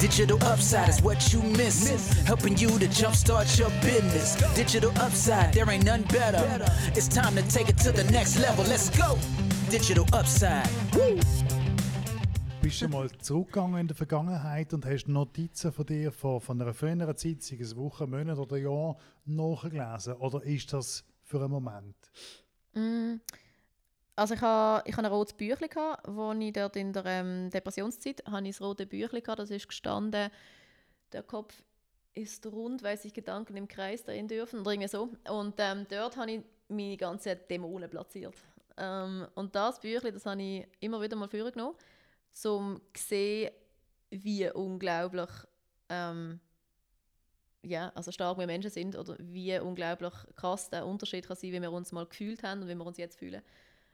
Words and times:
Digital 0.00 0.38
upside 0.44 0.88
is 0.88 1.02
what 1.02 1.32
you 1.32 1.42
miss. 1.42 2.12
Helping 2.24 2.56
you 2.56 2.68
to 2.78 2.86
jumpstart 2.86 3.58
your 3.58 3.70
business. 3.80 4.36
Digital 4.54 4.92
upside, 5.00 5.52
there 5.52 5.68
ain't 5.68 5.84
none 5.84 6.02
better. 6.02 6.38
It's 6.94 7.08
time 7.08 7.34
to 7.34 7.42
take 7.48 7.68
it 7.68 7.76
to 7.78 7.90
the 7.90 8.04
next 8.04 8.38
level. 8.38 8.64
Let's 8.64 8.90
go. 8.90 9.18
Digital 9.70 10.06
upside. 10.12 10.68
Woo. 10.94 11.18
Bist 12.62 12.80
du 12.80 12.88
mal 12.88 13.10
zurückgegangen 13.10 13.80
in 13.80 13.88
der 13.88 13.96
Vergangenheit 13.96 14.72
und 14.72 14.86
hast 14.86 15.08
Notizen 15.08 15.72
von 15.72 15.86
dir 15.86 16.12
von, 16.12 16.40
von 16.40 16.62
einer 16.62 16.74
früheren 16.74 17.16
Zeit, 17.16 17.42
sei 17.42 17.56
es 17.60 17.74
Wochen, 17.74 18.08
Monate 18.08 18.40
oder 18.40 18.56
Jahr, 18.56 18.96
nachgelesen? 19.24 20.12
Oder 20.14 20.44
ist 20.44 20.72
das 20.72 21.02
für 21.24 21.40
einen 21.40 21.50
Moment? 21.50 21.96
Mm. 22.74 23.16
Also 24.18 24.34
ich 24.34 24.40
ich 24.40 24.44
ha 24.44 24.82
ein 24.84 25.06
rotes 25.06 25.32
Büchlein, 25.32 25.70
wo 26.08 26.32
ich 26.32 26.52
dort 26.52 26.74
in 26.74 26.92
der 26.92 27.06
ähm, 27.06 27.50
Depressionszeit 27.50 28.20
habe 28.26 28.48
ich 28.48 28.56
das 28.56 28.66
rote 28.66 28.84
Büchlein 28.84 29.22
hatte, 29.28 29.42
das 29.42 29.50
ist 29.50 29.68
gestanden, 29.68 30.32
der 31.12 31.22
Kopf 31.22 31.54
ist 32.14 32.44
rund, 32.46 32.82
weil 32.82 32.98
sich 32.98 33.14
Gedanken 33.14 33.56
im 33.56 33.68
Kreis 33.68 34.02
drehen 34.02 34.26
dürfen 34.26 34.58
oder 34.58 34.72
irgendwie 34.72 34.88
so. 34.88 35.10
Und 35.30 35.54
ähm, 35.58 35.86
dort 35.88 36.16
habe 36.16 36.32
ich 36.32 36.40
meine 36.66 36.96
ganzen 36.96 37.36
Dämonen 37.48 37.88
platziert. 37.88 38.34
Ähm, 38.76 39.24
und 39.36 39.54
das 39.54 39.78
Büchlein, 39.78 40.14
das 40.14 40.26
habe 40.26 40.42
ich 40.42 40.66
immer 40.80 41.00
wieder 41.00 41.14
mal 41.14 41.28
vorgenommen, 41.28 41.76
um 42.44 42.80
zu 42.92 43.00
sehen, 43.00 43.52
wie 44.10 44.50
unglaublich 44.50 45.30
ähm, 45.90 46.40
ja, 47.62 47.92
also 47.94 48.10
stark 48.10 48.36
wir 48.36 48.46
Menschen 48.46 48.70
sind 48.70 48.96
oder 48.96 49.14
wie 49.20 49.56
unglaublich 49.60 50.14
krass 50.34 50.70
der 50.70 50.86
Unterschied 50.86 51.28
kann 51.28 51.36
sein, 51.36 51.52
wie 51.52 51.62
wir 51.62 51.70
uns 51.70 51.92
mal 51.92 52.06
gefühlt 52.06 52.42
haben 52.42 52.62
und 52.62 52.68
wie 52.68 52.74
wir 52.74 52.86
uns 52.86 52.98
jetzt 52.98 53.16
fühlen. 53.16 53.42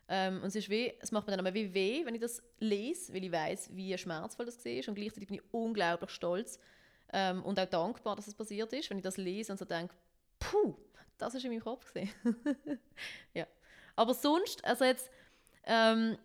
Ähm, 0.08 0.40
und 0.42 0.48
es, 0.48 0.56
ist 0.56 0.68
weh, 0.68 0.92
es 1.00 1.12
macht 1.12 1.26
mir 1.26 1.36
dann 1.36 1.46
aber 1.46 1.54
weh, 1.54 2.04
wenn 2.04 2.14
ich 2.14 2.20
das 2.20 2.42
lese, 2.58 3.14
weil 3.14 3.24
ich 3.24 3.32
weiß, 3.32 3.74
wie 3.74 3.96
schmerzvoll 3.96 4.46
das 4.46 4.62
war. 4.64 4.88
Und 4.88 4.94
gleichzeitig 4.94 5.28
bin 5.28 5.36
ich 5.36 5.42
unglaublich 5.52 6.10
stolz 6.10 6.58
ähm, 7.12 7.42
und 7.42 7.58
auch 7.58 7.66
dankbar, 7.66 8.16
dass 8.16 8.26
es 8.26 8.34
passiert 8.34 8.72
ist, 8.72 8.90
wenn 8.90 8.98
ich 8.98 9.04
das 9.04 9.16
lese 9.16 9.52
und 9.52 9.58
so 9.58 9.64
denke, 9.64 9.94
puh, 10.38 10.76
das 11.16 11.34
ist 11.34 11.44
in 11.44 11.52
meinem 11.52 11.62
Kopf 11.62 11.86
gesehen. 11.86 12.10
ja. 13.34 13.46
Aber 13.96 14.12
sonst, 14.12 14.64
also 14.64 14.84
jetzt, 14.84 15.10
ähm, 15.64 16.18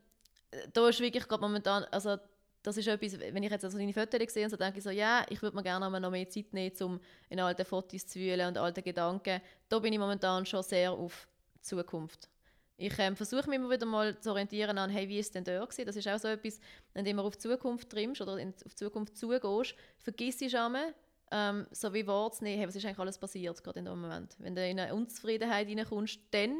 da 0.74 0.90
ist 0.90 1.00
wirklich 1.00 1.28
gerade 1.28 1.42
momentan, 1.42 1.86
also 1.86 2.18
das 2.64 2.76
ist 2.76 2.88
etwas, 2.88 3.20
wenn 3.20 3.44
ich 3.44 3.52
jetzt 3.52 3.64
also 3.64 3.78
deine 3.78 3.94
Fotos 3.94 4.34
sehe, 4.34 4.50
so 4.50 4.58
denke 4.58 4.80
ich 4.80 4.84
so, 4.84 4.90
ja, 4.90 5.26
ich 5.30 5.42
würde 5.42 5.56
mir 5.56 5.64
gerne 5.64 6.00
noch 6.00 6.12
mehr 6.12 6.30
Zeit 6.30 6.52
nehmen, 6.52 6.76
um 6.82 7.00
in 7.30 7.40
alte 7.40 7.64
Fotos 7.64 8.08
zu 8.08 8.20
wühlen 8.20 8.48
und 8.48 8.58
alte 8.58 8.82
Gedanken. 8.82 9.42
Da 9.70 9.80
bin 9.80 9.94
ich 9.94 10.00
momentan 10.00 10.46
schon 10.46 10.64
sehr 10.64 10.92
auf 10.92 11.28
Zukunft. 11.62 12.28
Ich 12.82 12.98
ähm, 12.98 13.18
versuche 13.18 13.50
mich 13.50 13.58
immer 13.58 13.70
wieder 13.70 13.86
mal 13.86 14.18
zu 14.22 14.30
orientieren 14.32 14.78
an, 14.78 14.90
hey, 14.90 15.10
wie 15.10 15.20
ist 15.20 15.36
denn 15.36 15.44
da 15.44 15.60
gewesen? 15.60 15.86
Das 15.86 15.98
ist 15.98 16.08
auch 16.08 16.18
so 16.18 16.30
etwas, 16.30 16.62
wenn 16.94 17.04
du 17.04 17.12
immer 17.12 17.26
auf 17.26 17.38
Zukunft 17.38 17.90
trimmst 17.90 18.22
oder 18.22 18.38
in, 18.38 18.54
auf 18.66 18.74
Zukunft 18.74 19.18
zugehst, 19.18 19.76
vergisst 19.98 20.40
du 20.40 20.58
einmal, 20.58 20.96
ähm, 21.30 21.68
so 21.72 21.94
wie 21.94 22.08
wahrzunehmen, 22.08 22.58
hey, 22.58 22.68
was 22.70 22.78
ist 22.78 22.86
eigentlich 22.86 23.00
alles 23.00 23.18
passiert, 23.18 23.62
gerade 23.62 23.80
in 23.80 23.86
dem 23.86 24.00
Moment. 24.00 24.34
Wenn 24.40 24.56
du 24.56 24.66
in 24.66 24.80
eine 24.80 24.96
Unzufriedenheit 24.96 25.68
reinkommst, 25.68 26.22
dann 26.32 26.56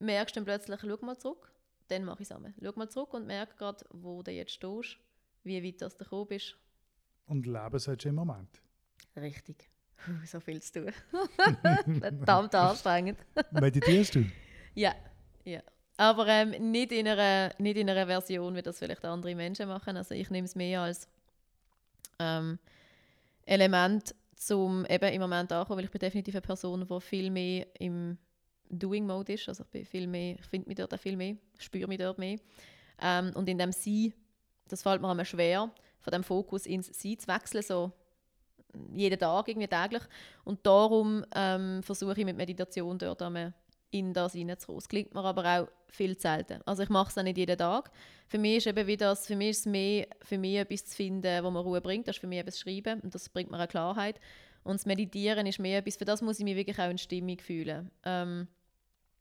merkst 0.00 0.36
du 0.36 0.40
dann 0.40 0.44
plötzlich, 0.44 0.80
schau 0.82 1.06
mal 1.06 1.16
zurück, 1.16 1.50
dann 1.88 2.04
mache 2.04 2.20
ich 2.22 2.28
es 2.28 2.36
einmal. 2.36 2.52
Schau 2.62 2.72
mal 2.76 2.90
zurück 2.90 3.14
und 3.14 3.26
merke 3.26 3.56
gerade, 3.56 3.86
wo 3.90 4.22
du 4.22 4.30
jetzt 4.32 4.52
stehst, 4.52 4.98
wie 5.44 5.64
weit 5.64 5.80
das 5.80 5.96
du 5.96 6.04
gekommen 6.04 6.26
bist. 6.28 6.58
Und 7.24 7.46
leben 7.46 7.78
solltest 7.78 8.04
du 8.04 8.08
im 8.10 8.16
Moment. 8.16 8.60
Richtig. 9.16 9.70
So 10.26 10.40
viel 10.40 10.60
zu 10.60 10.72
tun. 10.72 10.92
Verdammt 12.00 12.54
anstrengend. 12.56 13.18
Meditierst 13.52 14.16
du? 14.16 14.24
Ja, 14.74 14.94
ja. 15.44 15.60
Aber 15.96 16.26
ähm, 16.26 16.50
nicht, 16.70 16.90
in 16.92 17.06
einer, 17.06 17.52
nicht 17.58 17.76
in 17.76 17.88
einer 17.88 18.06
Version, 18.06 18.54
wie 18.56 18.62
das 18.62 18.78
vielleicht 18.78 19.04
andere 19.04 19.34
Menschen 19.34 19.68
machen. 19.68 19.96
Also 19.96 20.14
ich 20.14 20.30
nehme 20.30 20.46
es 20.46 20.54
mehr 20.54 20.80
als 20.80 21.08
ähm, 22.18 22.58
Element 23.44 24.14
zum 24.34 24.84
eben 24.86 25.12
im 25.12 25.20
Moment 25.20 25.52
ankommen, 25.52 25.78
weil 25.78 25.84
ich 25.84 25.90
bin 25.90 26.00
definitiv 26.00 26.34
eine 26.34 26.42
Person, 26.42 26.86
die 26.88 27.00
viel 27.00 27.30
mehr 27.30 27.66
im 27.78 28.18
Doing-Mode 28.70 29.34
ist. 29.34 29.48
Also 29.48 29.64
ich 29.64 29.70
bin 29.70 29.84
viel 29.84 30.06
mehr, 30.06 30.36
ich 30.38 30.46
finde 30.46 30.68
mich 30.68 30.76
dort 30.76 30.94
auch 30.94 30.98
viel 30.98 31.16
mehr, 31.16 31.36
spüre 31.58 31.86
mich 31.86 31.98
dort 31.98 32.18
mehr. 32.18 32.38
Ähm, 33.00 33.30
und 33.34 33.48
in 33.48 33.58
dem 33.58 33.72
Sein, 33.72 34.12
das 34.68 34.82
fällt 34.82 35.02
mir 35.02 35.12
immer 35.12 35.24
schwer, 35.24 35.70
von 36.00 36.10
dem 36.10 36.24
Fokus 36.24 36.66
ins 36.66 36.86
Sein 36.86 37.18
zu 37.18 37.28
wechseln, 37.28 37.62
so 37.62 37.92
jeden 38.92 39.18
Tag, 39.18 39.48
irgendwie 39.48 39.68
täglich. 39.68 40.02
Und 40.44 40.66
darum 40.66 41.24
ähm, 41.34 41.82
versuche 41.82 42.18
ich 42.18 42.24
mit 42.24 42.36
Meditation 42.36 42.98
dort 42.98 43.22
einmal 43.22 43.52
in 43.92 44.12
das 44.12 44.32
hineinzukommen. 44.32 44.78
Es 44.78 44.88
klingt 44.88 45.14
mir 45.14 45.24
aber 45.24 45.44
auch 45.44 45.68
viel 45.88 46.16
zu 46.16 46.22
selten. 46.22 46.60
Also 46.66 46.82
ich 46.82 46.88
mache 46.88 47.10
es 47.10 47.18
auch 47.18 47.22
nicht 47.22 47.38
jeden 47.38 47.56
Tag. 47.56 47.92
Für 48.26 48.38
mich 48.38 48.56
ist 48.56 48.66
eben 48.66 48.86
wie 48.86 48.96
das, 48.96 49.26
für 49.26 49.36
mich 49.36 49.50
ist 49.50 49.60
es 49.60 49.66
mehr, 49.66 50.06
für 50.22 50.38
mich 50.38 50.56
etwas 50.56 50.86
zu 50.86 50.96
finden, 50.96 51.44
wo 51.44 51.50
mir 51.50 51.60
Ruhe 51.60 51.80
bringt. 51.80 52.08
Das 52.08 52.16
ist 52.16 52.20
für 52.20 52.26
mich 52.26 52.38
etwas 52.38 52.58
Schreiben 52.58 53.00
und 53.00 53.14
das 53.14 53.28
bringt 53.28 53.50
mir 53.50 53.58
eine 53.58 53.68
Klarheit. 53.68 54.18
Und 54.64 54.74
das 54.74 54.86
Meditieren 54.86 55.46
ist 55.46 55.58
mehr 55.58 55.78
etwas, 55.78 55.96
für 55.96 56.04
das 56.04 56.22
muss 56.22 56.38
ich 56.38 56.44
mich 56.44 56.56
wirklich 56.56 56.78
auch 56.78 56.90
in 56.90 56.98
Stimmung 56.98 57.38
fühlen. 57.38 57.90
Ähm, 58.04 58.48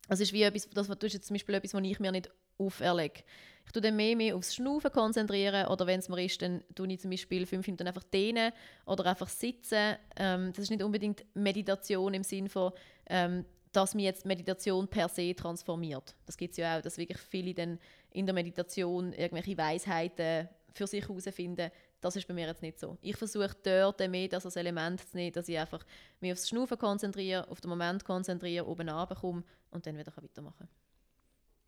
es 0.07 0.19
ist 0.19 0.33
wie 0.33 0.43
etwas, 0.43 0.69
das, 0.69 0.87
das 0.87 0.97
ist 1.01 1.13
jetzt 1.13 1.27
zum 1.27 1.35
Beispiel 1.35 1.55
etwas, 1.55 1.73
was 1.73 1.83
ich 1.83 1.99
mir 1.99 2.11
nicht 2.11 2.29
auferlege. 2.57 3.23
Ich 3.65 3.71
tue 3.71 3.81
dann 3.81 3.95
mehr, 3.95 4.15
mehr 4.15 4.35
aufs 4.35 4.55
Schnaufen 4.55 4.91
konzentrieren 4.91 5.67
oder 5.67 5.87
wenn 5.87 5.99
es 5.99 6.09
mir 6.09 6.23
ist, 6.23 6.41
dann 6.41 6.63
tue 6.75 6.87
ich 6.91 6.99
zum 6.99 7.11
Beispiel 7.11 7.45
fünf 7.45 7.67
Minuten 7.67 7.87
einfach 7.87 8.03
dehnen 8.03 8.51
oder 8.85 9.05
einfach 9.05 9.29
sitzen. 9.29 9.95
Ähm, 10.17 10.51
das 10.51 10.59
ist 10.63 10.69
nicht 10.69 10.83
unbedingt 10.83 11.25
Meditation 11.33 12.13
im 12.13 12.23
Sinn 12.23 12.49
von 12.49 12.71
ähm, 13.07 13.45
dass 13.71 13.95
mir 13.95 14.03
jetzt 14.03 14.25
Meditation 14.25 14.87
per 14.87 15.07
se 15.07 15.33
transformiert. 15.33 16.15
Das 16.25 16.37
gibt 16.37 16.51
es 16.51 16.57
ja 16.57 16.77
auch, 16.77 16.81
dass 16.81 16.97
wirklich 16.97 17.17
viele 17.17 17.53
dann 17.53 17.79
in 18.11 18.25
der 18.25 18.33
Meditation 18.33 19.13
irgendwelche 19.13 19.57
Weisheiten 19.57 20.49
für 20.73 20.87
sich 20.87 21.07
herausfinden. 21.07 21.71
Das 21.99 22.15
ist 22.15 22.27
bei 22.27 22.33
mir 22.33 22.47
jetzt 22.47 22.61
nicht 22.61 22.79
so. 22.79 22.97
Ich 23.01 23.15
versuche 23.15 23.55
dort 23.63 23.99
mehr 24.09 24.27
das 24.27 24.45
als 24.45 24.55
Element 24.55 25.01
zu 25.01 25.15
nehmen, 25.15 25.31
dass 25.33 25.47
ich 25.47 25.57
einfach 25.57 25.85
mich 26.19 26.31
aufs 26.31 26.49
Schnaufen 26.49 26.77
konzentriere, 26.77 27.47
auf 27.49 27.61
den 27.61 27.69
Moment 27.69 28.03
konzentriere, 28.03 28.67
oben 28.67 28.89
runterkomme 28.89 29.43
und 29.69 29.85
dann 29.85 29.97
wieder 29.97 30.11
weitermachen 30.15 30.67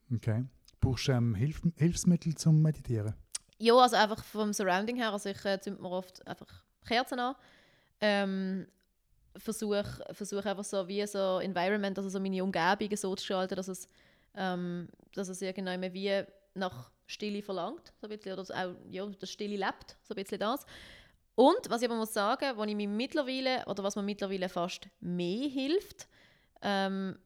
kann. 0.09 0.17
Okay. 0.17 0.45
Brauchst 0.79 1.07
du 1.07 1.13
ähm, 1.13 1.35
Hilf 1.35 1.61
Hilfsmittel 1.75 2.35
zum 2.35 2.61
Meditieren? 2.61 3.13
Ja, 3.59 3.75
also 3.75 3.95
einfach 3.95 4.23
vom 4.23 4.51
Surrounding 4.51 4.97
her. 4.97 5.13
Also 5.13 5.29
ich 5.29 5.45
äh, 5.45 5.59
zünde 5.61 5.81
mir 5.81 5.89
oft 5.89 6.25
einfach 6.27 6.63
Kerzen 6.85 7.19
an. 7.19 7.35
Ähm, 8.01 8.67
versuche 9.38 10.05
versuch 10.11 10.45
einfach 10.45 10.63
so 10.63 10.88
wie 10.88 11.05
so 11.07 11.39
Environment, 11.39 11.97
also 11.97 12.09
so 12.09 12.19
meine 12.19 12.44
Umgebung 12.44 12.95
so 12.95 13.16
zu 13.16 13.21
gestalten, 13.21 13.55
dass 13.55 13.67
es, 13.67 13.88
ähm, 14.35 14.88
dass 15.13 15.29
es 15.29 15.41
irgendwann 15.41 15.81
wie 15.94 16.23
nach 16.55 16.91
Stille 17.07 17.41
verlangt, 17.41 17.94
so 17.99 18.07
ein 18.07 18.17
bisschen, 18.17 18.38
oder 18.39 18.44
auch 18.44 18.75
ja, 18.89 19.05
das 19.19 19.31
Stille 19.31 19.57
lebt, 19.57 19.97
so 20.03 20.13
ein 20.13 20.23
bisschen 20.23 20.39
das. 20.39 20.66
Und 21.35 21.69
was 21.69 21.81
ich 21.81 21.89
aber 21.89 21.97
muss 21.97 22.13
sagen, 22.13 22.55
was 22.55 22.67
ich 22.67 22.75
mir 22.75 22.88
mittlerweile, 22.88 23.66
oder 23.66 23.83
was 23.83 23.95
mir 23.95 24.03
mittlerweile 24.03 24.49
fast 24.49 24.88
mehr 24.99 25.50
hilft, 25.50 26.07
ähm, 26.61 27.17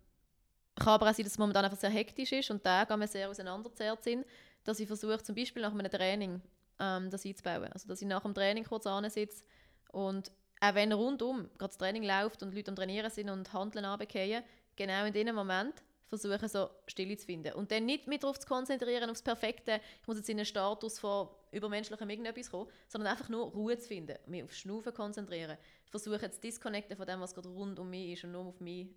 kann 0.76 0.94
aber 0.94 1.10
auch 1.10 1.14
sein, 1.14 1.24
dass 1.24 1.34
es 1.34 1.38
momentan 1.38 1.66
einfach 1.66 1.80
sehr 1.80 1.90
hektisch 1.90 2.32
ist 2.32 2.52
und 2.52 2.64
Tage 2.64 2.94
einmal 2.94 3.08
sehr 3.08 3.30
auseinanderzerrt 3.30 4.04
sind, 4.04 4.26
dass 4.64 4.80
ich 4.80 4.88
versuche, 4.88 5.22
zum 5.24 5.36
Beispiel 5.36 5.62
nach 5.62 5.72
einem 5.72 5.92
Training 5.92 6.42
ähm, 6.80 7.10
das 7.10 7.26
einzubauen. 7.26 7.72
Also, 7.74 7.88
dass 7.88 8.02
ich 8.02 8.08
nach 8.08 8.22
dem 8.22 8.34
Training 8.34 8.64
kurz 8.64 8.86
sitze 9.14 9.44
und 9.92 10.32
auch 10.60 10.76
wenn 10.76 10.92
rundum 10.92 11.50
gerade 11.58 11.70
das 11.70 11.78
Training 11.78 12.04
läuft 12.04 12.42
und 12.44 12.54
Leute 12.54 12.70
am 12.70 12.76
Trainieren 12.76 13.10
sind 13.12 13.30
und 13.30 13.52
Handeln 13.54 13.86
runterfallen, 13.86 14.44
genau 14.76 15.06
in 15.06 15.14
diesem 15.14 15.36
Moment 15.36 15.84
versuchen, 16.08 16.48
so 16.48 16.70
Stille 16.88 17.18
zu 17.18 17.26
finden. 17.26 17.54
Und 17.54 17.72
dann 17.72 17.86
nicht 17.86 18.08
mehr 18.08 18.18
darauf 18.18 18.40
zu 18.40 18.48
konzentrieren, 18.48 19.10
aufs 19.10 19.22
Perfekte, 19.22 19.82
ich 20.02 20.08
muss 20.08 20.18
jetzt 20.18 20.30
in 20.30 20.38
einen 20.38 20.46
Status 20.46 21.00
von 21.00 21.28
übermenschlichem 21.52 22.10
irgendetwas 22.10 22.50
kommen, 22.50 22.70
sondern 22.88 23.12
einfach 23.12 23.30
nur 23.30 23.48
Ruhe 23.52 23.78
zu 23.78 23.88
finden, 23.88 24.18
mich 24.26 24.44
aufs 24.44 24.58
Schnaufen 24.58 24.94
konzentrieren, 24.94 25.58
versuchen 25.90 26.32
zu 26.32 26.40
disconnecten 26.40 26.96
von 26.96 27.06
dem, 27.06 27.20
was 27.20 27.34
gerade 27.34 27.50
rund 27.50 27.78
um 27.80 27.90
mich 27.90 28.14
ist 28.14 28.24
und 28.24 28.32
nur 28.32 28.46
auf 28.46 28.60
mich, 28.60 28.88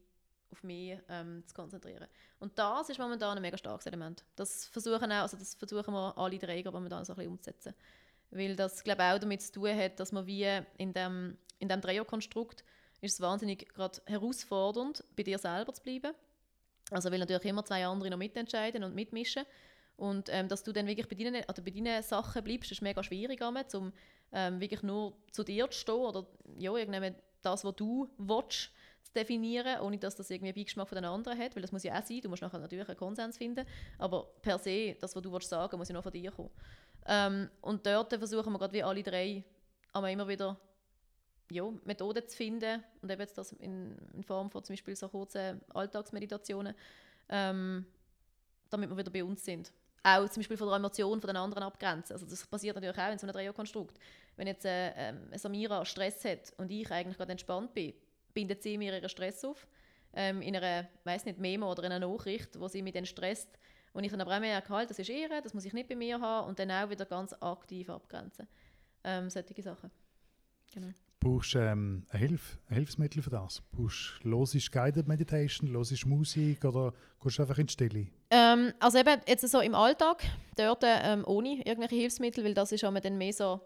auf 0.52 0.62
mich 0.62 0.98
ähm, 1.08 1.42
zu 1.46 1.54
konzentrieren. 1.54 2.06
Und 2.38 2.56
das 2.58 2.88
ist 2.88 2.98
momentan 2.98 3.36
ein 3.36 3.42
mega 3.42 3.58
starkes 3.58 3.86
Element. 3.86 4.24
Das 4.36 4.66
versuchen, 4.66 5.10
auch, 5.12 5.22
also 5.22 5.36
das 5.36 5.54
versuchen 5.54 5.92
wir 5.92 6.16
alle 6.16 6.38
Träger 6.38 6.70
momentan 6.70 7.04
so 7.04 7.12
ein 7.12 7.16
bisschen 7.16 7.32
umzusetzen. 7.32 7.74
Weil 8.30 8.56
das, 8.56 8.84
glaube 8.84 9.02
auch 9.02 9.18
damit 9.18 9.42
zu 9.42 9.52
tun 9.52 9.76
hat, 9.76 9.98
dass 9.98 10.12
man 10.12 10.26
wie 10.26 10.46
in 10.78 10.92
dem 10.92 11.36
in 11.60 11.68
diesem 11.68 11.80
Dreierkonstrukt 11.80 12.64
ist 13.00 13.14
es 13.14 13.20
wahnsinnig 13.20 13.68
gerade 13.68 14.00
herausfordernd, 14.06 15.04
bei 15.16 15.22
dir 15.22 15.38
selber 15.38 15.72
zu 15.72 15.82
bleiben. 15.82 16.14
Also 16.90 17.10
weil 17.10 17.18
natürlich 17.18 17.44
immer 17.44 17.64
zwei 17.64 17.86
andere 17.86 18.10
noch 18.10 18.18
mitentscheiden 18.18 18.82
und 18.82 18.94
mitmischen. 18.94 19.44
Und 19.96 20.28
ähm, 20.30 20.48
dass 20.48 20.64
du 20.64 20.72
dann 20.72 20.86
wirklich 20.86 21.08
bei 21.08 21.14
deinen, 21.14 21.44
oder 21.44 21.62
bei 21.62 21.70
deinen 21.70 22.02
Sachen 22.02 22.42
bleibst, 22.42 22.72
ist 22.72 22.82
mega 22.82 23.02
schwierig, 23.02 23.40
um 23.42 23.92
ähm, 24.32 24.60
wirklich 24.60 24.82
nur 24.82 25.14
zu 25.30 25.44
dir 25.44 25.70
zu 25.70 25.78
stehen 25.78 25.94
oder 25.94 26.26
ja, 26.58 26.72
das, 27.42 27.64
was 27.64 27.76
du 27.76 28.08
willst, 28.16 28.70
zu 29.02 29.12
definieren, 29.12 29.80
ohne 29.80 29.98
dass 29.98 30.16
das 30.16 30.30
irgendwie 30.30 30.52
Beigeschmack 30.52 30.88
von 30.88 30.96
den 30.96 31.04
anderen 31.04 31.38
hat, 31.38 31.54
weil 31.54 31.62
das 31.62 31.72
muss 31.72 31.82
ja 31.82 31.98
auch 31.98 32.04
sein, 32.04 32.20
du 32.20 32.28
musst 32.28 32.42
nachher 32.42 32.58
natürlich 32.58 32.88
einen 32.88 32.98
Konsens 32.98 33.38
finden, 33.38 33.66
aber 33.98 34.24
per 34.42 34.58
se, 34.58 34.96
das, 35.00 35.14
was 35.14 35.22
du 35.22 35.32
willst 35.32 35.48
sagen, 35.48 35.76
muss 35.78 35.88
ja 35.88 35.94
noch 35.94 36.02
von 36.02 36.12
dir 36.12 36.30
kommen. 36.30 36.50
Ähm, 37.06 37.50
und 37.60 37.84
dort 37.86 38.12
versuchen 38.12 38.52
wir 38.52 38.58
gerade 38.58 38.72
wie 38.72 38.82
alle 38.82 39.02
drei 39.02 39.44
aber 39.92 40.10
immer 40.10 40.28
wieder 40.28 40.56
ja, 41.50 41.64
Methoden 41.84 42.26
zu 42.28 42.36
finden 42.36 42.82
und 43.02 43.10
eben 43.10 43.20
jetzt 43.20 43.36
das 43.36 43.52
in, 43.52 43.96
in, 44.14 44.22
Form 44.22 44.50
von 44.50 44.62
zum 44.62 44.74
Beispiel 44.74 44.94
so 44.94 45.08
kurzen 45.08 45.60
Alltagsmeditationen, 45.74 46.74
ähm, 47.28 47.86
damit 48.68 48.88
wir 48.88 48.96
wieder 48.96 49.10
bei 49.10 49.24
uns 49.24 49.44
sind. 49.44 49.72
auch 50.02 50.28
zum 50.28 50.40
Beispiel 50.40 50.56
von 50.56 50.68
der 50.68 50.76
Emotion 50.76 51.20
von 51.20 51.28
den 51.28 51.36
anderen 51.36 51.64
abgrenzen. 51.64 52.14
Also 52.14 52.26
das 52.26 52.46
passiert 52.46 52.76
natürlich 52.76 52.96
auch 52.96 53.10
in 53.10 53.18
so 53.18 53.26
einem 53.26 53.32
Dreierkonstrukt. 53.32 53.98
Wenn 54.36 54.46
jetzt 54.46 54.64
äh, 54.64 55.10
äh, 55.10 55.14
Samira 55.34 55.84
Stress 55.84 56.24
hat 56.24 56.52
und 56.56 56.70
ich 56.70 56.90
eigentlich 56.90 57.16
gerade 57.16 57.32
entspannt 57.32 57.74
bin, 57.74 57.94
bindet 58.34 58.62
sie 58.62 58.78
mir 58.78 58.94
ihren 58.94 59.08
Stress 59.08 59.44
auf 59.44 59.66
ähm, 60.12 60.42
in 60.42 60.56
einer, 60.56 60.88
weiß 61.04 61.24
nicht, 61.24 61.38
Memo 61.38 61.70
oder 61.70 61.84
in 61.84 61.92
einer 61.92 62.06
Nachricht, 62.06 62.58
wo 62.58 62.68
sie 62.68 62.82
mich 62.82 62.94
dann 62.94 63.06
stresst 63.06 63.48
und 63.92 64.04
ich 64.04 64.10
dann 64.10 64.20
aber 64.20 64.36
auch 64.36 64.40
merke, 64.40 64.68
halt, 64.68 64.90
das 64.90 64.98
ist 64.98 65.08
ihre, 65.08 65.40
das 65.42 65.54
muss 65.54 65.64
ich 65.64 65.72
nicht 65.72 65.88
bei 65.88 65.96
mir 65.96 66.20
haben 66.20 66.48
und 66.48 66.58
dann 66.58 66.70
auch 66.70 66.90
wieder 66.90 67.04
ganz 67.04 67.32
aktiv 67.40 67.88
abgrenzen. 67.90 68.46
Ähm, 69.04 69.30
solche 69.30 69.62
Sachen. 69.62 69.90
Genau. 70.72 70.88
Brauchst 71.18 71.54
du 71.54 71.58
ähm, 71.58 72.06
eine 72.08 72.18
Hilfe, 72.18 72.58
ein 72.68 72.76
Hilfsmittel 72.76 73.22
für 73.22 73.30
das? 73.30 73.62
Brauchst 73.72 74.22
du 74.24 74.70
Guided 74.70 75.06
Meditation, 75.06 75.68
losisch 75.68 76.06
Musik 76.06 76.64
oder 76.64 76.94
gehst 77.22 77.38
du 77.38 77.42
einfach 77.42 77.58
in 77.58 77.66
die 77.66 77.72
Stille? 77.72 78.06
Ähm, 78.30 78.72
also 78.78 78.98
eben 78.98 79.20
jetzt 79.26 79.46
so 79.46 79.60
im 79.60 79.74
Alltag, 79.74 80.22
dort 80.56 80.82
ähm, 80.84 81.24
ohne 81.26 81.58
irgendwelche 81.66 81.96
Hilfsmittel, 81.96 82.44
weil 82.44 82.54
das 82.54 82.72
ist 82.72 82.84
auch 82.84 82.98
dann 82.98 83.18
mehr 83.18 83.32
so, 83.32 83.60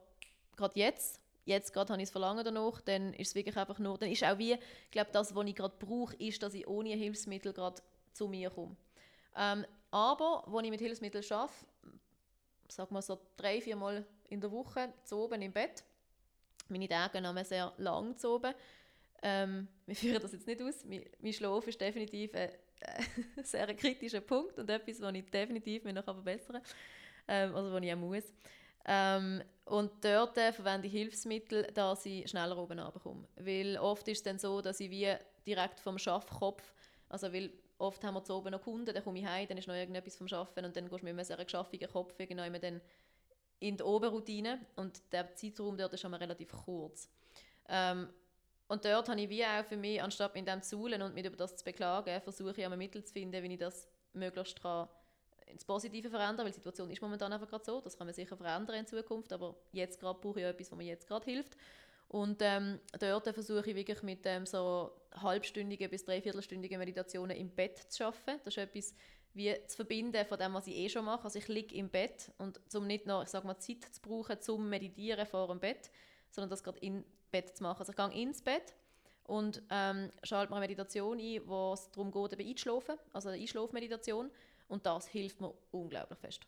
gerade 0.57 0.79
jetzt, 0.81 1.21
jetzt 1.45 1.73
gerade 1.73 1.93
habe 1.93 2.03
ich 2.03 2.09
das 2.09 2.13
Verlangen 2.13 2.45
danach, 2.45 2.81
dann 2.81 3.13
ist 3.15 3.29
es 3.29 3.35
wirklich 3.35 3.57
einfach 3.57 3.79
nur, 3.79 3.99
dann 3.99 4.11
ist 4.11 4.25
auch 4.25 4.39
wie, 4.39 4.53
ich 4.53 4.91
glaube, 4.91 5.11
das, 5.13 5.35
was 5.35 5.47
ich 5.47 5.55
gerade 5.55 5.75
brauche, 5.79 6.17
ist, 6.17 6.43
dass 6.43 6.55
ich 6.55 6.67
ohne 6.67 6.91
Hilfsmittel 6.91 7.53
gerade 7.53 7.83
zu 8.13 8.29
mir 8.29 8.51
komme. 8.51 8.77
Ähm, 9.37 9.65
aber, 9.91 10.45
wenn 10.49 10.65
ich 10.65 10.71
mit 10.71 10.81
Hilfsmitteln 10.81 11.25
arbeite, 11.31 11.55
sag 12.69 12.91
mal 12.91 13.03
so 13.03 13.19
drei, 13.37 13.61
vier 13.61 13.77
Mal 13.77 14.05
in 14.29 14.41
der 14.41 14.51
Woche, 14.51 14.93
zu 15.05 15.19
oben 15.19 15.43
im 15.43 15.53
Bett, 15.53 15.85
meine 16.69 16.89
Tage 16.89 17.21
gehen 17.21 17.45
sehr 17.45 17.73
lang 17.79 18.17
zu 18.17 18.35
oben. 18.35 18.55
Ähm, 19.23 19.69
wir 19.87 19.97
führen 19.97 20.23
das 20.23 20.33
jetzt 20.33 20.47
nicht 20.47 20.63
aus. 20.63 20.85
Mein, 20.85 21.05
mein 21.21 21.33
Schlaf 21.33 21.67
ist 21.67 21.81
definitiv 21.81 22.35
ein, 22.35 22.51
äh, 22.81 23.43
sehr 23.43 23.73
kritischer 23.75 24.21
Punkt 24.21 24.59
und 24.59 24.69
etwas, 24.71 25.01
was 25.01 25.15
ich 25.15 25.31
definitiv 25.31 25.85
noch 25.85 26.05
verbessern 26.05 26.63
kann. 26.63 26.73
Ähm, 27.29 27.55
also, 27.55 27.73
was 27.73 27.83
ich 27.83 27.93
auch 27.93 27.97
muss. 27.97 28.25
Ähm, 28.87 29.43
und 29.65 30.05
dort 30.05 30.37
äh, 30.37 30.53
verwende 30.53 30.87
ich 30.87 30.93
Hilfsmittel, 30.93 31.65
dass 31.73 32.05
ich 32.05 32.29
schneller 32.29 32.59
oben 32.59 32.79
runterkomme. 32.79 33.27
Weil 33.37 33.79
oft 33.79 34.07
ist 34.09 34.19
es 34.19 34.23
dann 34.23 34.39
so, 34.39 34.61
dass 34.61 34.81
ich 34.81 34.91
wie 34.91 35.15
direkt 35.47 35.81
vom 35.81 35.99
Schaffkopf, 35.99 36.75
also 37.09 37.33
weil 37.33 37.53
oft 37.79 38.05
haben 38.05 38.15
wir 38.15 38.25
zu 38.25 38.35
oben 38.35 38.51
noch 38.51 38.63
Kunden, 38.63 38.95
dann 38.95 39.03
komme 39.03 39.19
ich 39.19 39.27
heim, 39.27 39.49
dann 39.49 39.59
ist 39.59 39.69
noch 39.69 39.75
irgendetwas 39.75 40.17
vom 40.17 40.29
Schaffen 40.29 40.65
und 40.65 40.77
dann 40.77 40.89
gehst 40.89 41.03
du 41.03 41.07
mit 41.07 41.15
einem 41.15 41.25
sehr 41.25 41.43
geschaffigen 41.43 41.91
Kopf 41.91 42.15
genau 42.19 42.49
dann 42.51 42.81
in 43.61 43.77
die 43.77 43.83
Oberroutine 43.83 44.61
und 44.77 45.01
der 45.13 45.35
Zeitraum 45.35 45.77
dort 45.77 45.95
ist 45.95 46.05
immer 46.05 46.21
relativ 46.21 46.53
kurz. 46.53 47.09
Ähm, 47.69 48.09
und 48.69 48.85
dort 48.85 49.09
habe 49.09 49.21
ich 49.21 49.29
wie 49.29 49.45
auch 49.45 49.65
für 49.65 49.77
mich, 49.77 50.03
anstatt 50.03 50.35
mit 50.35 50.47
dem 50.47 50.63
zu 50.63 50.83
und 50.83 51.15
mich 51.15 51.25
über 51.25 51.37
das 51.37 51.57
zu 51.57 51.65
beklagen, 51.65 52.21
versuche 52.21 52.61
ich 52.61 52.67
ein 52.67 52.79
Mittel 52.79 53.05
zu 53.05 53.13
finden, 53.13 53.43
wie 53.43 53.53
ich 53.53 53.59
das 53.59 53.89
möglichst 54.13 54.61
kann 54.61 54.89
ins 55.47 55.65
Positive 55.65 56.11
verändern, 56.11 56.45
weil 56.45 56.53
die 56.53 56.57
Situation 56.57 56.91
ist 56.91 57.03
momentan 57.03 57.33
einfach 57.33 57.49
gerade 57.49 57.65
so, 57.65 57.81
das 57.81 57.97
kann 57.97 58.07
man 58.07 58.15
sicher 58.15 58.37
verändern 58.37 58.77
in 58.77 58.87
Zukunft, 58.87 59.33
aber 59.33 59.57
jetzt 59.73 60.01
gerade 60.01 60.19
brauche 60.21 60.41
ich 60.41 60.47
etwas, 60.47 60.71
was 60.71 60.79
mir 60.79 60.87
jetzt 60.87 61.07
gerade 61.07 61.25
hilft. 61.25 61.57
Und 62.09 62.41
ähm, 62.43 62.79
dort 63.01 63.29
versuche 63.29 63.71
ich 63.71 63.77
wirklich 63.77 64.03
mit 64.03 64.21
ähm, 64.25 64.47
so 64.47 64.93
halbstündigen 65.15 65.91
bis 65.91 66.05
dreiviertelstündigen 66.05 66.79
Meditationen 66.79 67.37
im 67.37 67.51
Bett 67.51 67.79
zu 67.79 68.05
arbeiten. 68.05 68.41
Das 68.45 68.57
ist 68.57 68.59
etwas, 68.59 68.95
wie 69.33 69.55
zu 69.67 69.77
verbinden 69.77 70.25
von 70.27 70.39
dem, 70.39 70.55
was 70.55 70.67
ich 70.67 70.77
eh 70.77 70.89
schon 70.89 71.05
mache. 71.05 71.25
Also 71.25 71.39
ich 71.39 71.49
liege 71.49 71.75
im 71.75 71.89
Bett 71.89 72.31
und 72.39 72.61
um 72.75 72.87
nicht 72.87 73.07
noch, 73.07 73.23
ich 73.25 73.31
sag 73.31 73.45
mal, 73.45 73.59
Zeit 73.59 73.83
zu 73.93 74.01
brauchen 74.01 74.41
zum 74.41 74.69
Meditieren 74.69 75.27
vor 75.27 75.49
dem 75.49 75.59
Bett, 75.59 75.91
sondern 76.31 76.51
das 76.51 76.63
gerade 76.63 76.79
im 76.81 77.05
Bett 77.31 77.57
zu 77.57 77.65
machen. 77.65 77.81
Also 77.81 77.93
ich 77.93 77.97
gehe 77.97 78.23
ins 78.23 78.43
Bett 78.43 78.75
und 79.25 79.63
ähm, 79.71 80.11
schalte 80.23 80.53
mir 80.53 80.57
eine 80.57 80.67
Meditation 80.67 81.19
ein, 81.19 81.41
wo 81.47 81.73
es 81.73 81.91
darum 81.91 82.13
geht, 82.13 82.39
eben 82.39 82.49
einzuschlafen, 82.49 82.97
also 83.13 83.29
eine 83.31 83.41
Einschlafmeditation 83.41 84.31
und 84.69 84.85
das 84.87 85.07
hilft 85.07 85.41
mir 85.41 85.53
unglaublich 85.71 86.19
fest. 86.19 86.41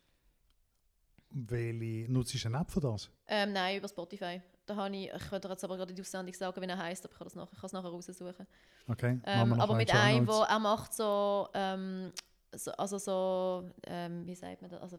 Welche 1.30 2.10
nutzt 2.10 2.34
du 2.34 2.48
eine 2.48 2.58
App 2.60 2.70
für 2.70 2.80
das? 2.80 3.10
Ähm, 3.26 3.52
nein, 3.52 3.78
über 3.78 3.88
Spotify. 3.88 4.40
Da 4.64 4.76
habe 4.76 4.96
ich, 4.96 5.10
ich 5.12 5.28
könnte 5.28 5.48
jetzt 5.48 5.64
aber 5.64 5.76
gerade 5.76 5.92
die 5.92 6.00
Aussendig 6.00 6.36
sagen, 6.36 6.60
wie 6.60 6.66
er 6.66 6.78
heißt, 6.78 7.04
aber 7.04 7.12
ich 7.12 7.18
kann, 7.18 7.26
das 7.26 7.34
nachher, 7.34 7.52
ich 7.52 7.58
kann 7.58 7.66
es 7.66 7.72
nachher 7.72 7.88
raussuchen. 7.90 8.46
Okay. 8.88 9.20
Ähm, 9.24 9.52
aber 9.60 9.74
mit 9.74 9.92
einem, 9.92 10.26
wo 10.26 10.42
er 10.42 10.58
macht 10.58 10.92
so 10.92 11.48
ähm, 11.54 12.12
so, 12.58 12.72
also 12.72 12.98
so, 12.98 13.70
ähm, 13.86 14.26
wie 14.26 14.34
sagt 14.34 14.62
man 14.62 14.70
das, 14.70 14.80
also 14.80 14.98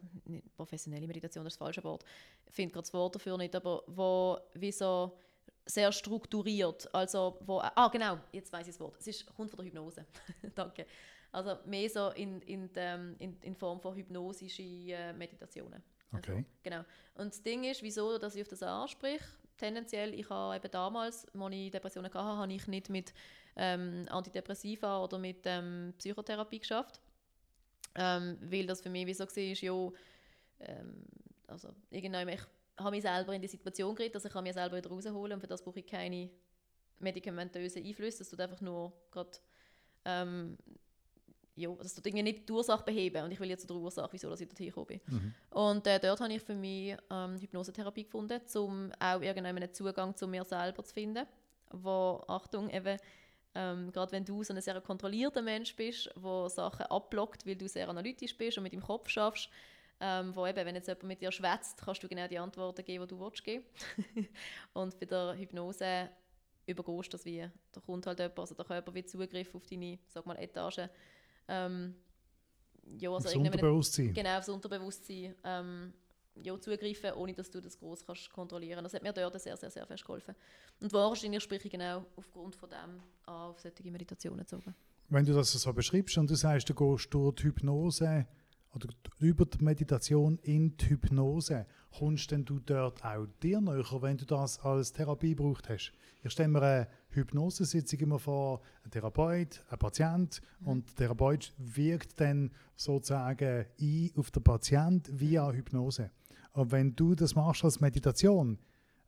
professionelle 0.55 1.07
Meditation, 1.07 1.43
das 1.43 1.53
ist 1.53 1.59
das 1.59 1.65
falsche 1.65 1.83
Wort, 1.83 2.03
ich 2.45 2.53
finde 2.53 2.73
gerade 2.73 2.83
das 2.83 2.93
Wort 2.93 3.15
dafür 3.15 3.37
nicht, 3.37 3.55
aber 3.55 3.83
wo 3.87 4.37
wie 4.53 4.71
so 4.71 5.17
sehr 5.65 5.91
strukturiert, 5.91 6.93
also 6.93 7.37
wo, 7.41 7.59
ah 7.59 7.89
genau, 7.89 8.19
jetzt 8.31 8.51
weiß 8.51 8.67
ich 8.67 8.73
das 8.73 8.79
Wort, 8.79 8.97
es 8.99 9.07
ist, 9.07 9.25
kommt 9.35 9.49
von 9.49 9.57
der 9.57 9.65
Hypnose, 9.65 10.05
danke, 10.55 10.85
also 11.31 11.57
mehr 11.65 11.89
so 11.89 12.09
in, 12.09 12.41
in, 12.41 12.71
dem, 12.73 13.15
in, 13.19 13.37
in 13.41 13.55
Form 13.55 13.79
von 13.79 13.95
hypnosischen 13.95 14.89
äh, 14.89 15.13
Meditationen. 15.13 15.83
Also, 16.11 16.31
okay. 16.31 16.45
Genau. 16.63 16.83
Und 17.15 17.33
das 17.33 17.43
Ding 17.43 17.63
ist, 17.63 17.83
wieso 17.83 18.17
dass 18.17 18.35
ich 18.35 18.41
auf 18.41 18.47
das 18.47 18.63
anspreche, 18.63 19.23
tendenziell, 19.57 20.13
ich 20.13 20.29
habe 20.29 20.55
eben 20.55 20.71
damals, 20.71 21.25
als 21.33 21.53
ich 21.53 21.71
Depressionen 21.71 22.13
hatte, 22.13 22.23
habe 22.23 22.53
ich 22.53 22.67
nicht 22.67 22.89
mit 22.89 23.13
ähm, 23.55 24.05
Antidepressiva 24.09 25.03
oder 25.03 25.17
mit 25.17 25.41
ähm, 25.45 25.93
Psychotherapie 25.97 26.59
geschafft 26.59 27.01
ähm, 27.97 28.37
weil 28.41 28.65
das 28.65 28.81
für 28.81 28.89
mich 28.89 29.07
wie 29.07 29.13
so 29.13 29.25
war, 29.25 29.37
ja, 29.37 29.91
ähm, 30.59 31.03
also 31.47 31.69
irgendwann, 31.89 32.29
ich 32.29 32.41
habe 32.77 32.91
mich 32.91 33.01
selber 33.01 33.33
in 33.33 33.41
die 33.41 33.47
Situation 33.47 33.95
geredet, 33.95 34.15
dass 34.15 34.25
ich 34.25 34.31
kann 34.31 34.43
mich 34.43 34.53
selber 34.53 34.77
wieder 34.77 34.89
rausholen 34.89 35.33
und 35.33 35.41
für 35.41 35.47
das 35.47 35.63
brauche 35.63 35.79
ich 35.79 35.87
keine 35.87 36.29
medikamentösen 36.99 37.83
Einflüsse, 37.83 38.19
das 38.19 38.29
tut 38.29 38.39
einfach 38.39 38.61
nur 38.61 38.93
gerade, 39.11 39.31
ähm, 40.05 40.57
ja, 41.57 41.69
das 41.81 41.95
tut 41.95 42.05
Dinge 42.05 42.23
nicht 42.23 42.47
die 42.47 42.53
Ursache 42.53 42.83
beheben 42.83 43.23
und 43.23 43.31
ich 43.31 43.39
will 43.39 43.49
jetzt 43.49 43.69
die 43.69 43.73
Ursache, 43.73 44.09
wieso 44.11 44.29
dass 44.29 44.39
ich 44.39 44.47
dorthin 44.47 44.67
gekommen 44.67 44.87
bin. 44.87 45.01
Mhm. 45.07 45.33
Und 45.49 45.87
äh, 45.87 45.99
dort 45.99 46.21
habe 46.21 46.33
ich 46.33 46.41
für 46.41 46.55
mich 46.55 46.95
ähm, 47.09 47.37
Hypnosetherapie 47.37 48.03
gefunden, 48.03 48.39
um 48.55 48.91
auch 48.99 49.21
irgendeinen 49.21 49.73
Zugang 49.73 50.15
zu 50.15 50.27
mir 50.27 50.45
selber 50.45 50.83
zu 50.83 50.93
finden, 50.93 51.25
wo, 51.71 52.23
Achtung, 52.27 52.69
eben 52.69 52.97
ähm, 53.57 53.91
Gerade 53.91 54.11
wenn 54.11 54.23
du 54.23 54.43
so 54.43 54.53
ein 54.53 54.61
sehr 54.61 54.79
kontrollierter 54.81 55.41
Mensch 55.41 55.75
bist, 55.75 56.11
der 56.15 56.49
Sachen 56.49 56.85
abblockt, 56.85 57.47
weil 57.47 57.55
du 57.55 57.67
sehr 57.67 57.89
analytisch 57.89 58.37
bist 58.37 58.57
und 58.57 58.63
mit 58.63 58.73
dem 58.73 58.83
Kopf 58.83 59.09
schaffst, 59.09 59.49
ähm, 59.99 60.35
wo 60.35 60.45
eben, 60.45 60.63
wenn 60.63 60.75
jetzt 60.75 60.87
jemand 60.87 61.03
mit 61.05 61.21
dir 61.21 61.31
schwätzt, 61.31 61.81
kannst 61.83 62.03
du 62.03 62.07
genau 62.07 62.27
die 62.27 62.37
Antworten 62.37 62.85
geben, 62.85 63.07
die 63.07 63.15
du 63.15 63.19
willst 63.19 63.43
geben. 63.43 63.65
und 64.73 64.99
bei 64.99 65.07
der 65.07 65.35
Hypnose 65.35 66.09
übergehst 66.67 67.13
das 67.13 67.25
wie, 67.25 67.49
da 67.71 67.81
kommt 67.81 68.05
halt 68.05 68.19
jemand, 68.19 68.37
also 68.37 68.53
der 68.53 68.65
Körper 68.65 68.93
wie 68.93 69.05
Zugriff 69.05 69.55
auf 69.55 69.65
deine, 69.65 69.97
sag 70.07 70.27
mal, 70.27 70.37
Etage. 70.37 70.87
Ähm, 71.47 71.95
ja, 72.99 73.11
also 73.11 73.25
das 73.25 73.35
Unterbewusstsein. 73.35 74.13
Genau, 74.13 74.37
das 74.37 74.49
Unterbewusstsein. 74.49 75.35
Ähm, 75.43 75.93
ja, 76.43 76.59
zugreifen, 76.59 77.13
ohne 77.13 77.33
dass 77.33 77.49
du 77.49 77.61
das 77.61 77.77
groß 77.77 78.05
kannst 78.05 78.31
kontrollieren. 78.31 78.83
Das 78.83 78.93
hat 78.93 79.03
mir 79.03 79.13
dort 79.13 79.39
sehr, 79.41 79.57
sehr, 79.57 79.71
sehr 79.71 79.85
fest 79.85 80.05
geholfen. 80.05 80.35
Und 80.79 80.93
wahrscheinlich 80.93 81.43
spreche 81.43 81.65
ich 81.65 81.71
genau 81.71 82.05
aufgrund 82.15 82.55
von 82.55 82.69
dem 82.69 83.01
auf 83.25 83.59
solche 83.59 83.91
Meditationen 83.91 84.45
zu 84.45 84.59
gehen. 84.59 84.75
Wenn 85.09 85.25
du 85.25 85.33
das 85.33 85.51
so 85.51 85.73
beschreibst 85.73 86.17
und 86.17 86.29
du 86.29 86.35
sagst, 86.35 86.69
du 86.69 86.75
gehst 86.75 87.13
durch 87.13 87.35
die 87.35 87.43
Hypnose 87.43 88.27
oder 88.73 88.89
über 89.19 89.45
die 89.45 89.63
Meditation 89.63 90.37
in 90.43 90.75
die 90.77 90.89
Hypnose, 90.89 91.65
kommst 91.97 92.31
denn 92.31 92.45
du 92.45 92.59
dort 92.59 93.03
auch 93.03 93.25
dir 93.41 93.61
näher, 93.61 94.01
wenn 94.01 94.17
du 94.17 94.25
das 94.25 94.59
als 94.59 94.93
Therapie 94.93 95.35
gebraucht 95.35 95.69
hast? 95.69 95.93
Ich 96.23 96.31
stelle 96.31 96.49
mir 96.49 96.61
eine 96.61 96.87
Hypnosesitzung 97.09 97.99
immer 97.99 98.19
vor, 98.19 98.61
ein 98.83 98.91
Therapeut, 98.91 99.63
ein 99.69 99.79
Patient 99.79 100.41
mhm. 100.59 100.67
und 100.67 100.89
der 100.89 101.07
Therapeut 101.07 101.53
wirkt 101.57 102.19
dann 102.19 102.51
sozusagen 102.75 103.65
ein 103.79 104.11
auf 104.15 104.31
den 104.31 104.43
Patient 104.43 105.09
via 105.11 105.51
Hypnose. 105.51 106.11
Und 106.53 106.71
wenn 106.71 106.95
du 106.95 107.15
das 107.15 107.35
machst 107.35 107.63
als 107.63 107.79
Meditation, 107.79 108.59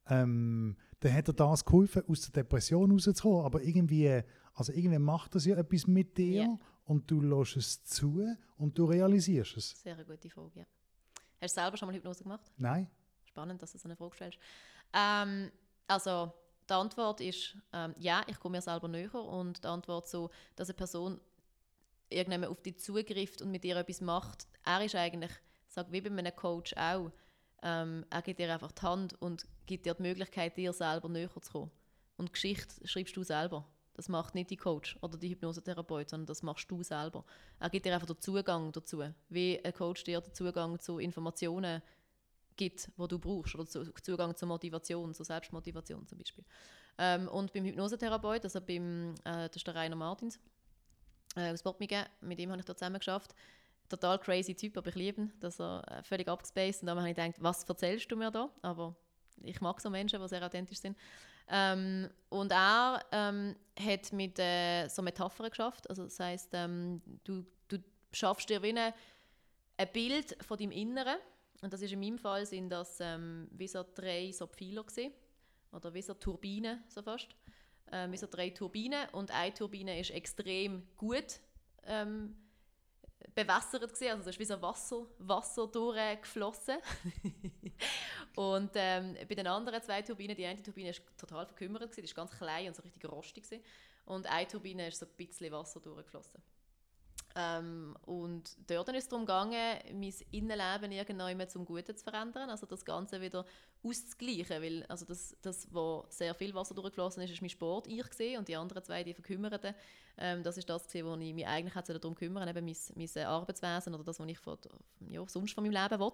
ähm, 0.08 0.75
dann 1.00 1.13
hat 1.13 1.28
er 1.28 1.34
das 1.34 1.66
geholfen, 1.66 2.04
aus 2.08 2.22
der 2.22 2.44
Depression 2.44 2.92
rauszukommen. 2.92 3.46
Aber 3.46 3.62
irgendwie, 3.63 4.22
also 4.54 4.74
irgendwie 4.74 5.00
macht 5.00 5.36
das 5.36 5.46
ja 5.46 5.58
etwas 5.58 5.88
mit 5.88 6.18
dir 6.18 6.44
yeah. 6.44 6.60
Und 6.89 7.10
du 7.10 7.22
lässt 7.22 7.55
es 7.55 7.84
zu 7.84 8.36
und 8.58 8.75
du 8.77 8.86
realisierst 8.86 9.58
es. 9.58 9.79
Sehr 9.84 10.03
gute 10.03 10.27
Frage, 10.27 10.62
ja. 10.62 10.65
Hast 11.39 11.55
du 11.55 11.62
selber 11.62 11.77
schon 11.77 11.88
mal 11.88 11.96
Hypnose 11.96 12.24
gemacht? 12.24 12.51
Nein. 12.58 12.89
Spannend, 13.25 13.62
dass 13.62 13.74
du 13.74 13.77
so 13.77 13.88
eine 13.88 13.96
Frage 13.96 14.15
stellst. 14.15 14.39
Ähm, 14.93 15.51
also, 15.88 16.34
die 16.67 16.74
Antwort 16.74 17.22
ist 17.22 17.55
ähm, 17.74 17.93
ja, 18.00 18.24
ich 18.25 18.39
komme 18.39 18.58
mir 18.58 18.62
selber 18.63 18.88
näher 18.88 19.13
und 19.13 19.63
die 19.63 19.67
Antwort 19.67 20.10
so, 20.10 20.31
dass 20.55 20.67
eine 20.67 20.77
Person 20.77 21.22
irgendwann 22.10 22.46
auf 22.46 22.62
dich 22.63 22.79
zugreift 22.79 23.43
und 23.43 23.51
mit 23.51 23.63
dir 23.63 23.77
etwas 23.77 24.01
macht. 24.01 24.48
Er 24.65 24.84
ist 24.84 24.96
eigentlich, 24.96 25.31
sag 25.67 25.91
wie 25.91 26.01
bei 26.01 26.10
einem 26.10 26.36
Coach 26.36 26.74
auch, 26.75 27.12
ähm, 27.62 28.03
er 28.10 28.22
gibt 28.24 28.39
dir 28.39 28.51
einfach 28.51 28.72
die 28.72 28.81
Hand 28.81 29.22
und 29.22 29.46
gibt 29.67 29.86
dir 29.86 29.93
die 29.93 30.01
Möglichkeit, 30.01 30.58
dir 30.58 30.74
selber 30.74 31.08
näher 31.08 31.29
zu 31.39 31.51
kommen. 31.51 31.72
Und 32.17 32.34
Geschichte 32.34 32.88
schreibst 32.88 33.15
du 33.15 33.22
selber. 33.22 33.67
Das 33.93 34.08
macht 34.08 34.36
nicht 34.36 34.50
die 34.50 34.58
Coach 34.58 34.98
oder 35.01 35.17
die 35.17 35.29
Hypnosetherapeut, 35.29 36.10
sondern 36.10 36.27
das 36.27 36.41
machst 36.41 36.69
du 36.72 36.84
selber. 36.84 37.25
Er 37.60 37.69
gibt 37.69 37.86
dir 37.86 37.93
einfach 37.93 38.08
den 38.08 38.19
Zugang 38.19 38.72
dazu, 38.72 39.03
wie 39.29 39.60
ein 39.63 39.74
Coach 39.74 40.03
dir 40.03 40.22
den 40.22 40.34
Zugang 40.34 40.79
zu 40.79 41.00
Informationen 41.00 41.81
gibt, 42.55 42.91
wo 42.98 43.08
du 43.08 43.17
brauchst, 43.19 43.55
oder 43.55 43.65
Zugang 43.65 44.36
zur 44.36 44.48
Motivation, 44.48 45.13
zur 45.13 45.25
Selbstmotivation 45.25 46.05
zum 46.08 46.17
Beispiel. 46.17 46.43
Ähm, 46.98 47.27
und 47.29 47.53
beim 47.53 47.63
Hypnosetherapeut, 47.63 48.43
also 48.43 48.60
beim, 48.62 49.15
äh, 49.24 49.48
das 49.48 49.55
ist 49.55 49.67
der 49.67 49.75
Rainer 49.75 49.96
Martins 49.96 50.38
äh, 51.36 51.51
aus 51.51 51.63
Bottmingen, 51.63 52.05
mit 52.22 52.39
ihm 52.39 52.51
habe 52.51 52.60
ich 52.60 52.65
da 52.65 52.75
zusammen 52.75 53.00
geschafft, 53.00 53.34
total 53.88 54.19
crazy 54.19 54.53
Typ, 54.53 54.77
aber 54.77 54.89
ich 54.89 54.96
liebe 54.96 55.22
ihn, 55.22 55.34
dass 55.39 55.60
er 55.60 55.84
äh, 55.89 56.03
völlig 56.03 56.27
abgespaced 56.27 56.81
und 56.81 56.88
dann 56.88 57.00
habe 57.00 57.10
ich 57.10 57.15
gedacht, 57.15 57.36
was 57.39 57.63
erzählst 57.63 58.12
du 58.12 58.17
mir 58.17 58.31
da? 58.31 58.50
Aber 58.62 58.96
ich 59.41 59.62
mag 59.62 59.79
so 59.79 59.89
Menschen, 59.89 60.22
die 60.22 60.27
sehr 60.27 60.46
authentisch 60.46 60.79
sind. 60.79 60.98
Ähm, 61.50 62.10
und 62.29 62.51
er 62.51 63.03
ähm, 63.12 63.56
hat 63.79 64.13
mit 64.13 64.38
äh, 64.39 64.88
so 64.88 65.01
Metaphern 65.01 65.50
geschafft. 65.50 65.89
Also 65.89 66.03
das 66.03 66.20
heißt, 66.20 66.50
ähm, 66.53 67.01
du, 67.24 67.46
du 67.68 67.77
schaffst 68.12 68.50
dir 68.50 68.62
wie 68.62 68.70
eine, 68.70 68.94
ein 69.77 69.91
Bild 69.91 70.38
von 70.44 70.58
deinem 70.58 70.72
Inneren. 70.72 71.18
Und 71.62 71.74
das 71.74 71.82
ist 71.82 71.91
in 71.91 72.00
meinem 72.00 72.18
Fall 72.18 72.46
sind 72.46 72.70
das 72.70 73.00
ähm, 73.01 73.48
wie 73.51 73.68
so 73.68 73.84
drei 73.96 74.32
so 74.32 74.48
Pfeiler 74.48 74.84
gewesen, 74.84 75.12
oder 75.72 75.94
wie 75.94 76.01
so 76.01 76.13
Turbinen 76.13 76.84
so 76.88 77.01
fast. 77.01 77.27
Ähm, 77.91 78.12
wie 78.12 78.18
so 78.18 78.27
drei 78.27 78.51
Turbinen 78.51 79.10
und 79.13 79.32
eine 79.32 79.53
Turbine 79.53 80.00
ist 80.00 80.12
extrem 80.12 80.88
gut 80.96 81.39
ähm, 81.86 82.36
bewässert 83.36 83.81
gewesen, 83.81 84.09
also 84.09 84.24
da 84.24 84.29
ist 84.29 84.39
wie 84.39 84.45
so 84.45 84.62
Wasser, 84.62 85.05
Wasser 85.19 85.67
durchgeflossen. 85.67 86.77
und 88.36 88.71
ähm, 88.75 89.15
bei 89.27 89.36
den 89.36 89.48
anderen 89.48 89.81
zwei 89.81 90.01
Turbinen, 90.01 90.36
die 90.36 90.45
eine 90.45 90.62
Turbine 90.62 90.89
ist 90.89 91.01
total 91.17 91.45
verkümmert 91.45 91.83
gewesen, 91.83 92.01
die 92.01 92.07
ist 92.07 92.15
ganz 92.15 92.31
klein 92.31 92.67
und 92.67 92.75
so 92.75 92.83
richtig 92.83 93.09
rostig 93.09 93.43
gewesen. 93.43 93.63
und 94.05 94.27
eine 94.27 94.48
Turbine 94.48 94.88
ist 94.88 95.00
so 95.00 95.05
ein 95.05 95.12
bisschen 95.17 95.51
Wasser 95.51 95.79
durchgeflossen. 95.79 96.41
Ähm, 97.36 97.95
und 98.05 98.57
dort 98.67 98.89
ist 98.89 99.03
es 99.03 99.07
darum 99.07 99.25
gegangen, 99.25 99.77
mein 99.93 100.13
Innenleben 100.31 100.91
irgendwann 100.91 101.48
zum 101.48 101.63
Guten 101.63 101.95
zu 101.95 102.03
verändern, 102.03 102.50
also 102.50 102.65
das 102.65 102.83
Ganze 102.83 103.21
wieder 103.21 103.45
auszugleichen, 103.83 104.62
weil 104.62 104.83
also 104.88 105.05
das, 105.05 105.36
das, 105.41 105.67
wo 105.71 106.05
sehr 106.09 106.33
viel 106.33 106.53
Wasser 106.55 106.74
durchgeflossen 106.74 107.21
ist, 107.24 107.31
ist 107.31 107.41
mein 107.41 107.50
Sport 107.50 107.88
ich 107.88 108.07
gesehen 108.07 108.39
und 108.39 108.48
die 108.48 108.55
anderen 108.55 108.83
zwei, 108.83 109.03
die 109.03 109.13
verkümmerten, 109.13 109.75
ähm, 110.17 110.41
das 110.41 110.57
ist 110.57 110.69
das 110.69 110.88
gewesen, 110.88 111.07
wo 111.07 111.15
ich 111.15 111.33
mich 111.33 111.45
eigentlich 111.45 111.74
darum 111.74 112.15
kümmern, 112.15 112.50
eben 112.50 112.65
mein, 112.65 112.75
mein 112.95 113.25
Arbeitswesen 113.25 113.93
oder 113.93 114.03
das, 114.03 114.19
was 114.19 114.27
ich 114.27 114.39
von, 114.39 114.57
ja, 115.09 115.24
sonst 115.27 115.53
von 115.53 115.63
meinem 115.63 115.81
Leben 115.83 116.00
will. 116.00 116.13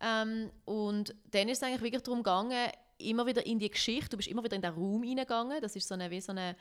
Ähm, 0.00 0.50
und 0.64 1.14
dann 1.32 1.48
ist 1.48 1.58
es 1.58 1.62
eigentlich 1.64 1.82
wirklich 1.82 2.02
darum 2.02 2.20
gegangen, 2.20 2.70
immer 2.98 3.26
wieder 3.26 3.44
in 3.44 3.58
die 3.58 3.70
Geschichte, 3.70 4.10
du 4.10 4.16
bist 4.16 4.28
immer 4.28 4.44
wieder 4.44 4.56
in 4.56 4.62
den 4.62 4.72
Raum 4.72 5.02
hineingegangen, 5.02 5.60
das 5.60 5.74
ist 5.74 5.88
so 5.88 5.94
eine, 5.94 6.10
wie 6.10 6.20
so 6.20 6.32
eine 6.32 6.56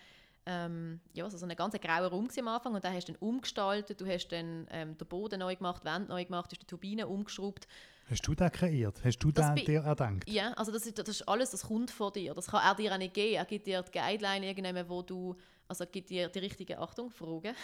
ähm, 0.45 0.99
ja, 1.13 1.23
also 1.23 1.37
so 1.37 1.45
ein 1.45 1.55
ganz 1.55 1.73
grauer 1.75 2.07
Raum 2.07 2.27
am 2.37 2.47
Anfang 2.47 2.75
und 2.75 2.83
dann 2.83 2.93
hast 2.93 3.07
du 3.07 3.13
dann 3.13 3.21
umgestaltet, 3.21 3.99
du 3.99 4.05
hast 4.05 4.27
dann 4.27 4.67
ähm, 4.69 4.97
den 4.97 5.07
Boden 5.07 5.39
neu 5.39 5.55
gemacht, 5.55 5.83
die 5.83 5.87
Wände 5.87 6.09
neu 6.09 6.23
gemacht, 6.23 6.51
hast 6.51 6.61
die 6.61 6.67
Turbine 6.67 7.07
umgeschraubt. 7.07 7.67
Hast 8.09 8.27
du 8.27 8.35
das 8.35 8.51
kreiert? 8.51 9.03
Hast 9.03 9.17
du 9.19 9.31
das 9.31 9.55
dir 9.55 9.81
erdenkt? 9.81 10.29
Ja, 10.29 10.53
also 10.53 10.71
das 10.71 10.85
ist, 10.85 10.99
das 10.99 11.09
ist 11.09 11.27
alles, 11.27 11.49
das 11.49 11.63
kommt 11.63 11.89
von 11.89 12.13
dir. 12.13 12.35
Das 12.35 12.47
kann 12.47 12.61
er 12.63 12.75
dir 12.75 12.93
auch 12.93 12.99
nicht 12.99 13.15
geben. 13.15 13.35
Er 13.35 13.45
gibt 13.45 13.65
dir 13.65 13.81
die 13.81 13.91
Guideline 13.91 14.45
irgendwann, 14.45 14.87
wo 14.87 15.01
du, 15.01 15.35
also 15.67 15.85
gibt 15.91 16.11
dir 16.11 16.29
die 16.29 16.39
richtige, 16.39 16.77
Achtung, 16.77 17.09
Fragen. 17.09 17.55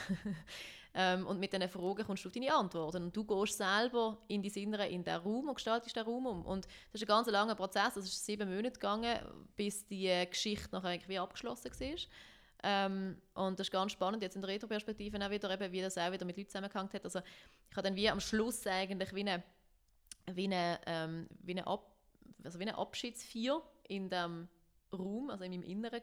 ähm, 0.96 1.28
und 1.28 1.40
mit 1.40 1.54
diesen 1.54 1.70
Fragen 1.70 2.04
kommst 2.04 2.26
du 2.26 2.30
auf 2.30 2.34
deine 2.34 2.56
Antworten. 2.56 3.04
Und 3.04 3.16
du 3.16 3.24
gehst 3.24 3.58
selber 3.60 4.18
in 4.30 4.42
die 4.42 4.50
Innere, 4.60 4.88
in 4.88 5.04
den 5.04 5.18
Raum 5.18 5.48
und 5.48 5.54
gestaltest 5.54 5.96
den 5.96 6.06
Raum 6.06 6.26
um. 6.26 6.44
Und 6.44 6.66
das 6.92 7.00
ist 7.00 7.04
ein 7.04 7.08
ganz 7.08 7.28
langer 7.28 7.54
Prozess. 7.54 7.96
Es 7.98 8.06
ist 8.06 8.26
sieben 8.26 8.50
Monate 8.50 8.74
gegangen, 8.74 9.20
bis 9.56 9.86
die 9.86 10.26
Geschichte 10.28 10.70
nachher 10.72 10.94
irgendwie 10.94 11.20
abgeschlossen 11.20 11.70
war. 11.70 11.98
Ähm, 12.64 13.18
und 13.34 13.60
das 13.60 13.68
ist 13.68 13.72
ganz 13.72 13.92
spannend, 13.92 14.22
jetzt 14.22 14.36
in 14.36 14.42
der 14.42 14.52
Retro-Perspektive 14.52 15.24
auch 15.24 15.30
wieder, 15.30 15.52
eben, 15.52 15.72
wie 15.72 15.82
das 15.82 15.98
auch 15.98 16.12
wieder 16.12 16.26
mit 16.26 16.38
Leuten 16.38 16.50
zusammengehängt 16.50 16.94
hat. 16.94 17.04
Also 17.04 17.20
ich 17.70 17.76
habe 17.76 17.88
dann 17.88 17.96
wie 17.96 18.10
am 18.10 18.20
Schluss 18.20 18.66
eigentlich 18.68 19.14
wie 19.16 19.22
eine, 19.22 19.44
wie 20.28 20.46
eine, 20.46 20.80
ähm, 20.86 21.28
wie 21.42 21.52
eine, 21.52 21.66
Ab, 21.66 21.92
also 22.44 22.60
wie 22.60 22.64
eine 22.64 22.78
Abschiedsfeier 22.78 23.62
in 23.88 24.10
dem 24.10 24.48
Raum, 24.94 25.30
also 25.30 25.44
in 25.44 25.52
meinem 25.52 25.64
Inneren 25.64 26.02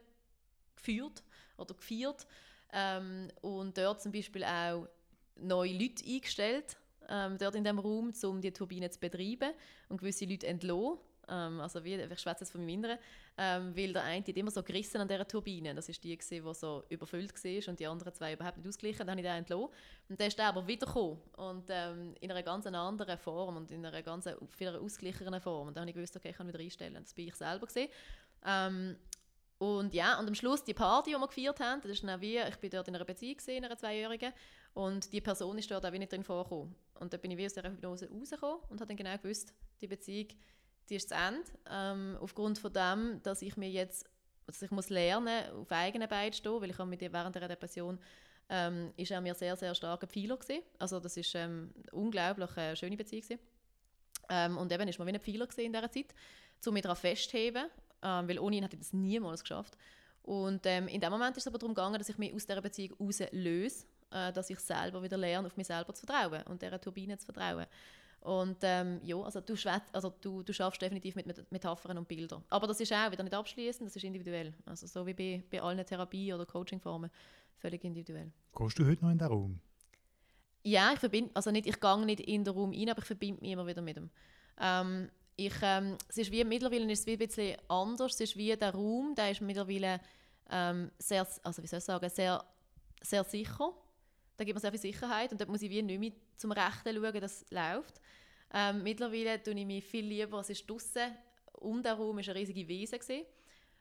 geführt 0.74 1.22
oder 1.56 1.74
gefeiert. 1.74 2.26
Ähm, 2.72 3.30
und 3.40 3.78
dort 3.78 4.02
zum 4.02 4.12
Beispiel 4.12 4.44
auch 4.44 4.88
neue 5.36 5.72
Leute 5.72 6.04
eingestellt, 6.04 6.76
ähm, 7.08 7.38
dort 7.38 7.54
in 7.54 7.64
dem 7.64 7.78
Raum, 7.78 8.12
um 8.24 8.40
die 8.40 8.52
Turbine 8.52 8.90
zu 8.90 8.98
betreiben 8.98 9.52
und 9.88 9.98
gewisse 9.98 10.26
Leute 10.26 10.46
entlohnt 10.46 11.00
ähm, 11.28 11.60
also 11.60 11.84
wie, 11.84 11.94
ich 11.94 12.20
schwätze 12.20 12.44
jetzt 12.44 12.50
von 12.50 12.62
meinem 12.62 12.70
Inneren, 12.70 12.98
ähm, 13.40 13.74
weil 13.76 13.92
der 13.92 14.02
eine 14.02 14.26
hat 14.26 14.36
immer 14.36 14.50
so 14.50 14.64
gerissen 14.64 15.00
an 15.00 15.06
dieser 15.06 15.26
Turbine. 15.26 15.72
Das 15.72 15.88
ist 15.88 16.02
die, 16.02 16.18
die 16.18 16.42
so 16.52 16.82
überfüllt 16.88 17.32
war 17.32 17.68
und 17.68 17.78
die 17.78 17.86
anderen 17.86 18.12
zwei 18.12 18.32
überhaupt 18.32 18.56
nicht 18.56 18.66
ausgeglichen. 18.66 19.06
Dann 19.06 19.10
habe 19.10 19.20
ich 19.20 19.26
den 19.26 19.36
entlassen. 19.36 19.68
Und 20.08 20.20
dann 20.20 20.26
ist 20.26 20.36
der 20.36 20.48
aber 20.48 20.66
wiedergekommen 20.66 21.18
und 21.36 21.64
ähm, 21.68 22.14
in 22.20 22.32
einer 22.32 22.42
ganz 22.42 22.66
anderen 22.66 23.16
Form 23.16 23.56
und 23.56 23.70
in 23.70 23.86
einer 23.86 24.02
ganz 24.02 24.28
viel 24.48 24.68
ausgeglichenen 24.68 25.40
Form. 25.40 25.68
Und 25.68 25.76
dann 25.76 25.82
habe 25.82 25.90
ich 25.90 25.94
gewusst, 25.94 26.16
okay, 26.16 26.30
ich 26.30 26.36
kann 26.36 26.48
wieder 26.48 26.58
einstellen. 26.58 26.94
Das 26.94 27.14
bin 27.14 27.28
ich 27.28 27.36
selber. 27.36 27.68
Ähm, 28.44 28.96
und 29.58 29.94
ja, 29.94 30.18
und 30.18 30.26
am 30.26 30.34
Schluss 30.34 30.64
die 30.64 30.74
Party, 30.74 31.10
die 31.10 31.16
wir 31.16 31.26
gefeiert 31.26 31.60
haben, 31.60 31.80
das 31.80 31.92
ist 31.92 32.04
dann 32.04 32.20
wie, 32.20 32.38
ich 32.38 32.56
bin 32.56 32.70
dort 32.70 32.88
in 32.88 32.96
einer 32.96 33.04
Beziehung 33.04 33.36
gesehen, 33.36 33.64
einer 33.64 33.76
Zweijährigen, 33.76 34.32
und 34.74 35.12
die 35.12 35.20
Person 35.20 35.58
ist 35.58 35.70
dort 35.70 35.84
auch 35.84 35.90
nicht 35.90 36.12
drin 36.12 36.22
vorgekommen. 36.22 36.74
Und 36.94 37.12
dann 37.12 37.20
bin 37.20 37.32
ich 37.32 37.38
wie 37.38 37.46
aus 37.46 37.54
dieser 37.54 37.70
Hypnose 37.70 38.08
rausgekommen 38.08 38.60
und 38.68 38.80
habe 38.80 38.86
dann 38.86 38.96
genau 38.96 39.16
gewusst, 39.18 39.52
die 39.80 39.88
Beziehung 39.88 40.28
die 40.88 40.96
ist 40.96 41.08
zu 41.08 41.14
Ende. 41.14 41.42
Ähm, 41.70 42.16
aufgrund 42.20 42.58
von 42.58 42.72
dem, 42.72 43.20
dass 43.22 43.42
ich 43.42 43.56
mir 43.56 43.70
jetzt, 43.70 44.08
also 44.46 44.64
ich 44.64 44.70
muss 44.70 44.88
lernen, 44.88 45.52
auf 45.52 45.70
eigenen 45.70 46.08
Beinen 46.08 46.32
stehen, 46.32 46.60
weil 46.60 46.70
ich 46.70 46.78
mit 46.78 47.00
während 47.00 47.34
der 47.34 47.48
Depression 47.48 47.98
ähm, 48.48 48.92
ist 48.96 49.10
er 49.10 49.20
mir 49.20 49.34
sehr, 49.34 49.56
sehr 49.56 49.70
ein 49.70 50.08
Pfeiler 50.08 50.36
gewesen. 50.36 50.62
Also 50.78 51.00
das 51.00 51.16
ist 51.16 51.34
ähm, 51.34 51.72
unglaublich 51.92 52.56
eine 52.56 52.76
schöne 52.76 52.96
Beziehung 52.96 53.22
gewesen. 53.22 53.40
Ähm, 54.30 54.56
und 54.56 54.72
eben 54.72 54.88
ist 54.88 54.98
man 54.98 55.08
wie 55.08 55.12
ein 55.12 55.20
Pfeiler 55.20 55.46
in 55.58 55.72
dieser 55.72 55.90
Zeit, 55.90 56.14
um 56.66 56.74
mich 56.74 56.82
daran 56.82 56.96
festzuheben, 56.96 57.66
ähm, 58.02 58.28
weil 58.28 58.38
ohne 58.38 58.56
ihn 58.56 58.62
hätte 58.62 58.76
ich 58.76 58.82
das 58.82 58.92
niemals 58.92 59.42
geschafft. 59.42 59.76
Und 60.22 60.66
ähm, 60.66 60.88
in 60.88 61.00
dem 61.00 61.10
Moment 61.10 61.36
ist 61.36 61.44
es 61.44 61.46
aber 61.46 61.58
darum 61.58 61.74
gegangen, 61.74 61.98
dass 61.98 62.08
ich 62.08 62.18
mich 62.18 62.34
aus 62.34 62.46
dieser 62.46 62.60
Beziehung 62.60 63.10
löse, 63.32 63.86
äh, 64.10 64.32
dass 64.32 64.50
ich 64.50 64.58
selber 64.60 65.02
wieder 65.02 65.16
lerne, 65.16 65.46
auf 65.46 65.56
mich 65.56 65.66
selber 65.66 65.94
zu 65.94 66.04
vertrauen 66.04 66.42
und 66.48 66.60
dieser 66.60 66.80
Turbine 66.80 67.16
zu 67.16 67.26
vertrauen. 67.26 67.66
Und 68.20 68.58
ähm, 68.62 69.00
ja, 69.04 69.16
also 69.20 69.40
du, 69.40 69.54
also 69.92 70.12
du, 70.20 70.42
du 70.42 70.52
schaffst 70.52 70.82
definitiv 70.82 71.14
mit 71.14 71.50
Metaphern 71.52 71.98
und 71.98 72.08
Bildern. 72.08 72.44
Aber 72.50 72.66
das 72.66 72.80
ist 72.80 72.92
auch 72.92 73.10
wieder 73.10 73.22
nicht 73.22 73.34
abschließend, 73.34 73.88
das 73.88 73.96
ist 73.96 74.04
individuell. 74.04 74.52
Also 74.66 74.86
so 74.86 75.06
wie 75.06 75.14
bei, 75.14 75.42
bei 75.50 75.62
allen 75.62 75.84
Therapie- 75.84 76.34
oder 76.34 76.44
Coachingformen, 76.44 77.10
völlig 77.58 77.84
individuell. 77.84 78.32
Gehst 78.56 78.78
du 78.78 78.86
heute 78.86 79.02
noch 79.04 79.12
in 79.12 79.18
den 79.18 79.28
Raum? 79.28 79.60
Ja, 80.64 80.92
ich 80.92 80.98
verbinde, 80.98 81.30
also 81.34 81.50
nicht, 81.50 81.66
ich 81.66 81.80
gehe 81.80 82.04
nicht 82.04 82.20
in 82.20 82.44
den 82.44 82.52
Raum 82.52 82.72
rein, 82.72 82.90
aber 82.90 83.00
ich 83.00 83.06
verbinde 83.06 83.40
mich 83.40 83.52
immer 83.52 83.66
wieder 83.66 83.80
mit 83.80 83.96
ihm. 83.96 84.10
Ähm, 84.60 85.08
ich, 85.36 85.54
ähm, 85.62 85.96
es 86.08 86.18
ist 86.18 86.32
wie, 86.32 86.44
mittlerweile 86.44 86.90
ist 86.90 87.00
es 87.00 87.06
wie 87.06 87.12
ein 87.12 87.18
bisschen 87.18 87.56
anders. 87.68 88.14
Es 88.14 88.20
ist 88.20 88.36
wie 88.36 88.54
der 88.56 88.74
Raum, 88.74 89.14
der 89.14 89.30
ist 89.30 89.40
mittlerweile 89.40 90.00
ähm, 90.50 90.90
sehr, 90.98 91.26
also 91.44 91.62
wie 91.62 91.68
soll 91.68 91.78
ich 91.78 91.84
sagen, 91.84 92.10
sehr, 92.10 92.44
sehr 93.00 93.22
sicher. 93.22 93.72
Da 94.38 94.44
gibt 94.44 94.54
mir 94.54 94.60
sehr 94.60 94.70
viel 94.70 94.80
Sicherheit 94.80 95.32
und 95.32 95.40
dort 95.40 95.50
muss 95.50 95.62
ich 95.62 95.68
wie 95.68 95.82
nicht 95.82 95.98
mehr 95.98 96.12
zum 96.36 96.52
Rechten 96.52 96.94
schauen, 96.94 97.20
dass 97.20 97.42
es 97.42 97.50
läuft. 97.50 98.00
Ähm, 98.54 98.84
mittlerweile 98.84 99.42
tue 99.42 99.52
ich 99.52 99.66
mich 99.66 99.84
viel 99.84 100.06
lieber, 100.06 100.38
es 100.38 100.50
ist 100.50 100.70
draußen, 100.70 101.12
um 101.54 101.82
den 101.82 101.92
Raum 101.92 102.16
war 102.16 102.22
eine 102.24 102.34
riesige 102.36 102.66
Wiese. 102.68 102.98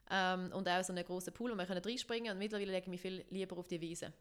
Ähm, 0.10 0.52
und 0.54 0.68
auch 0.68 0.84
so 0.84 0.94
einen 0.94 1.06
grossen 1.06 1.32
Pool, 1.32 1.52
wo 1.52 1.56
man 1.56 1.68
reinspringen 1.68 2.26
kann. 2.26 2.38
Und 2.38 2.40
mittlerweile 2.40 2.72
lege 2.72 2.86
ich 2.86 2.88
mich 2.88 3.02
viel 3.02 3.24
lieber 3.30 3.56
auf 3.56 3.68
die 3.68 3.80
Wiese. 3.80 4.12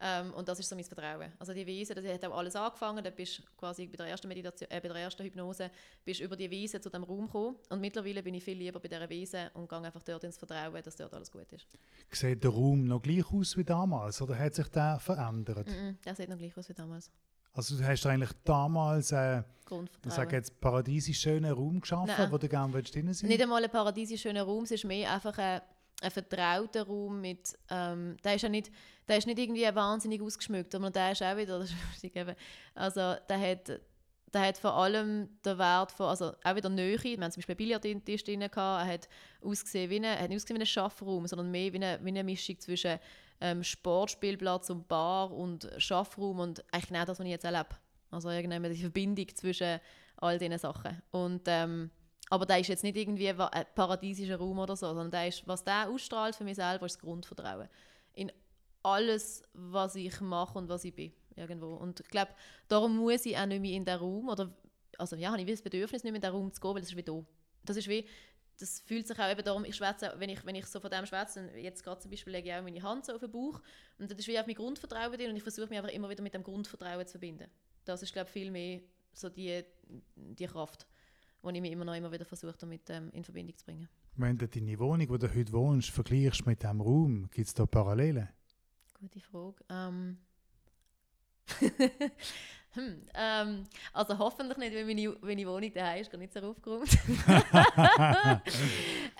Ähm, 0.00 0.32
und 0.34 0.48
das 0.48 0.60
ist 0.60 0.68
so 0.68 0.76
mein 0.76 0.84
Vertrauen. 0.84 1.32
Also 1.38 1.52
die 1.52 1.66
Wiese, 1.66 1.94
das 1.94 2.04
hat 2.04 2.24
auch 2.24 2.36
alles 2.36 2.54
angefangen, 2.54 3.02
da 3.02 3.10
bist 3.10 3.42
quasi 3.56 3.86
bei 3.86 3.96
der 3.96 4.06
ersten 4.06 4.28
Meditation, 4.28 4.70
äh, 4.70 4.80
bei 4.80 4.88
der 4.88 4.96
ersten 4.96 5.24
Hypnose, 5.24 5.70
bist 6.04 6.20
über 6.20 6.36
die 6.36 6.50
Wiese 6.50 6.80
zu 6.80 6.88
dem 6.88 7.02
Raum 7.02 7.26
gekommen. 7.26 7.56
Und 7.68 7.80
mittlerweile 7.80 8.22
bin 8.22 8.34
ich 8.34 8.44
viel 8.44 8.58
lieber 8.58 8.78
bei 8.78 8.88
dieser 8.88 9.08
Wiese 9.10 9.50
und 9.54 9.68
gehe 9.68 9.78
einfach 9.78 10.02
dort 10.02 10.22
ins 10.24 10.38
Vertrauen, 10.38 10.82
dass 10.82 10.96
dort 10.96 11.12
alles 11.14 11.30
gut 11.30 11.52
ist. 11.52 11.66
Sieht 12.10 12.44
der 12.44 12.50
Raum 12.50 12.84
noch 12.84 13.02
gleich 13.02 13.30
aus 13.32 13.56
wie 13.56 13.64
damals 13.64 14.22
oder 14.22 14.38
hat 14.38 14.54
sich 14.54 14.68
der 14.68 15.00
verändert? 15.00 15.66
Mm 15.66 15.72
-mm, 15.72 15.94
der 16.04 16.14
sieht 16.14 16.28
noch 16.28 16.38
gleich 16.38 16.56
aus 16.56 16.68
wie 16.68 16.74
damals. 16.74 17.10
Also 17.52 17.76
du 17.76 17.84
hast 17.84 18.06
eigentlich 18.06 18.30
damals 18.44 19.10
äh, 19.10 19.42
ich 20.06 20.12
sage 20.12 20.36
jetzt 20.36 20.60
paradiesisch 20.60 21.20
schönen 21.20 21.52
Raum 21.52 21.80
geschaffen, 21.80 22.14
Nein. 22.16 22.32
wo 22.32 22.38
du 22.38 22.48
gerne 22.48 22.82
drin 22.82 23.12
sein? 23.12 23.28
Nicht 23.28 23.42
einmal 23.42 23.62
ein 23.62 23.70
paradiesisch 23.70 24.22
schöner 24.22 24.44
Raum, 24.44 24.64
es 24.64 24.70
ist 24.70 24.84
mehr 24.84 25.12
einfach 25.12 25.36
ein, 25.38 25.60
ein 26.00 26.10
vertrauter 26.10 26.84
Raum 26.86 27.20
mit, 27.20 27.58
ähm, 27.70 28.16
der 28.22 28.34
ist 28.34 28.42
ja 28.42 28.48
nicht, 28.48 28.70
der 29.08 29.18
ist 29.18 29.26
nicht 29.26 29.38
irgendwie 29.38 29.64
wahnsinnig 29.74 30.22
ausgeschmückt, 30.22 30.72
sondern 30.72 30.92
der 30.92 31.12
ist 31.12 31.22
auch 31.22 31.36
wieder, 31.36 31.58
das 31.58 31.70
ist 31.70 32.36
also 32.74 33.16
der 33.28 33.40
hat, 33.40 33.80
der 34.32 34.40
hat 34.42 34.58
vor 34.58 34.74
allem 34.74 35.28
den 35.44 35.58
Wert 35.58 35.90
von, 35.90 36.06
also 36.06 36.32
auch 36.44 36.54
wieder 36.54 36.68
Nähe, 36.68 37.02
wir 37.02 37.12
haben 37.12 37.32
zum 37.32 37.40
Beispiel 37.40 37.54
Billardtisch 37.56 38.24
drin, 38.24 38.40
gehabt, 38.40 38.56
er 38.56 38.86
hat 38.86 39.08
ausgesehen 39.42 39.90
wie, 39.90 39.96
eine, 39.96 40.18
hat 40.18 40.28
nicht 40.28 40.36
ausgesehen 40.36 40.58
wie 40.58 40.62
ein 40.62 40.66
Schaffraum, 40.66 41.26
sondern 41.26 41.50
mehr 41.50 41.72
wie 41.72 41.76
eine, 41.76 41.98
wie 42.02 42.08
eine 42.08 42.24
Mischung 42.24 42.58
zwischen 42.60 42.98
ähm, 43.40 43.64
Sportspielplatz 43.64 44.70
und 44.70 44.86
Bar 44.88 45.32
und 45.32 45.68
Schaffraum 45.78 46.40
und 46.40 46.64
eigentlich 46.72 46.88
genau 46.88 47.04
das, 47.04 47.18
was 47.18 47.24
ich 47.24 47.32
jetzt 47.32 47.44
erlebe. 47.44 47.76
Also 48.10 48.30
irgendwann 48.30 48.62
die 48.72 48.80
Verbindung 48.80 49.26
zwischen 49.34 49.80
all 50.16 50.38
diesen 50.38 50.58
Sachen. 50.58 51.02
Und, 51.10 51.42
ähm, 51.46 51.90
aber 52.30 52.46
da 52.46 52.56
ist 52.56 52.68
jetzt 52.68 52.84
nicht 52.84 52.96
irgendwie 52.96 53.28
ein 53.28 53.66
paradiesischer 53.74 54.36
Raum 54.36 54.58
oder 54.58 54.76
so, 54.76 54.86
sondern 54.86 55.10
der 55.10 55.28
ist, 55.28 55.46
was 55.46 55.64
der 55.64 55.88
ausstrahlt 55.88 56.36
für 56.36 56.44
mich 56.44 56.56
selber, 56.56 56.86
ist 56.86 56.96
das 56.96 57.00
Grundvertrauen. 57.00 57.68
In 58.14 58.32
alles, 58.82 59.42
was 59.52 59.94
ich 59.94 60.20
mache 60.20 60.58
und 60.58 60.68
was 60.68 60.84
ich 60.84 60.94
bin. 60.94 61.12
Irgendwo. 61.36 61.74
Und 61.74 62.00
ich 62.00 62.08
glaube, 62.08 62.32
darum 62.66 62.96
muss 62.96 63.24
ich 63.24 63.36
auch 63.36 63.46
nicht 63.46 63.60
mehr 63.60 63.76
in 63.76 63.84
den 63.84 63.96
Raum, 63.96 64.28
oder, 64.28 64.52
also 64.98 65.14
ja, 65.16 65.30
habe 65.30 65.40
ich 65.40 65.46
das 65.46 65.62
Bedürfnis, 65.62 66.02
nicht 66.02 66.12
mehr 66.12 66.16
in 66.16 66.22
den 66.22 66.32
Raum 66.32 66.52
zu 66.52 66.60
gehen, 66.60 66.74
weil 66.74 66.80
das 66.80 66.90
ist 66.90 66.96
wie 66.96 67.02
da. 67.02 67.24
Das 67.64 67.76
ist 67.76 67.88
wie, 67.88 68.04
das 68.58 68.80
fühlt 68.80 69.06
sich 69.06 69.18
auch 69.18 69.30
eben 69.30 69.44
darum, 69.44 69.64
ich 69.64 69.76
schwätze, 69.76 70.12
wenn 70.16 70.30
ich, 70.30 70.44
wenn 70.44 70.56
ich 70.56 70.66
so 70.66 70.80
von 70.80 70.90
dem 70.90 71.06
schwätze, 71.06 71.48
jetzt 71.56 71.84
gerade 71.84 72.00
zum 72.00 72.10
Beispiel 72.10 72.32
lege 72.32 72.48
ich 72.48 72.54
auch 72.54 72.62
meine 72.62 72.82
Hand 72.82 73.06
so 73.06 73.12
auf 73.14 73.20
den 73.20 73.30
Bauch 73.30 73.60
und 73.98 74.10
das 74.10 74.18
ist 74.18 74.26
wie 74.26 74.38
auf 74.38 74.46
mein 74.46 74.56
Grundvertrauen 74.56 75.12
drin 75.12 75.30
und 75.30 75.36
ich 75.36 75.42
versuche 75.42 75.68
mich 75.68 75.78
einfach 75.78 75.92
immer 75.92 76.08
wieder 76.08 76.22
mit 76.22 76.34
dem 76.34 76.42
Grundvertrauen 76.42 77.06
zu 77.06 77.12
verbinden. 77.12 77.48
Das 77.84 78.02
ist, 78.02 78.12
glaube 78.12 78.28
ich, 78.28 78.32
viel 78.32 78.50
mehr 78.50 78.80
so 79.12 79.28
die, 79.28 79.64
die 80.16 80.46
Kraft, 80.46 80.86
die 81.42 81.56
ich 81.56 81.62
mir 81.62 81.70
immer 81.70 81.84
noch 81.84 81.94
immer 81.94 82.10
wieder 82.12 82.24
versuche, 82.24 82.56
damit 82.58 82.88
ähm, 82.90 83.10
in 83.12 83.24
Verbindung 83.24 83.56
zu 83.56 83.64
bringen. 83.64 83.88
Wenn 84.16 84.36
du 84.36 84.48
deine 84.48 84.78
Wohnung, 84.78 85.08
wo 85.08 85.16
du 85.16 85.32
heute 85.32 85.52
wohnst, 85.52 85.90
vergleichst 85.90 86.44
mit 86.46 86.62
diesem 86.62 86.80
Raum, 86.80 87.28
gibt 87.30 87.46
es 87.46 87.54
da 87.54 87.66
Parallelen? 87.66 88.28
Gute 89.00 89.20
Frage. 89.20 89.54
Ähm. 89.70 90.18
hm, 92.72 93.02
ähm, 93.14 93.64
also 93.92 94.18
hoffentlich 94.18 94.58
nicht, 94.58 94.74
weil 94.74 94.84
meine, 94.84 95.16
meine 95.22 95.46
Wohnung 95.46 95.72
daheim 95.72 96.00
ist, 96.00 96.10
gar 96.10 96.18
nicht 96.18 96.32
so 96.32 96.40
aufgeräumt. 96.40 96.90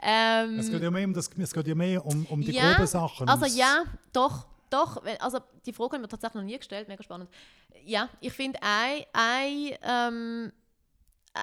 ähm, 0.03 0.59
es 0.59 0.71
geht 0.71 0.83
ja 0.83 0.91
mehr 0.91 1.07
um, 1.07 1.15
das, 1.15 1.31
es 1.39 1.55
geht 1.55 1.69
ja 1.69 1.75
mehr 1.75 2.05
um, 2.05 2.27
um 2.27 2.41
die 2.41 2.53
Ja, 2.53 2.73
groben 2.73 2.87
Sachen. 2.87 3.29
Also 3.29 3.47
ja, 3.47 3.85
doch, 4.13 4.47
doch. 4.69 5.03
Also 5.21 5.39
die 5.65 5.73
Frage 5.73 5.95
haben 5.95 6.03
wir 6.03 6.09
tatsächlich 6.09 6.43
noch 6.43 6.47
nie 6.47 6.59
gestellt, 6.59 6.89
mega 6.89 7.03
spannend. 7.03 7.31
Ja, 7.85 8.09
ich 8.21 8.33
finde 8.33 8.59
ein, 8.63 9.05
ein, 9.13 9.71
ähm, 9.83 10.53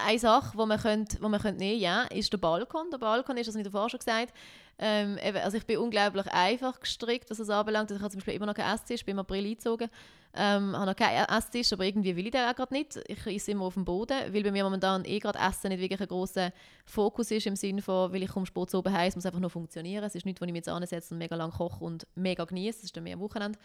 eine 0.06 0.20
Sache, 0.20 0.58
die 0.58 0.66
man, 0.66 0.80
könnt, 0.80 1.22
wo 1.22 1.30
man 1.30 1.40
könnt 1.42 1.60
nehmen 1.60 1.80
ja, 1.80 2.04
ist 2.04 2.32
der 2.34 2.38
Balkon. 2.38 2.90
Der 2.92 2.98
Balkon 2.98 3.38
ist, 3.38 3.48
das 3.48 3.56
ich 3.56 3.64
davor 3.64 3.90
schon 3.90 4.00
gesagt, 4.00 4.34
ähm, 4.78 5.18
also 5.44 5.58
ich 5.58 5.66
bin 5.66 5.78
unglaublich 5.78 6.28
einfach 6.28 6.80
gestrickt, 6.80 7.30
was 7.30 7.38
das 7.38 7.50
anbelangt. 7.50 7.92
Ich 7.92 8.00
habe 8.00 8.10
zum 8.10 8.20
Beispiel 8.20 8.34
immer 8.34 8.46
noch 8.46 8.56
keinen 8.56 8.76
Esstisch, 8.76 9.06
bin 9.06 9.14
im 9.14 9.20
April 9.20 9.46
eingezogen. 9.46 9.90
Ähm, 10.38 10.76
habe 10.76 10.88
noch 10.88 10.96
keinen 10.98 11.26
Esstisch, 11.30 11.72
aber 11.72 11.86
irgendwie 11.86 12.14
will 12.14 12.26
ich 12.26 12.32
den 12.32 12.46
auch 12.46 12.56
gerade 12.56 12.74
nicht. 12.74 13.00
Ich 13.08 13.26
esse 13.26 13.52
immer 13.52 13.66
auf 13.66 13.76
dem 13.76 13.86
Boden, 13.86 14.18
weil 14.34 14.44
bei 14.44 14.52
mir 14.52 14.66
momentan 14.66 15.06
eh 15.06 15.20
gerade 15.20 15.40
Essen 15.40 15.70
nicht 15.70 15.80
wirklich 15.80 16.02
ein 16.02 16.08
grosser 16.08 16.52
Fokus 16.86 17.32
ist, 17.32 17.48
im 17.48 17.56
Sinne 17.56 17.82
von, 17.82 18.12
weil 18.12 18.24
ich 18.24 18.30
komme 18.30 18.46
Sport 18.46 18.70
so 18.70 18.80
oben 18.80 18.92
heim, 18.92 19.08
es 19.08 19.16
muss 19.16 19.26
einfach 19.26 19.40
nur 19.40 19.50
funktionieren. 19.50 20.04
Es 20.04 20.14
ist 20.14 20.26
nichts, 20.26 20.42
wo 20.42 20.46
ich 20.46 20.52
mich 20.52 20.60
jetzt 20.60 20.70
ansetze 20.70 21.14
und 21.14 21.20
mega 21.20 21.38
lang 21.38 21.52
koche 21.52 21.82
und 21.82 22.06
mega 22.16 22.44
genieße. 22.44 22.80
Das 22.80 22.84
ist 22.86 22.98
dann 22.98 23.06
mehr 23.06 23.14
am 23.14 23.22
Wochenende. 23.22 23.58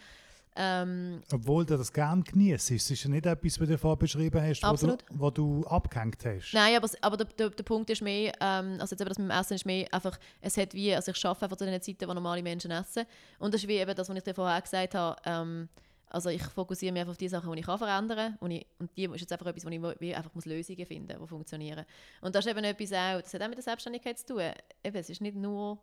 Ähm, 0.55 1.21
Obwohl 1.31 1.65
du 1.65 1.77
das 1.77 1.93
gerne 1.93 2.23
genießt. 2.23 2.71
Es 2.71 2.91
ist 2.91 3.03
ja 3.03 3.09
nicht 3.09 3.25
etwas, 3.25 3.59
was 3.59 3.67
du 3.67 3.77
vorher 3.77 3.97
beschrieben 3.97 4.41
hast, 4.41 4.61
wo 4.61 4.67
du, 4.67 4.71
Absolut. 4.71 5.05
wo 5.09 5.29
du 5.29 5.65
abgehängt 5.65 6.25
hast. 6.25 6.53
Nein, 6.53 6.75
aber, 6.75 6.89
aber 6.99 7.17
der, 7.17 7.27
der, 7.27 7.49
der 7.51 7.63
Punkt 7.63 7.89
ist 7.89 8.01
mehr, 8.01 8.33
ähm, 8.41 8.77
also 8.79 8.93
jetzt 8.93 9.01
eben 9.01 9.09
das 9.09 9.17
mit 9.17 9.29
dem 9.29 9.39
Essen 9.39 9.53
ist 9.53 9.65
mehr 9.65 9.87
einfach, 9.93 10.19
es 10.41 10.57
hat 10.57 10.73
wie, 10.73 10.93
also 10.93 11.11
ich 11.11 11.25
arbeite 11.25 11.45
einfach 11.45 11.57
zu 11.57 11.65
den 11.65 11.81
Zeiten, 11.81 12.07
wo 12.07 12.13
normale 12.13 12.43
Menschen 12.43 12.71
essen. 12.71 13.05
Und 13.39 13.53
das 13.53 13.61
ist 13.61 13.67
wie 13.67 13.77
eben 13.77 13.95
das, 13.95 14.09
was 14.09 14.17
ich 14.17 14.23
dir 14.23 14.33
vorher 14.33 14.57
auch 14.57 14.63
gesagt 14.63 14.93
habe, 14.93 15.15
ähm, 15.25 15.69
also 16.11 16.29
ich 16.29 16.43
fokussiere 16.43 16.91
mich 16.91 16.99
einfach 17.01 17.11
auf 17.11 17.17
die 17.17 17.29
Sachen, 17.29 17.49
die 17.53 17.59
ich 17.59 17.65
kann 17.65 17.77
verändern 17.77 18.17
kann. 18.17 18.37
Und, 18.41 18.51
ich, 18.51 18.65
und 18.79 18.91
die 18.97 19.05
ist 19.05 19.21
jetzt 19.21 19.31
einfach 19.31 19.45
etwas, 19.45 19.65
wo 19.65 19.69
ich 19.69 19.81
wie 19.99 20.13
einfach 20.13 20.33
muss 20.35 20.45
Lösungen 20.45 20.85
finden 20.85 21.17
muss, 21.17 21.27
die 21.27 21.29
funktionieren. 21.29 21.85
Und 22.19 22.35
das 22.35 22.45
ist 22.45 22.51
eben 22.51 22.63
etwas 22.65 22.91
auch, 22.91 23.21
das 23.21 23.33
hat 23.33 23.41
auch 23.41 23.47
mit 23.47 23.57
der 23.57 23.63
Selbstständigkeit 23.63 24.19
zu 24.19 24.25
tun. 24.25 24.41
Eben, 24.83 24.97
es 24.97 25.09
ist 25.09 25.21
nicht 25.21 25.37
nur 25.37 25.79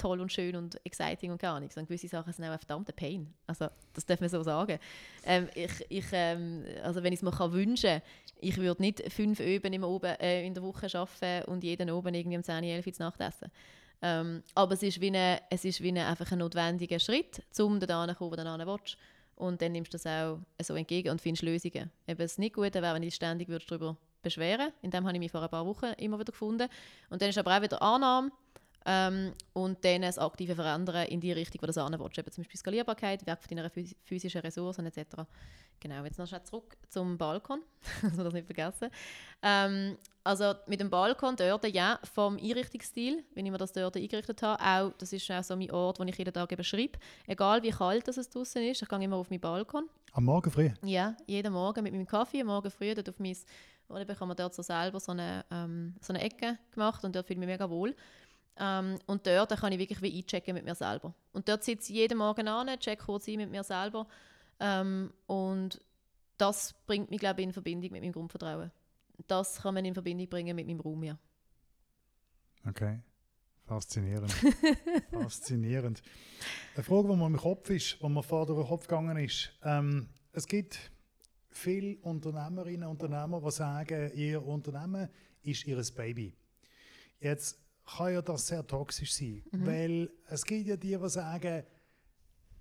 toll 0.00 0.20
und 0.20 0.32
schön 0.32 0.56
und 0.56 0.84
exciting 0.84 1.30
und 1.30 1.40
gar 1.40 1.60
nichts, 1.60 1.74
sondern 1.74 1.88
gewisse 1.88 2.08
Sachen 2.08 2.32
sind 2.32 2.44
auch 2.44 2.50
ein 2.50 2.58
verdammter 2.58 2.92
Pain. 2.92 3.32
Also 3.46 3.68
das 3.92 4.06
darf 4.06 4.20
man 4.20 4.28
so 4.28 4.42
sagen. 4.42 4.78
Ähm, 5.24 5.48
ich, 5.54 5.70
ich, 5.88 6.06
ähm, 6.12 6.64
also 6.82 7.02
wenn 7.02 7.12
ich 7.12 7.18
es 7.18 7.22
mir 7.22 7.32
kann 7.32 7.52
wünschen 7.52 8.00
ich 8.42 8.56
würde 8.56 8.80
nicht 8.82 9.02
fünf 9.12 9.40
Öben 9.40 9.72
im 9.72 9.84
oben, 9.84 10.18
äh, 10.18 10.46
in 10.46 10.54
der 10.54 10.62
Woche 10.62 10.86
arbeiten 10.98 11.50
und 11.50 11.62
jeden 11.62 11.90
oben 11.90 12.14
irgendwie 12.14 12.36
um 12.36 12.42
10, 12.42 12.64
11 12.64 12.86
Uhr 12.86 12.92
Nacht 12.98 13.20
essen. 13.20 13.50
Ähm, 14.02 14.42
aber 14.54 14.72
es 14.72 14.82
ist 14.82 15.00
wie, 15.00 15.08
eine, 15.08 15.40
es 15.50 15.64
ist 15.64 15.82
wie 15.82 15.88
eine, 15.88 16.06
einfach 16.06 16.32
ein 16.32 16.38
notwendiger 16.38 16.98
Schritt, 16.98 17.42
um 17.58 17.78
da 17.78 18.08
zu 18.08 18.14
kommen, 18.14 18.30
wo 18.30 18.36
du 18.36 18.66
willst. 18.66 18.96
Und 19.36 19.60
dann 19.60 19.72
nimmst 19.72 19.92
du 19.92 19.98
das 19.98 20.06
auch 20.06 20.38
so 20.62 20.74
entgegen 20.74 21.10
und 21.10 21.20
findest 21.20 21.42
Lösungen. 21.42 21.90
Eben, 22.06 22.22
es 22.22 22.38
nicht 22.38 22.54
gut 22.54 22.74
wäre, 22.74 22.94
wenn 22.94 23.02
ich 23.02 23.14
ständig 23.14 23.48
darüber 23.48 23.96
beschweren 24.22 24.72
In 24.82 24.90
dem 24.90 25.04
habe 25.04 25.14
ich 25.14 25.18
mich 25.18 25.30
vor 25.30 25.42
ein 25.42 25.48
paar 25.48 25.66
Wochen 25.66 25.86
immer 25.96 26.18
wieder 26.18 26.32
gefunden. 26.32 26.68
Und 27.08 27.22
dann 27.22 27.28
ist 27.30 27.38
aber 27.38 27.56
auch 27.56 27.62
wieder 27.62 27.80
Annahme 27.80 28.30
ähm, 28.86 29.32
und 29.52 29.84
dann 29.84 30.02
das 30.02 30.18
aktive 30.18 30.54
Verändern 30.54 31.06
in 31.06 31.20
die 31.20 31.32
Richtung, 31.32 31.60
wo 31.62 31.66
du 31.66 31.72
das 31.72 31.76
willst. 31.76 32.18
Eben 32.18 32.32
zum 32.32 32.42
Beispiel 32.42 32.58
Skalierbarkeit, 32.58 33.26
Werk 33.26 33.42
von 33.42 33.56
deiner 33.56 33.68
phys- 33.68 33.96
physischen 34.04 34.40
Ressourcen 34.40 34.86
etc. 34.86 35.24
Genau, 35.80 36.04
jetzt 36.04 36.18
noch 36.18 36.26
schnell 36.26 36.42
zurück 36.42 36.76
zum 36.88 37.16
Balkon, 37.16 37.62
dass 38.02 38.16
wir 38.16 38.24
das 38.24 38.34
nicht 38.34 38.46
vergessen. 38.46 38.90
Ähm, 39.42 39.96
also 40.22 40.54
mit 40.66 40.80
dem 40.80 40.90
Balkon 40.90 41.36
dort, 41.36 41.66
ja, 41.68 41.98
vom 42.12 42.36
Einrichtungsstil, 42.36 43.24
wenn 43.34 43.46
ich 43.46 43.52
mir 43.52 43.58
das 43.58 43.72
dort 43.72 43.96
eingerichtet 43.96 44.42
habe, 44.42 44.62
auch, 44.62 44.92
das 44.98 45.12
ist 45.12 45.30
auch 45.30 45.42
so 45.42 45.56
mein 45.56 45.70
Ort, 45.70 45.98
wo 45.98 46.04
ich 46.04 46.16
jeden 46.16 46.34
Tag 46.34 46.52
eben 46.52 46.64
schreibe. 46.64 46.98
Egal 47.26 47.62
wie 47.62 47.70
kalt 47.70 48.06
das 48.06 48.18
es 48.18 48.28
draußen 48.28 48.62
ist, 48.62 48.82
ich 48.82 48.88
gehe 48.88 49.02
immer 49.02 49.16
auf 49.16 49.30
meinen 49.30 49.40
Balkon. 49.40 49.88
Am 50.12 50.24
Morgen 50.24 50.50
früh. 50.50 50.70
Ja, 50.84 51.16
jeden 51.26 51.52
Morgen 51.52 51.82
mit 51.82 51.92
meinem 51.92 52.06
Kaffee, 52.06 52.42
am 52.42 52.48
Morgen 52.48 52.70
früh 52.70 52.94
dort 52.94 53.08
auf 53.08 53.18
mein, 53.18 53.36
oder 53.88 54.04
bekommen 54.04 54.32
wir 54.32 54.34
dort 54.36 54.54
so 54.54 54.62
selber 54.62 55.00
so 55.00 55.12
eine, 55.12 55.44
ähm, 55.50 55.94
so 56.00 56.12
eine 56.12 56.22
Ecke 56.22 56.58
gemacht 56.72 57.02
und 57.04 57.16
dort 57.16 57.26
fühle 57.26 57.36
ich 57.36 57.40
mich 57.40 57.48
mega 57.48 57.70
wohl. 57.70 57.96
Ähm, 58.56 58.98
und 59.06 59.26
dort 59.26 59.56
kann 59.58 59.72
ich 59.72 59.78
wirklich 59.78 60.02
wie 60.02 60.18
einchecken 60.18 60.54
mit 60.54 60.64
mir 60.64 60.74
selber. 60.74 61.14
Und 61.32 61.48
dort 61.48 61.64
sitze 61.64 61.92
ich 61.92 61.98
jeden 61.98 62.18
Morgen 62.18 62.48
an, 62.48 62.78
check 62.78 63.00
kurz 63.00 63.28
ein 63.28 63.36
mit 63.36 63.50
mir 63.50 63.64
selber. 63.64 64.06
Ähm, 64.58 65.12
und 65.26 65.80
das 66.36 66.74
bringt 66.86 67.10
mich, 67.10 67.20
glaube 67.20 67.40
ich, 67.40 67.46
in 67.46 67.52
Verbindung 67.52 67.90
mit 67.92 68.02
meinem 68.02 68.12
Grundvertrauen. 68.12 68.70
Das 69.26 69.62
kann 69.62 69.74
man 69.74 69.84
in 69.84 69.94
Verbindung 69.94 70.28
bringen 70.28 70.56
mit 70.56 70.66
meinem 70.66 70.80
Raum, 70.80 71.02
ja. 71.04 71.18
Okay. 72.66 73.00
Faszinierend. 73.66 74.32
Faszinierend. 75.12 76.02
Eine 76.74 76.82
Frage, 76.82 77.08
die 77.08 77.16
mir 77.16 77.26
im 77.26 77.36
Kopf 77.36 77.70
ist, 77.70 77.98
die 78.02 78.08
mir 78.08 78.22
vorher 78.22 78.46
durch 78.46 78.58
den 78.58 78.68
Kopf 78.68 78.86
gegangen 78.88 79.16
ist. 79.18 79.52
Ähm, 79.62 80.08
es 80.32 80.46
gibt 80.46 80.90
viele 81.50 81.98
Unternehmerinnen 81.98 82.88
und 82.88 83.00
Unternehmer, 83.00 83.40
die 83.40 83.50
sagen, 83.52 84.10
ihr 84.14 84.44
Unternehmen 84.44 85.08
ist 85.42 85.66
ihr 85.66 85.80
Baby. 85.94 86.34
Jetzt 87.20 87.60
kann 87.96 88.12
ja 88.12 88.22
das 88.22 88.46
sehr 88.46 88.66
toxisch 88.66 89.14
sein, 89.14 89.42
weil 89.52 90.10
es 90.28 90.44
gibt 90.44 90.66
ja 90.66 90.76
die, 90.76 90.96
die 90.96 91.08
sagen, 91.08 91.64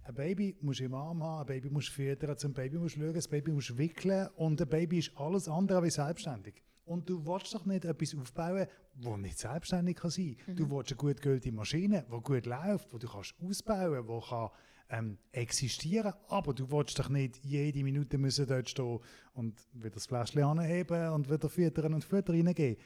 ein 0.04 0.16
Baby 0.16 0.56
musst 0.62 0.80
du 0.80 0.86
im 0.86 0.94
Arm 0.96 1.24
haben, 1.24 1.42
ein 1.42 1.46
Baby 1.46 1.70
musst 1.70 1.90
du 1.90 1.94
füttern, 1.94 2.38
zum 2.38 2.54
Baby 2.54 2.78
musst 2.78 2.96
du 2.96 3.02
schauen, 3.02 3.16
ein 3.16 3.30
Baby 3.30 3.52
musst 3.52 3.70
du 3.70 3.78
wickeln 3.78 4.28
und 4.38 4.60
ein 4.62 4.68
Baby 4.68 5.00
ist 5.00 5.12
alles 5.16 5.48
andere 5.48 5.80
als 5.82 5.96
selbstständig. 5.96 6.64
Und 6.86 7.08
du 7.08 7.24
willst 7.28 7.54
doch 7.54 7.66
nicht 7.68 7.86
etwas 7.86 8.16
aufbauen, 8.16 8.66
das 8.96 9.18
nicht 9.18 9.38
selbstständig 9.38 9.98
kann 9.98 10.10
sein 10.10 10.36
kann. 10.44 10.56
Du 10.56 10.70
willst 10.72 10.92
eine 10.92 10.98
gut 10.98 11.22
geölte 11.22 11.52
Maschine, 11.52 12.06
die 12.12 12.22
gut 12.22 12.48
läuft, 12.48 12.92
die 12.92 12.98
du 12.98 13.08
kannst 13.08 13.36
ausbauen 13.40 14.06
kannst, 14.08 14.26
die 14.26 14.30
kann, 14.30 14.50
ähm, 14.92 15.18
existieren 15.32 16.14
aber 16.30 16.52
du 16.56 16.72
willst 16.72 16.98
doch 16.98 17.10
nicht 17.10 17.38
jede 17.46 17.84
Minute 17.84 18.18
müssen 18.18 18.48
dort 18.48 18.68
stehen 18.68 19.00
und 19.34 19.62
wieder 19.74 19.92
das 19.92 20.08
Fläschchen 20.08 20.42
anheben 20.44 21.10
und 21.10 21.30
wieder 21.30 21.48
füttern 21.48 21.94
und 21.94 22.04
Futter 22.04 22.34
reingeben. 22.34 22.78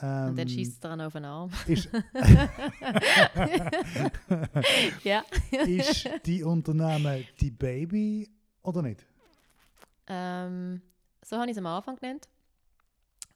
Ähm, 0.00 0.28
Und 0.28 0.38
dann 0.38 0.48
schießt 0.48 0.72
es 0.74 0.80
dann 0.80 1.00
auf 1.00 1.12
den 1.12 1.24
Arm. 1.24 1.50
ist, 1.66 1.88
ja. 5.04 5.24
ist 5.50 6.08
die 6.24 6.42
Unternehmen 6.44 7.26
die 7.40 7.50
Baby 7.50 8.30
oder 8.62 8.82
nicht? 8.82 9.04
Ähm, 10.06 10.80
so 11.24 11.36
habe 11.36 11.46
ich 11.46 11.52
es 11.52 11.58
am 11.58 11.66
Anfang 11.66 11.96
genannt. 11.96 12.28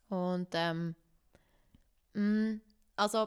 Und 0.09 0.49
ähm, 0.53 0.95
mh, 2.15 2.61
also, 2.97 3.27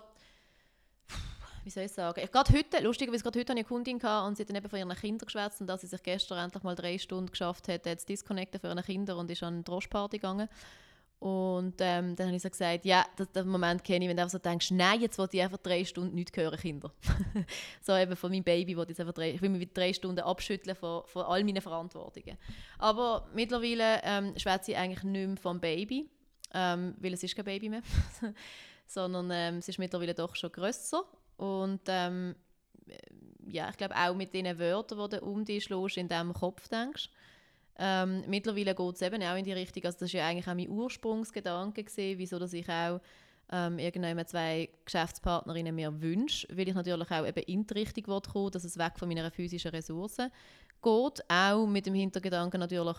wie 1.64 1.70
soll 1.70 1.84
ich 1.84 1.92
sagen? 1.92 2.22
Ich, 2.24 2.32
gerade 2.32 2.54
heute, 2.54 2.82
lustigerweise, 2.84 3.24
gerade 3.24 3.40
heute 3.40 3.52
hatte 3.52 3.60
ich 3.60 3.66
eine 3.66 3.68
Kundin 3.68 4.00
gehabt 4.00 4.28
und 4.28 4.38
sie 4.38 4.44
hat 4.44 4.50
dann 4.50 4.56
eben 4.58 4.70
von 4.70 4.80
ihren 4.80 4.96
Kindern 4.96 5.26
geschwätzt 5.26 5.60
und 5.62 5.68
dass 5.68 5.82
sie 5.82 5.88
sich 5.88 6.02
gestern 6.04 6.38
endlich 6.38 6.64
mal 6.64 6.76
drei 6.76 6.98
Stunden 6.98 7.32
geschafft 7.32 7.68
hat, 7.68 7.86
jetzt 7.86 8.08
disconnecten 8.08 8.60
für 8.62 8.68
ihre 8.68 8.84
Kinder 8.84 9.18
und 9.18 9.30
ist 9.30 9.44
an 9.44 9.56
eine 9.56 9.64
Droschparty 9.64 10.20
gegangen. 10.20 10.48
Und 11.20 11.76
ähm, 11.80 12.16
dann 12.16 12.28
habe 12.28 12.36
ich 12.36 12.44
so 12.44 12.50
gesagt, 12.50 12.86
ja, 12.86 13.06
das, 13.16 13.32
den 13.32 13.48
Moment 13.48 13.84
kenne 13.84 14.06
ich, 14.06 14.10
wenn 14.10 14.18
du 14.18 14.24
einfach 14.24 14.34
so 14.34 14.38
denkst, 14.38 14.72
nein, 14.72 15.02
jetzt 15.02 15.18
will 15.18 15.28
ich 15.32 15.42
einfach 15.42 15.58
drei 15.58 15.84
Stunden 15.86 16.14
nichts 16.14 16.36
hören, 16.38 16.60
Kinder. 16.60 16.92
so 17.82 17.96
eben 17.96 18.16
von 18.16 18.32
meinem 18.32 18.44
Baby, 18.44 18.78
wo 18.78 18.84
ich 18.84 19.00
einfach 19.00 19.14
drei, 19.14 19.32
ich 19.32 19.42
will 19.42 19.50
mich 19.50 19.74
drei 19.74 19.94
Stunden 19.94 20.20
abschütteln 20.20 20.76
von, 20.76 21.04
von 21.06 21.24
all 21.24 21.44
meinen 21.44 21.62
Verantwortungen. 21.62 22.38
Aber 22.78 23.28
mittlerweile 23.34 24.02
ähm, 24.04 24.38
schwätze 24.38 24.72
ich 24.72 24.78
eigentlich 24.78 25.04
nicht 25.04 25.28
mehr 25.28 25.38
vom 25.38 25.60
Baby, 25.60 26.10
ähm, 26.54 26.96
weil 27.00 27.14
es 27.14 27.24
ist 27.24 27.36
kein 27.36 27.46
Baby 27.46 27.70
mehr, 27.70 27.82
sondern 28.86 29.32
ähm, 29.32 29.58
es 29.60 29.70
ist 29.70 29.80
mittlerweile 29.80 30.14
doch 30.14 30.36
schon 30.36 30.52
grösser. 30.52 31.06
Und 31.38 31.82
ähm, 31.88 32.36
ja, 33.48 33.70
ich 33.70 33.78
glaube 33.78 33.96
auch 33.96 34.16
mit 34.16 34.34
den 34.34 34.60
Wörtern, 34.60 35.10
die 35.10 35.18
du 35.18 35.26
um 35.26 35.46
dich 35.46 35.64
schlägst, 35.64 35.98
in 35.98 36.08
deinem 36.08 36.34
Kopf 36.34 36.68
denkst. 36.68 37.10
Ähm, 37.78 38.24
mittlerweile 38.28 38.74
geht 38.74 38.96
es 38.96 39.02
eben 39.02 39.22
auch 39.22 39.36
in 39.36 39.44
die 39.44 39.52
Richtung, 39.52 39.84
also 39.84 40.00
das 40.00 40.14
war 40.14 40.22
ja 40.22 40.28
eigentlich 40.28 40.48
auch 40.48 40.56
mein 40.56 40.70
Ursprungsgedanke, 40.70 41.84
gewesen, 41.84 42.18
wieso 42.18 42.40
dass 42.40 42.54
ich 42.54 42.70
auch 42.70 43.02
ähm, 43.52 43.80
irgendwann 43.80 44.26
zwei 44.26 44.70
Geschäftspartnerinnen 44.86 45.76
mir 45.76 46.02
wünsche, 46.02 46.48
weil 46.52 46.70
ich 46.70 46.74
natürlich 46.74 47.12
auch 47.12 47.26
eben 47.26 47.44
in 47.44 47.68
die 47.68 47.74
Richtung 47.74 48.22
kommen 48.24 48.52
dass 48.52 48.64
es 48.64 48.78
weg 48.78 48.94
von 48.98 49.10
meiner 49.10 49.30
physischen 49.30 49.72
Ressourcen 49.72 50.32
geht, 50.82 51.24
auch 51.30 51.66
mit 51.68 51.86
dem 51.86 51.96
Hintergedanken 51.96 52.60
natürlich, 52.60 52.98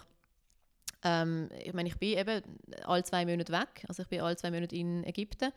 ähm, 1.02 1.48
ich 1.64 1.72
meine, 1.72 1.88
ich 1.88 1.96
bin 1.96 2.18
eben 2.18 2.42
alle 2.84 3.02
zwei 3.02 3.24
Monate 3.24 3.52
weg, 3.52 3.84
also 3.88 4.02
ich 4.02 4.08
bin 4.08 4.20
alle 4.20 4.36
zwei 4.36 4.50
Monate 4.50 4.76
in 4.76 5.04
Ägypten, 5.04 5.52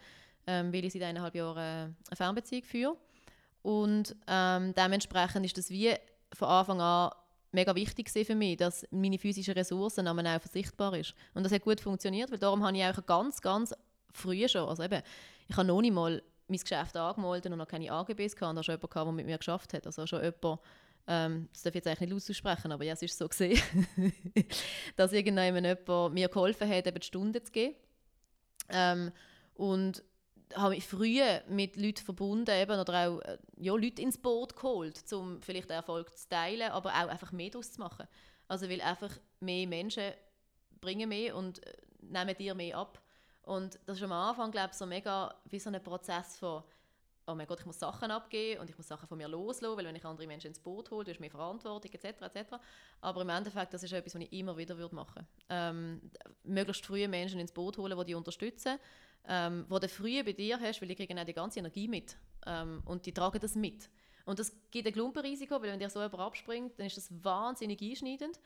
ähm, 0.47 0.73
weil 0.73 0.85
ich 0.85 0.93
seit 0.93 1.03
eineinhalb 1.03 1.35
Jahren 1.35 1.57
eine 1.57 2.15
Fernbeziehung 2.15 2.63
führe. 2.63 2.97
Und 3.61 4.15
ähm, 4.27 4.73
dementsprechend 4.73 5.45
ist 5.45 5.57
das 5.57 5.69
wie 5.69 5.93
von 6.33 6.47
Anfang 6.47 6.81
an 6.81 7.11
mega 7.51 7.75
wichtig 7.75 8.09
für 8.09 8.35
mich, 8.35 8.57
dass 8.57 8.85
meine 8.91 9.17
physischen 9.17 9.53
Ressourcen 9.53 10.07
auch 10.07 10.41
sichtbar 10.51 10.95
ist. 10.95 11.13
Und 11.33 11.43
das 11.43 11.51
hat 11.51 11.63
gut 11.63 11.81
funktioniert, 11.81 12.31
weil 12.31 12.39
darum 12.39 12.63
habe 12.63 12.77
ich 12.77 12.83
auch 12.83 13.05
ganz, 13.05 13.41
ganz 13.41 13.73
früh 14.13 14.47
schon, 14.47 14.67
also 14.67 14.83
eben, 14.83 15.01
ich 15.47 15.57
habe 15.57 15.67
noch 15.67 15.81
nicht 15.81 15.93
mal 15.93 16.21
mein 16.47 16.59
Geschäft 16.59 16.95
angemeldet 16.95 17.51
und 17.51 17.57
noch 17.57 17.67
keine 17.67 17.91
AGBs 17.91 18.35
gehabt, 18.35 18.49
und 18.49 18.55
da 18.55 18.63
schon 18.63 18.75
jemand, 18.75 18.95
der 18.95 19.11
mit 19.11 19.25
mir 19.25 19.37
geschafft 19.37 19.73
hat, 19.73 19.85
also 19.85 20.05
schon 20.07 20.21
jemand, 20.23 20.59
ähm, 21.07 21.49
das 21.53 21.63
darf 21.63 21.71
ich 21.71 21.75
jetzt 21.75 21.87
eigentlich 21.87 22.09
nicht 22.09 22.29
aussprechen, 22.29 22.71
aber 22.71 22.83
ja, 22.83 22.93
es 22.93 23.01
ist 23.01 23.17
so 23.17 23.27
gesehen, 23.27 23.61
dass 24.95 25.13
irgendjemand 25.13 25.65
jemand 25.65 26.13
mir 26.13 26.27
geholfen 26.27 26.69
hat, 26.69 26.85
eben 26.85 26.99
die 26.99 27.05
Stunde 27.05 27.43
zu 27.43 27.51
geben. 27.51 27.75
Ähm, 28.69 29.11
und 29.55 30.03
habe 30.55 30.75
mich 30.75 30.87
früher 30.87 31.43
mit 31.47 31.75
Leuten 31.75 32.03
verbunden 32.03 32.55
eben, 32.55 32.79
oder 32.79 33.07
auch 33.07 33.19
äh, 33.21 33.37
ja, 33.57 33.73
Leute 33.73 34.01
ins 34.01 34.17
Boot 34.17 34.55
geholt, 34.55 35.01
um 35.13 35.41
vielleicht 35.41 35.69
den 35.69 35.75
Erfolg 35.75 36.17
zu 36.17 36.27
teilen, 36.29 36.71
aber 36.71 36.89
auch 36.89 37.07
einfach 37.07 37.31
mehr 37.31 37.49
daraus 37.49 37.71
zu 37.71 37.79
machen. 37.79 38.07
Also 38.47 38.69
weil 38.69 38.81
einfach 38.81 39.11
mehr 39.39 39.67
Menschen 39.67 40.11
bringen 40.81 41.09
mehr 41.09 41.35
und 41.35 41.65
äh, 41.65 41.73
nehmen 42.01 42.35
dir 42.35 42.55
mehr 42.55 42.77
ab. 42.77 43.01
Und 43.43 43.79
das 43.85 43.97
ist 43.97 44.03
am 44.03 44.11
Anfang, 44.11 44.51
glaube 44.51 44.69
ich, 44.71 44.77
so 44.77 44.85
mega 44.85 45.33
wie 45.45 45.59
so 45.59 45.69
ein 45.69 45.83
Prozess 45.83 46.37
von 46.37 46.63
oh 47.29 47.35
mein 47.35 47.47
Gott, 47.47 47.59
ich 47.59 47.65
muss 47.65 47.79
Sachen 47.79 48.11
abgeben 48.11 48.61
und 48.61 48.69
ich 48.69 48.77
muss 48.77 48.87
Sachen 48.87 49.07
von 49.07 49.17
mir 49.17 49.27
loslassen, 49.27 49.77
weil 49.77 49.85
wenn 49.85 49.95
ich 49.95 50.05
andere 50.05 50.27
Menschen 50.27 50.47
ins 50.47 50.59
Boot 50.59 50.89
hole, 50.91 51.05
du 51.05 51.11
hast 51.11 51.19
mehr 51.19 51.29
Verantwortung 51.29 51.91
etc. 51.91 52.21
etc. 52.21 52.55
Aber 53.01 53.21
im 53.21 53.29
Endeffekt, 53.29 53.73
das 53.73 53.83
ist 53.83 53.93
etwas, 53.93 54.15
was 54.15 54.21
ich 54.21 54.33
immer 54.33 54.57
wieder 54.57 54.77
würde 54.77 54.95
machen 54.95 55.27
ähm, 55.49 56.01
Möglichst 56.43 56.85
früh 56.85 57.07
Menschen 57.07 57.39
ins 57.39 57.51
Boot 57.51 57.77
holen, 57.77 57.97
die 57.97 58.05
dich 58.05 58.15
unterstützen, 58.15 58.79
ähm, 59.27 59.65
die 59.69 59.79
du 59.79 59.87
früh 59.87 60.23
bei 60.23 60.33
dir 60.33 60.59
hast, 60.59 60.81
weil 60.81 60.87
die 60.87 60.95
kriegen 60.95 61.19
auch 61.19 61.25
die 61.25 61.33
ganze 61.33 61.59
Energie 61.59 61.87
mit 61.87 62.17
ähm, 62.45 62.81
und 62.85 63.05
die 63.05 63.13
tragen 63.13 63.39
das 63.39 63.55
mit. 63.55 63.89
Und 64.25 64.37
das 64.37 64.55
gibt 64.69 64.87
ein 64.87 64.93
Klumpenrisiko, 64.93 65.55
weil 65.55 65.71
wenn 65.71 65.79
dir 65.79 65.89
so 65.89 66.01
jemand 66.01 66.21
abspringt, 66.21 66.77
dann 66.77 66.85
ist 66.85 66.97
das 66.97 67.11
wahnsinnig 67.23 67.81
einschneidend. 67.81 68.39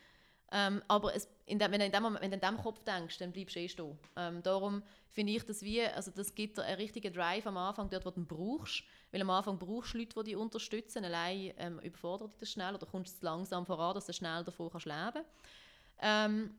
Ähm, 0.56 0.84
aber 0.88 1.16
es, 1.16 1.28
in 1.48 1.58
dem, 1.58 1.72
wenn, 1.72 1.80
du 1.80 1.86
in 1.88 1.92
dem 1.92 2.04
Moment, 2.04 2.22
wenn 2.22 2.30
du 2.30 2.36
in 2.36 2.42
dem 2.42 2.58
Kopf 2.58 2.84
denkst, 2.84 3.18
dann 3.18 3.32
bleibst 3.32 3.56
du 3.56 3.60
eh 3.60 3.68
stehen. 3.68 3.98
Ähm, 4.16 4.44
darum 4.44 4.84
finde 5.10 5.34
ich 5.34 5.44
das 5.44 5.64
wie, 5.64 5.82
also 5.82 6.12
das 6.12 6.36
gibt 6.36 6.58
dir 6.58 6.64
einen 6.64 6.78
richtigen 6.78 7.12
Drive 7.12 7.48
am 7.48 7.58
Anfang, 7.58 7.90
dort 7.90 8.06
wo 8.06 8.12
du 8.12 8.24
brauchst. 8.24 8.84
Weil 9.12 9.22
am 9.22 9.32
Anfang 9.32 9.58
brauchst 9.58 9.96
du 9.96 9.98
Leute, 9.98 10.14
die 10.20 10.32
dich 10.32 10.36
unterstützen. 10.36 11.04
Allein 11.04 11.54
ähm, 11.58 11.80
überfordert 11.80 12.34
dich 12.34 12.40
das 12.42 12.52
schnell 12.52 12.76
oder 12.76 12.86
kommst 12.86 13.22
du 13.22 13.26
langsam 13.26 13.66
voran, 13.66 13.96
dass 13.96 14.06
du 14.06 14.14
schnell 14.14 14.44
davon 14.44 14.70
kannst 14.70 14.86
leben 14.86 15.26
ähm, 16.02 16.52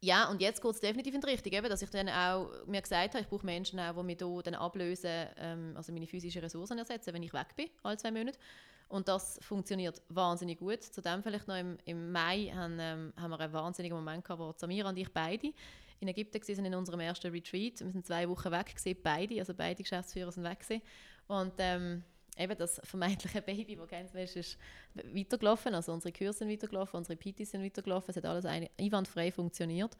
ja, 0.00 0.28
und 0.28 0.42
jetzt 0.42 0.60
geht 0.60 0.70
es 0.70 0.80
definitiv 0.80 1.14
in 1.14 1.20
die 1.20 1.26
Richtung, 1.26 1.52
eben, 1.52 1.68
dass 1.68 1.80
ich 1.80 1.88
dann 1.88 2.10
auch 2.10 2.66
mir 2.66 2.82
gesagt 2.82 3.14
habe, 3.14 3.22
ich 3.22 3.28
brauche 3.28 3.46
Menschen 3.46 3.80
auch, 3.80 3.94
die 3.94 4.02
mich 4.02 4.18
hier 4.18 4.42
dann 4.42 4.54
ablösen, 4.54 5.28
ähm, 5.38 5.72
also 5.76 5.92
meine 5.92 6.06
physischen 6.06 6.42
Ressourcen 6.42 6.76
ersetzen, 6.76 7.14
wenn 7.14 7.22
ich 7.22 7.32
weg 7.32 7.56
bin, 7.56 7.70
alle 7.82 7.96
zwei 7.96 8.10
Monate. 8.10 8.38
Und 8.88 9.08
das 9.08 9.38
funktioniert 9.42 10.02
wahnsinnig 10.08 10.58
gut. 10.58 10.82
Zudem 10.82 11.22
vielleicht 11.22 11.48
noch 11.48 11.56
im, 11.56 11.78
im 11.84 12.12
Mai 12.12 12.52
haben, 12.54 12.78
ähm, 12.78 13.12
haben 13.16 13.30
wir 13.30 13.40
einen 13.40 13.52
wahnsinnigen 13.52 13.96
Moment 13.96 14.24
gehabt, 14.24 14.40
wo 14.40 14.52
Samira 14.56 14.88
und 14.88 14.96
ich 14.96 15.12
beide 15.12 15.52
in 16.00 16.08
Ägypten 16.08 16.40
waren 16.40 16.64
in 16.66 16.74
unserem 16.74 17.00
ersten 17.00 17.30
Retreat. 17.30 17.80
Wir 17.80 17.90
sind 17.90 18.06
zwei 18.06 18.28
Wochen 18.28 18.50
weg 18.50 18.74
gewesen, 18.76 18.98
beide, 19.02 19.38
also 19.38 19.54
beide 19.54 19.82
Geschäftsführer 19.82 20.32
sind 20.32 20.44
weg 20.44 20.60
gewesen. 20.60 20.82
Und 21.26 21.54
ähm, 21.58 22.04
eben 22.38 22.56
das 22.56 22.80
vermeintliche 22.84 23.42
Baby, 23.42 23.76
das 23.76 23.88
ganz 23.88 24.14
ist, 24.14 24.36
ist 24.36 24.58
weitergelaufen. 24.94 25.74
Also 25.74 25.92
unsere 25.92 26.12
Kurse 26.12 26.40
sind 26.40 26.50
weitergelaufen, 26.50 26.98
unsere 26.98 27.16
PTs 27.16 27.50
sind 27.50 27.62
weitergelaufen. 27.62 28.10
Es 28.10 28.16
hat 28.16 28.26
alles 28.26 28.44
einwandfrei 28.44 29.30
funktioniert. 29.32 29.96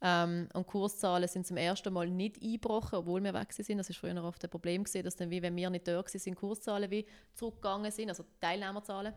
Ähm, 0.00 0.48
und 0.54 0.66
Kurszahlen 0.66 1.28
sind 1.28 1.46
zum 1.46 1.56
ersten 1.56 1.92
Mal 1.92 2.08
nicht 2.08 2.40
eingebrochen, 2.40 2.98
obwohl 2.98 3.22
wir 3.22 3.34
weg 3.34 3.52
sind. 3.52 3.78
Das 3.78 3.88
war 3.88 3.94
früher 3.94 4.24
oft 4.24 4.42
ein 4.44 4.50
Problem, 4.50 4.84
gewesen, 4.84 5.04
dass 5.04 5.16
dann, 5.16 5.30
wie 5.30 5.42
wenn 5.42 5.56
wir 5.56 5.70
nicht 5.70 5.88
da 5.88 5.96
waren, 5.96 6.34
Kurszahlen 6.36 6.90
wie 6.90 7.04
zurückgegangen 7.34 7.90
sind, 7.90 8.08
also 8.08 8.24
Teilnehmerzahlen. 8.40 9.12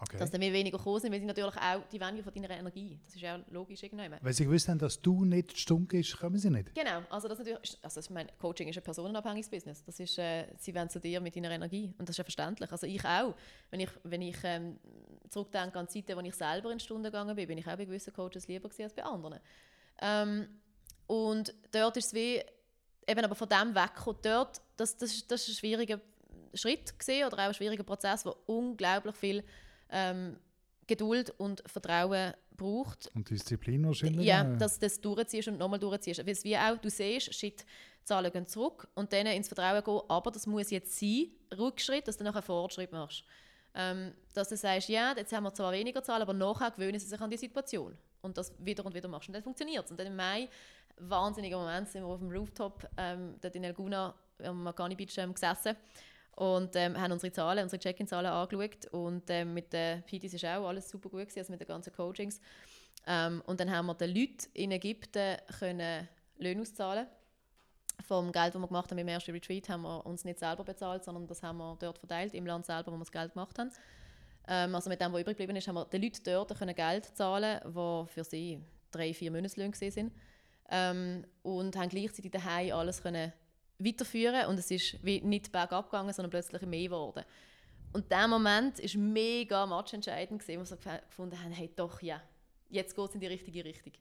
Okay. 0.00 0.18
Dass 0.18 0.30
dann 0.30 0.40
wir 0.40 0.52
weniger 0.52 0.76
gekommen 0.76 1.00
sind, 1.00 1.12
weil 1.12 1.20
sie 1.20 1.26
natürlich 1.26 1.56
auch 1.56 1.82
die 1.90 2.00
wollen 2.00 2.22
von 2.22 2.34
deiner 2.34 2.50
Energie. 2.50 2.98
Das 3.04 3.14
ist 3.14 3.20
ja 3.20 3.40
logisch 3.50 3.82
irgendwann. 3.82 4.18
Weil 4.20 4.32
sie 4.32 4.44
gewusst 4.44 4.68
haben, 4.68 4.78
dass 4.78 5.00
du 5.00 5.24
nicht 5.24 5.56
stumm 5.56 5.86
bist, 5.86 6.18
kommen 6.18 6.36
sie 6.36 6.50
nicht. 6.50 6.74
Genau, 6.74 7.02
also 7.10 7.28
das 7.28 7.38
natürlich, 7.38 7.78
also 7.80 8.00
ich 8.00 8.10
meine, 8.10 8.30
Coaching 8.40 8.68
ist 8.68 8.76
ein 8.76 8.82
personenabhängiges 8.82 9.48
Business. 9.48 9.84
Das 9.84 10.00
ist, 10.00 10.18
äh, 10.18 10.46
sie 10.58 10.74
wollen 10.74 10.90
zu 10.90 10.98
dir 10.98 11.20
mit 11.20 11.36
deiner 11.36 11.50
Energie 11.52 11.94
und 11.96 12.08
das 12.08 12.14
ist 12.14 12.18
ja 12.18 12.24
verständlich. 12.24 12.72
Also 12.72 12.88
ich 12.88 13.04
auch, 13.04 13.34
wenn 13.70 13.80
ich, 13.80 13.90
wenn 14.02 14.22
ich 14.22 14.36
ähm, 14.42 14.78
zurückdenke 15.30 15.78
an 15.78 15.88
Zeiten, 15.88 16.16
wo 16.16 16.20
ich 16.20 16.34
selber 16.34 16.72
in 16.72 16.80
Stunden 16.80 17.04
gegangen 17.04 17.36
bin, 17.36 17.46
bin 17.46 17.58
ich 17.58 17.66
auch 17.66 17.76
bei 17.76 17.84
gewissen 17.84 18.12
Coaches 18.12 18.48
lieber 18.48 18.68
als 18.68 18.92
bei 18.92 19.04
anderen. 19.04 19.38
Ähm, 20.00 20.48
und 21.06 21.54
dort 21.70 21.96
ist 21.96 22.06
es 22.06 22.14
wie, 22.14 22.42
eben 23.06 23.24
aber 23.24 23.34
von 23.36 23.48
dem 23.48 23.74
wegkommen, 23.74 24.18
dort, 24.22 24.60
das, 24.76 24.96
das, 24.96 25.26
das 25.26 25.42
ist 25.42 25.50
ein 25.50 25.58
schwieriger 25.58 26.00
Schritt 26.52 26.98
gesehen 26.98 27.26
oder 27.26 27.36
auch 27.36 27.48
ein 27.48 27.54
schwieriger 27.54 27.84
Prozess, 27.84 28.22
der 28.22 28.34
unglaublich 28.48 29.14
viel 29.16 29.44
ähm, 29.94 30.36
Geduld 30.86 31.32
und 31.38 31.62
Vertrauen 31.66 32.34
braucht. 32.56 33.10
Und 33.14 33.30
Disziplin 33.30 33.86
wahrscheinlich. 33.86 34.26
Ja, 34.26 34.44
dass 34.44 34.78
du 34.78 34.86
das 34.86 35.00
durchziehst 35.00 35.48
und 35.48 35.58
nochmal 35.58 35.78
durchziehst. 35.78 36.26
Weil 36.26 36.36
wie 36.42 36.56
auch, 36.58 36.76
du 36.76 36.90
siehst, 36.90 37.32
shit, 37.34 37.64
Zahlen 38.04 38.30
gehen 38.30 38.46
zurück 38.46 38.86
und 38.94 39.12
dann 39.12 39.26
ins 39.26 39.48
Vertrauen 39.48 39.82
gehen, 39.82 40.00
aber 40.08 40.30
das 40.30 40.46
muss 40.46 40.70
jetzt 40.70 40.98
sein, 40.98 41.28
Rückschritt, 41.56 42.06
dass 42.06 42.18
du 42.18 42.24
nachher 42.24 42.42
Fortschritt 42.42 42.92
machst. 42.92 43.24
Ähm, 43.74 44.12
dass 44.34 44.50
du 44.50 44.56
sagst, 44.56 44.88
ja, 44.88 45.14
jetzt 45.16 45.32
haben 45.32 45.44
wir 45.44 45.54
zwar 45.54 45.72
weniger 45.72 46.02
Zahlen, 46.02 46.22
aber 46.22 46.34
nachher 46.34 46.70
gewöhnen 46.70 46.98
sie 47.00 47.06
sich 47.06 47.20
an 47.20 47.30
die 47.30 47.36
Situation. 47.36 47.96
Und 48.20 48.36
das 48.36 48.52
wieder 48.58 48.84
und 48.84 48.94
wieder 48.94 49.08
machst. 49.08 49.28
Und 49.28 49.34
dann 49.34 49.42
funktioniert 49.42 49.84
es. 49.84 49.90
Und 49.90 49.98
dann 49.98 50.06
im 50.06 50.16
Mai, 50.16 50.48
wahnsinniger 50.98 51.58
Moment, 51.58 51.88
sind 51.88 52.02
wir 52.02 52.08
auf 52.08 52.20
dem 52.20 52.30
Rooftop 52.30 52.88
ähm, 52.96 53.34
dort 53.40 53.54
in 53.56 53.64
Elguna 53.64 54.14
am 54.42 54.62
Magani 54.62 54.94
Beach 54.94 55.16
ähm, 55.18 55.32
gesessen 55.32 55.76
und 56.36 56.74
ähm, 56.74 57.00
haben 57.00 57.12
unsere 57.12 57.32
Zahlen, 57.32 57.64
unsere 57.64 57.80
Check-in-Zahlen 57.80 58.30
angeschaut 58.30 58.86
und 58.92 59.22
ähm, 59.28 59.54
mit 59.54 59.72
den 59.72 60.02
PDs 60.02 60.34
ist 60.34 60.44
auch 60.44 60.66
alles 60.66 60.88
super 60.88 61.08
gut 61.08 61.20
gewesen, 61.20 61.38
also 61.38 61.52
mit 61.52 61.60
den 61.60 61.68
ganzen 61.68 61.92
Coachings. 61.92 62.40
Ähm, 63.06 63.42
und 63.46 63.60
dann 63.60 63.70
haben 63.70 63.86
wir 63.86 63.94
den 63.94 64.10
Leuten 64.10 64.46
in 64.54 64.72
Ägypten 64.72 65.36
können 65.58 66.08
Löhne 66.38 66.62
auszahlen. 66.62 67.06
Vom 68.06 68.32
Geld, 68.32 68.54
das 68.54 68.60
wir 68.60 68.66
gemacht 68.66 68.90
haben 68.90 68.98
im 68.98 69.08
ersten 69.08 69.30
Retreat, 69.30 69.68
haben 69.68 69.82
wir 69.82 70.04
uns 70.04 70.24
nicht 70.24 70.38
selber 70.38 70.64
bezahlt, 70.64 71.04
sondern 71.04 71.26
das 71.26 71.42
haben 71.42 71.58
wir 71.58 71.76
dort 71.78 71.98
verteilt, 71.98 72.34
im 72.34 72.46
Land 72.46 72.66
selber, 72.66 72.90
wo 72.90 72.96
wir 72.96 73.00
das 73.00 73.12
Geld 73.12 73.32
gemacht 73.32 73.58
haben. 73.58 73.70
Ähm, 74.48 74.74
also 74.74 74.90
mit 74.90 75.00
dem, 75.00 75.12
was 75.12 75.20
übrig 75.20 75.36
geblieben 75.36 75.56
ist, 75.56 75.68
haben 75.68 75.76
wir 75.76 75.84
den 75.86 76.02
Leuten 76.02 76.22
dort 76.24 76.58
können 76.58 76.74
Geld 76.74 77.04
zahlen, 77.16 77.60
die 77.64 78.12
für 78.12 78.24
sie 78.24 78.60
drei, 78.90 79.14
vier 79.14 79.30
Monatslöhne 79.30 79.72
waren. 79.72 80.10
Ähm, 80.70 81.26
und 81.42 81.76
haben 81.76 81.88
gleichzeitig 81.88 82.30
daheim 82.30 82.72
alles 82.74 83.02
können 83.02 83.32
weiterführen 83.78 84.46
und 84.46 84.58
es 84.58 84.70
ist 84.70 85.04
wie 85.04 85.20
nicht 85.20 85.50
bergab 85.52 85.90
gegangen, 85.90 86.12
sondern 86.12 86.30
plötzlich 86.30 86.62
mehr 86.62 86.84
geworden. 86.84 87.24
Und 87.92 88.10
der 88.10 88.26
Moment 88.26 88.78
war 88.82 89.00
mega 89.00 89.66
matchentscheidend, 89.66 90.46
wo 90.46 90.52
wir 90.52 90.64
so 90.64 90.76
gefunden 90.76 91.40
haben, 91.40 91.52
hey 91.52 91.70
doch, 91.74 92.02
ja, 92.02 92.20
jetzt 92.68 92.96
geht 92.96 93.08
es 93.08 93.14
in 93.14 93.20
die 93.20 93.26
richtige 93.26 93.64
Richtung. 93.64 93.92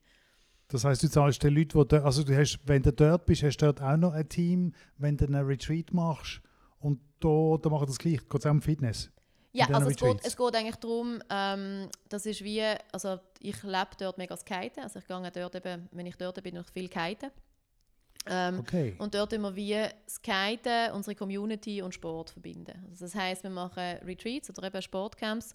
Das 0.67 0.83
heißt, 0.83 1.03
du 1.03 1.09
zahlst 1.09 1.43
den 1.43 1.53
Leuten, 1.53 1.87
die 1.87 1.95
also 1.97 2.23
du 2.23 2.35
hast, 2.35 2.59
wenn 2.65 2.81
du 2.81 2.91
dort 2.91 3.25
bist, 3.25 3.43
hast 3.43 3.57
du 3.57 3.65
dort 3.65 3.81
auch 3.81 3.97
noch 3.97 4.13
ein 4.13 4.27
Team, 4.27 4.73
wenn 4.97 5.17
du 5.17 5.25
einen 5.25 5.45
Retreat 5.45 5.93
machst 5.93 6.41
und 6.79 6.99
da, 7.19 7.57
da 7.61 7.69
macht 7.69 7.89
das 7.89 7.99
gleich, 7.99 8.27
geht 8.27 8.39
es 8.39 8.45
auch 8.45 8.51
um 8.51 8.61
Fitness? 8.61 9.11
Ja, 9.51 9.67
also 9.67 9.89
es 9.89 9.97
geht, 9.97 10.25
es 10.25 10.35
geht, 10.35 10.55
eigentlich 10.55 10.77
darum, 10.77 11.21
ähm, 11.29 11.87
das 12.09 12.25
ist 12.25 12.43
wie, 12.43 12.63
also 12.91 13.19
ich 13.39 13.61
lebe 13.61 13.89
dort 13.99 14.17
mega 14.17 14.33
das 14.33 14.43
Kiten, 14.43 14.79
also 14.79 14.97
ich 14.97 15.05
gehe 15.05 15.31
dort 15.31 15.55
eben, 15.55 15.87
wenn 15.91 16.07
ich 16.07 16.15
dort 16.15 16.41
bin, 16.41 16.55
noch 16.55 16.65
viel 16.65 16.89
kiten. 16.89 17.29
Ähm, 18.25 18.59
okay. 18.59 18.95
Und 18.99 19.13
dort 19.13 19.33
immer 19.33 19.55
wir 19.55 19.91
Skaten, 20.07 20.91
unsere 20.93 21.15
Community 21.15 21.81
und 21.81 21.93
Sport 21.93 22.29
verbinden. 22.29 22.85
Also 22.89 23.05
das 23.05 23.15
heißt, 23.15 23.43
wir 23.43 23.49
machen 23.49 23.97
Retreats 24.05 24.49
oder 24.49 24.63
eben 24.63 24.81
Sportcamps. 24.81 25.53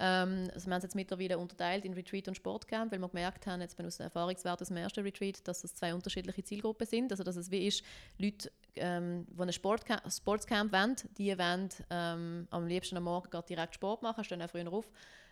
Ähm, 0.00 0.48
also 0.54 0.66
wir 0.66 0.74
haben 0.74 0.78
es 0.78 0.84
jetzt 0.84 0.94
mittlerweile 0.94 1.38
unterteilt 1.38 1.84
in 1.84 1.92
Retreat 1.92 2.28
und 2.28 2.36
Sportcamp, 2.36 2.92
weil 2.92 3.00
wir 3.00 3.08
gemerkt 3.08 3.46
haben, 3.46 3.60
jetzt 3.60 3.80
aus 3.80 3.98
Erfahrungswert 4.00 4.60
aus 4.60 4.68
dem 4.68 4.76
ersten 4.76 5.02
Retreat, 5.02 5.46
dass 5.46 5.62
das 5.62 5.74
zwei 5.74 5.92
unterschiedliche 5.92 6.42
Zielgruppen 6.44 6.86
sind. 6.86 7.10
Also 7.10 7.24
dass 7.24 7.36
es 7.36 7.50
wie 7.50 7.66
ist, 7.66 7.82
Leute, 8.18 8.50
ähm, 8.76 9.26
die 9.28 9.42
ein 9.42 9.52
Sportcamp, 9.52 10.02
Sportscamp 10.10 10.72
wollen, 10.72 10.96
die 11.16 11.36
wollen 11.36 11.68
ähm, 11.90 12.46
am 12.50 12.66
liebsten 12.66 12.96
am 12.96 13.04
Morgen 13.04 13.28
direkt 13.48 13.74
Sport 13.74 14.02
machen, 14.02 14.22
stehen 14.24 14.42
auch 14.42 14.50
früher 14.50 14.72
auf 14.72 14.90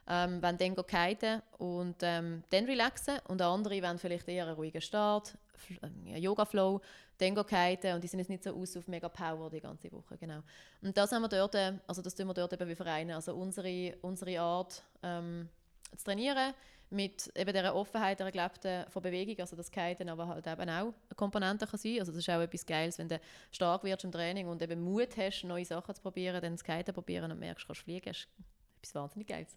ähm, 0.08 0.42
wollen 0.42 0.58
dann 0.58 0.76
kiten 0.86 1.42
und 1.58 1.96
ähm, 2.02 2.42
dann 2.50 2.64
relaxen 2.64 3.18
und 3.28 3.42
andere 3.42 3.82
wollen 3.82 3.98
vielleicht 3.98 4.28
eher 4.28 4.46
einen 4.46 4.54
ruhigen 4.54 4.80
Start, 4.80 5.36
äh, 6.06 6.18
Yoga-Flow, 6.18 6.80
dann 7.18 7.34
kiten 7.34 7.94
und 7.94 8.04
die 8.04 8.08
sind 8.08 8.20
jetzt 8.20 8.28
nicht 8.28 8.44
so 8.44 8.54
aus 8.54 8.76
auf 8.76 8.86
mega 8.88 9.08
Power 9.08 9.50
die 9.50 9.60
ganze 9.60 9.90
Woche, 9.90 10.16
genau. 10.18 10.42
Und 10.82 10.96
das 10.96 11.12
haben 11.12 11.22
wir 11.22 11.28
dort, 11.28 11.54
äh, 11.54 11.72
also 11.86 12.02
das 12.02 12.14
tun 12.14 12.26
wir 12.26 12.34
dort 12.34 12.52
eben 12.52 12.68
wie 12.68 12.74
Vereine, 12.74 13.14
also 13.14 13.34
unsere, 13.34 13.96
unsere 14.02 14.40
Art 14.40 14.82
ähm, 15.02 15.48
zu 15.96 16.04
trainieren, 16.04 16.54
mit 16.90 17.32
eben 17.36 17.52
dieser 17.52 17.74
Offenheit, 17.74 18.20
der 18.20 18.30
gelebten 18.30 18.84
von 18.90 19.02
Bewegung, 19.02 19.38
also 19.40 19.56
das 19.56 19.70
Kiten 19.70 20.08
aber 20.08 20.28
halt 20.28 20.46
eben 20.46 20.70
auch 20.70 20.84
eine 20.86 20.94
Komponente 21.16 21.66
kann 21.66 21.78
sein. 21.78 21.98
Also 21.98 22.12
das 22.12 22.20
ist 22.20 22.30
auch 22.30 22.40
etwas 22.40 22.64
Geiles, 22.64 22.98
wenn 22.98 23.08
du 23.08 23.20
stark 23.50 23.82
wirst 23.82 24.04
im 24.04 24.12
Training 24.12 24.46
und 24.46 24.62
eben 24.62 24.80
Mut 24.80 25.16
hast, 25.16 25.42
neue 25.42 25.64
Sachen 25.64 25.94
zu 25.94 26.00
probieren, 26.00 26.40
dann 26.40 26.52
das 26.52 26.62
Kiten 26.62 26.94
probieren 26.94 27.32
und 27.32 27.40
merkst, 27.40 27.66
kannst 27.66 27.82
fliegen, 27.82 28.14
etwas 28.86 28.94
wahnsinnig 28.94 29.28
Geiles. 29.28 29.56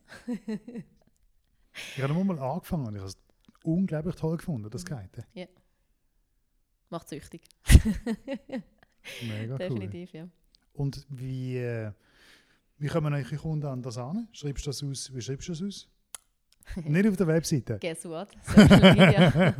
ich 1.95 2.01
habe 2.01 2.13
mal 2.23 2.39
angefangen 2.39 2.87
und 2.87 2.95
ich 2.95 3.01
habe 3.01 3.09
es 3.09 3.17
unglaublich 3.63 4.15
toll 4.15 4.37
gefunden, 4.37 4.69
das 4.69 4.85
Kiten. 4.85 5.23
Ja. 5.33 5.47
Macht 6.89 7.09
süchtig. 7.09 7.43
Mega 9.27 9.57
Definitiv, 9.57 10.13
cool. 10.13 10.19
ja. 10.19 10.29
Und 10.73 11.05
wie, 11.09 11.57
äh, 11.57 11.91
wie 12.77 12.87
kommen 12.87 13.13
eure 13.13 13.35
Kunden 13.35 13.67
an 13.67 13.81
das 13.81 13.97
an? 13.97 14.27
Schreibst 14.31 14.65
du 14.65 14.69
das 14.69 14.83
aus? 14.83 15.13
Wie 15.13 15.21
schreibst 15.21 15.47
du 15.49 15.51
das 15.51 15.61
aus? 15.61 15.89
Nicht 16.83 17.07
auf 17.07 17.17
der 17.17 17.27
Webseite. 17.27 17.77
Guess 17.79 18.05
what? 18.05 18.29
Social 18.43 18.93
Media. 18.93 19.53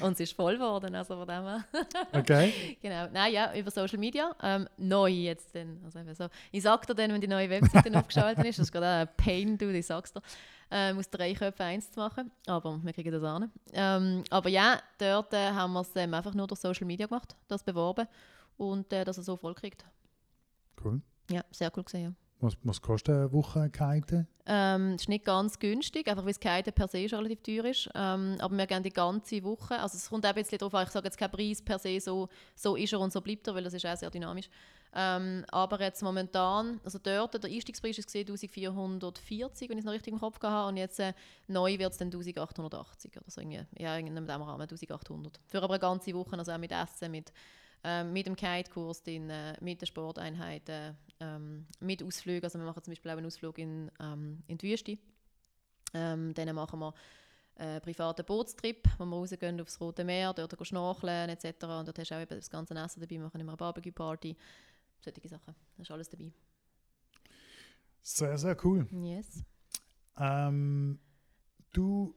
und 0.00 0.12
es 0.12 0.20
ist 0.20 0.32
voll 0.34 0.54
geworden, 0.54 0.94
also 0.94 1.16
von 1.16 1.26
dem 1.26 1.44
her. 1.44 1.64
Okay. 2.12 2.52
Genau. 2.82 3.08
Nein, 3.12 3.32
ja, 3.32 3.54
über 3.54 3.70
Social 3.70 3.98
Media. 3.98 4.34
Ähm, 4.42 4.68
neu 4.76 5.08
jetzt 5.08 5.54
dann. 5.54 5.80
Also 5.84 5.98
eben 5.98 6.14
so. 6.14 6.28
Ich 6.52 6.62
sag 6.62 6.86
dir 6.86 6.94
dann, 6.94 7.12
wenn 7.12 7.20
die 7.20 7.28
neue 7.28 7.48
Webseite 7.50 7.96
aufgeschaltet 7.98 8.44
ist, 8.44 8.58
das 8.58 8.66
ist 8.66 8.72
gerade 8.72 9.08
ein 9.08 9.16
Pain, 9.16 9.58
du, 9.58 9.70
ich 9.70 9.86
sag's 9.86 10.12
dir, 10.12 10.22
ähm, 10.70 10.98
aus 10.98 11.08
drei 11.10 11.34
Köpfen 11.34 11.62
eins 11.62 11.90
zu 11.90 12.00
machen. 12.00 12.30
Aber 12.46 12.78
wir 12.82 12.92
kriegen 12.92 13.12
das 13.12 13.22
an. 13.22 13.50
Ähm, 13.72 14.24
aber 14.30 14.48
ja, 14.48 14.80
dort 14.98 15.32
äh, 15.32 15.50
haben 15.50 15.72
wir 15.72 15.80
es 15.80 15.90
ähm, 15.96 16.14
einfach 16.14 16.34
nur 16.34 16.46
durch 16.46 16.60
Social 16.60 16.86
Media 16.86 17.06
gemacht, 17.06 17.36
das 17.48 17.62
beworben 17.62 18.06
und 18.56 18.92
äh, 18.92 19.04
dass 19.04 19.16
er 19.16 19.22
so 19.22 19.36
voll 19.36 19.54
kriegt. 19.54 19.84
Cool. 20.82 21.00
Ja, 21.30 21.42
sehr 21.50 21.70
cool 21.76 21.84
gesehen, 21.84 22.02
ja. 22.02 22.27
Was, 22.40 22.56
was 22.62 22.80
kostet 22.80 23.16
eine 23.16 23.32
Woche 23.32 23.68
Kite? 23.68 24.26
Ähm, 24.46 24.92
es 24.94 25.02
ist 25.02 25.08
nicht 25.08 25.24
ganz 25.24 25.58
günstig, 25.58 26.06
einfach 26.06 26.24
weil 26.24 26.32
das 26.32 26.40
Kiten 26.40 26.72
per 26.72 26.86
se 26.86 27.08
schon 27.08 27.18
relativ 27.18 27.42
teuer 27.42 27.64
ist. 27.64 27.90
Ähm, 27.94 28.36
aber 28.38 28.56
wir 28.56 28.66
gehen 28.66 28.82
die 28.84 28.90
ganze 28.90 29.42
Woche. 29.42 29.78
Also 29.78 29.96
es 29.96 30.08
kommt 30.08 30.24
ein 30.24 30.34
bisschen 30.34 30.58
darauf 30.58 30.74
an, 30.74 30.84
ich 30.84 30.90
sage 30.90 31.06
jetzt 31.06 31.18
keinen 31.18 31.32
Preis 31.32 31.60
per 31.60 31.80
se, 31.80 31.98
so, 32.00 32.28
so 32.54 32.76
ist 32.76 32.92
er 32.92 33.00
und 33.00 33.12
so 33.12 33.20
bleibt 33.20 33.48
er, 33.48 33.56
weil 33.56 33.64
das 33.64 33.74
ist 33.74 33.84
auch 33.84 33.96
sehr 33.96 34.10
dynamisch. 34.10 34.48
Ähm, 34.94 35.44
aber 35.48 35.80
jetzt 35.80 36.02
momentan, 36.02 36.80
also 36.84 36.98
dort, 37.02 37.42
der 37.42 37.50
Einstiegspreis 37.50 37.96
gesehen 37.96 38.26
1440, 38.28 39.68
wenn 39.68 39.76
ich 39.76 39.82
es 39.82 39.84
noch 39.84 39.92
richtig 39.92 40.12
im 40.12 40.20
Kopf 40.20 40.40
habe, 40.42 40.68
und 40.68 40.76
jetzt 40.76 41.00
äh, 41.00 41.12
neu 41.48 41.76
wird 41.78 41.92
es 41.92 41.98
dann 41.98 42.06
1880 42.06 43.16
oder 43.16 43.30
so 43.30 43.40
irgendwie, 43.40 43.66
ja, 43.78 43.96
in 43.96 44.14
dem 44.14 44.26
Rahmen 44.26 44.48
1800. 44.48 45.40
Für 45.46 45.62
aber 45.62 45.74
eine 45.74 45.80
ganze 45.80 46.14
Woche, 46.14 46.38
also 46.38 46.52
auch 46.52 46.58
mit 46.58 46.72
Essen, 46.72 47.10
mit 47.10 47.32
ähm, 47.84 48.12
mit 48.12 48.26
dem 48.26 48.36
Kite-Kurs, 48.36 49.02
äh, 49.06 49.54
mit 49.60 49.80
den 49.80 49.86
Sporteinheiten, 49.86 50.96
ähm, 51.20 51.66
mit 51.80 52.02
Ausflügen. 52.02 52.44
Also 52.44 52.58
wir 52.58 52.66
machen 52.66 52.82
zum 52.82 52.92
Beispiel 52.92 53.10
auch 53.10 53.16
einen 53.16 53.26
Ausflug 53.26 53.58
in, 53.58 53.90
ähm, 54.00 54.42
in 54.46 54.58
die 54.58 54.70
Wüste. 54.70 54.98
Ähm, 55.94 56.34
dann 56.34 56.54
machen 56.54 56.80
wir 56.80 56.94
einen 57.56 57.76
äh, 57.76 57.80
privaten 57.80 58.24
Bootstrip, 58.24 58.88
wo 58.98 59.04
wir 59.04 59.16
rausgehen 59.16 59.60
aufs 59.60 59.80
Rote 59.80 60.04
Meer, 60.04 60.32
dort 60.32 60.66
schnorcheln 60.66 61.30
etc. 61.30 61.46
Und 61.64 61.88
dort 61.88 61.98
hast 61.98 62.10
du 62.10 62.14
auch 62.14 62.20
eben 62.20 62.36
das 62.36 62.50
ganze 62.50 62.74
Essen 62.74 63.00
dabei, 63.00 63.10
wir 63.10 63.20
machen 63.20 63.40
immer 63.40 63.52
eine 63.52 63.56
Barbecue-Party. 63.56 64.36
Solche 65.00 65.28
Sachen. 65.28 65.54
Das 65.76 65.86
ist 65.86 65.90
alles 65.90 66.08
dabei. 66.08 66.32
Sehr, 68.02 68.38
sehr 68.38 68.56
cool. 68.64 68.86
Yes. 68.90 69.44
Ähm, 70.18 70.98
du 71.72 72.14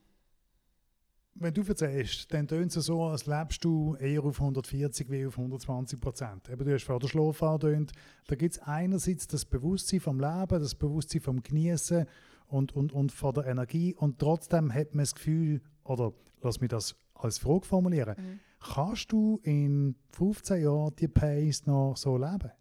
wenn 1.35 1.53
du 1.53 1.61
erzählst, 1.63 2.33
dann 2.33 2.47
tönt 2.47 2.75
es 2.75 2.85
so, 2.85 3.03
als 3.03 3.25
lebst 3.25 3.63
du 3.63 3.95
eher 3.95 4.23
auf 4.23 4.39
140 4.39 5.09
wie 5.09 5.25
auf 5.25 5.37
120 5.37 5.99
Prozent. 5.99 6.47
du 6.47 6.73
hast 6.73 6.83
vor 6.83 6.99
der 6.99 7.07
Schlaf 7.07 7.41
angetönt, 7.41 7.91
da 8.27 8.35
gibt 8.35 8.53
es 8.53 8.59
einerseits 8.59 9.27
das 9.27 9.45
Bewusstsein 9.45 9.99
vom 9.99 10.19
Leben, 10.19 10.59
das 10.59 10.75
Bewusstsein 10.75 11.21
vom 11.21 11.41
Genießen 11.41 12.05
und, 12.47 12.75
und, 12.75 12.91
und 12.91 13.11
von 13.11 13.33
der 13.33 13.45
Energie 13.45 13.95
und 13.95 14.19
trotzdem 14.19 14.73
hat 14.73 14.93
man 14.93 15.03
das 15.03 15.15
Gefühl, 15.15 15.61
oder 15.83 16.13
lass 16.41 16.59
mich 16.59 16.69
das 16.69 16.95
als 17.13 17.37
Frage 17.37 17.65
formulieren, 17.65 18.15
mhm. 18.17 18.39
kannst 18.59 19.11
du 19.11 19.39
in 19.43 19.95
15 20.11 20.63
Jahren 20.63 20.95
die 20.97 21.07
Pace 21.07 21.65
noch 21.65 21.95
so 21.95 22.17
leben? 22.17 22.51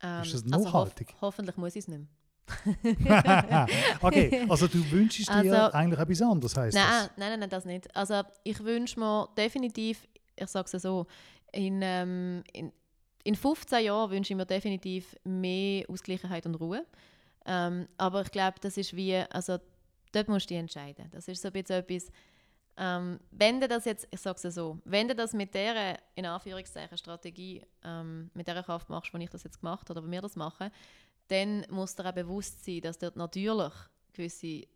Ähm, 0.00 0.22
ist 0.22 0.34
das 0.34 0.44
nachhaltig? 0.44 1.08
Also 1.08 1.16
hof 1.16 1.22
hoffentlich 1.22 1.56
muss 1.56 1.76
ich 1.76 1.80
es 1.80 1.88
nicht 1.88 1.98
mehr. 1.98 2.08
okay, 4.00 4.46
also 4.48 4.66
du 4.66 4.90
wünschst 4.90 5.28
dir 5.28 5.34
also, 5.34 5.72
eigentlich 5.76 6.00
etwas 6.00 6.22
anderes, 6.22 6.56
heißt 6.56 6.76
nein, 6.76 6.86
das? 6.88 7.10
Nein, 7.16 7.30
nein, 7.30 7.40
nein, 7.40 7.50
das 7.50 7.64
nicht. 7.64 7.94
Also 7.96 8.22
ich 8.44 8.62
wünsche 8.62 8.98
mir 8.98 9.28
definitiv, 9.36 10.06
ich 10.36 10.48
sage 10.48 10.68
es 10.72 10.82
so, 10.82 11.06
in, 11.52 11.80
ähm, 11.82 12.42
in, 12.52 12.72
in 13.24 13.34
15 13.34 13.84
Jahren 13.84 14.10
wünsche 14.10 14.32
ich 14.32 14.36
mir 14.36 14.46
definitiv 14.46 15.16
mehr 15.24 15.84
Ausgleichheit 15.88 16.46
und 16.46 16.54
Ruhe. 16.56 16.84
Ähm, 17.46 17.88
aber 17.96 18.22
ich 18.22 18.30
glaube, 18.30 18.58
das 18.60 18.76
ist 18.76 18.94
wie, 18.94 19.16
also 19.16 19.58
dort 20.12 20.28
musst 20.28 20.46
du 20.46 20.54
dich 20.54 20.58
entscheiden. 20.58 21.08
Das 21.12 21.28
ist 21.28 21.42
so 21.42 21.48
ein 21.48 21.52
bisschen 21.52 21.76
etwas, 21.76 22.10
ähm, 22.80 23.18
wenn 23.32 23.60
du 23.60 23.66
das 23.66 23.86
jetzt, 23.86 24.06
ich 24.10 24.20
sage 24.20 24.38
es 24.42 24.54
so, 24.54 24.78
wenn 24.84 25.08
du 25.08 25.14
das 25.14 25.32
mit 25.32 25.52
dieser, 25.52 25.98
in 26.14 26.26
Anführungszeichen, 26.26 26.96
Strategie, 26.96 27.62
ähm, 27.82 28.30
mit 28.34 28.46
dieser 28.46 28.62
Kraft 28.62 28.88
machst, 28.88 29.12
wie 29.12 29.24
ich 29.24 29.30
das 29.30 29.42
jetzt 29.42 29.60
gemacht 29.60 29.88
habe, 29.88 29.98
oder 29.98 30.06
wie 30.06 30.12
wir 30.12 30.22
das 30.22 30.36
machen, 30.36 30.70
dann 31.28 31.66
muss 31.70 31.94
dir 31.94 32.06
auch 32.06 32.12
bewusst 32.12 32.64
sein, 32.64 32.80
dass 32.80 32.98
dort 32.98 33.16
natürlich 33.16 33.72
gewisse 34.12 34.66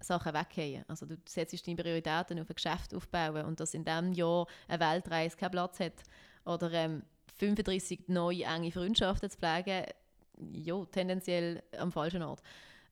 Sachen 0.00 0.34
weggehen. 0.34 0.84
Also 0.88 1.06
du 1.06 1.16
setzt 1.26 1.66
deine 1.66 1.76
Prioritäten 1.76 2.38
auf 2.40 2.50
ein 2.50 2.54
Geschäft 2.54 2.94
aufbauen 2.94 3.46
und 3.46 3.60
dass 3.60 3.74
in 3.74 3.84
diesem 3.84 4.12
Jahr 4.12 4.46
eine 4.68 4.80
Weltreise 4.80 5.36
keinen 5.36 5.52
Platz 5.52 5.80
hat 5.80 6.02
oder 6.44 6.70
ähm, 6.72 7.02
35 7.38 8.08
neue 8.08 8.44
enge 8.44 8.72
Freundschaften 8.72 9.30
zu 9.30 9.38
pflegen, 9.38 9.84
ja, 10.52 10.84
tendenziell 10.86 11.62
am 11.78 11.92
falschen 11.92 12.22
Ort. 12.22 12.42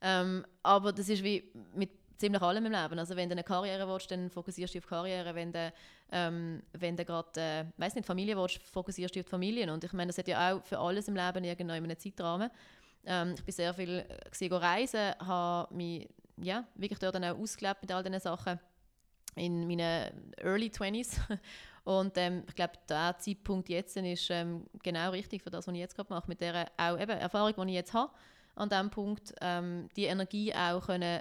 Ähm, 0.00 0.44
aber 0.62 0.92
das 0.92 1.08
ist 1.08 1.22
wie 1.22 1.50
mit 1.74 1.90
ziemlich 2.18 2.42
allem 2.42 2.66
im 2.66 2.72
Leben. 2.72 2.98
Also 2.98 3.16
wenn 3.16 3.28
du 3.28 3.34
eine 3.34 3.44
Karriere 3.44 3.88
willst, 3.88 4.10
dann 4.10 4.30
fokussierst 4.30 4.74
du 4.74 4.78
auf 4.78 4.86
Karriere. 4.86 5.34
Wenn 5.34 5.52
du, 5.52 5.72
ähm, 6.12 6.62
wenn 6.72 6.96
du 6.96 7.04
gerade, 7.04 7.40
äh, 7.40 7.64
weiß 7.76 7.94
nicht, 7.94 8.06
Familie 8.06 8.36
willst, 8.36 8.62
fokussierst 8.62 9.14
du 9.14 9.20
auf 9.20 9.24
die 9.26 9.30
Familien. 9.30 9.70
Und 9.70 9.84
ich 9.84 9.92
meine, 9.92 10.08
das 10.08 10.18
hat 10.18 10.28
ja 10.28 10.54
auch 10.54 10.62
für 10.62 10.78
alles 10.78 11.08
im 11.08 11.16
Leben 11.16 11.44
irgendeinen 11.44 11.98
Zeitrahmen. 11.98 12.50
Ähm, 13.06 13.34
ich 13.36 13.44
bin 13.44 13.54
sehr 13.54 13.74
viel 13.74 14.04
äh, 14.08 14.54
reisen, 14.54 15.14
habe 15.20 15.74
mich 15.74 16.08
ja, 16.36 16.66
wirklich 16.74 16.98
dort 16.98 17.14
dann 17.14 17.24
auch 17.24 17.38
ausgelebt 17.38 17.82
mit 17.82 17.92
all 17.92 18.02
diesen 18.02 18.20
Sachen 18.20 18.58
in 19.36 19.66
meinen 19.66 20.32
Early 20.38 20.68
20s. 20.68 21.18
Und 21.84 22.16
ähm, 22.16 22.44
ich 22.48 22.54
glaube, 22.54 22.72
der 22.88 23.16
Zeitpunkt 23.18 23.68
jetzt 23.68 23.96
ist 23.96 24.30
ähm, 24.30 24.66
genau 24.82 25.10
richtig 25.10 25.42
für 25.42 25.50
das, 25.50 25.66
was 25.66 25.74
ich 25.74 25.80
jetzt 25.80 25.94
gerade 25.94 26.12
mache. 26.12 26.28
Mit 26.28 26.40
der 26.40 26.70
auch 26.78 26.98
eben 26.98 27.10
Erfahrung, 27.10 27.66
die 27.66 27.72
ich 27.72 27.76
jetzt 27.76 27.92
habe, 27.92 28.10
an 28.54 28.70
diesem 28.70 28.90
Punkt, 28.90 29.34
ähm, 29.40 29.88
die 29.96 30.04
Energie 30.04 30.54
auch 30.54 30.86
können 30.86 31.20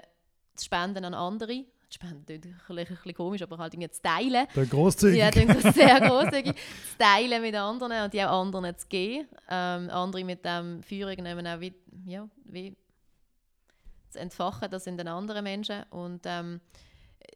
zu 0.56 0.64
spenden 0.64 1.04
an 1.04 1.14
andere 1.14 1.64
Spenden 1.94 2.26
klingt 2.26 2.78
ein 2.78 2.86
bisschen 2.86 3.14
komisch, 3.14 3.42
aber 3.42 3.58
halt 3.58 3.74
irgendwie 3.74 3.90
zu 3.90 4.02
teilen. 4.02 4.46
Der 4.54 4.66
großzügig. 4.66 5.18
Ja, 5.18 5.30
das 5.30 5.74
sehr 5.74 6.00
großzügig. 6.00 6.54
zu 6.54 6.98
teilen 6.98 7.42
mit 7.42 7.54
anderen 7.54 8.04
und 8.04 8.12
die 8.12 8.22
auch 8.22 8.42
anderen 8.42 8.76
zu 8.76 8.86
geben. 8.88 9.28
Ähm, 9.48 9.90
andere 9.90 10.24
mit 10.24 10.44
dem 10.44 10.82
Führung 10.82 11.16
nehmen 11.16 11.46
auch 11.46 11.60
wie, 11.60 11.74
ja, 12.06 12.28
wie 12.44 12.76
zu 14.10 14.20
entfachen, 14.20 14.70
das 14.70 14.84
sind 14.84 14.98
dann 14.98 15.08
andere 15.08 15.42
Menschen. 15.42 15.82
Und 15.90 16.22
ähm, 16.24 16.60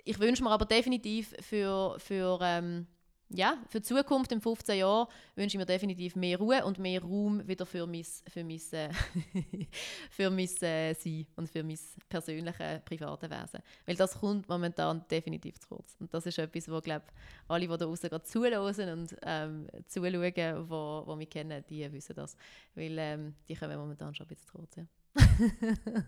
ich 0.04 0.18
wünsche 0.18 0.42
mir 0.42 0.50
aber 0.50 0.64
definitiv 0.64 1.34
für, 1.40 1.96
für 1.98 2.38
ähm, 2.42 2.86
ja, 3.30 3.58
für 3.68 3.80
die 3.80 3.86
Zukunft 3.86 4.32
in 4.32 4.40
15 4.40 4.78
Jahren 4.78 5.06
wünsche 5.36 5.56
ich 5.56 5.58
mir 5.58 5.66
definitiv 5.66 6.16
mehr 6.16 6.38
Ruhe 6.38 6.64
und 6.64 6.78
mehr 6.78 7.02
Raum 7.02 7.46
wieder 7.46 7.66
für 7.66 7.86
mein, 7.86 8.04
für 8.04 8.42
mein, 8.42 8.60
äh, 8.72 8.90
für 10.10 10.30
mein 10.30 10.48
äh, 10.62 10.94
Sein 10.94 11.26
und 11.36 11.48
für 11.48 11.62
mein 11.62 11.78
persönliches, 12.08 12.80
privates 12.84 13.30
Wesen. 13.30 13.60
Weil 13.84 13.96
das 13.96 14.18
kommt 14.18 14.48
momentan 14.48 15.04
definitiv 15.10 15.58
zu 15.60 15.68
kurz. 15.68 15.96
Und 16.00 16.12
das 16.14 16.24
ist 16.24 16.38
etwas, 16.38 16.70
wo, 16.70 16.80
glaube 16.80 17.04
alle, 17.48 17.60
die 17.60 17.68
da 17.68 17.76
draußen 17.76 18.08
gerade 18.08 18.24
zuhören 18.24 18.98
und 18.98 19.16
ähm, 19.22 19.66
zuschauen, 19.86 20.32
die 20.34 20.70
wo, 20.70 21.02
wo 21.04 21.14
mich 21.14 21.28
kennen, 21.28 21.62
die 21.68 21.90
wissen 21.92 22.16
das. 22.16 22.34
Weil 22.74 22.96
ähm, 22.98 23.34
die 23.46 23.54
kommen 23.54 23.76
momentan 23.76 24.14
schon 24.14 24.24
ein 24.24 24.28
bisschen 24.28 24.46
zu 24.46 24.56
kurz. 24.56 24.76
Ja. 24.76 24.84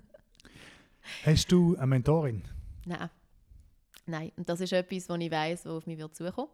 Hast 1.25 1.53
du 1.53 1.77
eine 1.77 1.87
Mentorin? 1.87 2.43
Nein. 2.87 3.11
Nein, 4.07 4.33
und 4.37 4.49
das 4.49 4.61
ist 4.61 4.73
etwas, 4.73 5.09
wo 5.09 5.15
ich 5.15 5.31
weiß, 5.31 5.67
wo 5.67 5.77
auf 5.77 5.87
mich 5.87 5.99
wird 5.99 6.17
zukommen 6.17 6.49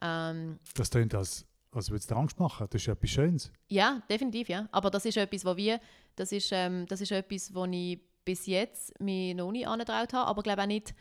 ähm, 0.00 0.58
das 0.74 0.90
klingt, 0.90 1.14
als, 1.14 1.46
als 1.72 1.90
würde 1.90 2.00
es 2.00 2.06
dir 2.06 2.16
Angst 2.16 2.38
machen. 2.38 2.66
Das 2.70 2.80
ist 2.80 2.88
etwas 2.88 3.10
Schönes. 3.10 3.52
Ja, 3.68 4.02
definitiv, 4.08 4.48
ja. 4.48 4.68
Aber 4.72 4.90
das 4.90 5.04
ist 5.04 5.16
etwas, 5.16 5.44
wo 5.44 5.56
wir, 5.56 5.80
das 6.16 6.32
ist, 6.32 6.50
ähm, 6.52 6.86
das 6.86 7.00
ist 7.00 7.12
etwas, 7.12 7.54
wo 7.54 7.64
ich 7.66 8.00
bis 8.24 8.46
jetzt 8.46 8.98
mich 9.00 9.34
noch 9.34 9.50
nicht 9.50 9.66
angetraut 9.66 10.12
habe, 10.12 10.28
aber 10.28 10.42
glaube 10.42 10.62
auch 10.62 10.66
nicht 10.66 10.94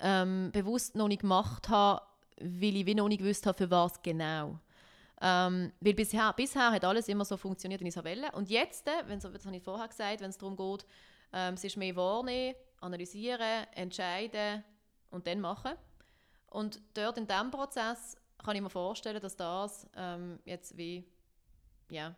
ähm, 0.00 0.50
bewusst 0.52 0.94
noch 0.96 1.08
nicht 1.08 1.22
gemacht 1.22 1.68
habe, 1.68 2.02
weil 2.40 2.76
ich 2.76 2.86
wie 2.86 2.94
noch 2.94 3.08
nicht 3.08 3.20
gewusst 3.20 3.46
habe, 3.46 3.56
für 3.56 3.70
was 3.70 4.02
genau. 4.02 4.58
Ähm, 5.20 5.72
weil 5.80 5.94
bisher, 5.94 6.32
bisher 6.32 6.72
hat 6.72 6.84
alles 6.84 7.08
immer 7.08 7.24
so 7.24 7.36
funktioniert, 7.36 7.80
wie 7.80 7.88
ich 7.88 7.96
es 7.96 8.04
wollte. 8.04 8.32
Und 8.36 8.50
jetzt, 8.50 8.88
äh, 8.88 9.06
wenn 9.06 9.20
das 9.20 9.46
habe 9.46 9.56
ich 9.56 9.62
vorher 9.62 9.86
gesagt, 9.86 10.20
wenn 10.20 10.30
es 10.30 10.38
darum 10.38 10.56
geht, 10.56 10.84
ähm, 11.32 11.54
es 11.54 11.64
ist 11.64 11.76
mehr 11.76 11.94
wahrnehmen, 11.94 12.56
analysieren, 12.80 13.66
entscheiden 13.74 14.64
und 15.10 15.26
dann 15.26 15.40
machen. 15.40 15.72
Und 16.52 16.82
dort 16.92 17.16
in 17.16 17.26
diesem 17.26 17.50
Prozess 17.50 18.14
kann 18.36 18.54
ich 18.54 18.60
mir 18.60 18.68
vorstellen, 18.68 19.22
dass 19.22 19.36
das 19.36 19.88
ähm, 19.96 20.38
jetzt 20.44 20.76
wie 20.76 21.02
ja, 21.90 22.14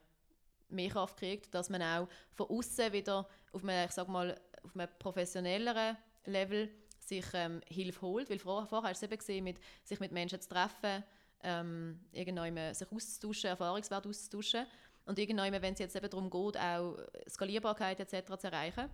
mehr 0.69 0.91
Kraft 0.91 1.17
kriegt, 1.19 1.55
dass 1.55 1.71
man 1.71 1.81
auch 1.83 2.09
von 2.33 2.49
außen 2.49 2.93
wieder 2.93 3.29
auf 3.53 3.63
einem, 3.63 3.87
ich 3.87 3.93
sag 3.93 4.09
mal, 4.09 4.37
auf 4.65 4.75
einem 4.75 4.89
professionelleren 4.99 5.97
Level 6.25 6.69
sich 6.99 7.25
ähm, 7.33 7.61
Hilfe 7.69 8.01
holt. 8.03 8.29
Weil 8.29 8.41
vorher, 8.41 8.67
vorher 8.67 8.91
hast 8.91 9.03
du 9.03 9.07
es 9.07 9.13
eben 9.13 9.19
gesehen, 9.19 9.45
mit, 9.45 9.59
sich 9.85 10.01
mit 10.01 10.11
Menschen 10.11 10.41
zu 10.41 10.49
treffen, 10.49 11.05
ähm, 11.45 12.01
irgendwann 12.11 12.75
sich 12.75 12.91
auszutauschen, 12.91 13.51
Erfahrungswerte 13.51 14.09
auszutauschen. 14.09 14.67
Und 15.05 15.17
irgendwann, 15.17 15.53
wenn 15.53 15.75
es 15.75 15.79
jetzt 15.79 15.95
eben 15.95 16.11
darum 16.11 16.29
geht, 16.29 16.61
auch 16.61 16.97
Skalierbarkeit 17.29 18.01
etc. 18.01 18.37
zu 18.37 18.47
erreichen, 18.49 18.91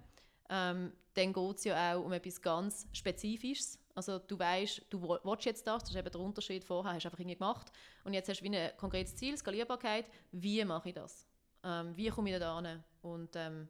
ähm, 0.50 0.92
dann 1.14 1.33
geht 1.33 1.57
es 1.57 1.64
ja 1.64 1.94
auch 1.94 2.05
um 2.05 2.12
etwas 2.12 2.42
ganz 2.42 2.87
Spezifisches. 2.92 3.80
Also 3.94 4.18
du 4.18 4.38
weißt, 4.38 4.83
du 4.88 5.03
willst 5.03 5.44
jetzt 5.44 5.66
das, 5.66 5.83
das 5.83 5.90
ist 5.90 5.96
eben 5.96 6.11
der 6.11 6.20
Unterschied 6.20 6.64
vorher, 6.64 6.94
hast 6.94 7.05
du 7.05 7.09
einfach 7.09 7.18
irgendwie 7.18 7.37
gemacht 7.37 7.72
und 8.05 8.14
jetzt 8.14 8.29
hast 8.29 8.40
du 8.40 8.44
wie 8.44 8.57
ein 8.57 8.76
konkretes 8.76 9.16
Ziel, 9.16 9.37
Skalierbarkeit, 9.37 10.07
wie 10.33 10.64
mache 10.64 10.90
ich 10.90 10.94
das? 10.94 11.26
Ähm, 11.62 11.96
wie 11.96 12.09
komme 12.09 12.33
ich 12.33 12.38
da 12.38 12.61
hin? 12.61 12.83
Und 13.03 13.35
ähm, 13.35 13.68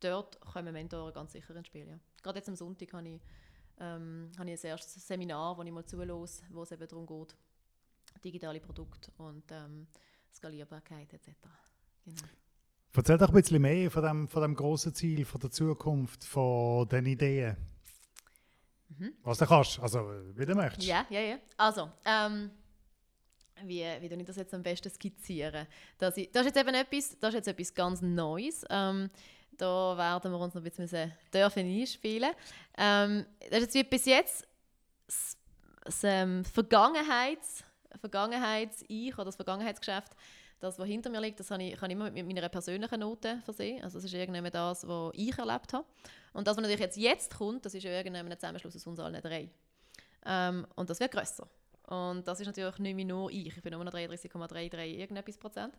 dort 0.00 0.40
kommen 0.40 0.72
Mentoren 0.72 1.12
ganz 1.12 1.32
sicher 1.32 1.56
ins 1.56 1.66
Spiel, 1.66 1.88
ja. 1.88 1.98
gerade 2.22 2.38
jetzt 2.38 2.48
am 2.48 2.56
Sonntag 2.56 2.92
habe 2.92 3.08
ich, 3.08 3.20
ähm, 3.80 4.30
habe 4.38 4.50
ich 4.50 4.62
ein 4.62 4.70
erstes 4.70 5.06
Seminar, 5.06 5.56
wo 5.56 5.62
ich 5.62 5.72
mal 5.72 5.84
zulose, 5.84 6.42
wo 6.50 6.62
es 6.62 6.72
eben 6.72 6.86
darum 6.86 7.06
geht, 7.06 7.34
digitale 8.22 8.60
Produkte 8.60 9.10
und 9.16 9.44
ähm, 9.50 9.86
Skalierbarkeit 10.32 11.12
etc. 11.12 11.30
Genau. 12.04 12.22
Erzähl 12.96 13.18
doch 13.18 13.28
ein 13.28 13.34
bisschen 13.34 13.60
mehr 13.60 13.90
von 13.90 14.02
dem, 14.04 14.28
von 14.28 14.42
dem 14.42 14.54
grossen 14.54 14.94
Ziel, 14.94 15.24
von 15.24 15.40
der 15.40 15.50
Zukunft, 15.50 16.22
von 16.24 16.88
den 16.88 17.06
Ideen. 17.06 17.56
Mhm. 18.88 19.14
Was 19.22 19.38
du 19.38 19.46
kannst, 19.46 19.80
also 19.80 19.98
wie 20.34 20.46
du 20.46 20.54
möchtest. 20.54 20.86
Ja, 20.86 21.06
ja, 21.10 21.20
ja. 21.20 21.38
Also, 21.56 21.90
ähm, 22.04 22.50
wie, 23.62 23.82
wie 24.00 24.06
ich 24.06 24.24
das 24.24 24.36
jetzt 24.36 24.54
am 24.54 24.62
besten 24.62 24.90
skizzieren? 24.90 25.66
Das, 25.98 26.16
ist, 26.16 26.34
das, 26.34 26.46
ist 26.46 26.54
jetzt 26.54 26.68
eben 26.68 26.74
etwas, 26.74 27.18
das 27.18 27.30
ist 27.30 27.34
jetzt 27.34 27.48
etwas 27.48 27.74
ganz 27.74 28.02
Neues. 28.02 28.64
Ähm, 28.68 29.10
da 29.56 29.96
werden 29.96 30.32
wir 30.32 30.38
uns 30.38 30.54
noch 30.54 30.62
ein 30.62 30.70
bisschen 30.70 31.12
dürfen 31.32 31.66
einspielen. 31.66 32.32
Ähm, 32.76 33.26
das 33.38 33.58
ist 33.58 33.60
jetzt 33.60 33.74
wie 33.74 33.84
bis 33.84 34.04
jetzt 34.06 34.46
das, 35.06 35.36
das 35.84 36.04
ähm, 36.04 36.44
Vergangenheits, 36.44 37.64
Vergangenheits-Ich 38.00 39.14
oder 39.14 39.26
das 39.26 39.36
Vergangenheitsgeschäft 39.36 40.14
das, 40.60 40.78
was 40.78 40.86
hinter 40.86 41.10
mir 41.10 41.20
liegt, 41.20 41.40
das 41.40 41.50
habe 41.50 41.62
ich, 41.62 41.76
kann 41.76 41.90
ich 41.90 41.96
immer 41.96 42.10
mit 42.10 42.26
meiner 42.26 42.48
persönlichen 42.48 43.00
Note 43.00 43.40
versehen. 43.44 43.82
Also 43.82 43.98
das 43.98 44.04
ist 44.04 44.14
irgendwann 44.14 44.50
das, 44.50 44.86
was 44.86 45.10
ich 45.14 45.36
erlebt 45.36 45.72
habe. 45.72 45.84
Und 46.32 46.46
das, 46.46 46.56
was 46.56 46.62
natürlich 46.62 46.80
jetzt, 46.80 46.96
jetzt 46.96 47.36
kommt, 47.36 47.64
das 47.64 47.74
ist 47.74 47.82
ja 47.82 47.92
ein 47.92 48.32
Zusammenschluss 48.32 48.76
aus 48.76 48.86
uns 48.86 49.00
allen 49.00 49.20
drei. 49.20 49.48
Ähm, 50.26 50.66
und 50.74 50.88
das 50.88 51.00
wird 51.00 51.12
grösser. 51.12 51.46
Und 51.86 52.26
das 52.26 52.40
ist 52.40 52.46
natürlich 52.46 52.78
nicht 52.78 52.96
mehr 52.96 53.04
nur 53.04 53.30
ich. 53.30 53.56
Ich 53.56 53.62
bin 53.62 53.72
nur 53.72 53.84
noch 53.84 53.92
33,33 53.92 54.84
irgendetwas 54.84 55.36
Prozent. 55.36 55.74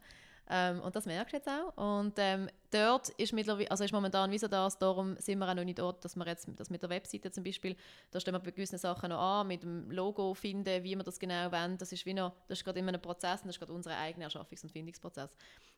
Ähm, 0.48 0.80
und 0.82 0.96
das 0.96 1.08
merkst 1.08 1.34
du 1.34 1.38
jetzt 1.38 1.50
auch. 1.50 1.76
Und 1.76 2.14
ähm, 2.18 2.48
dort 2.70 3.10
ist, 3.10 3.34
mittlerweile, 3.34 3.72
also 3.72 3.84
ist 3.84 3.92
momentan 3.92 4.30
wie 4.30 4.38
so 4.38 4.48
das, 4.48 4.78
darum 4.78 5.18
sind 5.18 5.40
wir 5.40 5.50
auch 5.50 5.56
noch 5.56 5.64
nicht 5.64 5.80
dort, 5.80 6.06
dass 6.06 6.16
wir 6.16 6.26
jetzt 6.28 6.48
das 6.58 6.70
mit 6.70 6.84
der 6.84 6.90
Webseite 6.90 7.32
zum 7.32 7.44
Beispiel, 7.44 7.76
da 8.12 8.20
stehen 8.20 8.34
wir 8.34 8.40
bei 8.40 8.52
gewissen 8.52 8.78
Sachen 8.78 9.10
noch 9.10 9.20
an, 9.20 9.48
mit 9.48 9.64
dem 9.64 9.90
Logo 9.90 10.36
finden, 10.36 10.84
wie 10.84 10.96
wir 10.96 11.04
das 11.04 11.20
genau 11.20 11.52
wollen. 11.52 11.78
Das 11.80 11.92
ist 11.92 12.06
wie 12.06 12.14
noch, 12.14 12.34
das 12.48 12.60
ist 12.60 12.66
gerade 12.66 12.80
immer 12.80 12.94
ein 12.94 13.02
Prozess 13.02 13.42
und 13.42 13.48
das 13.48 13.56
ist 13.56 13.60
gerade 13.60 13.74
unser 13.74 13.98
eigener 13.98 14.28
Erschaffungs- 14.28 14.64
und 14.64 14.72
Findungsprozess 14.72 15.36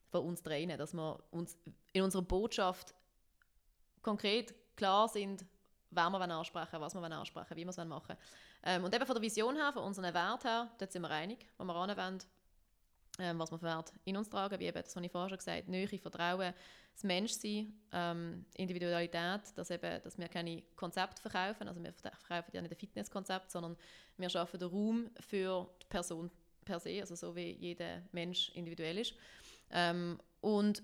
von 0.09 0.25
uns 0.25 0.43
drinnen, 0.43 0.77
dass 0.77 0.93
wir 0.93 1.17
uns 1.31 1.57
in 1.93 2.01
unserer 2.01 2.23
Botschaft 2.23 2.93
konkret 4.01 4.53
klar 4.75 5.07
sind, 5.07 5.45
wer 5.89 6.09
wir 6.09 6.19
ansprechen 6.19 6.81
was 6.81 6.93
wir 6.95 7.03
ansprechen 7.03 7.55
wie 7.55 7.65
wir 7.65 7.69
es 7.69 7.77
machen 7.77 8.15
ähm, 8.63 8.83
Und 8.83 8.93
eben 8.93 9.05
von 9.05 9.15
der 9.15 9.21
Vision 9.21 9.55
her, 9.55 9.71
von 9.73 9.83
unseren 9.83 10.13
Werten 10.13 10.47
her, 10.47 10.69
dort 10.77 10.91
sind 10.91 11.01
wir 11.01 11.11
einig, 11.11 11.47
wo 11.57 11.63
wir 11.63 11.75
anwenden 11.75 12.27
ähm, 13.19 13.39
was 13.39 13.51
wir 13.51 13.57
für 13.57 13.65
Werte 13.65 13.93
in 14.05 14.17
uns 14.17 14.29
tragen, 14.29 14.59
wie 14.59 14.65
eben, 14.65 14.81
das 14.81 14.95
habe 14.95 15.05
ich 15.05 15.11
vorher 15.11 15.29
schon 15.29 15.37
gesagt, 15.37 15.67
Nähe, 15.67 15.87
Vertrauen, 15.87 16.53
das 16.93 17.03
Menschsein, 17.03 17.73
ähm, 17.91 18.45
Individualität, 18.55 19.41
dass, 19.55 19.71
eben, 19.71 20.01
dass 20.03 20.17
wir 20.17 20.27
keine 20.27 20.61
Konzepte 20.75 21.21
verkaufen, 21.21 21.67
also 21.67 21.83
wir 21.83 21.93
verkaufen 21.93 22.51
ja 22.53 22.61
nicht 22.61 22.71
ein 22.71 22.77
Fitnesskonzept, 22.77 23.51
sondern 23.51 23.75
wir 24.17 24.29
schaffen 24.29 24.59
den 24.59 24.69
Raum 24.69 25.09
für 25.19 25.67
die 25.81 25.87
Person 25.87 26.29
per 26.63 26.79
se, 26.79 26.99
also 26.99 27.15
so 27.15 27.35
wie 27.35 27.51
jeder 27.53 28.03
Mensch 28.11 28.49
individuell 28.49 28.99
ist. 28.99 29.15
Ähm, 29.71 30.19
und 30.41 30.83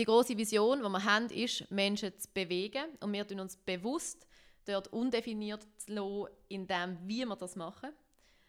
die 0.00 0.06
große 0.06 0.36
Vision, 0.36 0.82
die 0.82 0.88
wir 0.88 1.04
haben, 1.04 1.28
ist, 1.28 1.70
Menschen 1.70 2.18
zu 2.18 2.26
bewegen 2.32 2.86
und 3.00 3.12
wir 3.12 3.26
tun 3.26 3.40
uns 3.40 3.54
bewusst 3.56 4.26
dort 4.64 4.88
undefiniert 4.88 5.66
zu 5.76 5.92
lassen, 5.92 6.34
in 6.48 6.66
dem, 6.66 6.98
wie 7.04 7.26
wir 7.26 7.36
das 7.36 7.54
machen. 7.54 7.90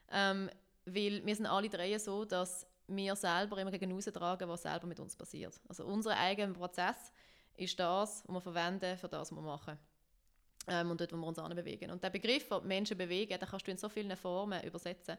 Ähm, 0.10 0.50
weil 0.86 1.26
wir 1.26 1.36
sind 1.36 1.46
alle 1.46 1.68
drei 1.70 1.98
so, 1.98 2.24
dass 2.24 2.66
wir 2.88 3.16
selber 3.18 3.58
immer 3.58 3.72
gegen 3.72 4.00
tragen, 4.00 4.48
was 4.48 4.62
selber 4.62 4.88
mit 4.88 5.00
uns 5.02 5.16
passiert. 5.16 5.60
Also 5.68 5.86
unser 5.86 6.18
eigener 6.18 6.54
Prozess 6.54 7.12
ist 7.58 7.78
das, 7.78 8.24
was 8.26 8.34
wir 8.34 8.42
verwenden 8.42 8.98
für 8.98 9.10
das, 9.10 9.32
was 9.32 9.38
wir 9.38 9.42
machen. 9.42 9.78
Ähm, 10.68 10.90
und 10.90 11.02
dort, 11.02 11.12
wo 11.12 11.18
wir 11.18 11.28
uns 11.28 11.56
bewegen. 11.56 11.92
Und 11.92 12.02
der 12.02 12.12
Begriff, 12.12 12.48
den 12.48 12.68
Menschen 12.68 12.98
bewegen, 12.98 13.38
den 13.38 13.50
kannst 13.50 13.68
du 13.68 13.72
in 13.72 13.78
so 13.78 13.90
vielen 13.90 14.16
Formen 14.16 14.64
übersetzen. 14.64 15.18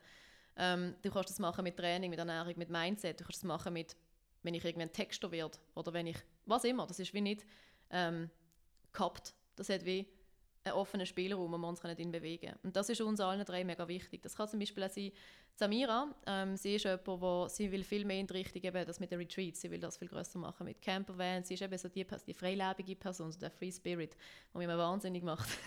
Ähm, 0.56 0.94
du 1.02 1.10
kannst 1.10 1.28
das 1.28 1.38
machen 1.38 1.62
mit 1.62 1.76
Training, 1.76 2.08
mit 2.08 2.18
Ernährung, 2.18 2.54
mit 2.56 2.70
Mindset. 2.70 3.20
Du 3.20 3.24
kannst 3.24 3.38
das 3.38 3.44
machen 3.44 3.72
mit, 3.74 3.94
wenn 4.42 4.54
ich 4.54 4.64
irgendwann 4.64 4.92
Texter 4.92 5.30
werde 5.30 5.58
oder 5.74 5.92
wenn 5.92 6.06
ich, 6.06 6.18
was 6.46 6.64
immer. 6.64 6.86
Das 6.86 6.98
ist 6.98 7.14
wie 7.14 7.20
nicht 7.20 7.44
ähm, 7.90 8.30
gehabt. 8.92 9.34
Das 9.56 9.68
hat 9.68 9.84
wie 9.84 10.06
einen 10.64 10.74
offenen 10.74 11.06
Spielraum, 11.06 11.52
wo 11.52 11.58
wir 11.58 11.68
uns 11.68 11.80
in 11.80 12.12
bewegen 12.12 12.46
können. 12.46 12.58
Und 12.62 12.76
das 12.76 12.88
ist 12.88 13.00
uns 13.00 13.20
allen 13.20 13.44
drei 13.44 13.64
mega 13.64 13.86
wichtig. 13.88 14.22
Das 14.22 14.36
kann 14.36 14.48
zum 14.48 14.60
Beispiel 14.60 14.84
auch 14.84 14.90
sein, 14.90 15.10
Samira, 15.54 16.14
ähm, 16.26 16.56
sie 16.56 16.76
ist 16.76 16.84
jemand, 16.84 17.06
wo 17.06 17.46
sie 17.48 17.70
will 17.70 17.84
viel 17.84 18.06
mehr 18.06 18.18
in 18.18 18.26
die 18.26 18.32
Richtung 18.32 18.62
eben 18.62 18.86
das 18.86 19.00
mit 19.00 19.10
den 19.10 19.18
Retreats, 19.18 19.60
sie 19.60 19.70
will 19.70 19.80
das 19.80 19.98
viel 19.98 20.08
größer 20.08 20.38
machen 20.38 20.64
mit 20.64 20.80
Campervans, 20.80 21.48
sie 21.48 21.54
ist 21.54 21.62
eben 21.62 21.76
so 21.76 21.88
die, 21.88 22.06
die 22.26 22.32
freilebige 22.32 22.96
Person, 22.96 23.30
so 23.30 23.38
der 23.38 23.50
Free 23.50 23.70
Spirit, 23.70 24.16
der 24.54 24.58
mich 24.58 24.68
wahnsinnig 24.68 25.22
macht. 25.22 25.48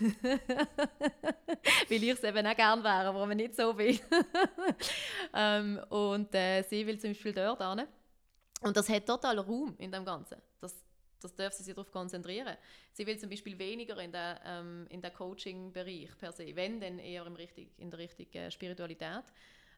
weil 1.88 2.02
ich 2.02 2.10
es 2.10 2.24
eben 2.24 2.46
auch 2.46 2.56
gerne 2.56 2.82
wäre, 2.82 3.06
aber 3.06 3.34
nicht 3.34 3.54
so 3.54 3.78
will. 3.78 3.98
ähm, 5.34 5.78
und 5.88 6.34
äh, 6.34 6.62
sie 6.62 6.84
will 6.86 6.98
zum 6.98 7.10
Beispiel 7.10 7.32
dort 7.32 7.62
hin. 7.62 7.86
Und 8.62 8.76
das 8.76 8.88
hat 8.88 9.06
total 9.06 9.38
Raum 9.38 9.74
in 9.78 9.92
dem 9.92 10.04
Ganzen. 10.04 10.36
Das, 10.60 10.74
das 11.20 11.34
darf 11.34 11.52
sie 11.52 11.62
sich 11.62 11.74
darauf 11.74 11.90
konzentrieren. 11.90 12.56
Sie 12.92 13.06
will 13.06 13.18
zum 13.18 13.28
Beispiel 13.28 13.58
weniger 13.58 13.98
in 13.98 14.12
der, 14.12 14.40
ähm, 14.44 14.86
der 14.90 15.10
Coaching-Bereich 15.10 16.16
per 16.18 16.32
se, 16.32 16.54
wenn 16.54 16.80
dann 16.80 16.98
eher 16.98 17.26
im 17.26 17.36
richtig, 17.36 17.70
in 17.78 17.90
der 17.90 17.98
richtigen 17.98 18.50
Spiritualität. 18.50 19.24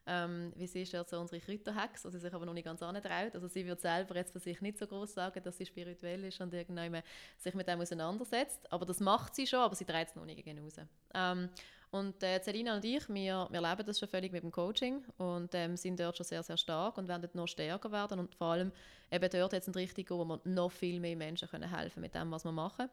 Ähm, 0.05 0.53
wie 0.55 0.65
sie 0.65 0.81
ist 0.81 0.93
ja 0.93 1.03
so 1.03 1.19
unsere 1.19 1.39
Kräuterhex, 1.39 2.03
also 2.03 2.17
sie 2.17 2.23
sich 2.23 2.33
aber 2.33 2.45
noch 2.45 2.53
nicht 2.53 2.63
ganz 2.63 2.81
antraut. 2.81 3.35
Also 3.35 3.47
sie 3.47 3.65
wird 3.65 3.79
selber 3.81 4.15
jetzt 4.15 4.31
für 4.31 4.39
sich 4.39 4.59
nicht 4.61 4.79
so 4.79 4.87
groß 4.87 5.13
sagen, 5.13 5.43
dass 5.43 5.57
sie 5.57 5.65
spirituell 5.65 6.23
ist 6.23 6.41
und 6.41 6.53
irgendwann 6.53 7.03
sich 7.37 7.53
mit 7.53 7.67
dem 7.67 7.81
auseinandersetzt. 7.81 8.71
Aber 8.71 8.85
das 8.85 8.99
macht 9.01 9.35
sie 9.35 9.45
schon, 9.45 9.59
aber 9.59 9.75
sie 9.75 9.85
trägt 9.85 10.09
es 10.09 10.15
noch 10.15 10.25
nicht 10.25 10.43
gegen 10.43 10.57
raus. 10.59 10.77
Ähm, 11.13 11.49
und 11.91 12.21
äh, 12.21 12.39
Celina 12.41 12.75
und 12.75 12.85
ich, 12.85 13.09
wir, 13.09 13.47
wir 13.49 13.61
leben 13.61 13.85
das 13.85 13.97
schon 13.97 14.09
völlig 14.09 14.31
mit 14.31 14.43
dem 14.43 14.51
Coaching 14.51 15.03
und 15.17 15.53
ähm, 15.55 15.75
sind 15.75 15.99
dort 15.99 16.17
schon 16.17 16.25
sehr, 16.25 16.43
sehr 16.43 16.57
stark 16.57 16.97
und 16.97 17.07
werden 17.07 17.29
noch 17.33 17.47
stärker 17.47 17.91
werden 17.91 18.19
und 18.19 18.35
vor 18.35 18.47
allem 18.47 18.71
eben 19.11 19.29
dort 19.31 19.53
jetzt 19.53 19.67
in 19.67 19.73
die 19.73 19.79
Richtung, 19.79 20.05
wo 20.09 20.25
wir 20.25 20.41
noch 20.43 20.71
viel 20.71 20.99
mehr 20.99 21.15
Menschen 21.15 21.49
können 21.49 21.73
helfen 21.73 22.01
mit 22.01 22.13
dem, 22.13 22.29
was 22.31 22.43
wir 22.43 22.51
machen. 22.51 22.89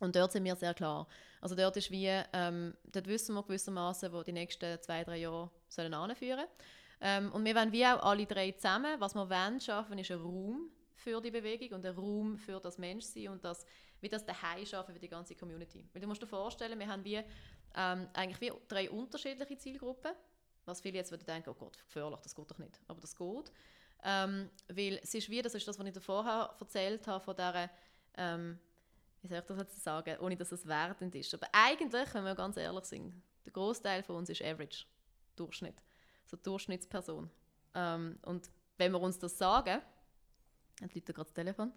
Und 0.00 0.16
dort 0.16 0.32
sind 0.32 0.44
wir 0.44 0.56
sehr 0.56 0.74
klar. 0.74 1.06
Also 1.40 1.54
dort 1.54 1.76
ist 1.76 1.90
wie, 1.90 2.10
ähm, 2.32 2.74
dort 2.92 3.06
wissen 3.06 3.34
wir 3.34 3.42
gewissermaßen, 3.42 4.12
wo 4.12 4.22
die 4.22 4.32
nächsten 4.32 4.80
zwei, 4.82 5.04
drei 5.04 5.18
Jahre 5.18 5.50
sollen 5.68 5.94
anführen. 5.94 6.46
Ähm, 7.00 7.30
und 7.32 7.44
wir 7.44 7.54
wollen 7.54 7.72
wie 7.72 7.84
auch 7.84 8.02
alle 8.02 8.26
drei 8.26 8.52
zusammen, 8.52 8.98
was 8.98 9.14
wir 9.14 9.28
wollen 9.28 9.60
schaffen, 9.60 9.98
ist 9.98 10.10
ein 10.10 10.20
Raum 10.20 10.70
für 11.06 11.20
die 11.20 11.30
Bewegung 11.30 11.76
und 11.76 11.86
ein 11.86 11.94
Raum 11.94 12.36
für 12.36 12.58
das 12.58 12.78
Menschsein 12.78 13.28
und 13.28 13.44
das, 13.44 13.64
wie 14.00 14.08
das 14.08 14.24
daheim 14.24 14.66
schaffen 14.66 14.92
für 14.92 14.98
die 14.98 15.08
ganze 15.08 15.36
Community. 15.36 15.88
Weil 15.92 16.02
du 16.02 16.08
musst 16.08 16.20
dir 16.20 16.26
vorstellen, 16.26 16.76
wir 16.76 16.88
haben 16.88 17.04
wie, 17.04 17.22
ähm, 17.76 18.08
eigentlich 18.12 18.40
wie 18.40 18.52
drei 18.66 18.90
unterschiedliche 18.90 19.56
Zielgruppen, 19.56 20.10
was 20.64 20.80
viele 20.80 20.96
jetzt 20.96 21.12
würden 21.12 21.24
denken, 21.24 21.50
oh 21.50 21.54
Gott, 21.54 21.78
gefährlich, 21.78 22.18
das 22.22 22.34
geht 22.34 22.50
doch 22.50 22.58
nicht. 22.58 22.80
Aber 22.88 23.00
das 23.00 23.14
geht. 23.14 23.52
Ähm, 24.02 24.50
weil 24.68 24.98
es 25.00 25.14
ist 25.14 25.30
wie, 25.30 25.40
das 25.40 25.54
ist 25.54 25.68
das, 25.68 25.78
was 25.78 25.86
ich 25.86 25.92
dir 25.92 26.00
vorher 26.00 26.56
erzählt 26.58 27.06
habe, 27.06 27.22
von 27.22 27.36
dieser 27.36 27.70
ähm, 28.16 28.58
wie 29.22 29.28
soll 29.28 29.38
ich 29.38 29.44
das 29.44 29.58
jetzt 29.58 29.84
sagen, 29.84 30.18
ohne 30.18 30.36
dass 30.36 30.50
es 30.50 30.66
wertend 30.66 31.14
ist. 31.14 31.32
Aber 31.34 31.46
eigentlich, 31.52 32.14
wenn 32.14 32.24
wir 32.24 32.34
ganz 32.34 32.56
ehrlich 32.56 32.84
sind, 32.84 33.14
der 33.44 33.52
Großteil 33.52 34.02
von 34.02 34.16
uns 34.16 34.28
ist 34.28 34.42
Average, 34.42 34.86
Durchschnitt, 35.36 35.84
so 36.24 36.36
Durchschnittsperson. 36.36 37.30
Ähm, 37.74 38.18
und 38.22 38.50
wenn 38.76 38.90
wir 38.90 39.00
uns 39.00 39.20
das 39.20 39.38
sagen, 39.38 39.80
Jetzt 40.80 40.94
liegt 40.94 41.06
gerade 41.06 41.24
das 41.24 41.32
Telefon. 41.32 41.72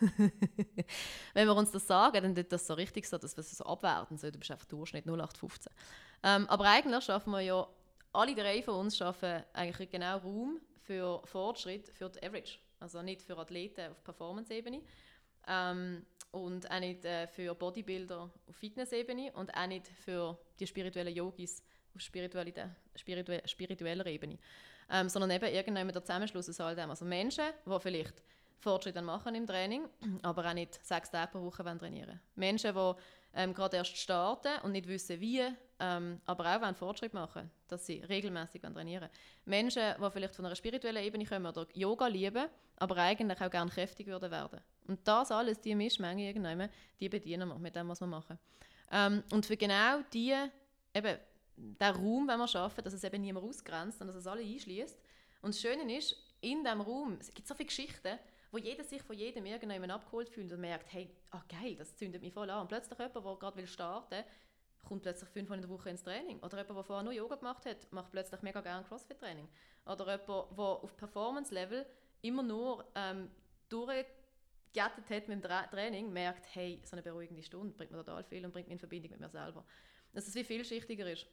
Wenn 1.34 1.48
wir 1.48 1.56
uns 1.56 1.72
das 1.72 1.86
sagen, 1.86 2.22
dann 2.22 2.34
tut 2.34 2.52
das 2.52 2.66
so 2.66 2.74
richtig 2.74 3.06
so, 3.08 3.18
dass 3.18 3.36
wir 3.36 3.40
es 3.40 3.56
so 3.56 3.64
abwerten 3.64 4.16
sollen. 4.16 4.32
Du 4.32 4.38
bist 4.38 4.50
einfach 4.50 4.66
Durchschnitt 4.66 5.06
0815. 5.06 5.72
Ähm, 6.22 6.48
aber 6.48 6.64
eigentlich 6.64 7.04
schaffen 7.04 7.32
wir 7.32 7.40
ja, 7.40 7.66
alle 8.12 8.34
drei 8.34 8.62
von 8.62 8.74
uns 8.74 8.96
schaffen 8.96 9.42
eigentlich 9.52 9.90
genau 9.90 10.18
Raum 10.18 10.60
für 10.82 11.20
Fortschritt 11.24 11.88
für 11.88 12.08
die 12.08 12.22
Average. 12.22 12.58
Also 12.78 13.02
nicht 13.02 13.22
für 13.22 13.36
Athleten 13.38 13.90
auf 13.90 14.04
Performance-Ebene, 14.04 14.82
ähm, 15.48 16.04
und 16.30 16.68
auch 16.70 16.80
nicht 16.80 17.04
äh, 17.04 17.28
für 17.28 17.54
Bodybuilder 17.54 18.30
auf 18.48 18.56
Fitnessebene 18.56 19.32
und 19.32 19.54
auch 19.54 19.66
nicht 19.66 19.86
für 19.86 20.36
die 20.58 20.66
spirituellen 20.66 21.14
Yogis 21.14 21.62
auf 21.94 22.00
spirituelle, 22.00 23.42
spiritueller 23.44 24.06
Ebene. 24.06 24.38
Ähm, 24.90 25.08
sondern 25.08 25.30
eben 25.30 25.46
irgendwann 25.46 25.88
der 25.88 26.02
Zusammenschluss 26.02 26.48
aus 26.48 26.60
all 26.60 26.74
dem. 26.74 26.90
Also 26.90 27.04
Menschen, 27.04 27.44
die 27.64 27.80
vielleicht 27.80 28.22
Fortschritte 28.58 29.02
machen 29.02 29.34
im 29.34 29.46
Training, 29.46 29.88
aber 30.22 30.48
auch 30.48 30.54
nicht 30.54 30.84
sechs 30.84 31.10
Tage 31.10 31.32
pro 31.32 31.42
Woche 31.42 31.62
trainieren. 31.78 32.20
Menschen, 32.34 32.74
die 32.74 32.92
ähm, 33.34 33.52
gerade 33.52 33.76
erst 33.76 33.96
starten 33.96 34.60
und 34.62 34.72
nicht 34.72 34.86
wissen, 34.86 35.20
wie, 35.20 35.42
ähm, 35.80 36.20
aber 36.24 36.56
auch 36.56 36.60
wollen 36.60 36.74
Fortschritt 36.74 37.14
machen 37.14 37.50
dass 37.74 37.86
sie 37.86 38.00
regelmäßig 38.08 38.62
trainieren 38.62 39.08
Menschen, 39.44 39.94
die 39.98 40.10
vielleicht 40.10 40.34
von 40.34 40.46
einer 40.46 40.54
spirituellen 40.54 41.02
Ebene 41.02 41.26
kommen 41.26 41.46
oder 41.46 41.66
Yoga 41.74 42.06
lieben, 42.06 42.46
aber 42.76 42.96
eigentlich 42.96 43.40
auch 43.40 43.50
gerne 43.50 43.70
kräftig 43.70 44.06
würden 44.06 44.30
werden. 44.30 44.60
Und 44.86 45.06
das 45.06 45.30
alles, 45.30 45.60
die 45.60 45.74
Mischmenge 45.74 46.26
irgendwann, 46.28 46.68
die 47.00 47.08
bedienen 47.08 47.48
wir 47.48 47.58
mit 47.58 47.74
dem, 47.74 47.88
was 47.88 48.00
wir 48.00 48.06
machen. 48.06 48.38
Ähm, 48.90 49.22
und 49.32 49.44
für 49.44 49.56
genau 49.56 50.02
die, 50.12 50.34
eben, 50.94 51.18
den 51.56 51.94
Raum, 51.94 52.28
wenn 52.28 52.38
wir 52.38 52.48
schaffen, 52.48 52.84
dass 52.84 52.92
es 52.92 53.04
eben 53.04 53.20
niemand 53.20 53.46
ausgrenzt 53.46 54.00
und 54.00 54.06
dass 54.06 54.16
es 54.16 54.26
alle 54.26 54.42
einschließt. 54.42 54.98
Und 55.42 55.54
das 55.54 55.60
Schöne 55.60 55.96
ist, 55.96 56.16
in 56.40 56.62
diesem 56.62 56.80
Raum, 56.80 57.16
es 57.20 57.32
gibt 57.32 57.48
so 57.48 57.54
viele 57.54 57.66
Geschichten, 57.66 58.18
wo 58.54 58.58
jeder 58.58 58.84
sich 58.84 59.02
von 59.02 59.16
jedem 59.16 59.46
irgendjemand 59.46 59.92
abgeholt 59.92 60.28
fühlt 60.28 60.52
und 60.52 60.60
merkt, 60.60 60.92
hey, 60.92 61.10
ach 61.32 61.46
geil, 61.48 61.74
das 61.76 61.96
zündet 61.96 62.22
mich 62.22 62.32
voll 62.32 62.48
an. 62.48 62.60
Und 62.60 62.68
plötzlich 62.68 62.96
jemand, 62.96 63.16
der 63.16 63.36
gerade 63.36 63.56
will 63.56 63.66
starten 63.66 64.24
kommt 64.84 65.02
plötzlich 65.02 65.28
fünfmal 65.30 65.58
in 65.58 65.62
der 65.62 65.70
Woche 65.70 65.90
ins 65.90 66.04
Training. 66.04 66.38
Oder 66.38 66.58
jemand, 66.58 66.76
der 66.76 66.84
vorher 66.84 67.02
nur 67.02 67.12
Yoga 67.12 67.34
gemacht 67.34 67.66
hat, 67.66 67.90
macht 67.90 68.12
plötzlich 68.12 68.42
mega 68.42 68.60
gerne 68.60 68.86
CrossFit-Training. 68.86 69.48
Oder 69.86 70.04
jemand, 70.04 70.28
der 70.28 70.64
auf 70.64 70.96
Performance-Level 70.96 71.86
immer 72.20 72.42
nur 72.42 72.84
ähm, 72.94 73.30
durchgejettet 73.70 75.10
hat 75.10 75.26
mit 75.26 75.30
dem 75.30 75.42
Tra 75.42 75.66
Training, 75.66 76.12
merkt, 76.12 76.46
hey, 76.54 76.80
so 76.84 76.92
eine 76.92 77.02
beruhigende 77.02 77.42
Stunde 77.42 77.74
bringt 77.74 77.90
mir 77.90 78.04
total 78.04 78.22
viel 78.22 78.44
und 78.44 78.52
bringt 78.52 78.68
mich 78.68 78.74
in 78.74 78.78
Verbindung 78.78 79.12
mit 79.12 79.20
mir 79.20 79.30
selber. 79.30 79.64
Dass 80.12 80.28
es 80.28 80.34
wie 80.34 80.44
vielschichtiger 80.44 81.10
ist. 81.10 81.26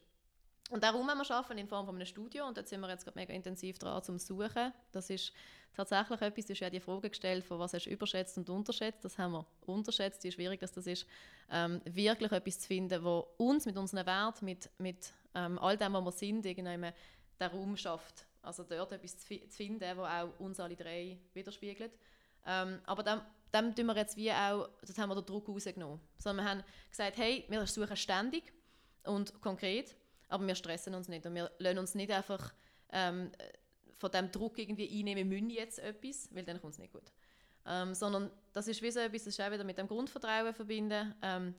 Und 0.70 0.82
darum 0.82 1.06
haben 1.08 1.18
wir 1.18 1.24
schaffen 1.24 1.58
in 1.58 1.66
Form 1.66 1.86
von 1.86 1.94
einem 1.96 2.06
Studio 2.06 2.46
und 2.46 2.56
da 2.56 2.64
sind 2.64 2.80
wir 2.80 2.88
jetzt 2.88 3.04
gerade 3.04 3.18
mega 3.18 3.34
intensiv 3.34 3.78
dran 3.78 4.02
zum 4.02 4.18
Suchen. 4.18 4.72
Das 4.90 5.10
ist 5.10 5.32
tatsächlich 5.74 6.20
etwas, 6.20 6.46
du 6.46 6.52
hast 6.52 6.60
ja 6.60 6.70
die 6.70 6.80
Frage 6.80 7.10
gestellt, 7.10 7.44
von 7.44 7.58
was 7.58 7.74
hast 7.74 7.86
du 7.86 7.90
überschätzt 7.90 8.38
und 8.38 8.48
unterschätzt. 8.48 9.04
Das 9.04 9.18
haben 9.18 9.32
wir 9.32 9.46
unterschätzt, 9.66 10.24
wie 10.24 10.32
schwierig 10.32 10.60
das 10.60 10.86
ist, 10.86 11.06
ähm, 11.50 11.80
wirklich 11.84 12.32
etwas 12.32 12.60
zu 12.60 12.68
finden, 12.68 13.04
wo 13.04 13.28
uns 13.36 13.66
mit 13.66 13.76
unseren 13.76 14.06
Werten, 14.06 14.44
mit, 14.44 14.70
mit 14.78 15.12
ähm, 15.34 15.58
all 15.58 15.76
dem, 15.76 15.92
was 15.92 16.04
wir 16.04 16.12
sind, 16.12 16.46
irgendwie 16.46 16.92
den 17.40 17.50
Raum 17.50 17.76
schafft. 17.76 18.24
Also 18.42 18.64
dort 18.64 18.92
etwas 18.92 19.18
zu, 19.18 19.26
finden, 19.48 19.96
wo 19.96 20.02
auch 20.02 20.40
uns 20.40 20.58
alle 20.58 20.74
drei 20.74 21.18
widerspiegelt. 21.34 21.92
Ähm, 22.46 22.80
aber 22.86 23.02
dem, 23.02 23.20
dem 23.54 23.74
tun 23.74 23.86
wir 23.86 23.96
jetzt 23.96 24.16
wie 24.16 24.32
auch, 24.32 24.68
das 24.80 24.98
haben 24.98 25.10
wir 25.10 25.14
den 25.14 25.26
Druck 25.26 25.48
rausgenommen. 25.48 26.00
Sondern 26.18 26.44
wir 26.44 26.50
haben 26.50 26.64
gesagt, 26.90 27.16
hey, 27.18 27.44
wir 27.48 27.66
suchen 27.66 27.96
ständig 27.96 28.52
und 29.04 29.40
konkret, 29.40 29.94
aber 30.32 30.46
wir 30.46 30.54
stressen 30.54 30.94
uns 30.94 31.08
nicht 31.08 31.26
und 31.26 31.34
wir 31.34 31.50
lassen 31.58 31.78
uns 31.78 31.94
nicht 31.94 32.10
einfach 32.10 32.54
ähm, 32.90 33.30
von 33.98 34.10
dem 34.10 34.30
Druck 34.32 34.58
irgendwie 34.58 34.88
einnehmen, 34.98 35.30
wir 35.30 35.40
müssen 35.40 35.50
jetzt 35.50 35.78
etwas, 35.78 36.28
weil 36.34 36.44
dann 36.44 36.60
kommt 36.60 36.72
es 36.72 36.78
nicht 36.78 36.92
gut. 36.92 37.12
Ähm, 37.66 37.94
sondern 37.94 38.30
das 38.52 38.66
ist 38.66 38.82
wie 38.82 38.90
so 38.90 38.98
etwas, 38.98 39.24
das 39.24 39.34
ist 39.38 39.40
auch 39.40 39.50
wieder 39.52 39.62
mit 39.62 39.78
dem 39.78 39.86
Grundvertrauen 39.86 40.54
verbinden. 40.54 41.14
Ähm, 41.22 41.54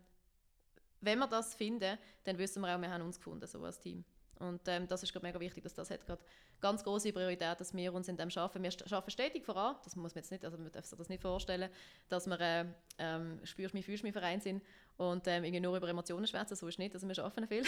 wenn 1.01 1.19
wir 1.19 1.27
das 1.27 1.53
finden, 1.53 1.97
dann 2.23 2.37
wissen 2.37 2.61
wir 2.61 2.75
auch, 2.75 2.81
wir 2.81 2.89
haben 2.89 3.03
uns 3.03 3.17
gefunden, 3.17 3.45
so 3.47 3.63
als 3.63 3.79
Team. 3.79 4.03
Und 4.43 4.67
ähm, 4.67 4.87
das 4.87 5.01
ist 5.03 5.13
gerade 5.13 5.25
mega 5.25 5.39
wichtig, 5.39 5.63
dass 5.63 5.73
das 5.73 5.89
hat 5.89 6.05
gerade 6.05 6.21
ganz 6.59 6.83
große 6.83 7.13
Priorität, 7.13 7.59
dass 7.59 7.73
wir 7.73 7.93
uns 7.93 8.09
in 8.09 8.17
dem 8.17 8.29
schaffen. 8.29 8.61
Wir 8.61 8.71
schaffen 8.71 9.09
stetig 9.09 9.45
voran. 9.45 9.77
Das 9.85 9.95
muss 9.95 10.13
man 10.13 10.21
jetzt 10.21 10.31
nicht, 10.31 10.43
also 10.43 10.57
man 10.57 10.69
darf 10.71 10.85
sich 10.85 10.97
das 10.97 11.07
nicht 11.07 11.21
vorstellen, 11.21 11.69
dass 12.09 12.27
wir 12.27 12.39
äh, 12.39 12.65
ähm, 12.97 13.39
spürst 13.45 13.73
mich, 13.73 13.85
fühlst 13.85 14.03
mich 14.03 14.11
Verein 14.11 14.41
sind 14.41 14.61
und 14.97 15.25
ähm, 15.27 15.45
irgendwie 15.45 15.61
nur 15.61 15.77
über 15.77 15.87
Emotionen 15.87 16.27
schwätzen. 16.27 16.55
So 16.55 16.67
ist 16.67 16.77
nicht, 16.77 16.93
also 16.93 17.07
wir 17.07 17.15
schaffen 17.15 17.47
viel. 17.47 17.63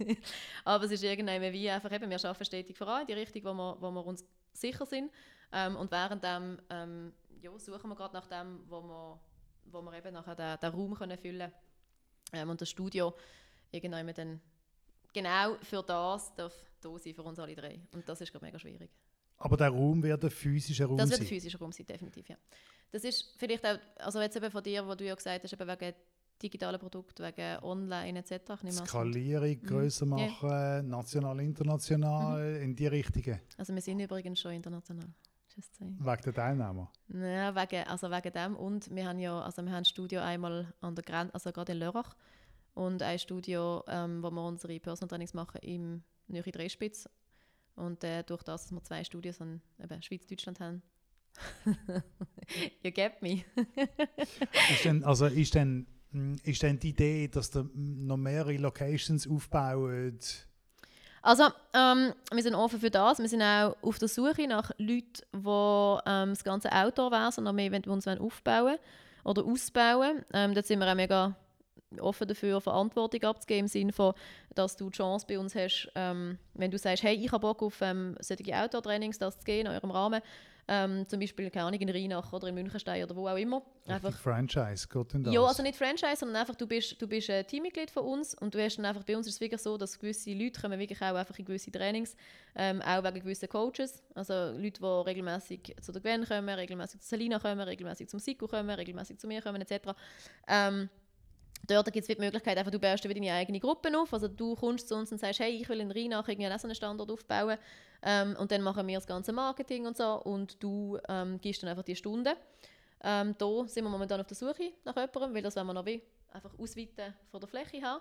Aber 0.64 0.84
es 0.84 0.90
ist 0.90 1.04
irgendwie 1.04 1.52
wie 1.52 1.68
einfach 1.68 1.92
eben, 1.92 2.08
wir 2.08 2.18
schaffen 2.18 2.44
stetig 2.44 2.78
voran 2.78 3.02
in 3.02 3.08
die 3.08 3.12
Richtung, 3.12 3.44
wo 3.44 3.52
wir, 3.52 3.76
wo 3.80 3.90
wir 3.90 4.06
uns 4.06 4.24
sicher 4.54 4.86
sind. 4.86 5.12
Ähm, 5.52 5.76
und 5.76 5.90
währenddem 5.90 6.58
ähm, 6.70 7.12
ja, 7.42 7.56
suchen 7.58 7.90
wir 7.90 7.94
gerade 7.94 8.14
nach 8.14 8.26
dem, 8.26 8.64
wo 8.68 8.80
wir, 8.80 9.20
wo 9.66 9.82
wir 9.82 9.92
eben 9.92 10.14
nachher 10.14 10.34
den, 10.34 10.58
den 10.60 10.70
Raum 10.70 10.94
können 10.94 11.18
füllen 11.18 11.52
können 12.30 12.42
ähm, 12.42 12.50
und 12.50 12.60
das 12.60 12.70
Studio 12.70 13.14
irgendwie 13.70 14.12
dann 14.14 14.40
genau 15.16 15.56
für 15.62 15.82
das 15.82 16.34
darf 16.34 16.52
da 16.80 16.98
sein, 16.98 17.14
für 17.14 17.22
uns 17.22 17.38
alle 17.38 17.54
drei. 17.54 17.80
Und 17.92 18.06
das 18.08 18.20
ist 18.20 18.30
gerade 18.30 18.44
mega 18.44 18.58
schwierig. 18.58 18.90
Aber 19.38 19.56
der 19.56 19.70
Raum 19.70 20.02
wird 20.02 20.22
ein 20.24 20.30
physischer 20.30 20.86
Raum 20.86 20.98
sein? 20.98 21.08
Das 21.08 21.18
wird 21.18 21.28
ein 21.28 21.34
physischer 21.34 21.58
Raum 21.58 21.72
sein, 21.72 21.86
definitiv, 21.86 22.28
ja. 22.28 22.36
Das 22.90 23.04
ist 23.04 23.34
vielleicht 23.36 23.64
auch, 23.66 23.78
also 23.98 24.20
jetzt 24.20 24.36
eben 24.36 24.50
von 24.50 24.62
dir, 24.62 24.86
wo 24.86 24.94
du 24.94 25.04
ja 25.04 25.14
gesagt 25.14 25.42
hast, 25.42 25.52
eben 25.52 25.68
wegen 25.68 25.94
digitalen 26.42 26.78
Produkten, 26.78 27.24
wegen 27.24 27.62
Online 27.62 28.18
etc. 28.18 28.52
Skalierung 28.70 29.48
mhm. 29.48 29.66
grösser 29.66 30.06
machen, 30.06 30.48
yeah. 30.48 30.82
national, 30.82 31.40
international, 31.40 32.56
mhm. 32.56 32.62
in 32.62 32.76
die 32.76 32.86
Richtung. 32.86 33.40
Also 33.56 33.74
wir 33.74 33.82
sind 33.82 34.00
übrigens 34.00 34.40
schon 34.40 34.52
international. 34.52 35.08
Wegen 35.78 36.22
der 36.22 36.34
Teilnehmer? 36.34 36.92
Ja, 37.08 37.54
wegen, 37.54 37.88
also 37.88 38.10
wegen 38.10 38.32
dem 38.32 38.56
und 38.56 38.94
wir 38.94 39.06
haben 39.06 39.18
ja, 39.18 39.40
also 39.40 39.62
wir 39.62 39.70
haben 39.70 39.78
ein 39.78 39.84
Studio 39.86 40.20
einmal 40.20 40.72
an 40.82 40.94
der 40.94 41.02
Grenze, 41.02 41.32
also 41.32 41.50
gerade 41.50 41.72
in 41.72 41.78
Lörrach, 41.78 42.14
und 42.76 43.02
ein 43.02 43.18
Studio, 43.18 43.82
ähm, 43.88 44.22
wo 44.22 44.30
wir 44.30 44.42
unsere 44.46 44.78
Personal 44.78 45.08
Trainings 45.08 45.32
machen 45.32 45.58
im 45.62 46.02
Nähe 46.28 46.42
Drehspitz. 46.42 47.08
Und 47.74 48.04
äh, 48.04 48.22
durch 48.22 48.42
das, 48.42 48.64
dass 48.64 48.72
wir 48.72 48.82
zwei 48.82 49.02
Studios 49.02 49.40
in 49.40 49.60
Schweiz, 50.02 50.26
Deutschland 50.26 50.60
haben, 50.60 50.82
you 52.82 52.90
get 52.90 53.20
me. 53.22 53.44
ist 54.70 54.84
denn, 54.84 55.04
also 55.04 55.26
ist 55.26 55.54
denn, 55.54 55.86
hm, 56.12 56.36
ist 56.44 56.62
denn 56.62 56.78
die 56.78 56.90
Idee, 56.90 57.28
dass 57.28 57.54
ihr 57.54 57.68
noch 57.74 58.18
mehrere 58.18 58.56
Locations 58.56 59.26
aufbaut? 59.26 60.46
Also, 61.22 61.44
ähm, 61.74 62.12
wir 62.32 62.42
sind 62.42 62.54
offen 62.54 62.78
für 62.78 62.90
das. 62.90 63.18
Wir 63.18 63.28
sind 63.28 63.42
auch 63.42 63.76
auf 63.82 63.98
der 63.98 64.08
Suche 64.08 64.46
nach 64.46 64.70
Leuten, 64.78 65.22
die 65.32 65.98
ähm, 66.06 66.30
das 66.30 66.44
ganze 66.44 66.70
Outdoor-Wesen 66.70 67.44
noch 67.44 67.52
mehr 67.52 67.72
uns 67.86 68.06
aufbauen 68.06 68.76
oder 69.24 69.44
ausbauen. 69.44 70.24
Ähm, 70.32 70.54
dort 70.54 70.66
sind 70.66 70.78
wir 70.78 70.90
auch 70.90 70.94
mega 70.94 71.36
offen 72.00 72.28
dafür, 72.28 72.60
Verantwortung 72.60 73.22
abzugeben, 73.22 73.64
im 73.64 73.68
Sinne 73.68 73.92
von, 73.92 74.14
dass 74.54 74.76
du 74.76 74.90
die 74.90 74.96
Chance 74.96 75.26
bei 75.28 75.38
uns 75.38 75.54
hast, 75.54 75.90
ähm, 75.94 76.38
wenn 76.54 76.70
du 76.70 76.78
sagst, 76.78 77.02
hey, 77.02 77.14
ich 77.14 77.30
habe 77.32 77.40
Bock 77.40 77.62
auf 77.62 77.80
ähm, 77.80 78.16
solche 78.20 78.54
Outdoor-Trainings, 78.56 79.18
das 79.18 79.38
zu 79.38 79.44
gehen 79.44 79.66
in 79.66 79.72
eurem 79.72 79.90
Rahmen, 79.90 80.20
ähm, 80.68 81.06
zum 81.06 81.20
Beispiel, 81.20 81.48
keine 81.48 81.66
Ahnung, 81.66 81.80
in 81.80 81.88
Rheinach 81.88 82.32
oder 82.32 82.48
in 82.48 82.54
Münchenstein 82.56 83.04
oder 83.04 83.14
wo 83.14 83.28
auch 83.28 83.36
immer. 83.36 83.62
Einfach 83.86 84.18
Franchise, 84.18 84.88
geht 84.88 85.12
denn 85.12 85.22
das? 85.22 85.32
Ja, 85.32 85.44
also 85.44 85.62
nicht 85.62 85.76
Franchise, 85.76 86.16
sondern 86.16 86.38
einfach, 86.38 86.56
du 86.56 86.66
bist, 86.66 87.00
du 87.00 87.06
bist 87.06 87.30
ein 87.30 87.46
Teammitglied 87.46 87.88
von 87.88 88.04
uns 88.04 88.34
und 88.34 88.52
du 88.52 88.60
hast 88.60 88.76
dann 88.76 88.84
einfach, 88.84 89.04
bei 89.04 89.16
uns 89.16 89.28
ist 89.28 89.34
es 89.34 89.40
wirklich 89.40 89.60
so, 89.60 89.76
dass 89.76 89.96
gewisse 89.96 90.32
Leute 90.32 90.60
kommen 90.60 90.78
wirklich 90.80 91.00
auch 91.00 91.14
einfach 91.14 91.38
in 91.38 91.44
gewisse 91.44 91.70
Trainings, 91.70 92.16
ähm, 92.56 92.82
auch 92.82 93.04
wegen 93.04 93.20
gewissen 93.20 93.48
Coaches, 93.48 94.02
also 94.14 94.50
Leute, 94.58 94.80
die 94.80 95.08
regelmäßig 95.08 95.76
zu 95.80 95.92
der 95.92 96.02
Gwen 96.02 96.24
kommen, 96.24 96.48
regelmäßig 96.48 97.00
zu 97.00 97.08
Selina 97.10 97.38
kommen, 97.38 97.60
regelmäßig 97.60 98.08
zum 98.08 98.18
Siko 98.18 98.48
kommen, 98.48 98.70
regelmäßig 98.70 99.18
zu 99.18 99.28
mir 99.28 99.42
kommen, 99.42 99.62
etc. 99.62 99.90
Ähm, 100.48 100.88
Dort 101.66 101.92
gibt 101.92 102.08
es 102.08 102.14
die 102.14 102.20
Möglichkeit, 102.20 102.56
einfach, 102.58 102.70
du 102.70 102.78
baust 102.78 103.04
wieder 103.04 103.14
deine 103.14 103.32
eigene 103.32 103.58
Gruppe 103.58 103.90
auf. 103.98 104.12
Also 104.12 104.28
du 104.28 104.54
kommst 104.54 104.88
zu 104.88 104.94
uns 104.94 105.10
und 105.10 105.18
sagst, 105.18 105.40
hey, 105.40 105.50
ich 105.50 105.68
will 105.68 105.80
in 105.80 105.90
Rheinach 105.90 106.28
irgendwie 106.28 106.46
einen 106.46 106.74
Standort 106.74 107.10
aufbauen. 107.10 107.58
Ähm, 108.02 108.36
und 108.38 108.50
dann 108.52 108.62
machen 108.62 108.86
wir 108.86 108.96
das 108.96 109.06
ganze 109.06 109.32
Marketing 109.32 109.86
und 109.86 109.96
so. 109.96 110.22
Und 110.22 110.62
du 110.62 110.98
ähm, 111.08 111.40
gibst 111.40 111.62
dann 111.62 111.70
einfach 111.70 111.82
die 111.82 111.96
Stunden. 111.96 112.34
Ähm, 113.02 113.34
da 113.38 113.66
sind 113.66 113.84
wir 113.84 113.90
momentan 113.90 114.20
auf 114.20 114.26
der 114.26 114.36
Suche 114.36 114.72
nach 114.84 114.96
jemandem, 114.96 115.34
weil 115.34 115.42
das 115.42 115.56
wollen 115.56 115.66
wir 115.66 115.74
noch 115.74 115.86
wie 115.86 116.02
einfach 116.30 116.56
ausweiten 116.58 117.14
von 117.30 117.40
der 117.40 117.48
Fläche 117.48 117.78
her. 117.78 118.00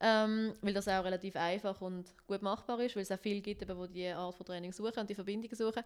Ähm, 0.00 0.54
weil 0.60 0.74
das 0.74 0.86
auch 0.86 1.04
relativ 1.04 1.34
einfach 1.34 1.80
und 1.80 2.06
gut 2.28 2.40
machbar 2.40 2.78
ist, 2.80 2.94
weil 2.94 3.02
es 3.02 3.10
auch 3.10 3.18
viele 3.18 3.40
gibt, 3.40 3.62
die 3.62 3.88
diese 3.92 4.14
Art 4.14 4.34
von 4.34 4.46
Training 4.46 4.72
suchen 4.72 5.00
und 5.00 5.10
die 5.10 5.14
Verbindungen 5.14 5.56
suchen. 5.56 5.82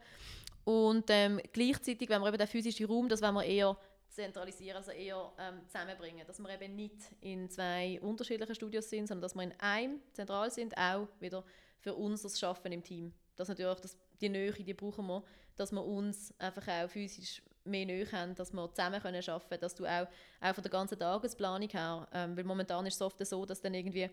Und 0.65 1.05
ähm, 1.09 1.41
gleichzeitig, 1.51 2.11
wenn 2.11 2.21
wir 2.21 2.29
eben 2.29 2.37
den 2.37 2.47
physischen 2.47 2.87
Raum, 2.87 3.09
das 3.09 3.23
wollen 3.23 3.35
wir 3.35 3.45
eher 3.45 3.77
zentralisieren, 4.13 4.77
also 4.77 4.91
eher 4.91 5.33
ähm, 5.39 5.61
zusammenbringen. 5.67 6.27
Dass 6.27 6.39
wir 6.39 6.51
eben 6.51 6.77
nicht 6.77 6.97
in 7.21 7.49
zwei 7.49 8.01
unterschiedlichen 8.01 8.55
Studios 8.55 8.89
sind, 8.89 9.07
sondern 9.09 9.23
dass 9.23 9.35
wir 9.35 9.43
in 9.43 9.55
einem 9.59 10.01
zentral 10.13 10.51
sind, 10.51 10.77
auch 10.77 11.09
wieder 11.21 11.45
für 11.81 11.95
uns 11.95 12.23
das 12.23 12.39
Schaffen 12.39 12.73
im 12.73 12.83
Team. 12.83 13.13
Das 13.37 13.49
natürlich 13.49 13.81
das, 13.81 13.97
die 14.21 14.29
Nähe, 14.29 14.53
die 14.53 14.75
brauchen 14.75 15.07
wir, 15.07 15.25
dass 15.57 15.73
wir 15.73 15.85
uns 15.85 16.33
einfach 16.39 16.67
auch 16.69 16.89
physisch 16.89 17.43
mehr 17.65 17.87
Nähe 17.87 18.11
haben, 18.11 18.35
dass 18.35 18.53
wir 18.53 18.73
zusammen 18.75 19.01
können 19.01 19.23
arbeiten 19.29 19.49
können, 19.49 19.61
dass 19.61 19.75
du 19.75 19.87
auch, 19.87 20.07
auch 20.41 20.55
von 20.55 20.63
der 20.63 20.71
ganzen 20.71 20.99
Tagesplanung 20.99 21.69
her, 21.69 22.09
ähm, 22.13 22.37
weil 22.37 22.45
momentan 22.45 22.87
ist 22.87 22.95
es 22.95 23.03
oft 23.03 23.25
so, 23.25 23.47
dass 23.47 23.61
dann 23.61 23.75
irgendwie 23.75 24.11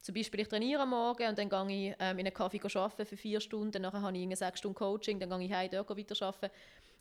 zum 0.00 0.14
Beispiel 0.14 0.40
ich 0.40 0.48
trainiere 0.48 0.82
am 0.82 0.90
Morgen 0.90 1.28
und 1.28 1.38
dann 1.38 1.48
gehe 1.48 1.90
ich 1.90 1.96
ähm, 1.98 2.18
in 2.18 2.26
einen 2.26 2.34
Kaffee 2.34 2.60
arbeiten 2.74 3.06
für 3.06 3.16
vier 3.16 3.40
Stunden, 3.40 3.82
dann 3.82 3.92
habe 3.92 4.16
ich 4.16 4.22
eine 4.22 4.36
sechs 4.36 4.60
Stunden 4.60 4.76
Coaching, 4.76 5.18
dann 5.20 5.30
gehe 5.30 5.46
ich 5.46 5.52
heim, 5.52 5.70
dort 5.70 5.96
weiter 5.96 6.26
arbeiten 6.26 6.50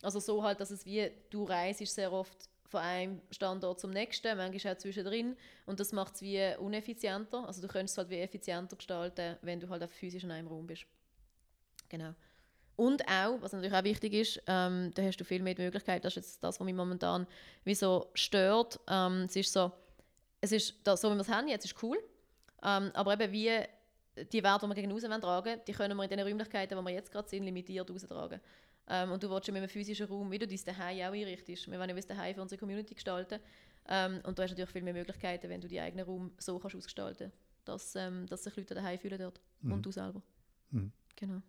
also 0.01 0.19
so 0.19 0.43
halt, 0.43 0.59
dass 0.59 0.71
es 0.71 0.85
wie, 0.85 1.11
du 1.29 1.43
reist 1.43 1.85
sehr 1.85 2.11
oft 2.11 2.49
von 2.67 2.81
einem 2.81 3.21
Standort 3.31 3.79
zum 3.79 3.91
nächsten, 3.91 4.37
manchmal 4.37 4.73
auch 4.73 4.77
zwischendrin 4.77 5.35
und 5.65 5.79
das 5.79 5.91
macht 5.91 6.15
es 6.15 6.21
wie 6.21 6.55
uneffizienter. 6.57 7.45
Also 7.47 7.61
du 7.61 7.67
könntest 7.67 7.93
es 7.93 7.97
halt 7.97 8.09
wie 8.09 8.19
effizienter 8.19 8.75
gestalten, 8.75 9.37
wenn 9.41 9.59
du 9.59 9.69
halt 9.69 9.83
auch 9.83 9.89
physisch 9.89 10.23
in 10.23 10.31
einem 10.31 10.47
Raum 10.47 10.67
bist. 10.67 10.85
Genau. 11.89 12.13
Und 12.75 13.05
auch, 13.09 13.41
was 13.41 13.51
natürlich 13.51 13.75
auch 13.75 13.83
wichtig 13.83 14.13
ist, 14.13 14.41
ähm, 14.47 14.91
da 14.93 15.01
hast 15.01 15.17
du 15.17 15.25
viel 15.25 15.41
mehr 15.41 15.55
die 15.55 15.63
Möglichkeit, 15.63 16.05
das 16.05 16.15
ist 16.15 16.23
jetzt 16.23 16.43
das, 16.43 16.59
was 16.59 16.65
mich 16.65 16.75
momentan 16.75 17.27
wie 17.65 17.75
so 17.75 18.09
stört. 18.13 18.79
Ähm, 18.87 19.23
es 19.23 19.35
ist 19.35 19.51
so, 19.51 19.71
es 20.39 20.51
ist 20.53 20.75
das, 20.83 21.01
so 21.01 21.11
wie 21.11 21.15
wir 21.15 21.21
es 21.21 21.27
haben 21.27 21.47
jetzt, 21.49 21.65
ist 21.65 21.83
cool, 21.83 21.97
ähm, 22.63 22.91
aber 22.93 23.13
eben 23.13 23.31
wie 23.31 23.49
die 24.31 24.43
Werte, 24.43 24.65
die 24.65 24.69
wir 24.69 24.75
gegen 24.75 24.91
raus 24.91 25.03
tragen, 25.21 25.61
die 25.67 25.71
können 25.71 25.95
wir 25.95 26.03
in 26.03 26.09
den 26.09 26.19
Räumlichkeiten, 26.19 26.77
wo 26.77 26.81
wir 26.81 26.91
jetzt 26.91 27.11
gerade 27.11 27.27
sind, 27.27 27.43
limitiert 27.43 27.89
raustragen. 27.89 28.39
Ähm, 28.89 29.11
und 29.11 29.21
du 29.21 29.29
willst 29.29 29.47
ja 29.47 29.53
mit 29.53 29.61
einem 29.61 29.69
physischen 29.69 30.07
Raum, 30.07 30.31
wie 30.31 30.39
du 30.39 30.47
dein 30.47 30.57
Zuhause 30.57 30.81
auch 30.81 31.13
einrichtest. 31.13 31.69
Wir 31.69 31.79
wollen 31.79 31.89
ja 31.89 31.95
das 31.95 32.07
Zuhause 32.07 32.33
für 32.33 32.41
unsere 32.41 32.59
Community 32.59 32.95
gestalten. 32.95 33.39
Ähm, 33.87 34.19
und 34.23 34.37
du 34.37 34.43
hast 34.43 34.51
natürlich 34.51 34.71
viel 34.71 34.81
mehr 34.81 34.93
Möglichkeiten, 34.93 35.49
wenn 35.49 35.61
du 35.61 35.67
deinen 35.67 35.83
eigenen 35.83 36.05
Raum 36.05 36.31
so 36.37 36.59
kannst 36.59 36.75
ausgestalten 36.75 37.31
kannst, 37.65 37.95
dass, 37.95 37.95
ähm, 37.95 38.25
dass 38.27 38.43
sich 38.43 38.55
Leute 38.55 38.73
daheim 38.73 38.99
fühlen 38.99 39.19
dort. 39.19 39.39
Mhm. 39.61 39.71
Und 39.71 39.85
du 39.85 39.91
selber. 39.91 40.21
Mhm. 40.71 40.91
Genau. 41.15 41.41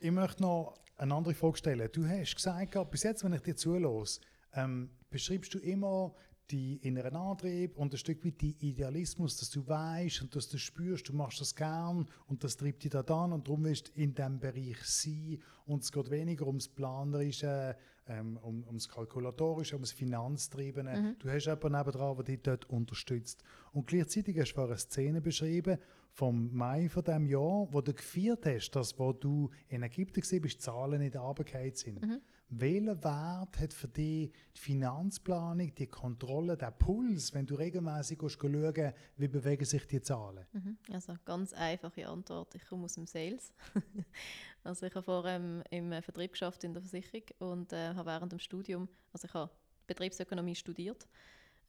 Ich 0.00 0.10
möchte 0.10 0.42
noch 0.42 0.78
eine 0.96 1.14
andere 1.14 1.34
Frage 1.34 1.56
stellen. 1.56 1.88
Du 1.92 2.06
hast 2.06 2.34
gesagt, 2.34 2.90
bis 2.90 3.02
jetzt, 3.04 3.24
wenn 3.24 3.32
ich 3.32 3.42
dir 3.42 3.56
zulasse, 3.56 4.20
ähm, 4.54 4.90
beschreibst 5.10 5.54
du 5.54 5.58
immer 5.58 6.14
die 6.50 6.76
inneren 6.76 7.16
Antrieb 7.16 7.76
und 7.76 7.92
ein 7.92 7.98
Stück 7.98 8.24
weit 8.24 8.40
die 8.40 8.56
Idealismus, 8.60 9.36
dass 9.36 9.50
du 9.50 9.66
weißt 9.66 10.22
und 10.22 10.34
dass 10.34 10.48
du 10.48 10.58
spürst, 10.58 11.08
du 11.08 11.12
machst 11.12 11.40
das 11.40 11.54
gern 11.54 12.06
und 12.26 12.42
das 12.42 12.56
treibt 12.56 12.84
dich 12.84 12.90
da 12.90 13.00
an 13.00 13.32
und 13.32 13.46
darum 13.46 13.64
willst 13.64 13.88
du 13.88 14.00
in 14.00 14.14
diesem 14.14 14.40
Bereich 14.40 14.78
sein 14.84 15.42
und 15.66 15.82
es 15.82 15.92
geht 15.92 16.10
weniger 16.10 16.46
ums 16.46 16.68
Planerische, 16.68 17.76
ähm, 18.06 18.38
um, 18.38 18.64
ums 18.66 18.88
Kalkulatorische, 18.88 19.74
ums 19.74 19.92
Finanztriebene. 19.92 21.00
Mhm. 21.00 21.16
Du 21.18 21.28
hast 21.28 21.46
jemanden 21.46 21.72
nebendran, 21.72 22.16
der 22.16 22.24
dich 22.24 22.40
dort 22.42 22.70
unterstützt. 22.70 23.42
Und 23.72 23.86
gleichzeitig 23.86 24.38
hast 24.38 24.54
du 24.54 24.62
eine 24.62 24.78
Szene 24.78 25.20
beschrieben 25.20 25.78
vom 26.12 26.54
Mai 26.56 26.88
von 26.88 27.04
diesem 27.04 27.26
Jahr, 27.26 27.68
wo 27.70 27.80
du 27.80 27.92
gefeiert 27.92 28.46
hast, 28.46 28.70
dass 28.70 28.98
wo 28.98 29.12
du 29.12 29.50
in 29.68 29.82
Ägypten 29.82 30.20
gesehen 30.20 30.40
bist, 30.40 30.62
Zahlen 30.62 31.02
in 31.02 31.10
der 31.10 31.20
Arbeit 31.20 31.76
sind. 31.76 32.00
Mhm. 32.00 32.20
Welcher 32.50 33.04
Wert 33.04 33.60
hat 33.60 33.74
für 33.74 33.88
dich 33.88 34.32
die 34.54 34.60
Finanzplanung, 34.60 35.74
die 35.74 35.86
Kontrolle, 35.86 36.56
der 36.56 36.70
Puls, 36.70 37.34
wenn 37.34 37.46
du 37.46 37.54
regelmäßig 37.54 38.18
schauen 38.26 38.92
wie 39.16 39.28
bewegen 39.28 39.64
sich 39.66 39.86
die 39.86 40.00
Zahlen? 40.00 40.46
Mhm. 40.52 40.78
Also 40.90 41.14
ganz 41.26 41.52
einfache 41.52 42.08
Antwort. 42.08 42.54
Ich 42.54 42.66
komme 42.66 42.84
aus 42.84 42.94
dem 42.94 43.06
Sales. 43.06 43.52
also 44.64 44.86
ich 44.86 44.94
habe 44.94 45.04
vorher 45.04 45.36
ähm, 45.36 45.62
im 45.70 46.02
Vertrieb 46.02 46.32
geschafft 46.32 46.64
in 46.64 46.72
der 46.72 46.82
Versicherung 46.82 47.24
und 47.38 47.72
äh, 47.74 47.94
habe 47.94 48.06
während 48.06 48.32
dem 48.32 48.38
Studium, 48.38 48.88
also 49.12 49.26
ich 49.26 49.34
habe 49.34 49.50
Betriebsökonomie 49.86 50.54
studiert 50.54 51.06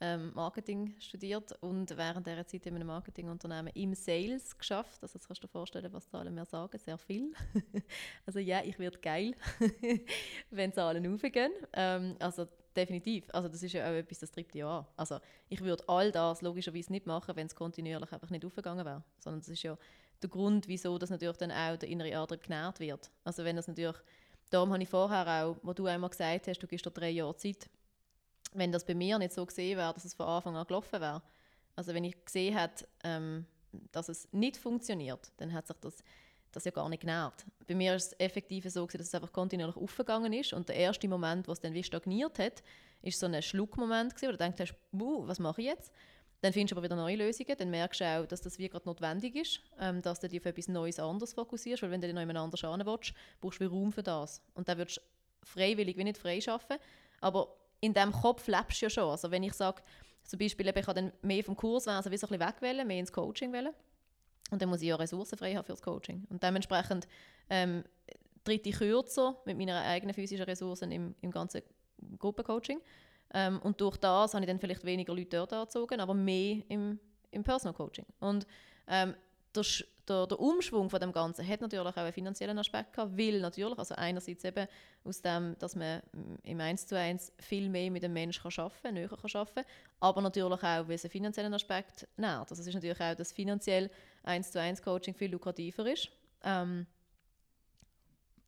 ähm, 0.02 0.32
Marketing 0.34 0.96
studiert 1.00 1.52
und 1.62 1.96
während 1.98 2.26
dieser 2.26 2.48
Zeit 2.48 2.66
in 2.66 2.76
einem 2.76 2.88
Marketingunternehmen 2.88 3.74
im 3.74 3.94
Sales 3.94 4.58
geschafft. 4.58 5.02
Also 5.02 5.20
das 5.20 5.28
kannst 5.28 5.44
du 5.44 5.48
dir 5.48 5.52
vorstellen, 5.52 5.92
was 5.92 6.08
Zahlen 6.10 6.34
mir 6.34 6.46
sagen, 6.46 6.78
sehr 6.78 6.98
viel. 6.98 7.34
also 8.26 8.40
ja, 8.40 8.62
ich 8.64 8.80
werde 8.80 8.98
geil, 9.00 9.36
wenn 10.52 10.72
Zahlen 10.72 11.14
aufgehen. 11.14 11.52
Ähm, 11.74 12.16
also 12.20 12.48
definitiv. 12.76 13.26
Also 13.34 13.50
das 13.50 13.62
ist 13.62 13.74
ja 13.74 13.90
auch 13.90 13.94
etwas, 13.94 14.20
das 14.20 14.32
treibt 14.32 14.56
ja 14.56 14.80
an. 14.80 14.86
Also 14.96 15.20
ich 15.50 15.62
würde 15.62 15.84
all 15.88 16.12
das 16.12 16.42
logischerweise 16.42 16.92
nicht 16.92 17.06
machen, 17.06 17.36
wenn 17.36 17.48
es 17.48 17.56
kontinuierlich 17.56 18.12
einfach 18.12 18.30
nicht 18.30 18.46
aufgegangen 18.46 18.86
wäre. 18.86 19.04
Sondern 19.20 19.42
das 19.42 19.50
ist 19.50 19.64
ja 19.64 19.78
der 20.22 20.30
Grund, 20.30 20.68
wieso 20.68 20.98
das 20.98 21.10
natürlich 21.10 21.38
dann 21.38 21.52
auch 21.52 21.78
der 21.78 21.90
innere 21.90 22.18
Antrieb 22.18 22.44
genährt 22.44 22.80
wird. 22.80 23.10
Also 23.24 23.44
wenn 23.44 23.56
das 23.56 23.68
natürlich, 23.68 23.98
darum 24.50 24.72
habe 24.72 24.84
ich 24.84 24.90
vorher 24.90 25.46
auch, 25.46 25.58
wo 25.64 25.74
du 25.74 25.86
einmal 25.86 26.10
gesagt 26.10 26.48
hast, 26.48 26.60
du 26.60 26.68
gibst 26.68 26.86
dir 26.86 26.92
drei 26.92 27.10
Jahre 27.10 27.36
Zeit, 27.36 27.70
wenn 28.52 28.72
das 28.72 28.86
bei 28.86 28.96
mir 28.96 29.18
nicht 29.20 29.34
so 29.34 29.46
gesehen 29.46 29.78
wäre, 29.78 29.94
dass 29.94 30.06
es 30.06 30.14
von 30.14 30.28
Anfang 30.28 30.56
an 30.56 30.66
gelaufen 30.66 31.00
wäre, 31.02 31.22
also 31.76 31.94
wenn 31.94 32.04
ich 32.04 32.26
gesehen 32.26 32.58
hätte, 32.58 32.88
ähm, 33.04 33.46
dass 33.92 34.10
es 34.10 34.28
nicht 34.32 34.58
funktioniert, 34.58 35.32
dann 35.38 35.54
hat 35.54 35.68
sich 35.68 35.78
das, 35.82 36.04
das 36.52 36.66
ja 36.66 36.72
gar 36.72 36.90
nicht 36.90 37.02
genährt. 37.02 37.46
Bei 37.68 37.76
mir 37.76 37.96
ist 37.96 38.08
es 38.08 38.20
effektiv 38.20 38.66
so, 38.70 38.86
gewesen, 38.86 38.98
dass 38.98 39.08
es 39.08 39.16
einfach 39.16 39.32
kontinuierlich 39.32 39.78
aufgegangen 39.78 40.34
ist 40.34 40.54
und 40.54 40.68
der 40.68 40.76
erste 40.76 41.08
Moment, 41.08 41.48
wo 41.48 41.52
es 41.52 41.60
dann 41.60 41.74
wie 41.74 41.84
stagniert 41.84 42.40
hat, 42.40 42.64
ist 43.02 43.20
so 43.20 43.28
ein 43.28 43.42
Schluckmoment 43.42 44.16
gewesen, 44.16 44.28
wo 44.28 44.32
du 44.32 44.38
denkst, 44.38 44.74
was 44.92 45.40
mache 45.40 45.62
ich 45.62 45.68
jetzt? 45.68 45.94
Dann 46.42 46.54
findest 46.54 46.72
du 46.72 46.76
aber 46.76 46.84
wieder 46.86 46.96
neue 46.96 47.18
Lösungen, 47.18 47.56
dann 47.58 47.70
merkst 47.70 48.00
du 48.00 48.06
auch, 48.06 48.26
dass 48.26 48.42
das 48.42 48.58
wie 48.60 48.70
gerade 48.70 48.88
notwendig 48.88 49.36
ist, 49.36 49.62
ähm, 49.80 50.02
dass 50.02 50.20
du 50.20 50.30
dich 50.30 50.40
auf 50.40 50.46
etwas 50.46 50.70
Neues 50.70 51.00
anders 51.00 51.34
fokussierst, 51.34 51.84
weil 51.84 51.92
wenn 51.92 52.02
du 52.02 52.08
dich 52.08 52.14
noch 52.14 52.22
jemand 52.22 52.40
anders 52.40 52.64
willst, 52.64 53.14
brauchst 53.42 53.60
du 53.60 53.68
Raum 53.68 53.92
für 53.92 54.04
das. 54.04 54.42
Und 54.54 54.70
dann 54.70 54.78
würdest 54.78 54.98
du 54.98 55.02
freiwillig 55.46 55.98
wie 55.98 56.04
nicht 56.06 56.18
frei 56.18 56.40
schaffen, 56.40 56.78
aber 57.20 57.59
in 57.82 57.94
diesem 57.94 58.12
Kopf 58.12 58.48
lebst 58.48 58.82
du 58.82 58.86
ja 58.86 58.90
schon. 58.90 59.10
Also 59.10 59.32
wenn 59.32 59.44
ich 59.44 59.54
sage, 59.54 59.82
zum 60.24 60.40
Beispiel, 60.40 60.68
ich 60.68 60.86
kann 60.86 60.96
dann 60.96 61.14
mehr 61.22 61.44
vom 61.44 61.56
Kurs 61.56 61.88
also 61.88 62.12
wie 62.12 62.18
so 62.18 62.28
ein 62.28 62.38
bisschen 62.38 62.48
wegwählen, 62.48 62.88
mehr 62.88 63.00
ins 63.00 63.12
Coaching 63.12 63.52
wählen. 63.52 63.74
Und 64.52 64.62
dann 64.62 64.70
muss 64.70 64.82
ich 64.82 64.88
ja 64.88 64.96
Ressourcen 64.96 65.38
frei 65.38 65.56
haben 65.56 65.66
für 65.66 65.74
das 65.74 65.82
Coaching. 65.82 66.26
Und 66.30 66.44
dementsprechend 66.44 67.08
ähm, 67.50 67.84
tritt 68.44 68.66
ich 68.66 68.78
kürzer 68.78 69.38
mit 69.46 69.58
meinen 69.58 69.76
eigenen 69.76 70.14
physischen 70.14 70.46
Ressourcen 70.46 70.92
im, 70.92 71.16
im 71.22 71.32
ganzen 71.32 71.62
Gruppencoaching. 72.18 72.80
Ähm, 73.34 73.60
und 73.60 73.80
durch 73.80 73.98
das 73.98 74.34
habe 74.34 74.44
ich 74.44 74.50
dann 74.50 74.60
vielleicht 74.60 74.84
weniger 74.84 75.14
Leute 75.14 75.38
dort 75.38 75.54
angezogen, 75.54 76.00
aber 76.00 76.14
mehr 76.14 76.64
im, 76.68 77.00
im 77.32 77.44
Personal 77.44 77.76
Coaching. 77.76 78.06
Und 78.20 78.48
ähm, 78.88 79.14
der, 79.56 79.64
der, 80.08 80.28
der, 80.28 80.40
Umschwung 80.40 80.90
von 80.90 81.00
dem 81.00 81.12
Ganzen 81.12 81.48
hat 81.48 81.62
natürlich 81.62 81.88
auch 81.88 81.98
einen 81.98 82.14
finanziellen 82.14 82.58
Aspekt 82.58 82.94
gehabt, 82.94 83.18
weil 83.18 83.40
natürlich, 83.40 83.78
also 83.78 83.96
einerseits 83.96 84.44
eben 84.44 84.68
aus 85.04 85.22
dem, 85.22 85.56
dass 85.60 85.76
man 85.76 86.02
im 86.44 86.60
1 86.60 86.88
zu 86.88 86.98
1 86.98 87.34
viel 87.40 87.70
mehr 87.70 87.92
mit 87.92 88.04
dem 88.04 88.14
Menschen 88.14 88.42
kann 88.44 88.66
arbeiten, 88.66 88.94
näher 88.94 89.10
kann 89.10 89.32
arbeiten, 89.34 89.68
aber 90.00 90.22
natürlich 90.22 90.60
auch, 90.64 90.88
weil 90.88 90.92
es 90.92 91.04
einen 91.04 91.12
finanziellen 91.12 91.54
Aspekt 91.54 92.08
nährt. 92.18 92.50
Also 92.50 92.62
es 92.62 92.68
ist 92.68 92.74
natürlich 92.74 93.00
auch, 93.00 93.16
dass 93.16 93.32
finanziell 93.32 93.90
1 94.24 94.52
zu 94.52 94.60
1 94.60 94.82
Coaching 94.82 95.16
viel 95.16 95.32
lukrativer 95.32 95.92
ist. 95.92 96.10
Ähm, 96.44 96.86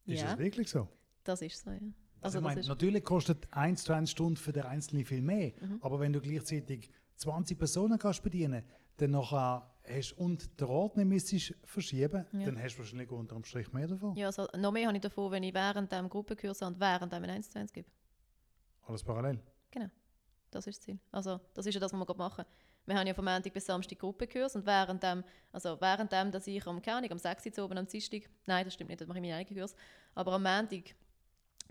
ist 0.05 0.21
ja, 0.21 0.31
das 0.31 0.39
wirklich 0.39 0.69
so? 0.69 0.87
Das 1.23 1.41
ist 1.41 1.63
so, 1.63 1.71
ja. 1.71 1.77
Also, 2.23 2.37
also 2.37 2.37
ich 2.37 2.43
meine, 2.43 2.67
natürlich 2.67 3.03
kostet 3.03 3.47
1 3.51 3.83
zu 3.83 3.93
1 3.93 4.11
Stunde 4.11 4.39
für 4.39 4.53
den 4.53 4.63
Einzelnen 4.63 5.05
viel 5.05 5.23
mehr, 5.23 5.53
mhm. 5.59 5.79
aber 5.81 5.99
wenn 5.99 6.13
du 6.13 6.21
gleichzeitig 6.21 6.91
20 7.15 7.57
Personen 7.57 7.97
kannst 7.97 8.21
bedienen, 8.21 8.63
dann 8.97 9.11
nachher 9.11 9.70
hast 9.87 10.13
und 10.13 10.59
den 10.59 10.67
Ort 10.67 10.97
nicht 10.97 11.07
müsstest 11.07 11.55
verschieben, 11.63 12.25
ja. 12.31 12.45
dann 12.45 12.61
hast 12.61 12.75
du 12.75 12.79
wahrscheinlich 12.79 13.09
unter 13.11 13.35
dem 13.35 13.43
Strich 13.43 13.71
mehr 13.73 13.87
davon. 13.87 14.15
Ja, 14.15 14.27
also 14.27 14.47
noch 14.57 14.71
mehr 14.71 14.87
habe 14.87 14.97
ich 14.97 15.01
davon, 15.01 15.31
wenn 15.31 15.43
ich 15.43 15.53
während 15.53 15.91
dem 15.91 16.09
Gruppenkurs 16.09 16.61
und 16.61 16.79
während 16.79 17.11
dem 17.11 17.23
1 17.23 17.49
zu 17.49 17.59
1 17.59 17.73
gebe. 17.73 17.89
Alles 18.83 19.03
parallel? 19.03 19.39
Genau, 19.69 19.89
das 20.49 20.67
ist 20.67 20.79
das 20.79 20.85
Ziel. 20.85 20.99
Also 21.11 21.39
das 21.53 21.65
ist 21.65 21.73
ja 21.73 21.79
das, 21.79 21.93
was 21.93 21.99
wir 21.99 22.05
gerade 22.05 22.19
machen. 22.19 22.45
Wir 22.85 22.95
haben 22.95 23.07
ja 23.07 23.13
von 23.13 23.25
Montag 23.25 23.53
bis 23.53 23.65
Samstag 23.65 23.99
Gruppenkurs 23.99 24.55
und 24.55 24.65
während 24.65 25.03
dem, 25.03 25.23
also 25.51 25.79
während 25.79 26.11
dem, 26.11 26.31
dass 26.31 26.47
ich 26.47 26.65
am 26.65 26.81
Kernig, 26.81 27.11
am 27.11 27.19
6 27.19 27.57
Uhr 27.57 27.65
oben 27.65 27.77
am 27.77 27.87
Dienstag, 27.87 28.23
nein, 28.47 28.65
das 28.65 28.73
stimmt 28.73 28.89
nicht, 28.89 29.01
das 29.01 29.07
mache 29.07 29.19
ich 29.19 29.23
meinen 29.23 29.39
eigenen 29.39 29.59
Kurs, 29.59 29.75
aber 30.15 30.33
am 30.33 30.43
Montag 30.43 30.95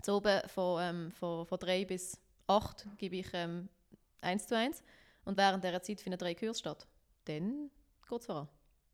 zu 0.01 0.13
oben 0.13 0.41
von, 0.47 0.81
ähm, 0.81 1.11
von, 1.11 1.45
von 1.45 1.59
3 1.59 1.85
bis 1.85 2.19
8 2.47 2.87
gebe 2.97 3.17
ich 3.17 3.27
ähm, 3.33 3.67
1 4.21 4.47
zu 4.47 4.55
1 4.55 4.81
und 5.25 5.37
während 5.37 5.63
dieser 5.63 5.81
Zeit 5.81 6.01
finden 6.01 6.17
drei 6.17 6.33
Kurse 6.33 6.59
statt. 6.59 6.87
Dann 7.25 7.69
es 8.19 8.25
voran. 8.25 8.47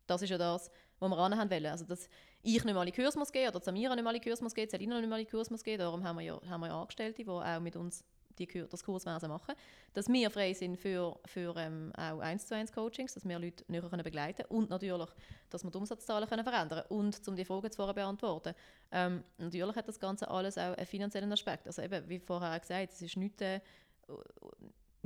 Das 0.06 0.22
ist 0.22 0.30
ja 0.30 0.38
das, 0.38 0.72
was 1.00 1.10
wir 1.10 1.18
anhaben 1.18 1.52
wollen. 1.52 1.66
Also, 1.66 1.86
dass 1.86 2.10
ich 2.42 2.64
nicht 2.64 2.74
mal 2.74 2.88
in 2.88 2.94
Kurs 2.94 3.16
muss 3.16 3.32
gehen 3.32 3.50
oder 3.50 3.60
Samira 3.62 3.96
nicht 3.96 4.04
mal 4.04 4.16
in 4.16 4.22
Kurs 4.22 4.42
muss 4.42 4.54
gehen, 4.54 4.70
Selina 4.70 5.00
nicht 5.00 5.10
mal 5.10 5.20
in 5.20 5.28
Kurs 5.28 5.50
muss 5.50 5.64
gehen. 5.64 5.80
Darum 5.80 6.04
haben 6.04 6.18
wir 6.18 6.24
ja, 6.24 6.42
haben 6.50 6.62
wir 6.62 6.74
Angestellte, 6.74 7.24
die 7.24 7.30
auch 7.30 7.60
mit 7.60 7.76
uns 7.76 8.04
die, 8.40 8.48
das 8.70 8.84
Kurswesen 8.84 9.30
machen. 9.30 9.56
Dass 9.94 10.08
wir 10.08 10.30
frei 10.30 10.54
sind 10.54 10.78
für, 10.78 11.20
für 11.26 11.56
ähm, 11.58 11.92
auch 11.96 12.20
1 12.20 12.48
zu 12.48 12.56
1 12.56 12.72
Coachings, 12.72 13.14
dass 13.14 13.28
wir 13.28 13.40
Leute 13.40 13.64
näher 13.68 13.82
können 13.90 14.04
begleiten 14.04 14.44
können 14.48 14.62
und 14.62 14.70
natürlich, 14.70 15.10
dass 15.50 15.64
wir 15.64 15.72
die 15.72 15.78
Umsatzzahlen 15.78 16.28
können 16.28 16.44
verändern 16.44 16.84
können. 16.88 17.02
Und 17.02 17.28
um 17.28 17.36
die 17.36 17.46
Fragen 17.46 17.72
zu 17.72 17.86
beantworten, 17.94 18.54
ähm, 18.92 19.24
natürlich 19.38 19.76
hat 19.76 19.88
das 19.88 20.00
Ganze 20.00 20.30
alles 20.30 20.58
auch 20.58 20.76
einen 20.76 20.86
finanziellen 20.86 21.32
Aspekt. 21.32 21.68
Also 21.68 21.82
eben, 21.82 22.08
wie 22.08 22.20
vorher 22.20 22.60
gesagt, 22.60 22.94
es 22.94 23.02
ist 23.02 23.18
nicht, 23.18 23.42
äh, 23.42 23.60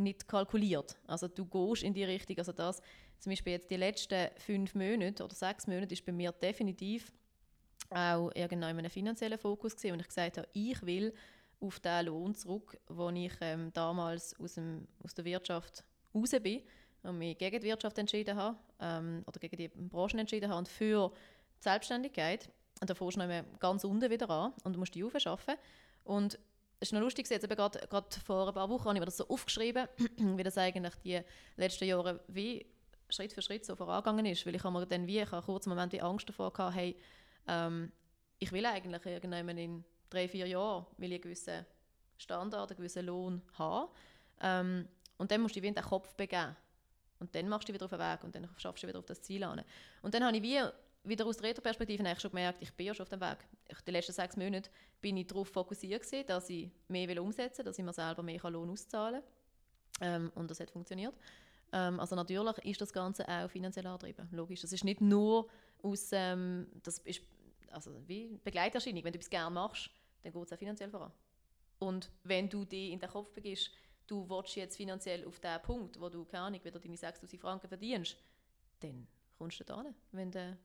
nicht 0.02 0.28
kalkuliert. 0.28 0.98
Also 1.08 1.28
du 1.28 1.46
gehst 1.46 1.84
in 1.84 1.94
die 1.94 2.04
Richtung, 2.04 2.38
also 2.38 2.52
das 2.52 2.82
zum 3.20 3.32
Beispiel 3.32 3.54
jetzt 3.54 3.70
die 3.70 3.78
letzten 3.78 4.30
fünf 4.38 4.74
Monate 4.76 5.24
oder 5.24 5.36
sechs 5.36 5.68
Monate 5.68 5.94
ist 5.94 6.06
bei 6.06 6.12
mir 6.12 6.32
definitiv 6.32 7.12
auch 7.90 8.32
irgendwann 8.34 8.78
einen 8.78 8.90
finanziellen 8.90 9.38
Fokus 9.38 9.76
gesehen 9.76 9.94
und 9.94 10.00
ich 10.00 10.08
gesagt 10.08 10.38
habe, 10.38 10.48
ich 10.54 10.82
will 10.86 11.14
auf 11.60 11.80
den 11.80 12.06
Lohn 12.08 12.34
zurück, 12.34 12.80
wo 12.88 13.10
ich 13.10 13.34
ähm, 13.42 13.72
damals 13.74 14.38
aus, 14.40 14.56
dem, 14.56 14.88
aus 15.04 15.14
der 15.14 15.26
Wirtschaft 15.26 15.84
raus 16.16 16.32
bin 16.42 16.64
und 17.04 17.18
mich 17.18 17.38
gegen 17.38 17.60
die 17.60 17.68
Wirtschaft 17.68 17.98
entschieden 17.98 18.36
habe 18.36 18.58
ähm, 18.80 19.24
oder 19.28 19.40
gegen 19.40 19.58
die 19.58 19.68
Branchen 19.68 20.20
entschieden 20.20 20.50
habe 20.50 20.60
und 20.60 20.68
für 20.68 21.12
die 21.60 21.64
Selbstständigkeit. 21.64 22.50
Und 22.80 22.90
da 22.90 22.96
fährst 22.96 23.18
du 23.18 23.46
ganz 23.60 23.84
unten 23.84 24.10
wieder 24.10 24.30
an 24.30 24.54
und 24.64 24.78
musst 24.78 24.96
die 24.96 25.04
aufschaffen. 25.04 25.56
Und 26.04 26.40
es 26.82 26.88
ist 26.88 26.94
noch 26.94 27.02
lustig, 27.02 27.30
jetzt 27.30 27.48
gerade, 27.48 27.80
vor 28.26 28.48
ein 28.48 28.54
paar 28.56 28.68
Wochen 28.68 28.86
habe 28.86 28.96
ich 28.96 29.00
mir 29.00 29.06
das 29.06 29.18
so 29.18 29.28
aufgeschrieben, 29.28 29.88
wie 30.18 30.44
das 30.44 30.58
eigentlich 30.58 30.96
die 30.96 31.22
letzten 31.56 31.86
Jahre 31.86 32.22
wie 32.28 32.66
Schritt 33.08 33.34
für 33.34 33.42
Schritt 33.44 33.66
so 33.66 33.76
vorangegangen 33.76 34.26
ist, 34.26 34.48
weil 34.48 34.56
ich 34.56 34.64
habe 34.64 34.78
mir 34.78 34.88
dann 34.88 35.06
wie, 35.06 35.20
ich 35.20 35.32
habe 35.32 35.46
kurz 35.46 35.68
einen 35.68 35.76
Moment 35.76 35.94
wie 35.94 36.02
Angst 36.02 36.28
davor 36.28 36.52
gehabt, 36.52 36.76
hey, 36.76 36.98
ähm, 37.48 37.92
ich 38.40 38.52
will 38.52 38.66
eigentlich 38.66 39.06
irgendwann 39.06 39.58
in 39.60 39.86
drei, 40.10 40.28
vier 40.28 40.48
Jahren 40.48 40.88
will 40.98 41.12
ich 41.12 41.16
einen 41.18 41.22
gewissen 41.22 41.66
Standard, 42.18 42.72
einen 42.72 42.78
gewissen 42.78 43.06
Lohn 43.06 43.44
haben. 43.60 43.92
Ähm, 44.42 44.88
und 45.18 45.30
dann 45.30 45.42
musst 45.42 45.56
du 45.56 45.60
in 45.60 45.76
den 45.76 45.84
Kopf 45.84 46.16
begeben. 46.16 46.56
Und 47.20 47.36
dann 47.36 47.48
machst 47.48 47.68
du 47.68 47.74
dich 47.74 47.80
wieder 47.80 47.86
auf 47.86 47.92
den 47.92 48.00
Weg 48.00 48.24
und 48.24 48.36
dann 48.36 48.50
schaffst 48.58 48.82
du 48.82 48.88
wieder 48.88 48.98
auf 48.98 49.06
das 49.06 49.22
Ziel 49.22 49.44
an. 49.44 49.64
Und 50.02 50.16
dann 50.16 50.24
habe 50.24 50.36
ich 50.36 50.42
wie 50.42 50.60
wieder 51.04 51.26
aus 51.26 51.38
der 51.38 51.50
Retro-Perspektive 51.50 52.04
eigentlich 52.04 52.20
schon 52.20 52.32
gemerkt, 52.32 52.62
ich 52.62 52.74
bin 52.74 52.88
ja 52.88 52.94
schon 52.94 53.04
auf 53.04 53.10
dem 53.10 53.22
Weg. 53.22 53.38
Ich, 53.68 53.82
die 53.82 53.92
letzten 53.92 54.14
sechs 54.14 54.38
Monate 54.38 54.70
bin 55.02 55.18
ich 55.18 55.28
darauf 55.28 55.48
fokussiert 55.48 56.04
gewesen, 56.04 56.26
dass 56.28 56.50
ich 56.50 56.70
mehr 56.88 57.08
will 57.08 57.20
umsetzen 57.20 57.60
will, 57.60 57.66
dass 57.66 57.80
ich 57.80 57.86
mir 57.86 57.94
selber 57.94 58.22
mehr 58.24 58.42
Lohn 58.50 58.70
auszahlen 58.70 59.22
kann. 60.00 60.24
Ähm, 60.24 60.32
und 60.36 60.52
das 60.52 60.60
hat 60.60 60.72
funktioniert. 60.72 61.16
Ähm, 61.72 62.00
also 62.00 62.16
natürlich 62.16 62.58
ist 62.60 62.82
das 62.82 62.94
Ganze 62.94 63.28
auch 63.28 63.50
finanziell 63.50 63.88
angetrieben, 63.88 64.28
logisch. 64.32 64.62
Das 64.62 64.74
ist 64.74 64.84
nicht 64.84 65.02
nur 65.02 65.48
aus, 65.82 66.10
ähm, 66.12 66.68
das 66.84 67.00
ist 67.00 67.22
also 67.72 68.02
wie 68.08 68.38
Begleiterscheinung. 68.44 69.04
Wenn 69.04 69.14
du 69.14 69.18
etwas 69.18 69.30
gerne 69.30 69.54
machst, 69.54 69.90
dann 70.22 70.34
geht 70.34 70.44
es 70.44 70.54
auch 70.54 70.58
finanziell 70.58 70.90
voran. 70.90 71.12
Und 71.80 72.12
wenn 72.24 72.50
du 72.50 72.66
dich 72.66 72.92
in 72.92 73.00
den 73.00 73.10
Kopf 73.10 73.32
begibst, 73.32 73.72
du 74.08 74.30
willst 74.30 74.56
jetzt 74.56 74.78
finanziell 74.78 75.26
auf 75.26 75.40
den 75.40 75.62
Punkt, 75.62 76.00
wo 76.00 76.10
du, 76.10 76.26
keine 76.26 76.44
Ahnung, 76.44 76.64
wieder 76.64 76.80
deine 76.80 76.96
6'000 76.96 77.40
Franken 77.40 77.68
verdienst, 77.68 78.18
dann 78.82 79.08
kommst 79.38 79.60
du 79.60 79.64
da 79.64 79.82
hin, 79.82 79.96
wenn 80.12 80.32
du 80.32 80.58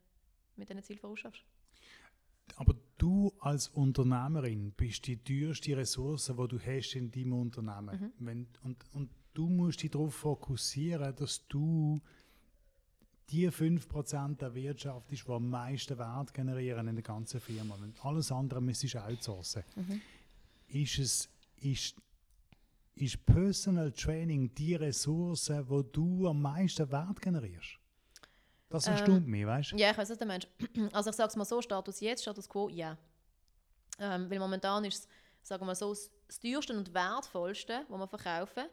mit 0.56 0.68
diesen 0.68 0.82
Zielen 0.82 0.98
vorausschaffst. 0.98 1.42
Aber 2.56 2.74
du 2.98 3.32
als 3.40 3.68
Unternehmerin 3.68 4.72
bist 4.72 5.06
die 5.06 5.16
teuerste 5.16 5.76
Ressource, 5.76 6.26
die 6.26 6.48
du 6.48 6.58
hast 6.58 6.94
in 6.94 7.10
deinem 7.10 7.34
Unternehmen. 7.34 8.12
Mhm. 8.18 8.26
Wenn, 8.26 8.46
und, 8.62 8.84
und 8.92 9.10
du 9.34 9.48
musst 9.48 9.82
dich 9.82 9.90
darauf 9.90 10.14
fokussieren, 10.14 11.14
dass 11.16 11.46
du 11.48 12.00
die 13.30 13.48
5% 13.50 14.36
der 14.36 14.54
Wirtschaft 14.54 15.10
ist, 15.10 15.26
die 15.26 15.32
am 15.32 15.50
meisten 15.50 15.98
Wert 15.98 16.32
generieren 16.32 16.86
in 16.86 16.94
der 16.94 17.02
ganzen 17.02 17.40
Firma. 17.40 17.76
Wenn 17.80 17.94
alles 18.02 18.30
andere 18.30 18.62
müsstest 18.62 18.94
du 18.94 19.04
outsourcen. 19.04 19.64
Mhm. 19.74 20.00
Ist 20.68 20.98
es 20.98 21.28
ist, 21.60 21.96
ist 22.94 23.24
Personal 23.26 23.92
Training 23.92 24.54
die 24.54 24.74
Ressource, 24.74 25.50
wo 25.68 25.82
du 25.82 26.28
am 26.28 26.42
meisten 26.42 26.90
Wert 26.90 27.20
generierst? 27.20 27.78
Das 28.68 28.86
erstaunt 28.86 29.24
ähm, 29.24 29.30
mich, 29.30 29.46
weißt 29.46 29.72
du? 29.72 29.76
Ja, 29.76 29.90
ich 29.90 29.98
weiß, 29.98 30.10
was 30.10 30.18
du 30.18 30.26
meinst. 30.26 30.48
Also 30.92 31.10
ich 31.10 31.16
sage 31.16 31.28
es 31.28 31.36
mal 31.36 31.44
so, 31.44 31.62
Status 31.62 32.00
jetzt, 32.00 32.22
Status 32.22 32.48
quo, 32.48 32.68
ja. 32.68 32.96
Ähm, 33.98 34.30
weil 34.30 34.38
momentan 34.38 34.84
ist 34.84 35.04
es, 35.04 35.08
sagen 35.42 35.62
wir 35.62 35.66
mal 35.66 35.74
so, 35.74 35.90
das, 35.90 36.10
das 36.26 36.40
teuerste 36.40 36.76
und 36.76 36.92
wertvollste, 36.92 37.84
was 37.88 37.98
wir 37.98 38.08
verkaufen, 38.08 38.64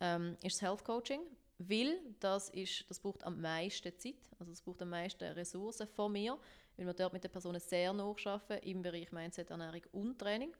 ähm, 0.00 0.36
ist 0.42 0.56
das 0.56 0.62
Health 0.62 0.84
Coaching. 0.84 1.20
Weil 1.58 2.00
das, 2.20 2.48
ist, 2.50 2.86
das 2.88 2.98
braucht 2.98 3.22
am 3.24 3.38
meisten 3.38 3.92
Zeit, 3.98 4.14
also 4.38 4.50
es 4.50 4.62
braucht 4.62 4.80
am 4.80 4.88
meisten 4.88 5.24
Ressourcen 5.24 5.86
von 5.88 6.10
mir, 6.10 6.38
weil 6.78 6.86
wir 6.86 6.94
dort 6.94 7.12
mit 7.12 7.22
den 7.22 7.30
Personen 7.30 7.60
sehr 7.60 7.92
nacharbeiten 7.92 8.66
im 8.66 8.80
Bereich 8.80 9.12
Mindset, 9.12 9.50
Ernährung 9.50 9.82
und 9.92 10.18
Training. 10.18 10.56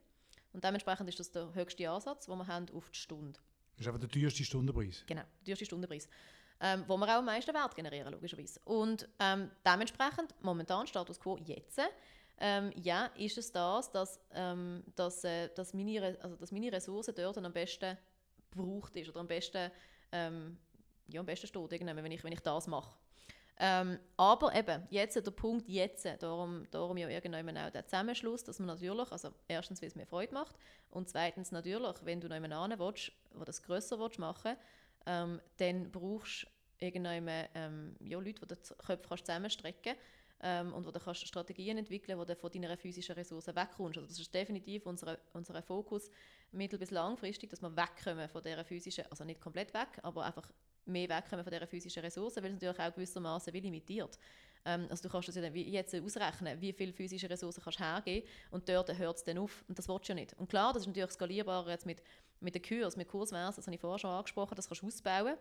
Und 0.52 0.62
dementsprechend 0.62 1.08
ist 1.08 1.18
das 1.18 1.30
der 1.30 1.54
höchste 1.54 1.88
Ansatz, 1.88 2.26
den 2.26 2.36
wir 2.36 2.46
haben 2.46 2.66
auf 2.74 2.90
die 2.90 2.98
Stunde. 2.98 3.40
Das 3.76 3.86
ist 3.86 3.88
aber 3.88 3.98
der 3.98 4.10
teuerste 4.10 4.44
Stundenpreis. 4.44 5.04
Genau, 5.06 5.22
der 5.22 5.44
teuerste 5.46 5.64
Stundenpreis. 5.64 6.06
Ähm, 6.62 6.84
wo 6.86 6.98
wir 6.98 7.06
auch 7.06 7.20
am 7.20 7.24
meisten 7.24 7.54
Wert 7.54 7.74
generieren, 7.74 8.12
logischerweise. 8.12 8.60
Und 8.64 9.08
ähm, 9.18 9.50
dementsprechend, 9.66 10.34
momentan 10.42 10.86
Status 10.86 11.18
quo 11.18 11.38
jetzt, 11.38 11.80
ähm, 12.38 12.70
ja, 12.76 13.06
ist 13.16 13.38
es 13.38 13.50
das, 13.50 13.90
dass, 13.90 14.20
ähm, 14.34 14.82
dass, 14.94 15.24
äh, 15.24 15.48
dass, 15.54 15.72
meine, 15.72 16.18
also, 16.20 16.36
dass 16.36 16.52
meine 16.52 16.72
Ressourcen 16.72 17.14
dort 17.14 17.38
am 17.38 17.52
besten 17.52 17.96
gebraucht 18.50 18.94
ist 18.96 19.08
oder 19.08 19.20
am 19.20 19.28
besten, 19.28 19.70
ähm, 20.12 20.58
ja, 21.08 21.20
am 21.20 21.26
besten 21.26 21.46
steht, 21.46 21.70
wenn 21.70 22.12
ich, 22.12 22.24
wenn 22.24 22.32
ich 22.32 22.40
das 22.40 22.66
mache. 22.66 22.94
Ähm, 23.62 23.98
aber 24.16 24.54
eben, 24.54 24.86
jetzt 24.88 25.16
der 25.16 25.30
Punkt 25.30 25.68
jetzt, 25.68 26.06
darum, 26.20 26.66
darum 26.70 26.96
ja 26.96 27.10
irgendwann 27.10 27.58
auch 27.58 27.70
der 27.70 27.84
Zusammenschluss, 27.84 28.42
dass 28.42 28.58
man 28.58 28.68
natürlich, 28.68 29.12
also 29.12 29.32
erstens, 29.48 29.82
weil 29.82 29.88
es 29.88 29.96
mir 29.96 30.06
Freude 30.06 30.32
macht 30.32 30.54
und 30.88 31.10
zweitens 31.10 31.52
natürlich, 31.52 31.96
wenn 32.04 32.22
du 32.22 32.28
jemanden 32.32 32.78
willst, 32.78 33.12
wo 33.34 33.44
das 33.44 33.62
grösser 33.62 33.98
willst 33.98 34.18
machen 34.18 34.56
ähm, 35.06 35.40
dann 35.56 35.90
brauchst 35.90 36.44
du 36.44 36.86
irgendwann 36.86 37.48
ähm, 37.54 37.96
ja, 38.00 38.18
Leute, 38.18 38.46
die 38.46 38.54
den 38.54 38.58
Köpfe 38.78 39.08
kannst 39.08 39.26
zusammenstrecken 39.26 39.94
ähm, 40.42 40.72
und 40.72 40.86
wo 40.86 40.90
du 40.90 40.98
kannst 40.98 41.26
Strategien 41.26 41.78
entwickeln 41.78 42.18
wo 42.18 42.24
du 42.24 42.34
von 42.34 42.50
deiner 42.50 42.76
physischen 42.76 43.14
Ressourcen 43.14 43.54
wegkommst. 43.54 43.98
Also 43.98 44.08
das 44.08 44.18
ist 44.18 44.32
definitiv 44.32 44.86
unser, 44.86 45.18
unser 45.32 45.62
Fokus 45.62 46.10
mittel- 46.52 46.78
bis 46.78 46.90
langfristig, 46.90 47.50
dass 47.50 47.60
wir 47.60 47.76
wegkommen 47.76 48.28
von 48.28 48.42
dieser 48.42 48.64
physischen, 48.64 49.04
also 49.10 49.24
nicht 49.24 49.40
komplett 49.40 49.72
weg, 49.74 49.88
aber 50.02 50.24
einfach 50.24 50.50
mehr 50.86 51.08
wegkommen 51.08 51.44
von 51.44 51.52
dieser 51.52 51.66
physischen 51.66 52.02
Ressourcen, 52.02 52.42
weil 52.42 52.50
es 52.50 52.60
natürlich 52.60 52.80
auch 52.80 52.94
gewissermaßen 52.94 53.52
limitiert. 53.52 54.18
Ähm, 54.64 54.86
also 54.90 55.02
du 55.02 55.08
kannst 55.08 55.28
das 55.28 55.36
ja 55.36 55.44
jetzt 55.44 55.94
ausrechnen, 55.94 56.60
wie 56.60 56.72
viele 56.72 56.92
physische 56.92 57.28
Ressourcen 57.28 57.62
kannst 57.62 57.78
du 57.78 57.84
hergeben 57.84 58.28
und 58.50 58.68
dort 58.68 58.96
hört 58.98 59.16
es 59.16 59.24
dann 59.24 59.38
auf 59.38 59.64
und 59.68 59.78
das 59.78 59.88
willst 59.88 60.08
du 60.08 60.12
ja 60.12 60.14
nicht. 60.14 60.34
Und 60.34 60.48
klar, 60.48 60.72
das 60.72 60.82
ist 60.82 60.88
natürlich 60.88 61.10
skalierbarer 61.10 61.70
jetzt 61.70 61.86
mit, 61.86 62.02
mit 62.40 62.54
den 62.54 62.62
Kurs, 62.62 62.96
mit 62.96 63.08
Kursversen, 63.08 63.56
das 63.56 63.66
habe 63.66 63.74
ich 63.74 63.80
vorher 63.80 63.98
schon 63.98 64.10
angesprochen, 64.10 64.54
das 64.54 64.68
kannst 64.68 64.82
du 64.82 64.86
ausbauen 64.86 65.36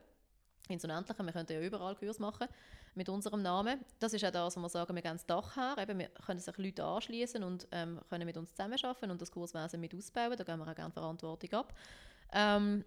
ins 0.67 0.83
Unendliche. 0.83 1.23
Wir 1.23 1.31
können 1.31 1.47
ja 1.49 1.61
überall 1.61 1.95
Kurs 1.95 2.19
machen 2.19 2.47
mit 2.95 3.09
unserem 3.09 3.41
Namen. 3.41 3.79
Das 3.99 4.13
ist 4.13 4.23
auch 4.23 4.31
das, 4.31 4.55
wo 4.55 4.61
wir 4.61 4.69
sagen, 4.69 4.95
wir 4.95 5.01
gehen 5.01 5.13
das 5.13 5.25
Dach 5.25 5.55
her. 5.55 5.75
Eben, 5.79 5.99
wir 5.99 6.09
können 6.09 6.39
sich 6.39 6.57
Leute 6.57 6.83
anschließen 6.83 7.43
und 7.43 7.67
ähm, 7.71 7.99
können 8.09 8.25
mit 8.25 8.37
uns 8.37 8.51
zusammenarbeiten 8.51 9.11
und 9.11 9.21
das 9.21 9.31
Kurswesen 9.31 9.79
mit 9.79 9.95
ausbauen. 9.95 10.37
Da 10.37 10.43
geben 10.43 10.59
wir 10.59 10.67
auch 10.69 10.75
gerne 10.75 10.91
Verantwortung 10.91 11.51
ab. 11.53 11.73
Ähm, 12.33 12.85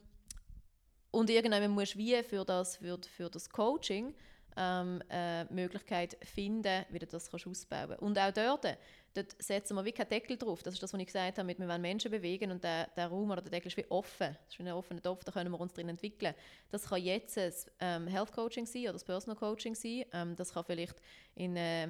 und 1.11 1.29
irgendwann 1.29 1.71
musst 1.71 1.95
du 1.95 1.99
wie 1.99 2.23
für 2.23 2.45
das, 2.45 2.77
für, 2.77 2.99
für 3.03 3.29
das 3.29 3.51
Coaching 3.51 4.15
ähm, 4.57 5.03
eine 5.09 5.49
Möglichkeit 5.51 6.17
finden, 6.23 6.85
wie 6.91 6.99
du 6.99 7.07
das 7.07 7.31
kannst 7.31 7.47
ausbauen 7.47 7.89
kannst. 7.89 8.03
Und 8.03 8.19
auch 8.19 8.33
dort, 8.33 8.79
dort 9.15 9.35
setzen 9.43 9.75
wir 9.75 9.85
wie 9.85 9.93
keinen 9.93 10.09
Deckel 10.09 10.37
drauf. 10.37 10.63
Das 10.63 10.75
ist 10.75 10.83
das, 10.83 10.93
was 10.93 11.01
ich 11.01 11.07
gesagt 11.07 11.39
habe, 11.39 11.47
mit 11.47 11.59
wir 11.59 11.69
wollen 11.69 11.83
Menschen 11.83 12.11
bewegen 12.11 12.51
und 12.51 12.63
der, 12.65 12.89
der 12.97 13.09
Raum 13.09 13.31
oder 13.31 13.43
der 13.43 13.51
Deckel 13.51 13.69
ist 13.69 13.77
wie 13.77 13.91
offen. 13.91 14.37
Das 14.45 14.53
ist 14.55 14.59
wie 14.59 14.63
ein 14.63 14.73
offener 14.73 15.03
Topf, 15.03 15.25
da 15.25 15.33
können 15.33 15.51
wir 15.51 15.61
uns 15.61 15.73
drin 15.73 15.89
entwickeln. 15.89 16.35
Das 16.71 16.89
kann 16.89 17.03
jetzt 17.03 17.37
das 17.37 17.67
ähm, 17.81 18.07
Health 18.07 18.33
Coaching 18.33 18.67
sein 18.67 18.83
oder 18.85 18.95
das 18.95 19.05
Personal 19.05 19.37
Coaching 19.37 19.75
sein. 19.75 20.05
Ähm, 20.13 20.37
das 20.37 20.53
kann 20.53 20.65
vielleicht 20.65 20.97
in 21.35 21.57
äh, 21.57 21.89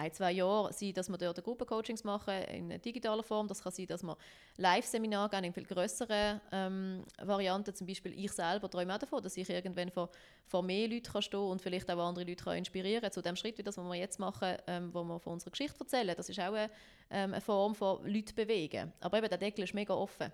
ein, 0.00 0.12
zwei 0.12 0.32
Jahren 0.32 0.72
sein, 0.72 0.94
dass 0.94 1.08
wir 1.08 1.18
dort 1.18 1.42
Gruppencoachings 1.44 2.04
machen 2.04 2.34
in 2.44 2.80
digitaler 2.80 3.22
Form. 3.22 3.46
Das 3.46 3.62
kann 3.62 3.72
sein, 3.72 3.86
dass 3.86 4.02
wir 4.02 4.16
Live-Seminare 4.56 5.28
gehen 5.28 5.44
in 5.44 5.52
viel 5.52 5.66
größeren 5.66 6.40
ähm, 6.52 7.04
Varianten. 7.22 7.74
Zum 7.74 7.86
Beispiel 7.86 8.12
ich 8.18 8.32
selber 8.32 8.70
träume 8.70 8.94
auch 8.94 8.98
davon, 8.98 9.22
dass 9.22 9.36
ich 9.36 9.48
irgendwann 9.48 9.90
vor, 9.90 10.10
vor 10.46 10.62
mehr 10.62 10.88
Leuten 10.88 11.12
kann 11.12 11.22
stehen 11.22 11.40
und 11.40 11.60
vielleicht 11.60 11.90
auch 11.90 11.98
andere 11.98 12.24
Leute 12.24 12.42
kann 12.42 12.56
inspirieren 12.56 13.02
kann. 13.02 13.12
Zu 13.12 13.20
dem 13.20 13.36
Schritt, 13.36 13.58
wie 13.58 13.62
das, 13.62 13.76
was 13.76 13.84
wir 13.84 13.94
jetzt 13.94 14.18
machen, 14.18 14.56
ähm, 14.66 14.92
wo 14.92 15.04
wir 15.04 15.20
von 15.20 15.34
unserer 15.34 15.50
Geschichte 15.50 15.78
erzählen. 15.78 16.14
Das 16.16 16.28
ist 16.28 16.40
auch 16.40 16.54
eine, 16.54 16.70
ähm, 17.10 17.32
eine 17.32 17.40
Form 17.40 17.74
von 17.74 18.04
Leute 18.06 18.32
bewegen. 18.34 18.92
Aber 19.00 19.18
eben, 19.18 19.28
der 19.28 19.38
Deckel 19.38 19.64
ist 19.64 19.74
mega 19.74 19.92
offen. 19.92 20.32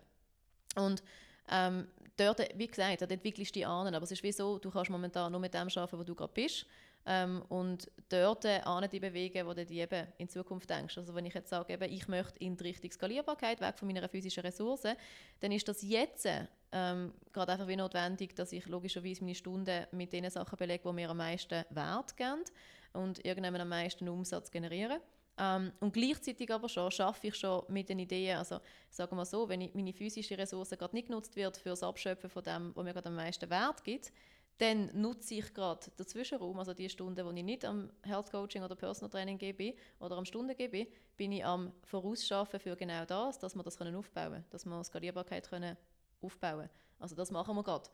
Und 0.77 1.03
ähm, 1.51 1.89
dort, 2.17 2.41
wie 2.55 2.67
gesagt, 2.67 3.01
dort 3.01 3.11
entwickelst 3.11 3.51
du 3.51 3.61
dich 3.61 3.67
an, 3.67 3.93
aber 3.93 4.05
es 4.05 4.13
ist 4.13 4.23
wie 4.23 4.33
so, 4.33 4.59
du 4.59 4.71
kannst 4.71 4.91
momentan 4.91 5.33
nur 5.33 5.41
mit 5.41 5.55
dem 5.55 5.69
arbeiten, 5.69 5.99
wo 5.99 6.05
du 6.05 6.15
gerade 6.15 6.33
bist 6.33 6.67
ähm, 7.07 7.43
und 7.49 7.91
dort 8.09 8.45
an 8.45 8.89
die 8.91 9.01
bewegen, 9.01 9.47
wo 9.47 9.55
du 9.55 9.65
die 9.65 9.81
eben 9.81 10.07
in 10.19 10.29
Zukunft 10.29 10.69
denkst. 10.69 10.99
Also 10.99 11.15
wenn 11.15 11.27
ich 11.27 11.35
jetzt 11.35 11.51
sage, 11.51 11.73
eben, 11.73 11.93
ich 11.93 12.09
möchte 12.09 12.39
in 12.39 12.57
die 12.57 12.65
Richtung 12.65 12.91
Skalierbarkeit, 12.91 13.61
weg 13.61 13.79
von 13.79 13.89
meiner 13.89 14.09
physischen 14.09 14.43
Ressourcen, 14.43 14.97
dann 15.41 15.53
ist 15.53 15.69
das 15.69 15.83
jetzt 15.83 16.29
ähm, 16.73 17.13
gerade 17.33 17.53
einfach 17.53 17.69
wie 17.69 17.77
notwendig, 17.77 18.35
dass 18.35 18.53
ich 18.53 18.67
logischerweise 18.67 19.23
meine 19.23 19.35
Stunden 19.35 19.87
mit 19.93 20.13
den 20.13 20.29
Sachen 20.31 20.57
belege, 20.57 20.83
die 20.85 20.93
mir 20.93 21.11
am 21.11 21.17
meisten 21.17 21.65
Wert 21.71 22.17
geben 22.17 22.45
und 22.93 23.25
irgendwann 23.25 23.61
am 23.61 23.69
meisten 23.69 24.09
Umsatz 24.09 24.51
generieren. 24.51 25.01
Um, 25.39 25.45
ähm, 25.45 25.73
und 25.81 25.93
gleichzeitig 25.93 26.51
aber 26.51 26.67
schon 26.67 26.91
schaffe 26.91 27.27
ich 27.27 27.35
schon 27.35 27.63
mit 27.69 27.91
den 27.91 27.99
Ideen, 27.99 28.39
also 28.39 28.59
sagen 28.89 29.15
wir 29.17 29.27
so, 29.27 29.47
wenn 29.47 29.61
ich, 29.61 29.75
meine 29.75 29.93
physische 29.93 30.39
Ressource 30.39 30.71
gerade 30.71 30.97
nicht 30.97 31.09
genutzt 31.09 31.37
wird 31.37 31.59
für 31.59 31.69
das 31.69 31.83
Abschöpfen 31.83 32.31
von 32.31 32.43
dem, 32.43 32.73
was 32.75 32.83
mir 32.83 32.95
gerade 32.95 33.11
am 33.11 33.17
meisten 33.17 33.51
Wert 33.51 33.85
gibt, 33.85 34.13
dann 34.59 34.91
nutze 34.99 35.35
ich 35.35 35.53
gerade 35.53 35.91
den 35.99 36.07
Zwischenraum, 36.07 36.59
also 36.59 36.73
die 36.73 36.89
Stunden, 36.89 37.29
die 37.29 37.41
ich 37.41 37.45
nicht 37.45 37.65
am 37.65 37.91
Health 38.03 38.31
Coaching 38.31 38.63
oder 38.63 38.75
Personal 38.75 39.11
Training 39.11 39.37
gebe 39.37 39.75
oder 40.01 40.17
am 40.17 40.25
Stunden 40.25 40.57
gebe, 40.57 40.87
bin 41.17 41.33
ich 41.33 41.45
am 41.45 41.73
Vorausschaffen 41.85 42.59
für 42.59 42.75
genau 42.77 43.05
das, 43.05 43.39
dass 43.39 43.55
wir 43.55 43.63
das 43.63 43.77
können 43.77 43.95
aufbauen 43.95 44.33
können, 44.33 44.45
dass 44.51 44.65
wir 44.65 44.83
Skalierbarkeit 44.85 45.49
können 45.49 45.77
aufbauen 46.23 46.71
Also 46.99 47.15
das 47.15 47.31
machen 47.31 47.55
wir 47.55 47.63
gerade. 47.63 47.89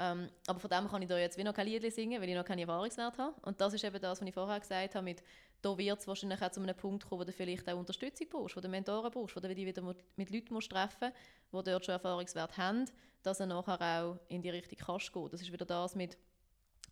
Ähm, 0.00 0.28
aber 0.46 0.60
von 0.60 0.70
dem 0.70 0.88
kann 0.88 1.02
ich 1.02 1.08
da 1.08 1.18
jetzt 1.18 1.36
wie 1.38 1.44
noch 1.44 1.54
kein 1.54 1.66
Lied 1.66 1.92
singen, 1.92 2.22
weil 2.22 2.28
ich 2.28 2.36
noch 2.36 2.44
keinen 2.44 2.60
Erfahrungswert 2.60 3.18
habe. 3.18 3.34
Und 3.42 3.60
das 3.60 3.74
ist 3.74 3.82
eben 3.82 4.00
das, 4.00 4.20
was 4.20 4.28
ich 4.28 4.34
vorher 4.34 4.60
gesagt 4.60 4.94
habe, 4.94 5.04
mit, 5.04 5.24
da 5.60 5.76
wird 5.76 5.98
es 5.98 6.06
wahrscheinlich 6.06 6.40
auch 6.40 6.50
zu 6.52 6.60
einem 6.60 6.76
Punkt 6.76 7.08
kommen, 7.08 7.20
wo 7.20 7.24
du 7.24 7.32
vielleicht 7.32 7.68
auch 7.68 7.76
Unterstützung 7.76 8.28
brauchst, 8.30 8.56
wo 8.56 8.60
du 8.60 8.68
Mentoren 8.68 9.10
brauchst, 9.10 9.34
wo 9.34 9.40
du 9.40 9.52
dich 9.52 9.66
wieder 9.66 9.82
mit 9.82 10.30
Leuten 10.30 10.60
treffen 10.60 11.12
musst, 11.50 11.66
die 11.66 11.70
dort 11.70 11.84
schon 11.84 11.94
Erfahrungswert 11.94 12.56
haben, 12.56 12.84
dass 13.22 13.38
du 13.38 13.46
nachher 13.46 13.80
auch 13.80 14.18
in 14.28 14.42
die 14.42 14.50
Richtung 14.50 14.78
kannst 14.78 15.12
gehen. 15.12 15.28
Das 15.30 15.40
ist 15.40 15.52
wieder 15.52 15.66
das 15.66 15.94
mit 15.94 16.16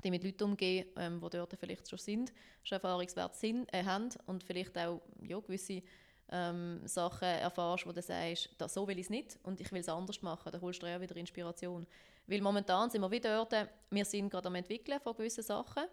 die 0.05 0.11
mit 0.11 0.25
Leuten 0.25 0.45
umgehen, 0.45 0.87
ähm, 0.97 1.21
die 1.21 1.31
dort 1.31 1.55
vielleicht 1.59 1.89
schon 1.89 1.99
sind, 1.99 2.33
schon 2.63 2.77
Erfahrungswert 2.77 3.35
sind, 3.35 3.73
äh, 3.73 3.85
haben 3.85 4.11
und 4.27 4.45
vielleicht 4.45 4.77
auch 4.79 5.01
ja, 5.23 5.41
gewisse 5.41 5.83
ähm, 6.31 6.81
Sachen 6.87 7.29
erfährst, 7.29 7.87
wo 7.87 7.93
du 7.93 8.03
sagst, 8.03 8.51
das, 8.59 8.75
so 8.75 8.87
will 8.87 8.99
ich 8.99 9.07
es 9.07 9.11
nicht 9.11 9.39
und 9.43 9.61
ich 9.61 9.71
will 9.73 9.81
es 9.81 9.89
anders 9.89 10.21
machen. 10.23 10.51
Da 10.53 10.61
holst 10.61 10.83
du 10.83 10.87
ja 10.87 11.01
wieder 11.01 11.17
Inspiration. 11.17 11.87
Weil 12.27 12.41
momentan 12.41 12.91
sind 12.91 13.01
wir 13.01 13.11
wieder 13.11 13.45
dort, 13.45 13.69
wir 13.91 14.05
sind 14.05 14.31
gerade 14.31 14.49
am 14.49 14.55
entwickeln 14.57 15.01
von 15.01 15.15
gewissen 15.15 15.45
Sachen, 15.45 15.85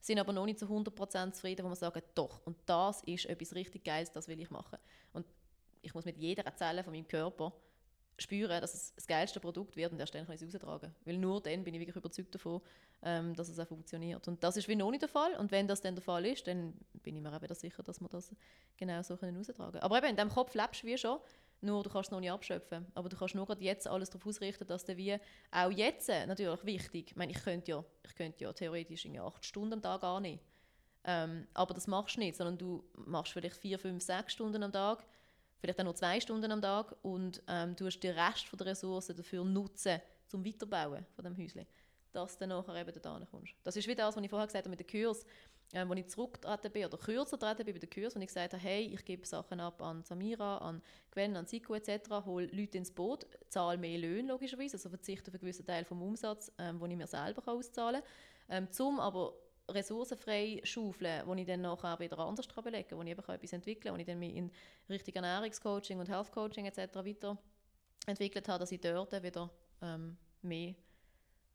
sind 0.00 0.18
aber 0.18 0.32
noch 0.32 0.46
nicht 0.46 0.58
zu 0.58 0.66
100% 0.66 1.32
zufrieden, 1.32 1.64
wo 1.66 1.68
wir 1.68 1.76
sagen, 1.76 2.02
doch, 2.14 2.40
und 2.46 2.56
das 2.66 3.02
ist 3.02 3.26
etwas 3.26 3.54
richtig 3.54 3.84
Geiles, 3.84 4.12
das 4.12 4.28
will 4.28 4.40
ich 4.40 4.50
machen. 4.50 4.78
Und 5.12 5.26
ich 5.82 5.92
muss 5.92 6.04
mit 6.04 6.16
jeder 6.16 6.54
Zelle 6.56 6.84
von 6.84 6.92
meinem 6.92 7.08
Körper 7.08 7.52
spüren, 8.22 8.60
dass 8.60 8.74
es 8.74 8.94
das 8.94 9.06
geilste 9.06 9.40
Produkt 9.40 9.76
wird 9.76 9.92
und 9.92 10.00
erst 10.00 10.14
dann 10.14 10.26
kann 10.26 10.34
ich 10.34 10.42
es 10.42 10.54
raustragen. 10.54 10.94
Weil 11.04 11.16
nur 11.16 11.40
dann 11.40 11.64
bin 11.64 11.74
ich 11.74 11.80
wirklich 11.80 11.96
überzeugt 11.96 12.34
davon, 12.34 12.60
ähm, 13.02 13.34
dass 13.34 13.48
es 13.48 13.58
auch 13.58 13.66
funktioniert. 13.66 14.26
Und 14.28 14.42
das 14.42 14.56
ist 14.56 14.68
wie 14.68 14.76
noch 14.76 14.90
nicht 14.90 15.02
der 15.02 15.08
Fall. 15.08 15.34
Und 15.36 15.50
wenn 15.50 15.66
das 15.66 15.80
dann 15.80 15.94
der 15.94 16.02
Fall 16.02 16.26
ist, 16.26 16.46
dann 16.46 16.74
bin 17.02 17.16
ich 17.16 17.22
mir 17.22 17.34
auch 17.34 17.42
wieder 17.42 17.54
sicher, 17.54 17.82
dass 17.82 18.00
wir 18.00 18.08
das 18.08 18.34
genau 18.76 19.02
so 19.02 19.16
können 19.16 19.36
raustragen 19.36 19.72
können. 19.72 19.82
Aber 19.82 19.98
eben, 19.98 20.08
in 20.08 20.16
deinem 20.16 20.30
Kopf 20.30 20.54
lebst 20.54 20.82
du 20.82 20.86
wie 20.86 20.98
schon, 20.98 21.18
nur 21.62 21.82
du 21.82 21.90
kannst 21.90 22.08
es 22.08 22.12
noch 22.12 22.20
nicht 22.20 22.30
abschöpfen. 22.30 22.86
Aber 22.94 23.08
du 23.08 23.16
kannst 23.16 23.34
nur 23.34 23.46
gerade 23.46 23.62
jetzt 23.62 23.86
alles 23.86 24.10
darauf 24.10 24.26
ausrichten, 24.26 24.66
dass 24.66 24.84
du 24.84 24.96
wie 24.96 25.16
auch 25.50 25.70
jetzt 25.70 26.08
natürlich 26.08 26.64
wichtig, 26.64 27.10
ich 27.10 27.16
meine, 27.16 27.32
ich 27.32 27.42
könnte 27.42 27.70
ja, 27.70 27.84
ich 28.04 28.14
könnte 28.14 28.44
ja 28.44 28.52
theoretisch 28.52 29.04
in 29.04 29.18
acht 29.18 29.44
Stunden 29.44 29.74
am 29.74 29.82
Tag 29.82 30.20
nicht. 30.20 30.42
Ähm, 31.04 31.46
aber 31.54 31.74
das 31.74 31.86
machst 31.86 32.16
du 32.16 32.20
nicht, 32.20 32.36
sondern 32.36 32.58
du 32.58 32.84
machst 33.06 33.32
vielleicht 33.32 33.56
vier, 33.56 33.78
fünf, 33.78 34.02
sechs 34.02 34.34
Stunden 34.34 34.62
am 34.62 34.72
Tag, 34.72 35.06
vielleicht 35.60 35.78
auch 35.80 35.84
nur 35.84 35.94
zwei 35.94 36.20
Stunden 36.20 36.50
am 36.50 36.62
Tag 36.62 36.94
und 37.02 37.42
ähm, 37.46 37.76
du 37.76 37.86
hast 37.86 38.00
den 38.00 38.18
Rest 38.18 38.46
der 38.58 38.66
Ressourcen 38.66 39.16
dafür 39.16 39.44
nutzen, 39.44 40.00
zum 40.26 40.44
Weiterbauen 40.44 41.06
von 41.14 41.24
dem 41.24 41.36
Häuschen. 41.36 41.66
dass 42.12 42.36
du 42.36 42.46
nachher 42.46 42.74
eben 42.76 43.02
da 43.02 43.20
kommst. 43.30 43.54
Das 43.62 43.76
ist 43.76 43.86
wie 43.86 43.94
das, 43.94 44.16
was 44.16 44.22
ich 44.22 44.30
vorher 44.30 44.46
gesagt 44.46 44.64
habe 44.64 44.76
mit 44.76 44.80
den 44.80 44.86
Kurs, 44.86 45.24
ähm, 45.72 45.88
wo 45.88 45.94
ich 45.94 46.08
zurückgetreten 46.08 46.72
bin 46.72 46.84
oder 46.86 46.98
kürzer 46.98 47.38
getreten 47.38 47.64
bin 47.64 47.74
bei 47.74 47.78
den 47.78 47.90
Kurs, 47.90 48.16
wo 48.16 48.20
ich 48.20 48.26
gesagt 48.26 48.52
habe, 48.52 48.62
hey, 48.62 48.86
ich 48.92 49.04
gebe 49.04 49.24
Sachen 49.26 49.60
ab 49.60 49.80
an 49.80 50.02
Samira, 50.02 50.58
an 50.58 50.82
Gwen, 51.12 51.36
an 51.36 51.46
Siko 51.46 51.74
etc., 51.74 52.24
hole 52.24 52.46
Leute 52.46 52.78
ins 52.78 52.90
Boot, 52.90 53.26
zahle 53.48 53.78
mehr 53.78 53.98
Löhne 53.98 54.28
logischerweise, 54.28 54.74
also 54.76 54.88
verzichte 54.88 55.30
auf 55.30 55.34
einen 55.34 55.40
gewissen 55.40 55.66
Teil 55.66 55.84
vom 55.84 56.02
Umsatz, 56.02 56.50
ähm, 56.58 56.80
den 56.80 56.90
ich 56.90 56.96
mir 56.96 57.06
selber 57.06 57.46
auszahlen 57.46 58.02
kann, 58.48 58.64
ähm, 58.64 58.72
zum 58.72 58.98
aber 58.98 59.34
ressourcenfrei 59.70 60.60
schaufeln, 60.64 61.22
wo 61.26 61.34
ich 61.34 61.46
dann 61.46 61.62
nachher 61.62 61.98
wieder 61.98 62.18
anders 62.18 62.46
belegen 62.46 62.96
wo 62.96 63.02
ich 63.02 63.08
eben 63.08 63.20
etwas 63.20 63.52
entwickeln 63.52 63.84
kann, 63.84 63.94
wo 63.94 63.98
ich 63.98 64.06
dann 64.06 64.18
mich 64.18 64.34
in 64.34 64.50
Richtung 64.88 65.14
Ernährungscoaching 65.14 65.98
und 65.98 66.08
Health-Coaching 66.08 66.66
etc. 66.66 66.96
weiterentwickelt 66.96 68.48
habe, 68.48 68.58
dass 68.58 68.72
ich 68.72 68.80
dort 68.80 69.22
wieder 69.22 69.50
ähm, 69.82 70.16
mehr 70.42 70.74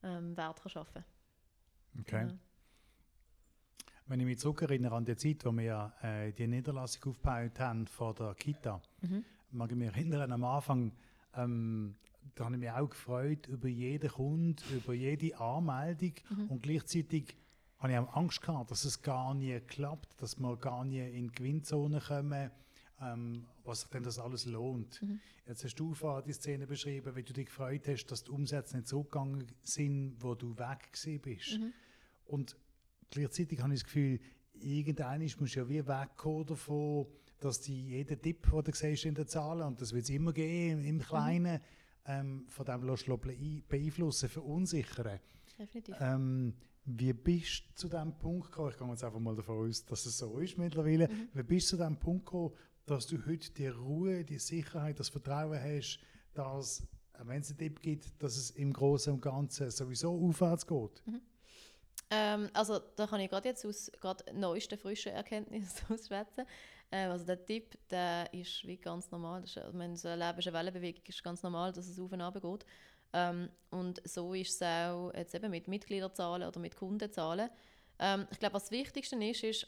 ähm, 0.03 0.35
Wert 0.37 0.61
kann 0.61 0.69
schaffen 0.69 1.03
kann. 1.03 2.01
Okay. 2.01 2.27
Ja. 2.27 2.37
Wenn 4.07 4.19
ich 4.19 4.25
mich 4.25 4.39
zurückerinnere 4.39 4.95
an 4.95 5.05
die 5.05 5.15
Zeit, 5.15 5.43
wo 5.45 5.51
wir 5.51 5.93
äh, 6.01 6.31
die 6.31 6.47
Niederlassung 6.47 7.11
aufgebaut 7.11 7.59
haben 7.59 7.87
vor 7.87 8.13
der 8.13 8.35
Kita, 8.35 8.81
mhm. 9.01 9.25
mag 9.49 9.71
ich 9.71 9.77
mich 9.77 9.87
erinnern, 9.87 10.31
am 10.31 10.43
Anfang, 10.43 10.93
ähm, 11.35 11.95
da 12.35 12.45
habe 12.45 12.55
ich 12.55 12.59
mich 12.59 12.71
auch 12.71 12.89
gefreut 12.89 13.47
über 13.47 13.67
jeden 13.67 14.09
Kunden, 14.09 14.75
über 14.75 14.93
jede 14.93 15.37
Anmeldung 15.39 16.13
mhm. 16.29 16.47
und 16.49 16.61
gleichzeitig 16.61 17.35
habe 17.85 17.93
ich 17.93 18.09
auch 18.09 18.15
Angst 18.15 18.41
gehabt, 18.41 18.71
dass 18.71 18.83
es 18.85 19.01
gar 19.01 19.33
nie 19.33 19.59
klappt, 19.59 20.21
dass 20.21 20.39
wir 20.39 20.57
gar 20.57 20.83
nie 20.85 21.07
in 21.07 21.27
die 21.27 21.35
Gewinnzone 21.35 21.99
kommen, 21.99 22.51
ähm, 23.01 23.45
was 23.63 23.81
sich 23.81 23.89
denn 23.89 24.03
das 24.03 24.19
alles 24.19 24.45
lohnt. 24.45 25.01
Mhm. 25.01 25.19
Jetzt 25.47 25.63
hast 25.63 25.75
du 25.75 25.93
vorher 25.93 26.23
die 26.23 26.33
Szene 26.33 26.65
beschrieben, 26.65 27.15
wie 27.15 27.23
du 27.23 27.33
dich 27.33 27.45
gefreut 27.45 27.87
hast, 27.87 28.07
dass 28.07 28.23
die 28.23 28.31
Umsätze 28.31 28.77
nicht 28.77 28.87
so 28.87 29.03
gegangen 29.03 29.45
sind, 29.61 30.15
wo 30.19 30.33
du 30.33 30.57
weg 30.57 30.89
bist. 31.21 31.59
Mhm. 31.59 31.73
Und 32.25 32.55
gleichzeitig 33.11 33.59
habe 33.61 33.73
ich 33.73 33.81
das 33.81 33.85
Gefühl, 33.85 34.19
irgendwann 34.53 35.21
musst 35.21 35.55
du 35.55 35.59
ja 35.59 35.69
wie 35.69 35.85
wegkommen 35.85 36.45
davon, 36.47 37.07
dass 37.39 37.61
die 37.61 37.89
jeden 37.89 38.19
Tipp, 38.19 38.49
den 38.49 38.63
du 38.63 38.71
siehst 38.73 39.05
in 39.05 39.13
den 39.13 39.27
Zahlen, 39.27 39.67
und 39.67 39.79
das 39.79 39.93
wird 39.93 40.05
es 40.05 40.09
immer 40.09 40.33
geben, 40.33 40.83
im 40.83 40.99
Kleinen, 40.99 41.57
mhm. 41.57 41.61
ähm, 42.07 42.45
von 42.47 42.65
dem 42.65 42.83
lässt 42.83 43.07
du 43.07 43.17
beeinflussen, 43.17 44.29
verunsichern. 44.29 45.19
Definitiv. 45.57 45.95
Ähm, 45.99 46.53
wie 46.85 47.13
bist 47.13 47.63
du 47.69 47.75
zu 47.75 47.89
dem 47.89 48.17
Punkt 48.17 48.51
gekommen? 48.51 48.69
Ich 48.71 48.77
gehe 48.77 48.87
jetzt 48.87 49.03
einfach 49.03 49.19
mal 49.19 49.35
davon 49.35 49.67
aus, 49.67 49.85
dass 49.85 50.05
es 50.05 50.17
so 50.17 50.37
ist 50.37 50.57
mittlerweile. 50.57 51.07
Mhm. 51.07 51.29
Wie 51.33 51.43
bist 51.43 51.71
du 51.71 51.77
zu 51.77 51.83
dem 51.83 51.97
Punkt 51.97 52.25
gekommen, 52.25 52.53
dass 52.85 53.07
du 53.07 53.17
heute 53.25 53.51
die 53.51 53.67
Ruhe, 53.67 54.23
die 54.23 54.39
Sicherheit, 54.39 54.99
das 54.99 55.09
Vertrauen 55.09 55.59
hast, 55.59 55.99
dass, 56.33 56.83
wenn 57.23 57.41
es 57.41 57.49
einen 57.49 57.57
Tipp 57.57 57.81
gibt, 57.81 58.21
dass 58.21 58.37
es 58.37 58.51
im 58.51 58.71
Großen 58.71 59.13
und 59.13 59.21
Ganzen 59.21 59.71
sowieso 59.71 60.11
aufwärts 60.11 60.67
geht? 60.67 61.01
Mhm. 61.05 61.21
Ähm, 62.11 62.49
also 62.53 62.79
da 62.95 63.07
kann 63.07 63.19
ich 63.19 63.29
gerade 63.29 63.49
jetzt 63.49 63.65
aus 63.65 63.91
gerade 63.99 64.23
neuesten, 64.33 64.77
frischen 64.77 65.11
Erkenntnissen 65.11 65.85
ausschwätzen. 65.89 66.45
Ähm, 66.91 67.11
also 67.11 67.25
der 67.25 67.43
Tipp, 67.43 67.77
der 67.89 68.31
ist 68.33 68.65
wie 68.65 68.77
ganz 68.77 69.09
normal. 69.09 69.41
Das 69.41 69.51
ist, 69.51 69.57
also, 69.57 69.77
wenn 69.77 69.95
so 69.95 70.07
ein 70.09 70.19
Leben 70.19 70.37
ist 70.37 70.47
eine 70.47 70.57
Wellenbewegung, 70.57 71.03
ist 71.07 71.23
ganz 71.23 71.41
normal, 71.41 71.71
dass 71.71 71.87
es 71.87 71.99
auf 71.99 72.11
und 72.11 72.21
ab 72.21 72.39
geht. 72.39 72.65
Ähm, 73.15 73.49
und 73.71 74.01
so 74.05 74.33
ist 74.33 74.61
es 74.61 74.61
auch 74.61 75.11
jetzt 75.15 75.33
eben 75.33 75.49
mit 75.49 75.69
Mitgliederzahlen 75.69 76.45
oder 76.45 76.59
mit 76.59 76.75
Kundenzahlen. 76.75 77.49
Ähm, 77.97 78.27
ich 78.29 78.39
glaube, 78.39 78.55
was 78.55 78.63
das 78.63 78.71
Wichtigste 78.71 79.15
ist, 79.23 79.43
ist, 79.43 79.67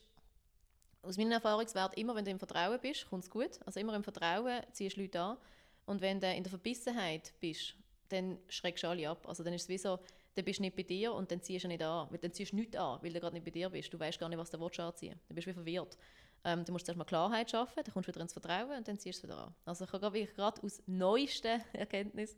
aus 1.02 1.18
meinem 1.18 1.32
Erfahrungswert, 1.32 1.98
immer 1.98 2.14
wenn 2.14 2.26
du 2.26 2.32
im 2.32 2.40
Vertrauen 2.40 2.78
bist, 2.82 3.10
kommt 3.10 3.24
es 3.24 3.30
gut. 3.30 3.60
Also 3.66 3.80
immer 3.80 3.96
im 3.96 4.04
Vertrauen 4.04 4.62
ziehst 4.74 4.98
du 4.98 5.02
Leute 5.02 5.22
an. 5.22 5.38
Und 5.86 6.02
wenn 6.02 6.20
du 6.20 6.30
in 6.34 6.44
der 6.44 6.50
Verbissenheit 6.50 7.34
bist, 7.40 7.76
dann 8.10 8.38
schreckst 8.50 8.84
du 8.84 8.90
alle 8.90 9.10
ab. 9.10 9.26
Also 9.26 9.44
dann 9.44 9.54
ist 9.54 9.64
es 9.64 9.70
wie 9.70 9.78
so, 9.78 9.98
dann 10.36 10.44
bist 10.44 10.60
du 10.60 10.64
nicht 10.64 10.76
bei 10.76 10.84
dir 10.84 11.14
und 11.14 11.32
dann 11.32 11.42
ziehst 11.42 11.64
du 11.64 11.70
nicht 11.70 11.82
an. 11.82 12.08
Weil 12.12 12.18
dann 12.18 12.34
ziehst 12.34 12.52
du 12.52 12.58
nichts 12.58 12.76
an, 12.76 13.00
weil 13.02 13.14
du 13.14 13.20
gerade 13.22 13.34
nicht 13.34 13.46
bei 13.46 13.52
dir 13.52 13.70
bist. 13.70 13.94
Du 13.94 13.98
weißt 13.98 14.20
gar 14.20 14.28
nicht, 14.28 14.38
was 14.38 14.50
du 14.50 14.58
anziehen 14.58 15.12
willst. 15.12 15.30
Dann 15.30 15.36
bist 15.36 15.48
du 15.48 15.52
wie 15.52 15.54
verwirrt. 15.54 15.98
Ähm, 16.44 16.66
du 16.66 16.74
musst 16.74 16.86
zuerst 16.86 16.98
mal 16.98 17.06
Klarheit 17.06 17.50
schaffen, 17.50 17.82
dann 17.84 17.94
kommst 17.94 18.10
du 18.10 18.14
wieder 18.14 18.22
ins 18.22 18.34
Vertrauen 18.34 18.78
und 18.78 18.88
dann 18.88 19.00
ziehst 19.00 19.24
du 19.24 19.28
es 19.28 19.32
wieder 19.32 19.46
an. 19.46 19.56
Also 19.66 19.86
ich 19.86 19.92
habe 19.94 20.28
gerade 20.28 20.64
aus 20.64 20.82
neuesten 20.86 21.62
Erkenntnis 21.74 22.36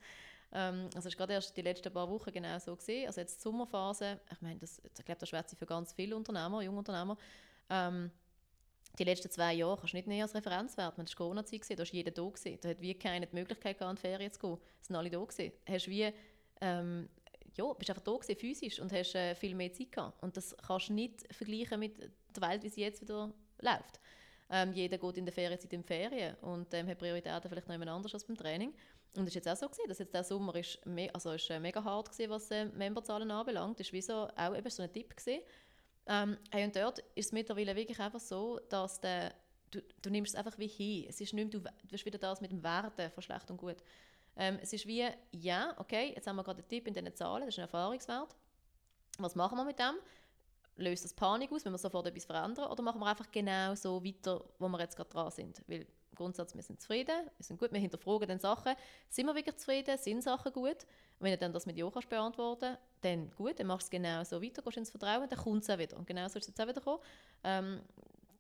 ähm, 0.52 0.90
also 0.96 1.08
es 1.08 1.14
war 1.14 1.18
gerade 1.18 1.34
erst 1.34 1.56
die 1.56 1.62
letzten 1.62 1.92
paar 1.94 2.10
Wochen 2.10 2.32
genau 2.32 2.58
so 2.60 2.76
gesehen. 2.76 3.08
Also 3.08 3.22
jetzt 3.22 3.38
die 3.38 3.42
Sommerphase, 3.42 4.20
ich 4.32 4.42
meine, 4.42 4.60
das, 4.60 4.80
ich 4.80 5.06
glaube, 5.06 5.20
das 5.20 5.30
schwätze 5.30 5.56
für 5.56 5.66
ganz 5.66 5.94
viele 5.94 6.16
Unternehmer, 6.16 6.62
Jungunternehmer. 6.62 7.18
Ähm, 7.70 8.12
die 8.98 9.04
letzten 9.04 9.30
zwei 9.30 9.54
Jahre 9.54 9.78
kannst 9.78 9.94
du 9.94 9.98
nicht 9.98 10.08
näher 10.08 10.24
als 10.24 10.34
Referenzwert. 10.34 10.98
Man 10.98 11.08
war 11.08 11.16
Corona-Zeit, 11.16 11.70
da 11.72 11.78
war 11.78 11.86
jeder 11.86 12.12
da. 12.12 12.24
Gewesen. 12.24 12.58
Da 12.62 12.70
hat 12.70 12.82
wie 12.82 12.94
keine 12.96 13.28
Möglichkeit 13.32 13.78
gehabt, 13.78 13.92
in 13.92 13.96
die 13.96 14.02
Ferien 14.02 14.32
zu 14.32 14.40
gehen. 14.40 14.58
Es 14.82 14.88
sind 14.88 14.96
alle 14.96 15.10
da. 15.10 15.24
Gewesen. 15.24 15.52
Hast 15.68 15.88
wie, 15.88 16.12
ähm, 16.62 17.10
ja, 17.56 17.74
bist 17.74 17.90
einfach 17.90 18.04
da 18.04 18.12
gewesen, 18.14 18.36
physisch 18.36 18.80
und 18.80 18.92
hast 18.92 19.16
äh, 19.16 19.36
viel 19.36 19.56
mehr 19.56 19.72
Zeit 19.72 19.92
gehabt. 19.92 20.22
Und 20.24 20.36
das 20.36 20.56
kannst 20.66 20.90
du 20.90 20.94
nicht 20.94 21.34
vergleichen 21.34 21.80
mit 21.80 21.98
der 22.00 22.50
Welt, 22.50 22.64
wie 22.64 22.70
sie 22.70 22.82
jetzt 22.82 23.02
wieder 23.02 23.32
läuft. 23.62 24.00
Ähm, 24.52 24.74
jeder 24.74 24.98
geht 24.98 25.18
in 25.18 25.26
der 25.26 25.34
Ferienzeit 25.34 25.72
in 25.72 25.82
die 25.82 25.88
Ferien 25.88 26.36
und 26.42 26.74
ähm, 26.74 26.88
hat 26.88 26.98
Prioritäten 26.98 27.50
vielleicht 27.50 27.68
noch 27.68 27.76
jemand 27.76 27.92
anders 27.92 28.14
als 28.16 28.26
beim 28.26 28.36
Training. 28.36 28.74
Und 29.16 29.24
es 29.24 29.30
ist 29.30 29.36
jetzt 29.36 29.48
auch 29.48 29.56
so 29.56 29.68
gewesen, 29.68 29.88
dass 29.88 30.00
jetzt 30.00 30.14
der 30.14 30.24
Sommer 30.24 30.56
ist, 30.56 30.86
me 30.86 31.10
also 31.14 31.32
ist 31.32 31.50
äh, 31.50 31.60
mega 31.60 31.84
hart 31.84 32.12
gewesen, 32.12 32.30
was 32.30 32.52
äh, 32.52 32.66
Memberzahlen 32.66 33.30
anbelangt. 33.32 33.80
Das 33.80 33.92
war 33.92 34.02
so, 34.02 34.28
auch 34.36 34.56
eben 34.56 34.70
so 34.70 34.84
ein 34.84 34.94
Tipp. 34.94 35.16
Ähm, 36.06 36.38
hey, 36.52 36.66
und 36.66 36.76
dort 36.76 37.00
ist 37.16 37.28
es 37.28 37.32
mittlerweile 37.32 37.76
wirklich 37.76 38.00
einfach 38.00 38.20
so, 38.20 38.60
dass 38.70 39.00
der, 39.00 39.34
du, 39.72 39.82
du 40.02 40.10
nimmst 40.10 40.34
es 40.34 40.36
einfach 40.36 40.58
wie 40.58 40.68
hin. 40.68 41.06
Es 41.08 41.22
ist 41.22 41.34
nicht 41.34 41.52
mehr, 41.52 41.60
du, 41.60 41.60
du 41.60 41.94
hast 41.94 42.06
wieder 42.06 42.18
das 42.18 42.42
mit 42.42 42.52
dem 42.52 42.64
Werten 42.64 43.12
von 43.12 43.24
schlecht 43.24 43.50
und 43.50 43.58
gut. 43.58 43.78
Ähm, 44.36 44.58
es 44.62 44.74
ist 44.74 44.88
wie, 44.88 45.06
ja, 45.32 45.74
okay, 45.78 46.14
jetzt 46.16 46.28
haben 46.28 46.36
wir 46.38 46.44
gerade 46.44 46.60
einen 46.60 46.68
Tipp 46.68 46.88
in 46.88 46.94
diesen 46.94 47.14
Zahlen, 47.16 47.46
das 47.46 47.56
ist 47.56 47.60
ein 47.60 47.64
Erfahrungswert. 47.64 48.36
Was 49.18 49.36
machen 49.36 49.58
wir 49.58 49.66
mit 49.66 49.78
dem? 49.78 49.96
Löst 50.78 51.04
das 51.04 51.14
Panik 51.14 51.52
aus, 51.52 51.66
wenn 51.66 51.74
wir 51.74 51.78
sofort 51.78 52.08
etwas 52.08 52.26
verändern? 52.26 52.72
Oder 52.72 52.82
machen 52.82 53.02
wir 53.02 53.08
einfach 53.08 53.30
genau 53.32 53.76
so 53.76 54.04
weiter, 54.04 54.44
wo 54.60 54.70
wir 54.70 54.80
jetzt 54.80 54.96
gerade 54.96 55.10
dran 55.10 55.30
sind? 55.30 55.62
Weil 55.68 55.86
Grundsatz, 56.20 56.56
wir 56.56 56.62
sind 56.62 56.80
zufrieden, 56.80 57.30
wir 57.38 57.44
sind 57.44 57.60
gut, 57.60 57.72
wir 57.72 57.80
hinterfragen 57.80 58.28
dann 58.28 58.40
Sachen, 58.40 58.76
sind 59.10 59.26
wir 59.26 59.36
wirklich 59.36 59.58
zufrieden, 59.58 59.98
sind 59.98 60.24
Sachen 60.24 60.52
gut? 60.54 60.86
Und 61.20 61.26
wenn 61.26 61.32
du 61.32 61.38
dann 61.38 61.54
das 61.54 61.66
mit 61.66 61.78
Ja 61.78 61.90
kannst 61.90 62.10
beantworten 62.10 62.78
dann 63.02 63.32
gut, 63.32 63.60
dann 63.60 63.68
machst 63.68 63.92
du 63.92 63.98
es 63.98 64.02
genau 64.02 64.24
so 64.24 64.42
weiter, 64.42 64.62
gehst 64.62 64.78
ins 64.78 64.92
Vertrauen, 64.92 65.28
dann 65.28 65.40
kommt 65.40 65.64
es 65.64 65.70
auch 65.70 65.78
wieder. 65.78 65.98
Und 65.98 66.06
genau 66.06 66.28
so 66.28 66.38
ist 66.38 66.44
es 66.44 66.48
jetzt 66.48 66.62
auch 66.62 66.68
wieder 66.68 66.82
gekommen. 66.82 67.02
Ähm, 67.44 67.82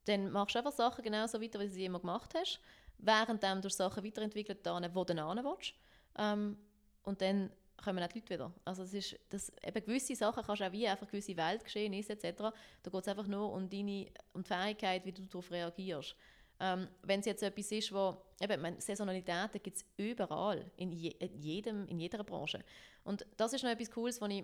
dann 0.05 0.31
machst 0.31 0.55
du 0.55 0.59
einfach 0.59 0.71
Sachen 0.71 1.03
genau 1.03 1.27
so 1.27 1.41
weiter, 1.41 1.59
wie 1.59 1.67
du 1.67 1.71
sie 1.71 1.85
immer 1.85 1.99
gemacht 1.99 2.33
hast, 2.35 2.59
während 2.97 3.43
du 3.63 3.69
Sachen 3.69 4.03
weiterentwickelt, 4.03 4.65
wo 4.65 5.03
du 5.03 5.13
hin 5.13 5.43
willst. 5.43 5.73
Ähm, 6.17 6.57
und 7.03 7.21
dann 7.21 7.51
kommen 7.83 8.03
auch 8.03 8.07
die 8.07 8.19
Leute 8.19 8.33
wieder. 8.33 8.51
Also 8.65 8.83
es 8.83 8.93
ist, 8.93 9.19
das, 9.29 9.51
eben 9.63 9.85
gewisse 9.85 10.15
Sachen 10.15 10.43
kannst 10.43 10.61
du 10.61 10.67
auch 10.67 10.71
wie 10.71 10.87
einfach 10.87 11.07
gewisse 11.07 11.35
Weltgeschehnisse 11.35 12.13
etc. 12.13 12.37
Da 12.83 12.91
geht 12.91 13.01
es 13.01 13.07
einfach 13.07 13.27
nur 13.27 13.51
um, 13.51 13.69
deine, 13.69 14.07
um 14.33 14.43
die 14.43 14.47
Fähigkeit, 14.47 15.05
wie 15.05 15.11
du 15.11 15.23
darauf 15.23 15.49
reagierst. 15.51 16.15
Ähm, 16.59 16.87
Wenn 17.03 17.21
es 17.21 17.25
jetzt 17.25 17.43
etwas 17.43 17.71
ist, 17.71 17.93
wo, 17.93 18.17
eben, 18.41 18.61
meine, 18.61 18.81
Saisonalitäten 18.81 19.61
gibt 19.63 19.77
es 19.77 19.85
überall, 19.97 20.69
in, 20.75 20.91
je, 20.91 21.09
in, 21.19 21.39
jedem, 21.39 21.87
in 21.87 21.99
jeder 21.99 22.23
Branche. 22.23 22.59
Und 23.03 23.25
das 23.37 23.53
ist 23.53 23.63
noch 23.63 23.71
etwas 23.71 23.89
Cooles, 23.91 24.19
was 24.19 24.29
ich, 24.29 24.43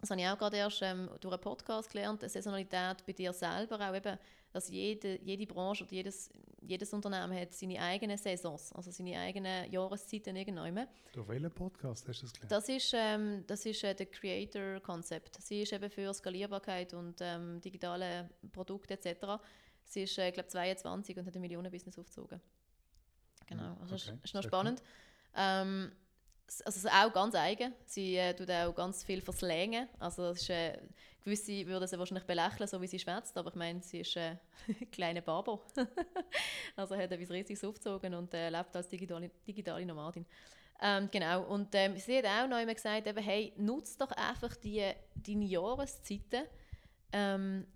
das 0.00 0.10
habe 0.10 0.20
ich 0.20 0.26
auch 0.26 0.38
gerade 0.38 0.56
erst 0.56 0.82
ähm, 0.82 1.10
durch 1.20 1.34
einen 1.34 1.40
Podcast 1.40 1.90
gelernt, 1.90 2.22
eine 2.22 2.30
Saisonalität 2.30 3.04
bei 3.06 3.12
dir 3.12 3.32
selber 3.32 3.78
auch 3.80 3.94
eben, 3.94 4.18
dass 4.54 4.68
jede, 4.68 5.20
jede 5.22 5.46
Branche 5.46 5.84
oder 5.84 5.92
jedes, 5.92 6.30
jedes 6.60 6.92
Unternehmen 6.92 7.36
hat 7.36 7.52
seine 7.52 7.80
eigenen 7.80 8.16
Saisons, 8.16 8.72
also 8.72 8.90
seine 8.90 9.18
eigenen 9.18 9.70
Jahreszeiten 9.70 10.36
irgendwann. 10.36 10.86
Durch 11.12 11.28
welchen 11.28 11.50
Podcast 11.50 12.06
hast 12.08 12.22
du 12.22 12.26
das 12.26 12.32
gelernt? 12.32 12.52
Das 12.52 12.68
ist, 12.68 12.92
ähm, 12.96 13.44
das 13.46 13.66
ist 13.66 13.82
äh, 13.82 13.94
der 13.94 14.06
Creator 14.06 14.80
Concept. 14.80 15.42
Sie 15.42 15.62
ist 15.62 15.72
eben 15.72 15.90
für 15.90 16.14
Skalierbarkeit 16.14 16.94
und 16.94 17.16
ähm, 17.20 17.60
digitale 17.60 18.30
Produkte 18.52 18.94
etc. 18.94 19.42
Sie 19.84 20.02
ist, 20.02 20.18
äh, 20.18 20.30
glaube 20.32 20.48
22 20.48 21.16
und 21.16 21.26
hat 21.26 21.34
ein 21.34 21.40
Millionenbusiness 21.40 21.98
aufgezogen. 21.98 22.40
Genau, 23.46 23.76
also 23.80 23.94
okay. 23.94 24.12
ist, 24.14 24.24
ist 24.24 24.34
noch 24.34 24.42
spannend. 24.42 24.82
Ähm, 25.36 25.92
also 26.64 26.88
auch 26.88 27.12
ganz 27.12 27.34
eigen. 27.34 27.72
Sie 27.86 28.16
äh, 28.16 28.34
tut 28.34 28.50
auch 28.50 28.74
ganz 28.74 29.04
viel 29.04 29.20
verslängen. 29.20 29.88
Also 29.98 30.30
es 30.30 30.42
ist, 30.42 30.50
äh, 30.50 30.78
gewisse 31.22 31.66
würden 31.66 31.88
sie 31.88 31.98
wahrscheinlich 31.98 32.26
belächeln, 32.26 32.68
so 32.68 32.80
wie 32.80 32.86
sie 32.86 32.98
schwätzt, 32.98 33.36
aber 33.36 33.50
ich 33.50 33.56
meine, 33.56 33.82
sie 33.82 34.00
ist 34.00 34.16
äh, 34.16 34.36
kleine 34.92 35.22
Babo. 35.22 35.62
also 36.76 36.96
hat 36.96 37.10
etwas 37.10 37.30
Riesiges 37.30 37.64
aufgezogen 37.64 38.14
und 38.14 38.32
äh, 38.34 38.50
lebt 38.50 38.76
als 38.76 38.88
digitale, 38.88 39.30
digitale 39.46 39.86
Nomadin. 39.86 40.26
Ähm, 40.82 41.08
genau, 41.10 41.44
und 41.44 41.74
ähm, 41.74 41.96
sie 41.98 42.18
hat 42.18 42.26
auch 42.26 42.48
noch 42.48 42.58
immer 42.58 42.74
gesagt, 42.74 43.06
eben, 43.06 43.22
hey, 43.22 43.52
nutze 43.56 43.96
doch 43.98 44.10
einfach 44.10 44.54
die, 44.56 44.82
deine 45.14 45.44
Jahreszeiten 45.44 46.44
ähm, 47.12 47.66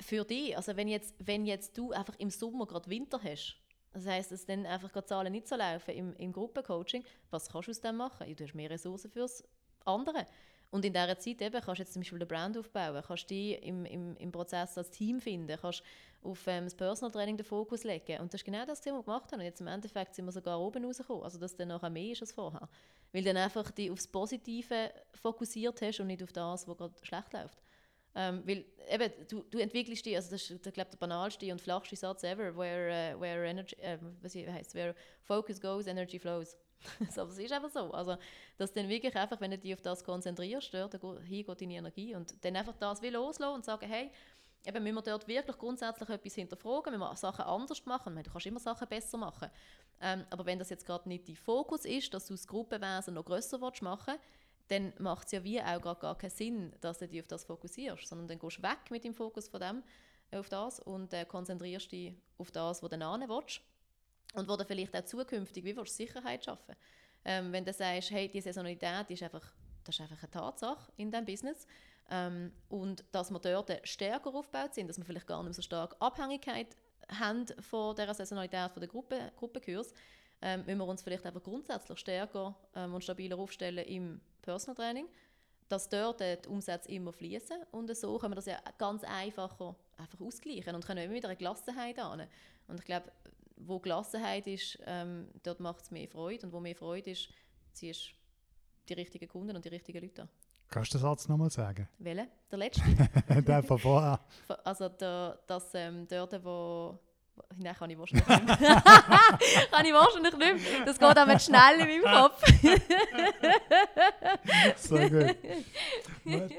für 0.00 0.24
dich, 0.24 0.56
also 0.56 0.76
wenn 0.76 0.88
jetzt, 0.88 1.14
wenn 1.18 1.46
jetzt 1.46 1.76
du 1.78 1.92
einfach 1.92 2.14
im 2.18 2.30
Sommer 2.30 2.66
gerade 2.66 2.90
Winter 2.90 3.20
hast, 3.22 3.56
das 3.92 4.06
heißt, 4.06 4.32
dass 4.32 4.44
dann 4.44 4.66
einfach 4.66 4.90
die 4.90 5.04
Zahlen 5.04 5.32
nicht 5.32 5.46
so 5.46 5.54
laufen 5.54 5.94
im, 5.94 6.16
im 6.16 6.32
Gruppencoaching, 6.32 7.04
was 7.30 7.48
kannst 7.48 7.68
du 7.68 7.70
aus 7.70 7.80
dem 7.80 7.96
machen? 7.96 8.34
Du 8.34 8.44
hast 8.44 8.54
mehr 8.54 8.70
Ressourcen 8.70 9.10
fürs 9.10 9.44
andere. 9.84 10.26
Und 10.70 10.84
in 10.84 10.92
dieser 10.92 11.16
Zeit 11.20 11.40
eben 11.40 11.60
kannst 11.60 11.78
du 11.78 11.82
jetzt 11.84 11.92
zum 11.92 12.00
Beispiel 12.00 12.18
eine 12.18 12.26
Brand 12.26 12.58
aufbauen, 12.58 13.00
kannst 13.06 13.30
dich 13.30 13.62
im, 13.62 13.84
im, 13.84 14.16
im 14.16 14.32
Prozess 14.32 14.76
als 14.76 14.90
Team 14.90 15.20
finden, 15.20 15.56
kannst 15.60 15.84
auf 16.24 16.44
ähm, 16.48 16.64
das 16.64 16.74
Personal 16.74 17.12
Training 17.12 17.36
den 17.36 17.46
Fokus 17.46 17.84
legen. 17.84 18.20
Und 18.20 18.34
das 18.34 18.40
ist 18.40 18.44
genau 18.44 18.64
das, 18.66 18.80
was 18.80 18.86
wir 18.86 19.00
gemacht 19.00 19.30
haben. 19.30 19.38
Und 19.38 19.44
jetzt 19.44 19.60
im 19.60 19.68
Endeffekt 19.68 20.16
sind 20.16 20.24
wir 20.24 20.32
sogar 20.32 20.58
oben 20.58 20.84
rausgekommen. 20.84 21.22
Also, 21.22 21.38
dass 21.38 21.54
dann 21.54 21.68
nachher 21.68 21.90
mehr 21.90 22.10
ist 22.10 22.22
als 22.22 22.32
vorher. 22.32 22.68
Weil 23.12 23.22
du 23.22 23.32
dann 23.32 23.44
einfach 23.44 23.70
dich 23.70 23.88
aufs 23.88 24.08
Positive 24.08 24.90
fokussiert 25.12 25.80
hast 25.80 26.00
und 26.00 26.08
nicht 26.08 26.24
auf 26.24 26.32
das, 26.32 26.66
was 26.66 26.76
gerade 26.76 26.94
schlecht 27.02 27.32
läuft. 27.32 27.62
Ähm, 28.16 28.42
weil 28.46 28.64
eben, 28.88 29.12
du, 29.28 29.42
du 29.50 29.58
entwickelst 29.58 30.06
dich, 30.06 30.14
also 30.14 30.30
das 30.30 30.48
ist, 30.48 30.62
glaube 30.72 30.90
der 30.90 30.98
banalste 30.98 31.50
und 31.50 31.60
flachste 31.60 31.96
Satz 31.96 32.22
ever, 32.22 32.56
where, 32.56 33.16
uh, 33.16 33.20
where, 33.20 33.44
energy, 33.44 33.74
äh, 33.76 33.98
was 34.22 34.34
heißt, 34.34 34.74
where 34.74 34.94
focus 35.22 35.60
goes, 35.60 35.86
energy 35.86 36.18
flows. 36.18 36.56
aber 37.16 37.30
es 37.30 37.38
ist 37.38 37.52
einfach 37.52 37.70
so. 37.70 37.90
Also, 37.92 38.16
dass 38.56 38.72
dann 38.72 38.88
wirklich 38.88 39.14
einfach, 39.16 39.40
wenn 39.40 39.50
du 39.50 39.58
dich 39.58 39.74
auf 39.74 39.80
das 39.80 40.04
konzentrierst, 40.04 40.72
dort 40.74 40.92
hin 41.24 41.44
geht 41.44 41.60
deine 41.60 41.74
Energie 41.74 42.14
und 42.14 42.34
dann 42.44 42.56
einfach 42.56 42.76
das 42.76 43.02
will 43.02 43.12
loslassen 43.12 43.54
und 43.54 43.64
sagen, 43.64 43.88
hey, 43.88 44.10
eben 44.66 44.82
müssen 44.82 44.96
wir 44.96 45.02
dort 45.02 45.26
wirklich 45.26 45.58
grundsätzlich 45.58 46.08
etwas 46.08 46.34
hinterfragen, 46.34 46.92
müssen 46.92 47.00
wir 47.00 47.16
Sachen 47.16 47.44
anders 47.44 47.84
machen. 47.84 48.14
du 48.14 48.30
kannst 48.30 48.46
immer 48.46 48.60
Sachen 48.60 48.88
besser 48.88 49.18
machen. 49.18 49.50
Ähm, 50.00 50.24
aber 50.30 50.46
wenn 50.46 50.58
das 50.58 50.70
jetzt 50.70 50.86
gerade 50.86 51.08
nicht 51.08 51.28
dein 51.28 51.36
Fokus 51.36 51.84
ist, 51.84 52.12
dass 52.14 52.26
du 52.26 52.34
das 52.34 52.46
Gruppenwesen 52.46 53.14
noch 53.14 53.24
grösser 53.24 53.58
machen 53.58 53.82
willst, 53.82 54.20
dann 54.68 54.92
macht 54.98 55.26
es 55.26 55.32
ja 55.32 55.44
wie 55.44 55.60
auch 55.60 55.80
gar, 55.80 55.96
gar 55.96 56.16
keinen 56.16 56.30
Sinn, 56.30 56.72
dass 56.80 56.98
du 56.98 57.08
dich 57.08 57.20
auf 57.20 57.26
das 57.26 57.44
fokussierst, 57.44 58.06
sondern 58.06 58.28
dann 58.28 58.38
gehst 58.38 58.58
du 58.58 58.62
weg 58.62 58.90
mit 58.90 59.04
dem 59.04 59.14
Fokus 59.14 59.48
von 59.48 59.60
dem 59.60 59.82
äh, 60.30 60.38
auf 60.38 60.48
das 60.48 60.80
und 60.80 61.12
äh, 61.12 61.24
konzentrierst 61.24 61.92
dich 61.92 62.14
auf 62.38 62.50
das, 62.50 62.82
was 62.82 62.90
du 62.90 62.98
dann 62.98 63.28
willst 63.28 63.60
und 64.34 64.48
wo 64.48 64.56
du 64.56 64.64
vielleicht 64.64 64.96
auch 64.96 65.04
zukünftig 65.04 65.64
wie 65.64 65.86
Sicherheit 65.86 66.44
schaffen? 66.44 66.74
Ähm, 67.24 67.52
Wenn 67.52 67.64
du 67.64 67.72
sagst, 67.72 68.10
hey, 68.10 68.28
die 68.28 68.40
Saisonalität 68.40 69.10
ist 69.10 69.22
einfach, 69.22 69.52
das 69.84 69.96
ist 69.96 70.00
einfach 70.00 70.22
eine 70.22 70.30
Tatsache 70.30 70.92
in 70.96 71.10
diesem 71.10 71.26
Business 71.26 71.66
ähm, 72.10 72.52
und 72.68 73.04
dass 73.12 73.30
wir 73.30 73.38
dort 73.38 73.86
stärker 73.86 74.34
aufgebaut 74.34 74.74
sind, 74.74 74.88
dass 74.88 74.98
wir 74.98 75.04
vielleicht 75.04 75.26
gar 75.26 75.42
nicht 75.42 75.54
so 75.54 75.62
stark 75.62 75.96
Abhängigkeit 76.00 76.76
haben 77.08 77.46
von 77.60 77.94
dieser 77.94 78.14
Saisonalität 78.14 78.70
von 78.70 78.80
der 78.80 78.88
Gruppe, 78.88 79.32
Gruppenkurs, 79.36 79.92
ähm, 80.40 80.64
müssen 80.66 80.78
wir 80.78 80.86
uns 80.86 81.02
vielleicht 81.02 81.24
einfach 81.24 81.42
grundsätzlich 81.42 81.98
stärker 81.98 82.54
ähm, 82.74 82.94
und 82.94 83.04
stabiler 83.04 83.38
aufstellen 83.38 83.84
im 83.86 84.20
Personal 84.44 84.76
Training, 84.76 85.08
dass 85.68 85.88
dort 85.88 86.20
die 86.20 86.48
Umsätze 86.48 86.90
immer 86.90 87.12
fließen 87.12 87.56
und 87.72 87.94
so 87.96 88.18
können 88.18 88.32
wir 88.32 88.36
das 88.36 88.46
ja 88.46 88.58
ganz 88.78 89.02
einfacher 89.04 89.74
einfach 89.96 90.20
ausgleichen 90.20 90.74
und 90.74 90.86
können 90.86 91.04
immer 91.04 91.14
wieder 91.14 91.28
eine 91.28 91.36
Gelassenheit 91.36 91.98
an. 91.98 92.26
Und 92.68 92.80
ich 92.80 92.84
glaube, 92.84 93.10
wo 93.56 93.78
Gelassenheit 93.78 94.46
ist, 94.46 94.78
ähm, 94.86 95.28
dort 95.42 95.60
macht 95.60 95.82
es 95.82 95.90
mehr 95.90 96.08
Freude 96.08 96.46
und 96.46 96.52
wo 96.52 96.60
mehr 96.60 96.76
Freude 96.76 97.10
ist, 97.10 97.28
ziehst 97.72 98.10
du 98.10 98.14
die 98.88 98.94
richtigen 98.94 99.28
Kunden 99.28 99.56
und 99.56 99.64
die 99.64 99.70
richtigen 99.70 100.02
Leute 100.02 100.22
an. 100.22 100.28
Kannst 100.68 100.92
du 100.92 100.98
den 100.98 101.02
Satz 101.02 101.28
nochmal 101.28 101.50
sagen? 101.50 101.88
Welchen? 101.98 102.28
Der 102.50 102.58
letzte? 102.58 102.82
der 103.42 103.62
von 103.62 103.78
vorher. 103.78 104.20
Also 104.64 104.88
der, 104.88 105.38
das 105.46 105.70
ähm, 105.74 106.06
dort, 106.08 106.44
wo 106.44 106.98
Nein, 107.56 107.74
kann 107.74 107.90
ich 107.90 107.98
wahrscheinlich 107.98 108.26
nicht 108.26 108.60
mehr. 108.60 108.82
kann 109.70 109.84
ich 109.84 109.92
wahrscheinlich 109.92 110.36
nicht 110.36 110.70
mehr. 110.70 110.84
Das 110.84 110.98
geht 110.98 111.16
aber 111.16 111.38
schnell 111.38 111.80
in 111.80 112.02
meinem 112.02 112.22
Kopf. 112.22 112.42
so 114.76 114.96
gut. 114.96 115.36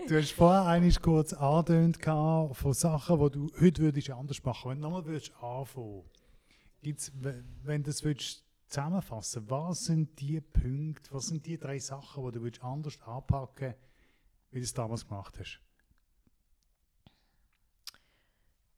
Du 0.07 0.17
hast 0.17 0.31
vorher 0.31 0.65
eigentlich 0.65 1.01
kurz 1.01 1.33
angedeutet 1.33 2.03
von 2.55 2.73
Sachen, 2.73 3.19
die 3.19 3.29
du 3.31 3.51
heute 3.59 3.81
würdest 3.81 4.09
anders 4.09 4.43
machen 4.43 4.71
Wenn 4.71 4.77
du 4.77 4.83
nochmal 4.83 5.05
würdest 5.05 5.33
anfangen 5.41 6.03
gibt's, 6.81 7.11
wenn 7.63 7.83
du 7.83 7.89
das 7.89 8.03
würdest 8.03 8.43
zusammenfassen 8.67 9.49
was 9.49 9.85
sind 9.85 10.19
die 10.19 10.39
Punkte, 10.39 11.13
was 11.13 11.27
sind 11.27 11.45
die 11.45 11.57
drei 11.57 11.79
Sachen, 11.79 12.25
die 12.25 12.31
du 12.31 12.41
würdest 12.41 12.63
anders 12.63 13.01
anpacken 13.01 13.73
wie 14.51 14.59
du 14.59 14.63
es 14.63 14.73
damals 14.73 15.07
gemacht 15.07 15.37
hast? 15.39 15.59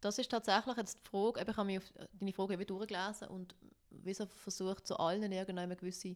Das 0.01 0.17
ist 0.19 0.29
tatsächlich 0.29 0.77
jetzt 0.77 0.99
die 1.03 1.09
Frage, 1.09 1.41
ich 1.41 1.57
habe 1.57 1.65
mir 1.65 1.81
deine 2.19 2.33
Frage 2.33 2.53
eben 2.53 2.65
durchgelesen 2.65 3.27
und 3.29 3.55
wie 3.89 4.13
so 4.13 4.25
versucht, 4.25 4.85
zu 4.85 4.97
allen 4.97 5.31
irgendeine 5.31 5.75
gewisse 5.75 6.15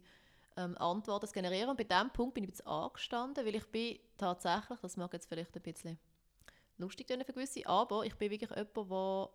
ähm, 0.58 0.78
Antworten 0.78 1.28
zu 1.28 1.34
generieren. 1.34 1.70
Und 1.70 1.78
bei 1.78 1.84
diesem 1.84 2.12
Punkt 2.12 2.36
bin 2.36 2.44
ich 2.44 2.52
jetzt 2.52 2.68
angestanden, 2.68 3.46
weil 3.46 3.56
ich 3.56 3.66
bin 3.68 4.00
tatsächlich, 4.18 4.80
das 4.80 4.98
mag 4.98 5.12
jetzt 5.14 5.28
vielleicht 5.28 5.56
ein 5.56 5.62
bisschen 5.62 5.98
lustig 6.78 7.08
für 7.08 7.18
gewisse, 7.18 7.66
aber 7.66 8.06
ich 8.06 8.16
bin 8.16 8.32
wirklich 8.32 8.50
jemand, 8.50 8.92
der 8.92 9.30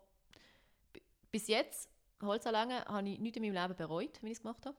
bis 1.31 1.47
jetzt, 1.47 1.89
Holzanlänge, 2.21 2.85
habe 2.85 3.09
ich 3.09 3.19
nichts 3.19 3.37
in 3.37 3.43
meinem 3.43 3.61
Leben 3.61 3.75
bereut, 3.75 4.21
wie 4.21 4.27
ich 4.27 4.37
es 4.37 4.41
gemacht 4.41 4.65
habe. 4.65 4.77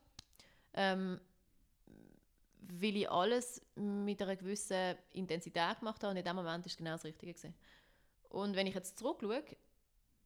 Ähm, 0.75 1.21
weil 2.61 2.97
ich 2.97 3.11
alles 3.11 3.63
mit 3.77 4.21
einer 4.21 4.37
gewissen 4.37 4.97
Intensität 5.13 5.79
gemacht 5.79 6.03
habe 6.03 6.11
und 6.11 6.17
in 6.17 6.25
dem 6.25 6.37
Moment 6.37 6.65
war 6.65 6.67
es 6.67 6.77
genau 6.77 6.93
das 6.93 7.05
Richtige. 7.05 7.33
Gewesen. 7.33 7.55
Und 8.29 8.57
wenn 8.57 8.67
ich 8.67 8.75
jetzt 8.75 8.99
zurückschaue, 8.99 9.43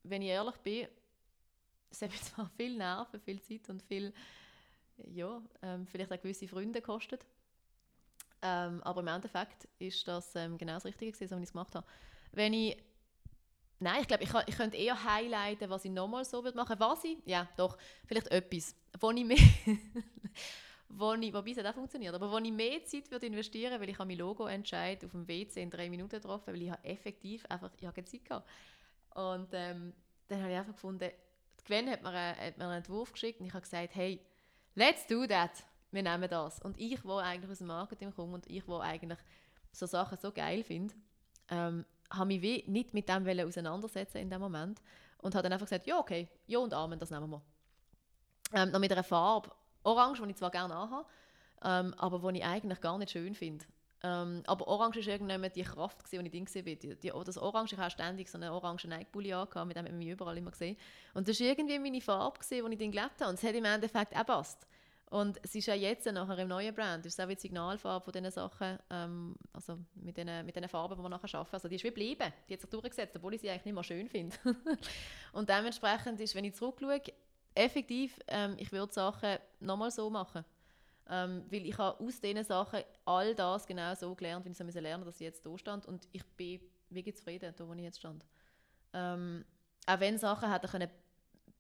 wenn 0.03 0.23
ich 0.23 0.29
ehrlich 0.29 0.57
bin, 0.57 0.89
es 1.91 2.03
hat 2.03 2.11
mir 2.11 2.17
zwar 2.23 2.51
viel 2.57 2.77
Nerven, 2.77 3.21
viel 3.21 3.41
Zeit 3.41 3.69
und 3.69 3.83
viel, 3.83 4.13
ja, 4.97 5.43
ähm, 5.63 5.87
vielleicht 5.87 6.13
auch 6.13 6.21
gewisse 6.21 6.49
Freunde 6.49 6.81
gekostet. 6.81 7.25
Ähm, 8.43 8.83
aber 8.83 9.01
im 9.01 9.09
Endeffekt 9.09 9.69
ist 9.79 10.07
das 10.09 10.35
ähm, 10.35 10.59
genau 10.59 10.75
das 10.75 10.85
Richtige 10.85 11.13
gewesen, 11.13 11.37
was 11.37 11.43
ich 11.43 11.53
gemacht 11.53 11.75
habe. 11.75 11.87
Wenn 12.33 12.53
ich 12.53 12.77
Nein, 13.83 14.01
ich 14.03 14.07
glaube, 14.07 14.23
ich, 14.23 14.31
ich 14.47 14.57
könnte 14.57 14.77
eher 14.77 15.03
highlighten, 15.03 15.69
was 15.69 15.85
ich 15.85 15.91
nochmal 15.91 16.25
so 16.25 16.45
würde 16.45 16.57
machen. 16.57 16.79
Was 16.79 17.03
ich? 17.03 17.19
Ja, 17.25 17.49
doch, 17.57 17.77
vielleicht 18.07 18.29
etwas, 18.29 18.77
wo 19.01 19.11
ich 19.11 19.25
mehr, 19.25 19.37
wo 20.95 21.15
ich, 21.15 21.33
wobei 21.33 21.51
es 21.51 21.59
hat 21.59 21.67
auch 21.67 21.75
funktioniert, 21.75 22.15
aber 22.15 22.31
wo 22.31 22.39
ich 22.39 22.53
mehr 22.53 22.85
Zeit 22.85 23.11
würde 23.11 23.27
investieren, 23.27 23.81
weil 23.81 23.89
ich 23.89 23.99
mein 23.99 24.11
Logo 24.11 24.47
entscheide 24.47 25.07
auf 25.07 25.13
dem 25.13 25.27
WC 25.27 25.63
in 25.63 25.71
drei 25.71 25.89
Minuten 25.89 26.11
getroffen, 26.11 26.53
weil 26.53 26.63
ich 26.63 26.71
habe 26.71 26.85
effektiv 26.85 27.47
einfach, 27.47 27.71
ich 27.79 27.87
habe 27.87 27.95
keine 27.95 28.07
Zeit 28.07 28.25
gehabt. 28.25 28.49
Und 29.15 29.49
ähm, 29.53 29.95
dann 30.29 30.41
habe 30.43 30.53
ich 30.53 30.59
einfach 30.59 30.75
gefunden, 30.75 31.11
Gwen 31.65 31.89
hat 31.89 32.03
mir, 32.03 32.11
einen, 32.11 32.39
hat 32.39 32.59
mir 32.59 32.65
einen 32.65 32.79
Entwurf 32.79 33.13
geschickt 33.13 33.41
und 33.41 33.47
ich 33.47 33.55
habe 33.55 33.63
gesagt, 33.63 33.95
hey, 33.95 34.21
let's 34.75 35.07
do 35.07 35.27
that, 35.27 35.65
wir 35.93 36.03
nehmen 36.03 36.29
das. 36.29 36.61
Und 36.61 36.79
ich, 36.79 37.03
wo 37.05 37.17
eigentlich 37.17 37.51
aus 37.51 37.59
dem 37.59 37.69
Marketing 37.69 38.13
komme 38.13 38.35
und 38.35 38.47
ich, 38.49 38.67
wo 38.69 38.79
eigentlich 38.79 39.19
so 39.71 39.87
Sachen 39.87 40.19
so 40.19 40.31
geil 40.31 40.63
finde, 40.63 40.95
ähm, 41.49 41.87
habe 42.11 42.27
mich 42.27 42.43
wie 42.43 42.65
nicht 42.67 42.93
mit 42.93 43.09
dem 43.09 43.27
auseinandersetzen 43.47 44.19
in 44.19 44.29
dem 44.29 44.41
Moment 44.41 44.83
und 45.19 45.35
habe 45.35 45.45
dann 45.45 45.53
einfach 45.53 45.67
gesagt, 45.67 45.87
ja 45.87 45.99
okay, 45.99 46.29
ja 46.47 46.59
und 46.59 46.75
Amen, 46.75 46.99
das 46.99 47.11
nehmen 47.11 47.31
wir. 47.31 47.43
Ähm, 48.53 48.71
noch 48.71 48.81
mit 48.81 48.93
einer 48.93 49.05
Farbe, 49.05 49.51
orange, 49.85 50.23
die 50.23 50.31
ich 50.31 50.37
zwar 50.37 50.51
gerne 50.51 50.75
anhabe, 50.75 51.07
ähm, 51.65 51.95
aber 51.99 52.33
die 52.33 52.39
ich 52.39 52.45
eigentlich 52.45 52.81
gar 52.81 52.99
nicht 52.99 53.11
schön 53.11 53.35
finde. 53.35 53.65
Ähm, 54.05 54.43
aber 54.47 54.67
Orange 54.67 54.97
war 54.97 55.13
irgendwann 55.13 55.49
die 55.55 55.63
Kraft, 55.63 55.99
die 56.11 56.17
ich 56.17 56.31
drin 56.31 56.47
war. 56.47 56.63
Die, 56.63 56.97
die, 56.97 57.13
das 57.25 57.39
Orange, 57.39 57.75
ich 57.75 57.79
habe 57.79 57.91
ständig 57.91 58.29
so 58.29 58.37
einen 58.37 58.51
orangen 58.51 58.89
Nike-Pulli 58.89 59.33
angehabt, 59.33 59.67
mit 59.69 59.77
dem 59.77 59.85
habe 59.85 59.95
ich 59.95 59.99
mich 59.99 60.09
überall 60.09 60.37
immer 60.37 60.51
gesehen. 60.51 60.77
Und 61.15 61.29
das 61.29 61.39
war 61.39 61.47
irgendwie 61.47 61.79
meine 61.79 62.01
Farbe, 62.01 62.41
die 62.41 62.55
ich 62.57 62.79
drin 62.79 62.91
gelebt 62.91 63.21
habe. 63.21 63.31
Und 63.31 63.35
es 63.35 63.45
hat 63.45 63.55
im 63.55 63.65
Endeffekt 63.65 64.17
auch 64.17 64.27
passt. 64.27 64.67
Und 65.13 65.39
es 65.43 65.55
ist 65.55 65.67
ja 65.67 65.75
jetzt 65.75 66.11
nachher 66.11 66.39
im 66.39 66.49
neuen 66.49 66.75
Brand, 66.75 67.05
das 67.05 67.13
ist 67.13 67.21
auch 67.21 67.29
wie 67.29 67.35
die 67.35 67.43
Signalfarbe 67.43 68.03
von 68.03 68.13
diesen 68.13 68.31
Sachen, 68.31 68.79
ähm, 68.89 69.37
also 69.53 69.79
mit 69.95 70.17
den, 70.17 70.47
mit 70.47 70.57
den 70.57 70.67
Farben, 70.71 70.97
die 70.97 71.03
wir 71.03 71.09
nachher 71.11 71.39
arbeiten. 71.39 71.55
Also 71.55 71.69
die 71.69 71.77
ist 71.77 71.85
wie 71.85 71.89
geblieben, 71.89 72.33
die 72.49 72.55
hat 72.55 72.63
sich 72.63 72.71
durchgesetzt, 72.71 73.15
obwohl 73.17 73.35
ich 73.35 73.43
sie 73.43 73.51
eigentlich 73.51 73.67
nicht 73.67 73.75
mehr 73.75 73.85
schön 73.85 74.09
finde. 74.09 74.35
und 75.33 75.51
dementsprechend 75.51 76.19
ist, 76.19 76.35
wenn 76.35 76.47
ich 76.47 76.55
zurückschaue, 76.55 77.03
effektiv, 77.55 78.19
ähm, 78.27 78.57
ich 78.59 78.73
würde 78.73 78.91
Sachen 78.91 79.37
nochmal 79.63 79.91
so 79.91 80.11
machen. 80.11 80.45
Ähm, 81.09 81.45
weil 81.51 81.67
ich 81.67 81.77
habe 81.77 81.99
aus 82.03 82.21
diesen 82.21 82.45
Sachen 82.45 82.81
all 83.05 83.35
das 83.35 83.67
genau 83.67 83.95
so 83.95 84.15
gelernt, 84.15 84.45
wie 84.45 84.51
ich 84.51 84.61
es 84.61 84.75
lernen 84.75 85.05
dass 85.05 85.17
ich 85.17 85.23
jetzt 85.23 85.43
hier 85.43 85.59
stand. 85.59 85.87
Und 85.87 86.09
ich 86.13 86.25
bin 86.37 86.61
wirklich 86.91 87.17
zufrieden, 87.17 87.53
da 87.57 87.69
wo 87.69 87.73
ich 87.73 87.81
jetzt 87.81 87.99
stand. 87.99 88.25
Ähm, 88.93 89.45
auch 89.87 90.01
wenn 90.01 90.19
Sachen 90.19 90.51
hätten 90.51 90.69
können 90.69 90.91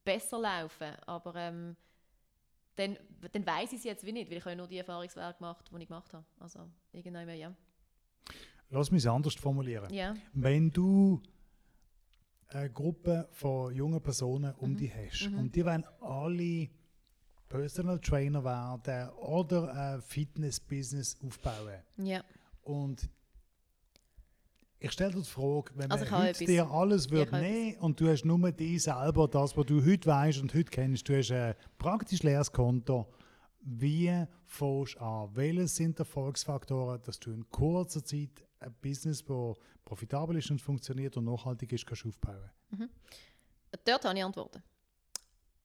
besser 0.04 0.38
laufen 0.38 0.92
aber 1.06 1.34
ähm, 1.36 1.76
dann, 2.76 2.96
dann 3.32 3.46
weiß 3.46 3.72
ich 3.72 3.78
es 3.78 3.84
jetzt 3.84 4.06
wie 4.06 4.12
nicht, 4.12 4.30
weil 4.30 4.38
ich 4.38 4.44
habe 4.44 4.56
nur 4.56 4.66
die 4.66 4.78
Erfahrungswerte 4.78 5.38
gemacht, 5.38 5.70
die 5.70 5.82
ich 5.82 5.88
gemacht 5.88 6.12
habe. 6.12 6.24
Also 6.40 6.60
irgendwann, 6.92 7.28
ja. 7.28 7.54
Lass 8.70 8.90
mich 8.90 9.02
es 9.02 9.06
anders 9.06 9.34
formulieren. 9.34 9.92
Ja. 9.92 10.14
Wenn 10.32 10.70
du 10.70 11.20
eine 12.48 12.70
Gruppe 12.70 13.28
von 13.32 13.74
jungen 13.74 14.00
Personen 14.00 14.54
um 14.54 14.70
mhm. 14.72 14.76
dich 14.76 14.92
hast 14.94 15.30
mhm. 15.30 15.38
und 15.38 15.54
die 15.54 15.64
wollen 15.64 15.84
alle 16.00 16.68
Personal 17.52 17.98
Trainer 17.98 18.42
werden 18.42 19.10
oder 19.16 19.74
ein 19.74 20.00
Fitness-Business 20.00 21.18
aufbauen. 21.22 21.82
Ja. 21.98 22.24
Und 22.62 23.10
ich 24.78 24.90
stelle 24.90 25.12
dir 25.12 25.20
die 25.20 25.28
Frage, 25.28 25.70
wenn 25.74 25.90
also 25.90 26.06
man 26.06 26.28
heute 26.28 26.46
dir 26.46 26.70
alles 26.70 27.10
würde 27.10 27.38
nehmen 27.38 27.76
und 27.76 28.00
du 28.00 28.08
hast 28.08 28.24
nur 28.24 28.50
die 28.52 28.78
selber, 28.78 29.28
das, 29.28 29.54
was 29.54 29.66
du 29.66 29.84
heute 29.84 30.06
weißt 30.08 30.40
und 30.40 30.54
heute 30.54 30.70
kennst, 30.70 31.06
du 31.06 31.18
hast 31.18 31.30
ein 31.30 31.54
praktisch 31.76 32.22
leeres 32.22 32.50
Konto, 32.50 33.12
wie 33.60 34.26
fährst 34.46 34.94
du 34.94 35.00
an? 35.00 35.30
Welche 35.34 35.68
sind 35.68 35.98
die 35.98 36.00
Erfolgsfaktoren, 36.00 37.02
dass 37.02 37.20
du 37.20 37.32
in 37.32 37.48
kurzer 37.50 38.02
Zeit 38.02 38.30
ein 38.60 38.74
Business, 38.80 39.22
das 39.22 39.56
profitabel 39.84 40.38
ist 40.38 40.50
und 40.50 40.62
funktioniert 40.62 41.18
und 41.18 41.26
nachhaltig 41.26 41.70
ist, 41.72 41.86
kannst 41.86 42.06
aufbauen? 42.06 42.50
Mhm. 42.70 42.88
Dort 43.84 44.06
habe 44.06 44.18
ich 44.18 44.24
Antworten. 44.24 44.62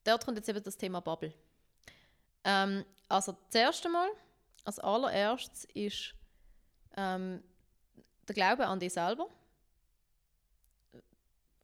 Dort 0.04 0.24
kommt 0.24 0.36
jetzt 0.36 0.50
eben 0.50 0.62
das 0.62 0.76
Thema 0.76 1.00
Bubble. 1.00 1.32
Ähm, 2.44 2.84
also 3.08 3.32
das 3.50 3.54
erste 3.54 3.88
Mal, 3.88 4.08
als 4.64 4.78
allererstes 4.78 5.64
ist 5.74 6.14
ähm, 6.96 7.42
der 8.26 8.34
Glaube 8.34 8.66
an 8.66 8.80
dich 8.80 8.92
selber 8.92 9.28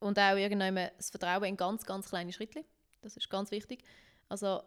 und 0.01 0.19
auch 0.19 0.37
irgendwann 0.37 0.91
das 0.97 1.11
Vertrauen 1.11 1.45
in 1.45 1.57
ganz, 1.57 1.85
ganz 1.85 2.09
kleine 2.09 2.33
Schritte. 2.33 2.65
Das 3.03 3.17
ist 3.17 3.29
ganz 3.29 3.51
wichtig. 3.51 3.85
Also 4.29 4.63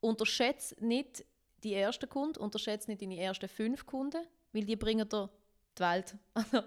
unterschätze 0.00 0.76
nicht 0.84 1.24
die 1.62 1.74
ersten 1.74 2.08
Kunden, 2.08 2.38
unterschätze 2.40 2.90
nicht 2.90 3.02
deine 3.02 3.18
ersten 3.18 3.48
fünf 3.48 3.86
Kunden, 3.86 4.26
weil 4.52 4.64
die 4.64 4.76
bringen 4.76 5.08
dir 5.08 5.30
die 5.76 5.82
Welt. 5.82 6.16
Also, 6.34 6.62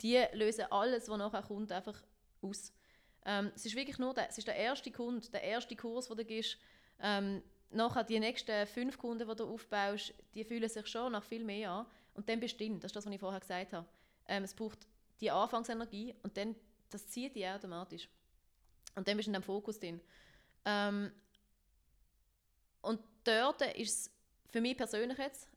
die 0.00 0.24
lösen 0.32 0.66
alles, 0.70 1.08
was 1.08 1.18
nachher 1.18 1.42
kommt, 1.42 1.72
einfach 1.72 2.00
aus. 2.40 2.72
Ähm, 3.24 3.50
es 3.54 3.66
ist 3.66 3.74
wirklich 3.74 3.98
nur 3.98 4.14
der, 4.14 4.28
es 4.28 4.38
ist 4.38 4.46
der 4.46 4.54
erste 4.54 4.92
Kunde, 4.92 5.28
der 5.30 5.42
erste 5.42 5.74
Kurs, 5.74 6.06
den 6.06 6.16
du 6.16 6.24
gibst. 6.24 6.56
Ähm, 7.00 7.42
nachher 7.70 8.04
die 8.04 8.18
nächsten 8.18 8.66
fünf 8.66 8.98
Kunden, 8.98 9.28
die 9.28 9.36
du 9.36 9.44
aufbaust, 9.44 10.14
die 10.34 10.44
fühlen 10.44 10.68
sich 10.68 10.86
schon 10.86 11.12
nach 11.12 11.24
viel 11.24 11.44
mehr 11.44 11.70
an. 11.70 11.86
Und 12.14 12.28
dann 12.28 12.40
bestimmt, 12.40 12.82
das 12.82 12.90
ist 12.90 12.96
das, 12.96 13.06
was 13.06 13.12
ich 13.12 13.20
vorher 13.20 13.40
gesagt 13.40 13.72
habe. 13.72 13.86
Ähm, 14.26 14.44
es 14.44 14.54
braucht 14.54 14.86
die 15.20 15.30
Anfangsenergie 15.30 16.14
und 16.22 16.36
dann, 16.36 16.54
das 16.90 17.06
zieht 17.08 17.34
die 17.34 17.46
automatisch. 17.46 18.08
Und 18.94 19.06
dann 19.06 19.16
bist 19.16 19.26
du 19.26 19.30
in 19.30 19.34
dem 19.34 19.42
Fokus 19.42 19.78
drin. 19.78 20.00
Ähm, 20.64 21.12
und 22.82 23.00
dort 23.24 23.62
ist 23.76 24.00
es 24.00 24.10
für 24.50 24.60
mich 24.60 24.76
persönlich 24.76 25.18
jetzt 25.18 25.48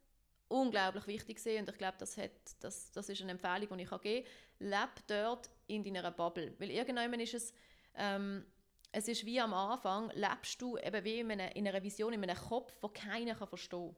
unglaublich 0.47 1.07
wichtig 1.07 1.37
gewesen, 1.37 1.61
und 1.61 1.69
ich 1.69 1.77
glaube, 1.77 1.97
das, 1.97 2.17
das, 2.59 2.91
das 2.91 3.09
ist 3.09 3.21
eine 3.21 3.31
Empfehlung, 3.31 3.77
die 3.77 3.83
ich 3.83 4.01
geben 4.01 4.25
kann. 4.59 4.69
Leb 4.69 4.89
dort 5.07 5.49
in 5.67 5.83
deiner 5.83 6.11
Bubble. 6.11 6.53
Weil 6.59 6.71
irgendwann 6.71 7.19
ist 7.19 7.33
es, 7.33 7.53
ähm, 7.95 8.45
es 8.91 9.07
ist 9.07 9.25
wie 9.25 9.39
am 9.39 9.53
Anfang, 9.53 10.11
lebst 10.13 10.61
du 10.61 10.77
eben 10.77 11.03
wie 11.03 11.19
in 11.19 11.31
einer, 11.31 11.55
in 11.55 11.67
einer 11.67 11.81
Vision, 11.81 12.13
in 12.13 12.23
einem 12.23 12.35
Kopf, 12.35 12.73
wo 12.81 12.89
keiner 12.89 13.35
kann 13.35 13.47
verstehen 13.47 13.93
kann. 13.93 13.95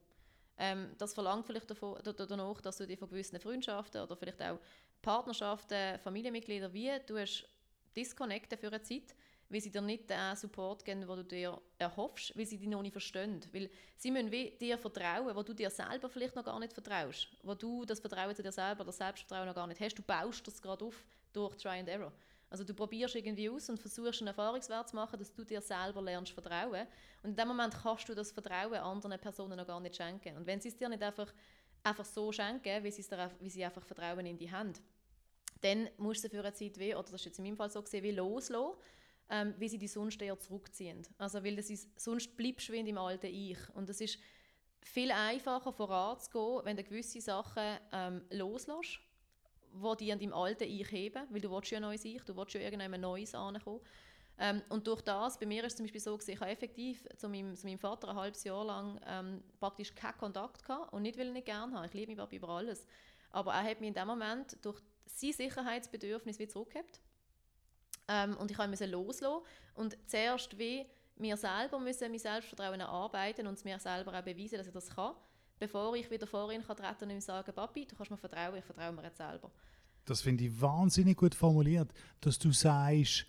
Ähm, 0.57 0.95
das 0.97 1.13
verlangt 1.13 1.47
vielleicht 1.47 1.69
davon, 1.69 1.99
danach, 2.03 2.61
dass 2.61 2.77
du 2.77 2.85
dich 2.85 2.99
von 2.99 3.09
gewissen 3.09 3.39
Freundschaften 3.39 4.01
oder 4.01 4.15
vielleicht 4.15 4.41
auch 4.41 4.59
Partnerschaften, 5.01 5.99
Familienmitgliedern, 5.99 6.71
wie 6.73 6.91
du 7.07 7.17
hast 7.17 7.47
disconnecten 7.95 8.57
für 8.57 8.67
eine 8.67 8.81
Zeit, 8.81 9.15
weil 9.49 9.61
sie 9.61 9.71
dir 9.71 9.81
nicht 9.81 10.09
den 10.09 10.35
Support 10.35 10.85
geben, 10.85 11.01
den 11.01 11.07
du 11.07 11.23
dir 11.23 11.61
erhoffst, 11.77 12.35
weil 12.37 12.45
sie 12.45 12.57
dich 12.57 12.67
noch 12.67 12.81
nicht 12.81 12.93
verstehen. 12.93 13.41
Weil 13.51 13.69
sie 13.97 14.11
müssen 14.11 14.31
dir 14.31 14.77
vertrauen, 14.77 15.35
wo 15.35 15.43
du 15.43 15.53
dir 15.53 15.69
selber 15.69 16.09
vielleicht 16.09 16.35
noch 16.35 16.45
gar 16.45 16.59
nicht 16.59 16.73
vertraust. 16.73 17.27
Wo 17.43 17.53
du 17.53 17.85
das 17.85 17.99
Vertrauen 17.99 18.35
zu 18.35 18.41
dir 18.41 18.51
selber, 18.51 18.83
das 18.83 18.97
Selbstvertrauen 18.97 19.47
noch 19.47 19.55
gar 19.55 19.67
nicht 19.67 19.79
hast. 19.79 19.95
Du 19.95 20.01
baust 20.01 20.47
das 20.47 20.61
gerade 20.61 20.85
auf 20.85 21.03
durch 21.33 21.55
Try 21.57 21.79
and 21.79 21.89
Error. 21.89 22.11
Also 22.53 22.63
du 22.63 22.75
probierst 22.75 23.15
irgendwie 23.15 23.49
aus 23.49 23.67
und 23.67 23.79
versuchst 23.79 24.21
einen 24.21 24.27
Erfahrungswert 24.27 24.87
zu 24.87 24.95
machen, 24.95 25.17
dass 25.17 25.33
du 25.33 25.43
dir 25.43 25.59
selber 25.59 26.03
lernst 26.03 26.33
vertrauen. 26.33 26.85
Und 27.23 27.31
in 27.31 27.35
dem 27.35 27.47
Moment 27.47 27.73
kannst 27.81 28.07
du 28.07 28.13
das 28.13 28.31
Vertrauen 28.31 28.75
anderen 28.75 29.19
Personen 29.19 29.57
noch 29.57 29.65
gar 29.65 29.79
nicht 29.79 29.95
schenken. 29.95 30.37
Und 30.37 30.45
wenn 30.45 30.61
sie 30.61 30.67
es 30.67 30.77
dir 30.77 30.87
nicht 30.87 31.01
einfach, 31.01 31.33
einfach 31.81 32.05
so 32.05 32.31
schenken, 32.31 32.83
wie 32.83 32.91
sie, 32.91 33.01
dir, 33.01 33.31
wie 33.39 33.49
sie 33.49 33.65
einfach 33.65 33.83
Vertrauen 33.83 34.27
in 34.27 34.37
die 34.37 34.51
Hand, 34.51 34.83
dann 35.61 35.89
musst 35.97 36.23
du 36.23 36.29
für 36.29 36.41
eine 36.41 36.53
Zeit 36.53 36.77
wie, 36.77 36.93
oder 36.93 37.03
das 37.03 37.13
ist 37.13 37.25
jetzt 37.25 37.39
in 37.39 37.45
meinem 37.45 37.57
Fall 37.57 37.71
so 37.71 37.81
gesehen, 37.81 38.03
wie 38.03 38.11
loslassen 38.11 38.77
ähm, 39.29 39.55
wie 39.57 39.67
sie 39.67 39.79
die 39.79 39.87
sonst 39.87 40.21
eher 40.21 40.37
zurückziehen. 40.37 41.01
Also 41.17 41.43
weil 41.43 41.55
das 41.55 41.71
ist, 41.71 41.99
sonst 41.99 42.37
bleibst 42.37 42.69
du 42.69 42.73
deinem 42.73 42.99
alten 42.99 43.33
Ich. 43.33 43.57
Und 43.73 43.89
es 43.89 43.99
ist 43.99 44.19
viel 44.81 45.11
einfacher 45.11 45.73
voranzugehen, 45.73 46.65
wenn 46.65 46.77
du 46.77 46.83
gewisse 46.83 47.19
Sachen 47.19 47.79
ähm, 47.91 48.21
loslässt, 48.29 48.99
die 49.73 50.05
die 50.05 50.11
an 50.11 50.19
deinem 50.19 50.33
alten 50.33 50.63
Ich 50.63 50.91
heben, 50.91 51.27
weil 51.29 51.41
du 51.41 51.51
willst 51.51 51.71
ja 51.71 51.77
ein 51.77 51.83
neues 51.83 52.05
Ich, 52.05 52.23
du 52.23 52.35
willst 52.35 52.53
ja 52.53 52.61
irgendein 52.61 53.01
Neues 53.01 53.33
ankommen. 53.35 53.81
Ähm, 54.39 54.61
und 54.69 54.87
durch 54.87 55.01
das, 55.01 55.39
bei 55.39 55.45
mir 55.45 55.63
ist 55.63 55.73
es 55.73 55.77
zum 55.77 55.85
Beispiel 55.85 56.01
so, 56.01 56.17
gewesen, 56.17 56.31
ich 56.31 56.39
habe 56.39 56.51
effektiv 56.51 57.07
zu 57.17 57.29
meinem, 57.29 57.55
zu 57.55 57.67
meinem 57.67 57.77
Vater 57.77 58.09
ein 58.09 58.15
halbes 58.15 58.43
Jahr 58.43 58.65
lang 58.65 58.99
ähm, 59.05 59.43
praktisch 59.59 59.93
keinen 59.93 60.17
Kontakt 60.17 60.65
gehabt 60.65 60.91
und 60.91 61.03
nicht, 61.03 61.17
weil 61.17 61.27
ich 61.27 61.33
nicht 61.33 61.45
gerne 61.45 61.75
habe. 61.75 61.85
Ich 61.85 61.93
liebe 61.93 62.11
ihn 62.11 62.19
über 62.31 62.49
alles. 62.49 62.87
Aber 63.31 63.53
er 63.53 63.63
hat 63.63 63.79
mich 63.79 63.89
in 63.89 63.93
dem 63.93 64.07
Moment 64.07 64.57
durch 64.63 64.79
sein 65.05 65.33
Sicherheitsbedürfnis 65.33 66.39
wieder 66.39 66.51
zurückgehabt 66.51 66.99
ähm, 68.07 68.35
und 68.37 68.49
ich 68.49 68.57
musste 68.57 68.85
loslassen. 68.87 69.43
Und 69.75 69.97
zuerst 70.07 70.57
wie 70.57 70.85
mir 71.15 71.37
selber 71.37 71.79
müssen 71.79 72.09
mein 72.09 72.19
Selbstvertrauen 72.19 72.79
erarbeiten 72.79 73.45
und 73.45 73.63
mir 73.63 73.79
selber 73.79 74.17
auch 74.17 74.23
beweisen, 74.23 74.57
dass 74.57 74.67
ich 74.67 74.73
das 74.73 74.89
kann, 74.89 75.13
bevor 75.63 75.95
ich 75.95 76.11
wieder 76.11 76.27
vor 76.27 76.51
ihn 76.51 76.61
kann 76.61 76.75
treten 76.75 77.05
und 77.05 77.11
ihm 77.11 77.21
sagen, 77.21 77.53
Papi, 77.53 77.85
du 77.85 77.95
kannst 77.95 78.11
mir 78.11 78.17
vertrauen, 78.17 78.57
ich 78.57 78.65
vertraue 78.65 78.91
mir 78.91 79.03
jetzt 79.03 79.17
selber. 79.17 79.49
Das 80.03 80.21
finde 80.21 80.43
ich 80.43 80.61
wahnsinnig 80.61 81.15
gut 81.15 81.33
formuliert, 81.33 81.89
dass 82.19 82.37
du 82.37 82.51
sagst, 82.51 83.25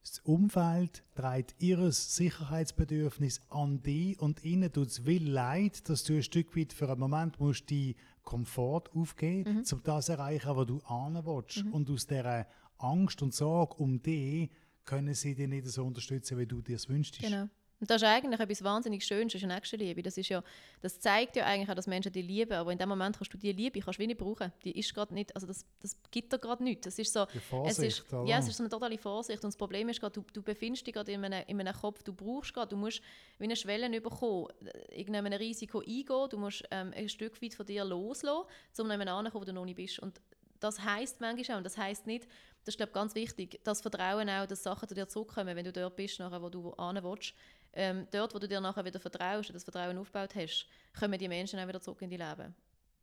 das 0.00 0.18
Umfeld 0.20 1.04
trägt 1.14 1.54
ihr 1.58 1.92
Sicherheitsbedürfnis 1.92 3.42
an 3.50 3.82
dich 3.82 4.18
und 4.20 4.42
ihnen 4.42 4.72
tut 4.72 4.88
es 4.88 5.04
will 5.04 5.30
leid, 5.30 5.86
dass 5.90 6.02
du 6.04 6.14
ein 6.14 6.22
Stück 6.22 6.56
weit 6.56 6.72
für 6.72 6.88
einen 6.88 6.98
Moment 6.98 7.38
musst 7.38 7.68
die 7.68 7.94
Komfort 8.22 8.84
aufgeben, 8.94 9.58
mhm. 9.58 9.64
um 9.70 9.82
das 9.84 10.06
zu 10.06 10.12
erreichen, 10.12 10.56
was 10.56 10.66
du 10.66 10.80
ahnen 10.86 11.24
willst. 11.26 11.64
Mhm. 11.64 11.74
Und 11.74 11.90
aus 11.90 12.06
dieser 12.06 12.46
Angst 12.78 13.20
und 13.20 13.34
Sorge 13.34 13.74
um 13.74 14.02
dich 14.02 14.50
können 14.86 15.14
sie 15.14 15.34
dich 15.34 15.46
nicht 15.46 15.66
so 15.66 15.84
unterstützen, 15.84 16.38
wie 16.38 16.46
du 16.46 16.62
dir 16.62 16.76
es 16.76 16.88
wünschst. 16.88 17.20
Genau. 17.20 17.48
Und 17.82 17.90
das 17.90 18.00
ist 18.00 18.06
eigentlich 18.06 18.38
etwas 18.38 18.62
wahnsinnig 18.62 19.04
Schönes, 19.04 19.34
ist 19.34 19.42
Nächstenliebe. 19.42 20.02
Das, 20.02 20.16
ist 20.16 20.28
ja, 20.28 20.44
das 20.82 21.00
zeigt 21.00 21.34
ja 21.34 21.46
eigentlich 21.46 21.68
auch, 21.68 21.74
dass 21.74 21.88
Menschen 21.88 22.12
die 22.12 22.22
lieben, 22.22 22.52
aber 22.52 22.70
in 22.70 22.78
dem 22.78 22.88
Moment 22.88 23.18
kannst 23.18 23.34
du 23.34 23.38
die 23.38 23.50
Liebe 23.50 23.80
kannst 23.80 23.98
du 23.98 24.06
nicht 24.06 24.18
brauchen. 24.18 24.52
Die 24.62 24.78
ist 24.78 24.94
gerade 24.94 25.12
nicht, 25.12 25.34
also 25.34 25.48
das, 25.48 25.66
das 25.80 25.96
gibt 26.12 26.32
dir 26.32 26.38
gerade 26.38 26.62
nichts. 26.62 26.84
Das 26.84 26.96
ist 27.00 27.12
so, 27.12 27.26
die 27.34 27.40
Vorsicht, 27.40 27.80
es 27.80 27.98
ist, 27.98 28.12
ja, 28.24 28.38
es 28.38 28.46
ist 28.46 28.58
so 28.58 28.62
eine 28.62 28.70
totale 28.70 28.96
Vorsicht 28.98 29.42
und 29.42 29.48
das 29.48 29.56
Problem 29.56 29.88
ist 29.88 29.98
gerade, 29.98 30.12
du, 30.12 30.24
du 30.32 30.42
befindest 30.42 30.86
dich 30.86 30.94
gerade 30.94 31.10
in 31.10 31.24
einem, 31.24 31.42
in 31.48 31.58
einem 31.58 31.74
Kopf, 31.74 32.04
du 32.04 32.12
brauchst 32.12 32.54
gerade, 32.54 32.68
du 32.68 32.76
musst 32.76 33.02
wie 33.40 33.44
eine 33.46 33.56
Schwelle 33.56 34.00
bekommen, 34.00 34.46
irgendeinem 34.90 35.32
Risiko 35.32 35.80
eingehen, 35.80 36.28
du 36.30 36.38
musst 36.38 36.62
ähm, 36.70 36.92
ein 36.94 37.08
Stück 37.08 37.42
weit 37.42 37.54
von 37.54 37.66
dir 37.66 37.84
loslassen, 37.84 38.46
um 38.78 38.90
an 38.92 39.08
einen 39.08 39.34
wo 39.34 39.42
du 39.42 39.52
noch 39.52 39.64
nicht 39.64 39.74
bist. 39.74 39.98
Und 39.98 40.20
das 40.60 40.84
heisst 40.84 41.20
manchmal 41.20 41.56
auch, 41.56 41.58
und 41.58 41.64
das 41.64 41.76
heisst 41.76 42.06
nicht, 42.06 42.28
das 42.64 42.74
ist 42.74 42.76
glaube 42.76 42.92
ganz 42.92 43.16
wichtig, 43.16 43.58
das 43.64 43.80
Vertrauen 43.80 44.30
auch, 44.30 44.46
dass 44.46 44.62
Sachen 44.62 44.88
zu 44.88 44.94
dir 44.94 45.08
zurückkommen, 45.08 45.56
wenn 45.56 45.64
du 45.64 45.72
dort 45.72 45.96
bist, 45.96 46.20
nachher, 46.20 46.40
wo 46.40 46.48
du 46.48 46.72
hin 46.78 47.02
willst. 47.02 47.34
Ähm, 47.74 48.06
dort, 48.10 48.34
wo 48.34 48.38
du 48.38 48.46
dir 48.46 48.60
nachher 48.60 48.84
wieder 48.84 49.00
vertraust 49.00 49.48
und 49.48 49.54
das 49.54 49.64
Vertrauen 49.64 49.96
aufgebaut 49.96 50.34
hast, 50.34 50.66
kommen 50.98 51.18
die 51.18 51.28
Menschen 51.28 51.58
auch 51.58 51.66
wieder 51.66 51.80
zurück 51.80 52.02
in 52.02 52.10
dein 52.10 52.28
Leben. 52.28 52.54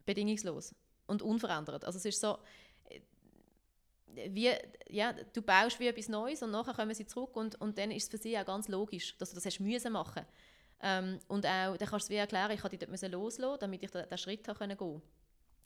Bedingungslos 0.05 0.75
und 1.07 1.21
unverändert. 1.21 1.85
Also 1.85 1.97
es 1.97 2.05
ist 2.05 2.21
so, 2.21 2.37
äh, 2.85 4.29
wie, 4.29 4.51
ja, 4.89 5.13
du 5.33 5.41
baust 5.41 5.79
wie 5.79 5.87
etwas 5.87 6.07
Neues 6.07 6.43
und 6.43 6.51
nachher 6.51 6.73
kommen 6.73 6.93
sie 6.93 7.07
zurück 7.07 7.35
und, 7.35 7.59
und 7.59 7.77
dann 7.77 7.91
ist 7.91 8.03
es 8.03 8.09
für 8.09 8.17
sie 8.17 8.37
auch 8.37 8.45
ganz 8.45 8.67
logisch, 8.67 9.17
dass 9.17 9.29
du 9.29 9.35
das 9.35 9.45
hast 9.45 9.59
müssen 9.59 9.91
machen 9.91 10.25
ähm, 10.81 11.19
und 11.27 11.45
auch, 11.45 11.77
dann 11.77 11.87
kannst 11.89 11.93
du 11.93 11.97
es 11.97 12.09
wie 12.09 12.15
erklären, 12.15 12.51
ich 12.51 12.63
musste 12.63 12.77
dort 12.77 13.11
loslassen, 13.11 13.59
damit 13.59 13.83
ich 13.83 13.91
den, 13.91 14.17
Schritt 14.17 14.43
gehen 14.43 14.55
konnte. 14.55 15.01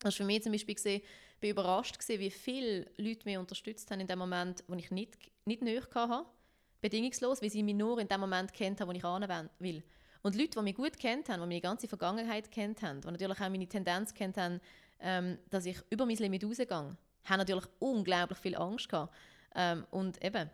War 0.01 0.11
für 0.11 0.23
mich 0.23 0.43
zum 0.43 0.51
Beispiel 0.51 0.75
gesehen, 0.75 1.01
bin 1.39 1.51
überrascht 1.51 1.99
gewesen, 1.99 2.19
wie 2.19 2.31
viele 2.31 2.91
Leute 2.97 3.25
mich 3.25 3.37
unterstützt 3.37 3.89
haben 3.91 3.99
in 3.99 4.07
dem 4.07 4.19
Moment, 4.19 4.63
wo 4.67 4.73
ich 4.73 4.91
nicht, 4.91 5.17
nicht 5.45 5.61
näher 5.61 5.87
hatte. 5.93 6.25
Bedingungslos, 6.83 7.41
weil 7.41 7.49
sie 7.49 7.63
mich 7.63 7.75
nur 7.75 7.97
in 7.97 8.07
dem 8.07 8.19
Moment 8.19 8.53
kennt 8.53 8.79
haben, 8.79 8.89
wo 8.89 8.91
ich 8.91 9.03
anwenden 9.03 9.49
will. 9.59 9.81
Und 10.21 10.35
Leute, 10.35 10.51
die 10.59 10.61
mich 10.61 10.75
gut 10.75 10.99
kennt 10.99 11.29
haben, 11.29 11.41
die 11.41 11.47
meine 11.47 11.61
ganze 11.61 11.87
Vergangenheit 11.87 12.51
kennt 12.51 12.81
haben, 12.81 13.01
die 13.01 13.07
natürlich 13.07 13.39
auch 13.39 13.49
meine 13.49 13.67
Tendenz 13.67 14.13
kennt 14.13 14.37
haben, 14.37 14.59
ähm, 14.99 15.37
dass 15.49 15.65
ich 15.65 15.77
über 15.89 16.05
mein 16.05 16.17
Limit 16.17 16.43
rausgehe, 16.43 16.67
haben 16.67 16.97
natürlich 17.37 17.65
unglaublich 17.79 18.37
viel 18.37 18.55
Angst 18.55 18.89
gehabt. 18.89 19.13
Ähm, 19.55 19.85
und 19.91 20.23
eben, 20.23 20.49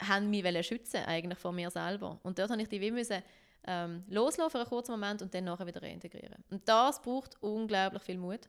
haben 0.00 0.30
mich 0.30 0.66
schützen 0.66 1.04
eigentlich 1.06 1.38
von 1.38 1.54
mir 1.54 1.70
selber. 1.70 2.18
Und 2.22 2.38
dort 2.38 2.50
habe 2.50 2.62
ich 2.62 2.68
die 2.68 2.80
wie 2.80 2.90
müssen, 2.90 3.22
ähm, 3.66 4.04
loslassen 4.08 4.50
für 4.50 4.58
einen 4.58 4.68
kurzen 4.68 4.92
Moment 4.92 5.22
und 5.22 5.34
dann 5.34 5.44
nachher 5.44 5.66
wieder 5.66 5.82
reintegrieren. 5.82 6.44
Und 6.50 6.68
das 6.68 7.02
braucht 7.02 7.36
unglaublich 7.42 8.02
viel 8.02 8.16
Mut. 8.16 8.48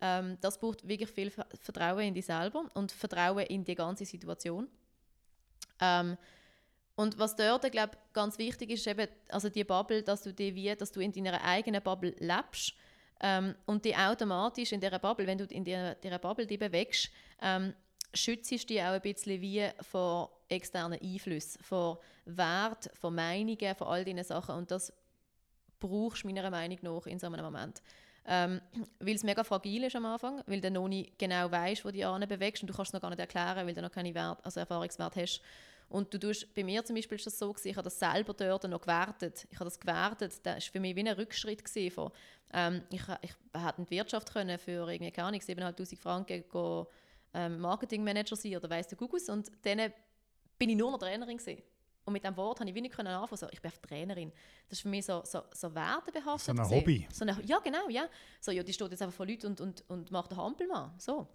Ähm, 0.00 0.36
das 0.40 0.58
braucht 0.58 0.86
wirklich 0.86 1.10
viel 1.10 1.30
Vertrauen 1.30 2.00
in 2.00 2.14
dich 2.14 2.26
selber 2.26 2.64
und 2.74 2.92
Vertrauen 2.92 3.46
in 3.46 3.64
die 3.64 3.74
ganze 3.74 4.04
Situation. 4.04 4.68
Ähm, 5.80 6.16
und 6.98 7.16
was 7.16 7.36
dort, 7.36 7.70
glaube 7.70 7.96
ganz 8.12 8.38
wichtig 8.38 8.70
ist, 8.70 8.84
eben, 8.88 9.06
also 9.28 9.48
die 9.48 9.62
Bubble, 9.62 10.02
dass 10.02 10.22
du 10.22 10.32
die 10.34 10.52
wie, 10.56 10.74
dass 10.74 10.90
du 10.90 10.98
in 10.98 11.12
deiner 11.12 11.40
eigenen 11.44 11.80
Bubble 11.80 12.12
lebst 12.18 12.74
ähm, 13.20 13.54
und 13.66 13.84
die 13.84 13.94
automatisch 13.94 14.72
in 14.72 14.80
dieser 14.80 14.98
Bubble, 14.98 15.24
wenn 15.28 15.38
du 15.38 15.44
in 15.44 15.62
dieser, 15.62 15.94
dieser 15.94 16.18
Bubble 16.18 16.44
die 16.44 16.58
bewegst, 16.58 17.08
ähm, 17.40 17.72
schützt 18.12 18.50
dich 18.50 18.82
auch 18.82 18.94
ein 18.94 19.00
bisschen 19.00 19.40
wie 19.40 19.68
vor 19.80 20.40
externen 20.48 20.98
Einflüssen, 21.00 21.62
vor 21.62 22.00
Wert, 22.24 22.90
vor 22.94 23.12
Meinungen, 23.12 23.76
vor 23.76 23.92
all 23.92 24.04
diesen 24.04 24.24
Sachen. 24.24 24.56
Und 24.56 24.72
das 24.72 24.92
brauchst 25.78 26.24
du 26.24 26.26
meiner 26.26 26.50
Meinung 26.50 26.78
nach 26.82 27.06
in 27.06 27.20
so 27.20 27.28
einem 27.28 27.44
Moment. 27.44 27.80
Ähm, 28.26 28.60
weil 28.98 29.14
es 29.14 29.22
mega 29.22 29.44
fragil 29.44 29.84
ist 29.84 29.94
am 29.94 30.04
Anfang, 30.04 30.42
weil 30.46 30.60
du 30.60 30.68
noch 30.68 30.88
nicht 30.88 31.16
genau 31.16 31.48
weißt, 31.48 31.84
wo 31.84 31.92
du 31.92 32.18
dich 32.18 32.28
bewegst 32.28 32.64
und 32.64 32.66
du 32.66 32.74
kannst 32.74 32.88
es 32.88 32.92
noch 32.92 33.00
gar 33.00 33.10
nicht 33.10 33.20
erklären, 33.20 33.68
weil 33.68 33.74
du 33.74 33.82
noch 33.82 33.92
keine 33.92 34.12
Wert, 34.16 34.44
also 34.44 34.58
Erfahrungswert 34.58 35.14
hast. 35.14 35.40
Und 35.88 36.12
du 36.12 36.18
tust, 36.18 36.54
bei 36.54 36.62
mir 36.62 36.84
zum 36.84 36.96
Beispiel 36.96 37.16
ist 37.16 37.26
das 37.26 37.38
so, 37.38 37.50
gewesen, 37.50 37.68
ich 37.68 37.76
habe 37.76 37.84
das 37.84 37.98
selber 37.98 38.34
dort 38.34 38.68
noch 38.68 38.80
gewertet. 38.80 39.46
Ich 39.50 39.56
habe 39.56 39.64
das 39.64 39.80
gewertet, 39.80 40.34
das 40.42 40.54
war 40.54 40.60
für 40.60 40.80
mich 40.80 40.94
wie 40.94 41.00
ein 41.00 41.08
Rückschritt. 41.08 41.64
Gewesen 41.64 41.90
von, 41.90 42.10
ähm, 42.52 42.82
ich, 42.90 43.02
ich 43.22 43.32
hätte 43.54 43.82
die 43.82 43.90
Wirtschaft 43.90 44.32
können 44.32 44.58
für 44.58 44.90
irgendwie, 44.90 45.10
keine 45.10 45.28
Ahnung, 45.28 45.40
7'500 45.40 45.96
Franken 45.96 46.44
go, 46.48 46.88
ähm, 47.32 47.58
Marketingmanager 47.58 48.36
sein 48.36 48.56
oder 48.56 48.68
weiss 48.68 48.88
der 48.88 48.98
Gugus 48.98 49.28
und 49.28 49.50
dann 49.62 49.92
bin 50.58 50.70
ich 50.70 50.76
nur 50.76 50.90
noch 50.90 50.98
Trainerin 50.98 51.36
gewesen. 51.38 51.62
Und 52.04 52.14
mit 52.14 52.22
diesem 52.22 52.36
Wort 52.38 52.58
habe 52.58 52.70
ich 52.70 52.74
wenig 52.74 52.90
können 52.90 53.08
anfangen. 53.08 53.38
So, 53.38 53.48
ich 53.50 53.60
bin 53.60 53.70
Trainerin. 53.86 54.32
Das 54.68 54.78
ist 54.78 54.82
für 54.82 54.88
mich 54.88 55.04
so, 55.04 55.22
so, 55.24 55.42
so 55.52 55.74
wertebehaftet. 55.74 56.46
So 56.46 56.52
ein 56.52 56.56
gewesen. 56.56 56.80
Hobby. 56.80 57.08
So 57.12 57.24
eine, 57.26 57.38
ja, 57.44 57.58
genau, 57.58 57.86
ja. 57.90 58.08
So, 58.40 58.50
ja, 58.50 58.62
die 58.62 58.72
steht 58.72 58.90
jetzt 58.90 59.02
einfach 59.02 59.14
vor 59.14 59.26
Leuten 59.26 59.48
und, 59.48 59.60
und, 59.60 59.84
und 59.88 60.10
macht 60.10 60.30
den 60.30 60.38
Hampelmann. 60.38 60.94
So. 60.96 61.28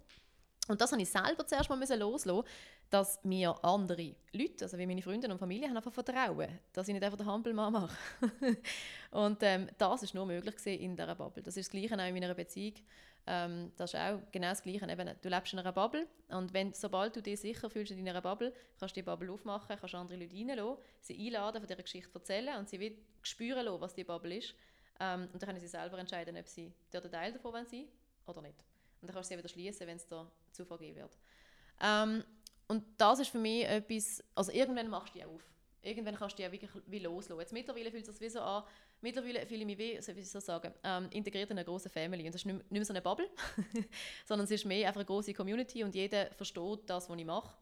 Und 0.66 0.80
das 0.80 0.90
habe 0.90 1.00
ich 1.00 1.08
selber 1.08 1.46
zuerst 1.46 1.70
mal 1.70 1.78
loslassen, 1.78 2.48
dass 2.90 3.22
mir 3.24 3.56
andere 3.64 4.14
Leute, 4.32 4.64
also 4.64 4.78
wie 4.78 4.86
meine 4.86 5.02
Freunde 5.02 5.30
und 5.30 5.38
Familie, 5.38 5.68
haben 5.68 5.76
einfach 5.76 5.92
vertrauen, 5.92 6.48
dass 6.72 6.86
ich 6.88 6.94
nicht 6.94 7.02
einfach 7.02 7.18
den 7.18 7.26
Hampelmann 7.26 7.72
mache. 7.72 7.96
und 9.10 9.38
ähm, 9.42 9.68
das 9.78 10.02
ist 10.02 10.14
nur 10.14 10.26
möglich 10.26 10.54
in 10.66 10.96
dieser 10.96 11.14
Bubble. 11.14 11.42
Das 11.42 11.56
ist 11.56 11.66
das 11.66 11.70
Gleiche 11.72 11.94
auch 11.94 12.06
in 12.06 12.14
meiner 12.14 12.34
Beziehung. 12.34 12.74
Ähm, 13.26 13.72
das 13.76 13.94
ist 13.94 14.00
auch 14.00 14.20
genau 14.30 14.50
das 14.50 14.62
Gleiche. 14.62 14.90
Eben, 14.90 15.10
du 15.20 15.28
lebst 15.28 15.52
in 15.52 15.58
einer 15.58 15.72
Bubble 15.72 16.06
und 16.28 16.52
wenn, 16.52 16.72
sobald 16.74 17.16
du 17.16 17.22
dich 17.22 17.40
sicher 17.40 17.70
fühlst 17.70 17.92
in 17.92 18.04
deiner 18.04 18.20
Bubble, 18.20 18.52
kannst 18.78 18.94
du 18.96 19.00
die 19.00 19.04
Bubble 19.04 19.32
aufmachen, 19.32 19.76
kannst 19.80 19.94
andere 19.94 20.18
Leute 20.18 20.34
reinlassen, 20.34 20.76
sie 21.00 21.26
einladen, 21.26 21.60
von 21.60 21.66
dieser 21.66 21.82
Geschichte 21.82 22.10
erzählen 22.14 22.58
und 22.58 22.68
sie 22.68 22.98
spüren 23.22 23.64
lassen, 23.64 23.80
was 23.80 23.94
die 23.94 24.04
Bubble 24.04 24.36
ist. 24.36 24.54
Ähm, 25.00 25.28
und 25.32 25.42
dann 25.42 25.48
können 25.48 25.60
sie 25.60 25.68
selber 25.68 25.98
entscheiden, 25.98 26.36
ob 26.36 26.46
sie 26.46 26.72
dort 26.92 27.06
ein 27.06 27.10
Teil 27.10 27.32
davon 27.32 27.64
sein 27.64 27.86
oder 28.26 28.42
nicht. 28.42 28.58
Und 29.00 29.08
dann 29.08 29.14
kannst 29.14 29.30
du 29.30 29.34
sie 29.34 29.38
wieder 29.38 29.48
schließen, 29.48 29.86
wenn 29.86 29.96
es 29.96 30.06
da 30.06 30.30
zu 30.52 30.64
vergeben 30.64 30.96
wird. 30.96 31.16
Ähm, 31.80 32.22
und 32.66 32.84
das 32.96 33.20
ist 33.20 33.30
für 33.30 33.38
mich 33.38 33.64
etwas, 33.64 34.22
also 34.34 34.52
irgendwann 34.52 34.88
machst 34.88 35.14
du 35.14 35.18
die 35.18 35.24
auf. 35.24 35.42
Irgendwann 35.82 36.16
kannst 36.16 36.38
du 36.38 36.42
die 36.42 36.48
auch 36.48 36.52
wirklich 36.52 36.70
wie 36.86 36.98
loslassen. 36.98 37.40
Jetzt 37.40 37.52
mittlerweile 37.52 37.90
fühlt 37.90 38.08
es 38.08 38.16
sich 38.16 38.26
wie 38.26 38.30
so 38.30 38.40
an, 38.40 38.64
mittlerweile 39.02 39.46
fühle 39.46 39.60
ich 39.60 39.66
mich 39.66 39.78
wie, 39.78 40.00
so 40.00 40.16
wie 40.16 40.20
ich 40.20 40.30
so 40.30 40.40
sagen, 40.40 40.72
ähm, 40.82 41.08
integriert 41.10 41.50
in 41.50 41.58
eine 41.58 41.64
große 41.64 41.90
Family. 41.90 42.24
Und 42.24 42.34
das 42.34 42.40
ist 42.40 42.46
nicht, 42.46 42.70
mehr 42.70 42.84
so 42.84 42.94
eine 42.94 43.02
Bubble, 43.02 43.28
sondern 44.24 44.44
es 44.44 44.50
ist 44.50 44.64
mehr 44.64 44.88
einfach 44.88 45.00
eine 45.00 45.06
große 45.06 45.34
Community 45.34 45.84
und 45.84 45.94
jeder 45.94 46.30
versteht 46.32 46.80
das, 46.86 47.10
was 47.10 47.18
ich 47.18 47.24
mache. 47.26 47.54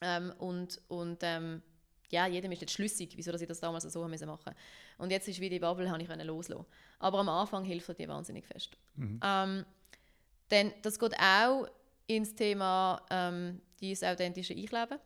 Ähm, 0.00 0.32
und 0.38 0.80
und 0.86 1.18
ähm, 1.22 1.62
ja, 2.10 2.26
jedem 2.26 2.52
ist 2.52 2.60
jetzt 2.60 2.72
schlüssig, 2.72 3.12
wieso 3.16 3.32
dass 3.32 3.40
ich 3.40 3.48
das 3.48 3.60
damals 3.60 3.84
so 3.84 4.00
machen 4.00 4.26
musste. 4.26 4.54
Und 4.98 5.10
jetzt 5.10 5.28
ist 5.28 5.40
wie 5.40 5.48
die 5.48 5.60
Bubble, 5.60 5.90
habe 5.90 6.02
ich 6.02 6.24
loslassen 6.24 6.66
Aber 6.98 7.18
am 7.18 7.28
Anfang 7.28 7.64
hilft 7.64 7.98
die 7.98 8.08
wahnsinnig 8.08 8.46
fest. 8.46 8.76
Mhm. 8.96 9.20
Ähm, 9.22 9.64
denn 10.50 10.72
das 10.82 10.98
geht 10.98 11.14
auch 11.18 11.68
ins 12.16 12.34
Thema 12.34 13.00
ähm, 13.10 13.60
dieses 13.80 14.02
authentische 14.02 14.54
Eichleben. 14.54 14.98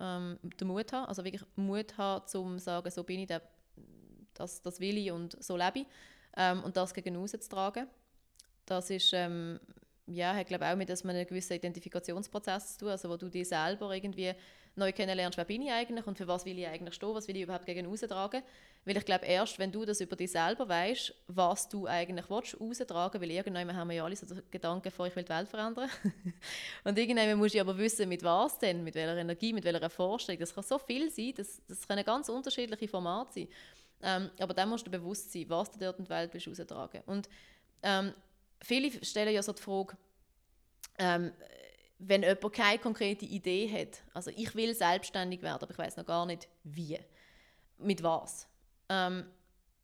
Ähm, 0.00 0.38
den 0.42 0.68
Mut 0.68 0.92
haben, 0.92 1.06
also 1.06 1.24
wirklich 1.24 1.42
Mut 1.56 1.96
haben, 1.96 2.26
zum 2.26 2.58
zu 2.58 2.64
sagen, 2.64 2.90
so 2.90 3.02
bin 3.02 3.20
ich, 3.20 3.28
das, 4.34 4.60
das 4.60 4.80
will 4.80 4.98
ich 4.98 5.10
und 5.10 5.42
so 5.42 5.56
lebe 5.56 5.80
ich. 5.80 5.86
Ähm, 6.36 6.62
und 6.64 6.76
das 6.76 6.92
gegen 6.92 7.26
zu 7.26 7.38
tragen. 7.38 7.86
Das 8.66 8.90
ist, 8.90 9.12
ähm, 9.12 9.60
ja, 10.06 10.34
hat 10.34 10.46
glaube 10.48 10.66
auch 10.66 10.76
mit 10.76 10.88
dass 10.88 11.04
man 11.04 11.16
einen 11.16 11.26
gewissen 11.26 11.54
Identifikationsprozess 11.54 12.72
zu 12.72 12.78
tun, 12.80 12.88
also 12.88 13.08
wo 13.08 13.16
du 13.16 13.28
dich 13.28 13.48
selber 13.48 13.94
irgendwie 13.94 14.34
neu 14.76 14.92
kennenlernst, 14.92 15.36
wer 15.36 15.44
bin 15.44 15.62
ich 15.62 15.70
eigentlich 15.70 16.06
und 16.06 16.18
für 16.18 16.26
was 16.26 16.44
will 16.44 16.58
ich 16.58 16.66
eigentlich 16.66 16.94
stehen, 16.94 17.14
was 17.14 17.28
will 17.28 17.36
ich 17.36 17.42
überhaupt 17.42 17.66
gegen 17.66 17.86
austragen. 17.86 18.42
Weil 18.84 18.96
ich 18.96 19.04
glaube, 19.04 19.24
erst 19.24 19.58
wenn 19.58 19.70
du 19.70 19.84
das 19.84 20.00
über 20.00 20.16
dich 20.16 20.30
selber 20.30 20.68
weißt, 20.68 21.14
was 21.28 21.68
du 21.68 21.86
eigentlich 21.86 22.28
willst, 22.28 22.60
austragen 22.60 23.20
weil 23.20 23.30
irgendwann 23.30 23.76
haben 23.76 23.88
wir 23.88 23.96
ja 23.96 24.04
alle 24.04 24.16
so 24.16 24.26
den 24.26 24.42
Gedanken 24.50 24.90
vor, 24.90 25.06
ich 25.06 25.16
will 25.16 25.22
die 25.22 25.28
Welt 25.30 25.48
verändern. 25.48 25.88
und 26.84 26.98
irgendwann 26.98 27.38
musst 27.38 27.54
du 27.54 27.60
aber 27.60 27.76
wissen, 27.78 28.08
mit 28.08 28.22
was 28.22 28.58
denn, 28.58 28.82
mit 28.82 28.94
welcher 28.94 29.16
Energie, 29.16 29.52
mit 29.52 29.64
welcher 29.64 29.88
Vorstellung. 29.88 30.40
Das 30.40 30.54
kann 30.54 30.64
so 30.64 30.78
viel 30.78 31.10
sein, 31.10 31.32
das, 31.36 31.62
das 31.68 31.86
können 31.86 32.04
ganz 32.04 32.28
unterschiedliche 32.28 32.88
Formate 32.88 33.32
sein. 33.32 33.48
Ähm, 34.02 34.30
aber 34.38 34.52
dann 34.52 34.68
musst 34.68 34.86
du 34.86 34.90
bewusst 34.90 35.32
sein, 35.32 35.46
was 35.48 35.70
du 35.70 35.78
dort 35.78 35.98
in 35.98 36.04
die 36.04 36.10
Welt 36.10 36.34
willst 36.34 36.48
austragen 36.48 37.00
Und 37.06 37.28
ähm, 37.82 38.12
viele 38.60 39.04
stellen 39.04 39.32
ja 39.32 39.42
so 39.42 39.52
die 39.52 39.62
Frage, 39.62 39.96
ähm, 40.98 41.32
wenn 42.06 42.22
jemand 42.22 42.52
keine 42.52 42.78
konkrete 42.78 43.24
Idee 43.24 43.70
hat, 43.70 44.02
also 44.12 44.30
ich 44.34 44.54
will 44.54 44.74
selbstständig 44.74 45.42
werden, 45.42 45.62
aber 45.62 45.70
ich 45.70 45.78
weiß 45.78 45.96
noch 45.96 46.06
gar 46.06 46.26
nicht 46.26 46.48
wie, 46.62 46.98
mit 47.78 48.02
was, 48.02 48.46
ähm, 48.88 49.24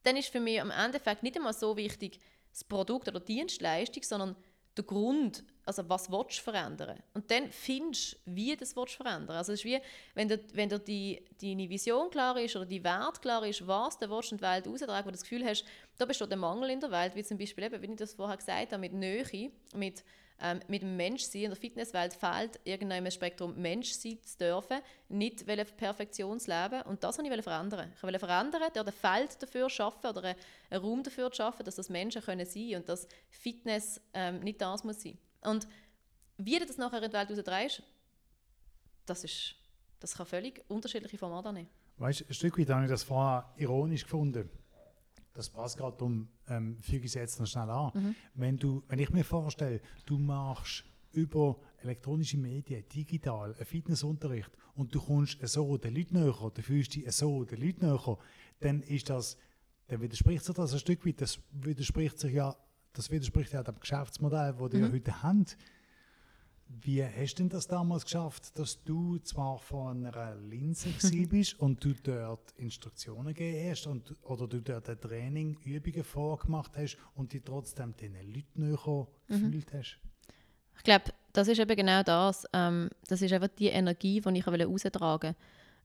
dann 0.03 0.16
ist 0.16 0.29
für 0.29 0.41
mich 0.41 0.61
am 0.61 0.71
Endeffekt 0.71 1.23
nicht 1.23 1.37
einmal 1.37 1.53
so 1.53 1.77
wichtig 1.77 2.21
das 2.51 2.64
Produkt 2.64 3.09
oder 3.09 3.21
die 3.21 3.37
Dienstleistung, 3.37 4.03
sondern 4.03 4.37
der 4.77 4.85
Grund, 4.85 5.45
also 5.64 5.89
was 5.89 6.11
willst 6.11 6.39
du 6.39 6.43
verändern? 6.43 6.99
Und 7.14 7.31
dann 7.31 7.51
findest 7.51 8.14
du, 8.14 8.18
wie 8.25 8.51
du 8.53 8.59
das 8.59 8.75
willst 8.77 8.95
verändern. 8.95 9.37
Also 9.37 9.53
es 9.53 9.61
ist 9.61 9.64
wie, 9.64 9.79
wenn 10.14 10.29
dir, 10.29 10.41
wenn 10.53 10.68
dir 10.68 10.79
die, 10.79 11.25
deine 11.41 11.68
Vision 11.68 12.11
klar 12.11 12.37
ist 12.39 12.57
oder 12.57 12.66
die 12.66 12.83
Wert 12.83 13.21
klar 13.21 13.45
ist, 13.47 13.66
was 13.66 13.99
du 13.99 14.09
willst 14.09 14.33
in 14.33 14.39
die 14.39 14.43
Welt 14.45 14.66
austragen, 14.66 15.07
wo 15.07 15.11
du 15.11 15.16
das 15.16 15.23
Gefühl 15.23 15.45
hast, 15.45 15.64
da 15.99 16.07
besteht 16.07 16.33
ein 16.33 16.39
Mangel 16.39 16.71
in 16.71 16.81
der 16.81 16.91
Welt, 16.91 17.14
wie 17.14 17.25
zum 17.25 17.39
Beispiel 17.39 17.64
eben, 17.64 17.83
wie 17.83 17.91
ich 17.91 17.97
das 17.97 18.14
vorher 18.14 18.37
gesagt 18.37 18.73
habe, 18.73 18.81
mit 18.81 18.93
Nähe, 18.93 19.51
mit 19.75 20.05
ähm, 20.41 20.61
mit 20.68 20.82
dem 20.82 20.97
Menschsein 20.97 21.43
in 21.43 21.51
der 21.51 21.57
Fitnesswelt 21.57 22.14
fehlt 22.14 22.61
irgendein 22.64 23.05
im 23.05 23.11
Spektrum 23.11 23.61
Mensch 23.61 23.93
sein 23.93 24.18
zu 24.22 24.38
dürfen, 24.38 24.78
nicht 25.09 25.47
Perfektionsleben 25.76 26.82
und 26.82 27.03
das 27.05 27.18
wollte 27.18 27.34
ich 27.34 27.43
verändern. 27.43 27.93
Ich 27.97 28.03
wollte 28.03 28.18
verändern, 28.18 28.62
der 28.74 28.86
ein 28.86 28.93
Feld 28.93 29.43
dafür 29.43 29.68
schaffen 29.68 30.07
oder 30.07 30.22
einen 30.22 30.82
Raum 30.82 31.03
dafür 31.03 31.32
schaffen, 31.32 31.64
dass 31.64 31.76
das 31.76 31.88
Menschen 31.88 32.22
können 32.22 32.47
sein 32.47 32.76
und 32.76 32.88
dass 32.88 33.07
Fitness 33.28 34.01
ähm, 34.14 34.41
nicht 34.41 34.61
das 34.61 34.84
muss 34.84 35.03
sein. 35.03 35.18
Und 35.43 35.66
wie 36.38 36.59
du 36.59 36.66
das 36.66 36.78
nachher 36.78 37.03
in 37.03 37.11
die 37.11 37.16
Welt 37.16 37.30
rausdrehst, 37.30 37.82
das 39.07 39.24
ist 39.24 39.55
das 40.01 40.14
kann 40.14 40.26
völlig 40.26 40.64
unterschiedliche 40.68 41.18
Formate 41.18 41.51
annehmen. 41.51 41.68
Weißt 41.99 42.20
du, 42.20 42.24
ein 42.24 42.34
Stück 42.34 42.59
weit 42.59 42.70
habe 42.70 42.84
ich 42.84 42.91
das 42.91 43.03
vorher 43.03 43.53
ironisch 43.57 44.05
gefunden 44.05 44.49
das 45.35 45.49
passt 45.49 45.78
gerade 45.78 46.05
um, 46.05 46.28
ähm, 46.49 46.78
füge 46.81 47.07
ich 47.07 47.12
es 47.12 47.14
jetzt 47.14 47.41
noch 47.41 47.47
schnell 47.47 47.70
an. 47.70 47.93
Mhm. 47.95 48.14
Wenn, 48.35 48.57
du, 48.57 48.83
wenn 48.89 48.99
ich 48.99 49.11
mir 49.11 49.24
vorstelle, 49.24 49.81
du 50.07 50.18
machst 50.18 50.85
über 51.12 51.57
elektronische 51.83 52.37
Medien, 52.37 52.85
digital, 52.89 53.55
einen 53.55 53.64
Fitnessunterricht 53.64 54.51
und 54.74 54.95
du 54.95 55.01
kommst 55.01 55.39
so 55.43 55.76
den 55.76 55.95
Leuten 55.95 56.20
näher, 56.20 56.51
du 56.53 56.62
fühlst 56.62 56.95
dich 56.95 57.11
so 57.12 57.45
den 57.45 57.61
Leuten 57.61 57.87
näher, 57.87 58.18
dann 58.61 58.83
ist 58.83 59.11
das, 59.11 59.37
dann 59.89 60.01
widerspricht 60.01 60.45
sich 60.45 60.55
das 60.55 60.72
ein 60.72 60.78
Stück 60.78 61.07
weit, 61.07 61.20
das 61.20 61.41
widerspricht 61.53 62.18
sich 62.18 62.35
ja, 62.35 62.57
das 62.93 63.11
widerspricht 63.11 63.53
ja 63.53 63.62
dem 63.62 63.78
Geschäftsmodell, 63.81 64.53
das 64.53 64.72
mhm. 64.72 64.83
wir 64.83 64.93
heute 64.93 65.22
haben. 65.22 65.47
Wie 66.83 67.05
hast 67.05 67.35
du 67.35 67.43
denn 67.43 67.49
das 67.49 67.66
damals 67.66 68.05
geschafft, 68.05 68.57
dass 68.59 68.83
du 68.85 69.18
zwar 69.18 69.59
von 69.59 70.07
einer 70.07 70.37
Linse 70.37 70.89
bist 71.29 71.59
und 71.59 71.85
du 71.85 71.95
dort 71.95 72.53
Instruktionen 72.57 73.35
gegeben 73.35 73.71
hast 73.71 73.87
und, 73.87 74.14
oder 74.23 74.47
du 74.47 74.61
dort 74.61 74.89
ein 74.89 75.01
Training, 75.01 75.59
Übungen 75.64 76.05
vorgemacht 76.05 76.77
hast 76.77 76.97
und 77.14 77.33
dich 77.33 77.43
trotzdem 77.45 77.97
den 77.97 78.14
Leuten 78.14 78.68
näher 78.68 78.79
mhm. 79.29 79.51
gefühlt 79.51 79.73
hast? 79.75 79.99
Ich 80.77 80.85
glaube, 80.85 81.07
das 81.33 81.49
ist 81.49 81.59
eben 81.59 81.77
genau 81.77 82.03
das. 82.05 82.47
Ähm, 82.53 82.89
das 83.09 83.21
ist 83.21 83.33
einfach 83.33 83.49
die 83.59 83.68
Energie, 83.68 84.21
die 84.21 84.39
ich 84.39 84.47
austragen 84.47 85.35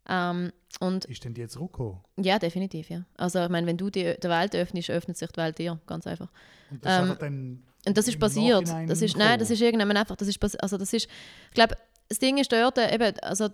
ähm, 0.07 0.51
und 0.79 1.05
Ist 1.05 1.23
denn 1.23 1.33
die 1.33 1.41
jetzt 1.41 1.53
zurückgekommen? 1.53 1.99
Ja, 2.17 2.37
definitiv, 2.37 2.89
ja. 2.89 3.05
Also 3.17 3.43
ich 3.43 3.49
meine, 3.49 3.65
wenn 3.65 3.77
du 3.77 3.89
die, 3.89 4.15
der 4.19 4.29
Welt 4.29 4.55
öffnest, 4.55 4.89
öffnet 4.91 5.17
sich 5.17 5.31
die 5.31 5.37
Welt 5.37 5.57
dir, 5.57 5.79
ganz 5.87 6.05
einfach. 6.05 6.29
Und 6.69 6.85
das 6.85 7.09
ähm, 7.09 7.17
dann 7.19 7.63
und 7.87 7.97
das 7.97 8.07
ist 8.07 8.19
passiert. 8.19 8.67
Das 8.87 9.01
ist, 9.01 9.15
nein, 9.17 9.39
das 9.39 9.49
ist 9.51 9.61
irgendwann 9.61 9.97
einfach, 9.97 10.15
das 10.15 10.27
ist, 10.27 10.41
also 10.61 10.77
das 10.77 10.93
ist, 10.93 11.07
ich 11.49 11.53
glaube, 11.53 11.75
das 12.07 12.19
Ding 12.19 12.37
ist 12.37 12.51
dort, 12.51 12.77
eben, 12.77 13.19
also 13.21 13.49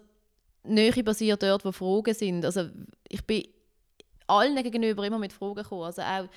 Nähe 0.64 1.04
basiert 1.04 1.42
dort, 1.44 1.66
wo 1.66 1.72
Fragen 1.72 2.14
sind. 2.14 2.46
Also 2.46 2.70
ich 3.08 3.26
bin 3.26 3.48
allen 4.28 4.62
gegenüber 4.64 5.06
immer 5.06 5.20
mit 5.20 5.34
Fragen 5.34 5.56
gekommen. 5.56 5.84
Also 5.84 6.02
auch 6.02 6.28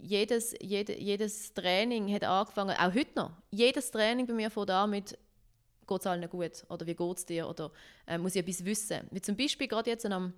jedes, 0.00 0.54
jede, 0.60 0.98
jedes 0.98 1.54
Training 1.54 2.12
hat 2.12 2.24
angefangen, 2.24 2.76
auch 2.76 2.94
heute 2.94 3.14
noch, 3.14 3.30
jedes 3.50 3.90
Training 3.90 4.26
bei 4.26 4.34
mir 4.34 4.50
fängt 4.50 4.70
an 4.70 4.90
mit 4.90 5.18
geht 5.86 6.00
es 6.00 6.06
allen 6.06 6.28
gut 6.28 6.64
oder 6.68 6.86
wie 6.86 6.94
geht 6.94 7.16
es 7.16 7.24
dir 7.24 7.48
oder 7.48 7.70
äh, 8.06 8.18
muss 8.18 8.34
ich 8.34 8.42
etwas 8.42 8.62
wissen. 8.64 9.00
Wie 9.10 9.22
zum 9.22 9.36
Beispiel 9.36 9.66
gerade 9.66 9.88
jetzt 9.88 10.04
am 10.04 10.34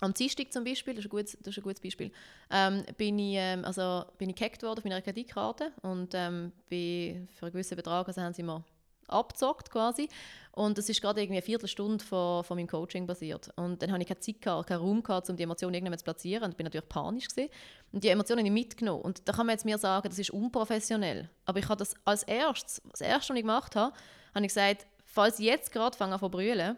am 0.00 0.12
Dienstag 0.12 0.52
zum 0.52 0.64
Beispiel, 0.64 0.94
das 0.94 1.04
ist 1.04 1.06
ein 1.06 1.10
gutes, 1.10 1.38
das 1.40 1.48
ist 1.48 1.58
ein 1.58 1.62
gutes 1.62 1.80
Beispiel, 1.80 2.10
ähm, 2.50 2.84
bin, 2.96 3.18
ich, 3.18 3.36
ähm, 3.36 3.64
also, 3.64 4.04
bin 4.18 4.30
ich 4.30 4.36
gehackt 4.36 4.62
worden 4.62 4.78
auf 4.78 4.84
meiner 4.84 5.00
Kreditkarte 5.00 5.72
und 5.82 6.14
ähm, 6.14 6.52
bin 6.68 7.28
für 7.28 7.46
einen 7.46 7.52
gewissen 7.52 7.76
Betrag, 7.76 8.06
also 8.06 8.20
haben 8.20 8.34
sie 8.34 8.42
mir 8.42 8.64
abgezockt 9.08 9.70
quasi. 9.70 10.08
Und 10.52 10.78
das 10.78 10.88
ist 10.88 11.00
gerade 11.00 11.20
irgendwie 11.20 11.36
eine 11.36 11.42
Viertelstunde 11.42 12.04
von, 12.04 12.42
von 12.44 12.56
meinem 12.56 12.66
Coaching 12.66 13.06
basiert. 13.06 13.50
Und 13.56 13.82
dann 13.82 13.92
hatte 13.92 14.02
ich 14.02 14.08
keine 14.08 14.20
Zeit, 14.20 14.40
gehabt, 14.40 14.68
keinen 14.68 14.80
Raum, 14.80 15.02
gehabt, 15.02 15.28
um 15.28 15.36
die 15.36 15.42
Emotionen 15.42 15.74
irgendwann 15.74 15.98
zu 15.98 16.04
platzieren. 16.04 16.44
Und 16.44 16.56
bin 16.56 16.64
natürlich 16.64 16.88
panisch. 16.88 17.28
Gewesen. 17.28 17.50
Und 17.92 18.04
die 18.04 18.08
Emotionen 18.08 18.40
habe 18.40 18.48
ich 18.48 18.64
mitgenommen. 18.64 19.02
Und 19.02 19.28
da 19.28 19.32
kann 19.32 19.46
man 19.46 19.54
jetzt 19.54 19.64
mir 19.64 19.78
sagen, 19.78 20.08
das 20.08 20.18
ist 20.18 20.30
unprofessionell. 20.30 21.28
Aber 21.44 21.58
ich 21.58 21.68
habe 21.68 21.76
das 21.76 21.94
als 22.04 22.22
erstes, 22.22 22.80
das 22.90 23.02
erste, 23.02 23.32
was 23.32 23.36
ich 23.36 23.42
gemacht 23.42 23.76
habe, 23.76 23.94
habe 24.34 24.44
ich 24.44 24.48
gesagt, 24.48 24.86
falls 25.04 25.38
ich 25.38 25.46
jetzt 25.46 25.72
gerade 25.72 25.96
fange 25.96 26.14
an 26.14 26.20
zu 26.20 26.28
brüllen, 26.28 26.76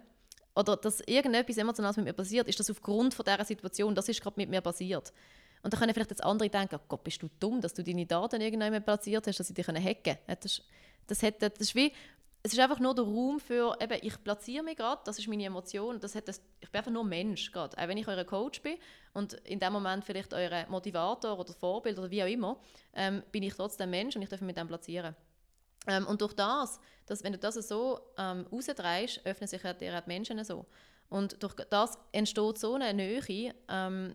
oder 0.59 0.77
dass 0.77 1.01
irgendetwas 1.07 1.57
Emotionales 1.57 1.97
mit 1.97 2.07
mir 2.07 2.13
passiert, 2.13 2.49
ist 2.49 2.59
das 2.59 2.69
aufgrund 2.69 3.15
von 3.15 3.25
dieser 3.25 3.45
Situation, 3.45 3.95
das 3.95 4.09
ist 4.09 4.21
gerade 4.21 4.35
mit 4.37 4.51
mir 4.51 4.61
passiert. 4.61 5.13
Und 5.63 5.73
dann 5.73 5.79
können 5.79 5.95
vielleicht 5.95 6.11
jetzt 6.11 6.25
andere 6.25 6.51
denken, 6.51 6.77
oh 6.77 6.85
Gott, 6.89 7.05
bist 7.05 7.23
du 7.23 7.29
dumm, 7.39 7.61
dass 7.61 7.75
du 7.75 7.85
deine 7.85 8.07
Daten 8.07 8.41
irgendwann 8.41 8.83
platziert 8.83 9.27
hast, 9.29 9.39
dass 9.39 9.47
sie 9.47 9.55
dich 9.55 9.69
hacken 9.69 10.03
können. 10.03 10.39
Das, 10.41 10.63
das, 11.07 11.23
hat, 11.23 11.41
das 11.41 11.53
ist 11.61 11.77
wie, 11.77 11.93
es 12.43 12.53
ist 12.53 12.59
einfach 12.59 12.81
nur 12.81 12.93
der 12.93 13.05
Raum 13.05 13.39
für, 13.39 13.77
eben, 13.81 13.99
ich 14.03 14.23
platziere 14.25 14.65
mich 14.65 14.77
gerade, 14.77 15.01
das 15.05 15.21
ist 15.21 15.29
meine 15.29 15.45
Emotion, 15.45 16.01
das 16.01 16.17
hat 16.17 16.27
das, 16.27 16.41
ich 16.61 16.71
bin 16.71 16.79
einfach 16.81 16.93
nur 16.93 17.05
Mensch 17.05 17.53
gerade. 17.53 17.79
Auch 17.79 17.87
wenn 17.87 17.99
ich 17.99 18.09
euer 18.09 18.25
Coach 18.25 18.61
bin 18.61 18.79
und 19.15 19.35
in 19.45 19.61
dem 19.61 19.73
Moment 19.73 20.05
vielleicht 20.05 20.35
euer 20.35 20.67
Motivator 20.69 21.39
oder 21.39 21.53
Vorbild 21.53 21.99
oder 22.01 22.11
wie 22.11 22.23
auch 22.23 22.29
immer, 22.29 22.59
ähm, 22.95 23.23
bin 23.31 23.45
ich 23.45 23.55
trotzdem 23.55 23.91
Mensch 23.91 24.17
und 24.17 24.23
ich 24.23 24.29
darf 24.29 24.41
mich 24.41 24.49
mit 24.49 24.57
dem 24.57 24.67
platzieren. 24.67 25.15
Ähm, 25.89 26.07
und 26.07 26.21
durch 26.21 26.35
das, 26.35 26.79
dass, 27.07 27.25
wenn 27.25 27.33
du 27.33 27.39
das 27.39 27.55
so 27.55 27.99
ähm, 28.17 28.47
rausdrehst, 28.53 29.25
öffnen 29.25 29.49
sich 29.49 29.63
dir 29.63 29.75
die 29.75 29.91
Menschen 30.07 30.45
so. 30.45 30.67
Und 31.09 31.43
durch 31.43 31.55
das 31.55 31.99
entsteht 32.13 32.59
so 32.59 32.75
eine 32.75 32.93
Nähe, 32.93 33.55
ähm, 33.69 34.15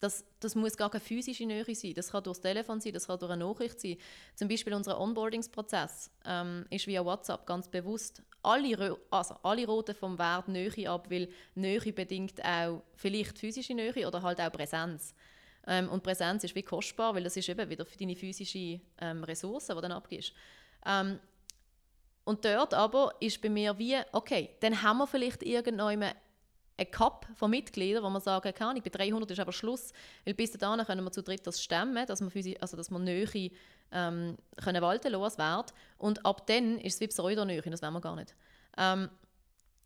das, 0.00 0.24
das 0.40 0.56
muss 0.56 0.76
gar 0.76 0.90
keine 0.90 1.00
physische 1.00 1.46
Nähe 1.46 1.64
sein. 1.76 1.94
Das 1.94 2.10
kann 2.10 2.24
durch 2.24 2.38
das 2.38 2.42
Telefon 2.42 2.80
sein, 2.80 2.92
das 2.92 3.06
kann 3.06 3.20
durch 3.20 3.30
eine 3.30 3.44
Nachricht 3.44 3.80
sein. 3.80 3.96
Zum 4.34 4.48
Beispiel 4.48 4.74
unser 4.74 5.00
Onboardingsprozess 5.00 6.10
ähm, 6.26 6.66
ist 6.70 6.88
via 6.88 7.04
WhatsApp 7.04 7.46
ganz 7.46 7.68
bewusst 7.68 8.20
alle, 8.42 8.98
also 9.10 9.36
alle 9.44 9.64
roten 9.64 9.94
vom 9.94 10.18
Wert 10.18 10.48
Nähe 10.48 10.90
ab, 10.90 11.08
weil 11.08 11.28
Nähe 11.54 11.92
bedingt 11.92 12.44
auch 12.44 12.82
vielleicht 12.96 13.38
physische 13.38 13.74
Nähe 13.74 14.08
oder 14.08 14.20
halt 14.22 14.40
auch 14.40 14.50
Präsenz. 14.50 15.14
Ähm, 15.68 15.88
und 15.88 16.02
Präsenz 16.02 16.42
ist 16.42 16.56
wie 16.56 16.64
kostbar, 16.64 17.14
weil 17.14 17.22
das 17.22 17.36
ist 17.36 17.48
eben 17.48 17.70
wieder 17.70 17.86
für 17.86 17.96
deine 17.96 18.16
physische 18.16 18.80
ähm, 19.00 19.22
Ressource, 19.22 19.68
die 19.68 19.80
dann 19.80 19.92
abgibst. 19.92 20.32
Ähm, 20.86 21.18
und 22.24 22.44
dort 22.44 22.74
aber 22.74 23.14
ist 23.20 23.40
bei 23.40 23.48
mir 23.48 23.78
wie, 23.78 23.98
okay, 24.12 24.50
dann 24.60 24.82
haben 24.82 24.98
wir 24.98 25.06
vielleicht 25.06 25.42
irgendwann 25.42 26.12
ein 26.76 26.90
Cup 26.90 27.26
von 27.34 27.50
Mitgliedern, 27.50 28.02
wo 28.02 28.10
man 28.10 28.20
sagen 28.20 28.54
kann, 28.54 28.80
bei 28.80 28.90
300 28.90 29.30
ist 29.30 29.40
aber 29.40 29.52
Schluss, 29.52 29.92
weil 30.24 30.34
bis 30.34 30.52
dahin 30.52 30.84
können 30.84 31.04
wir 31.04 31.12
zu 31.12 31.22
dritt 31.22 31.46
das 31.46 31.62
stemmen, 31.62 32.06
dass 32.06 32.20
wir, 32.20 32.30
physisch, 32.30 32.56
also 32.60 32.76
dass 32.76 32.90
wir 32.90 32.98
Nähe 32.98 33.50
ähm, 33.92 34.36
können 34.62 34.82
walten 34.82 35.12
lassen. 35.12 35.72
Und 35.98 36.24
ab 36.24 36.46
dann 36.46 36.78
ist 36.78 36.94
es 36.94 37.00
wie 37.00 37.08
Pseudonähe, 37.08 37.60
das 37.62 37.82
wollen 37.82 37.92
wir 37.92 38.00
gar 38.00 38.16
nicht. 38.16 38.34
Ähm, 38.78 39.08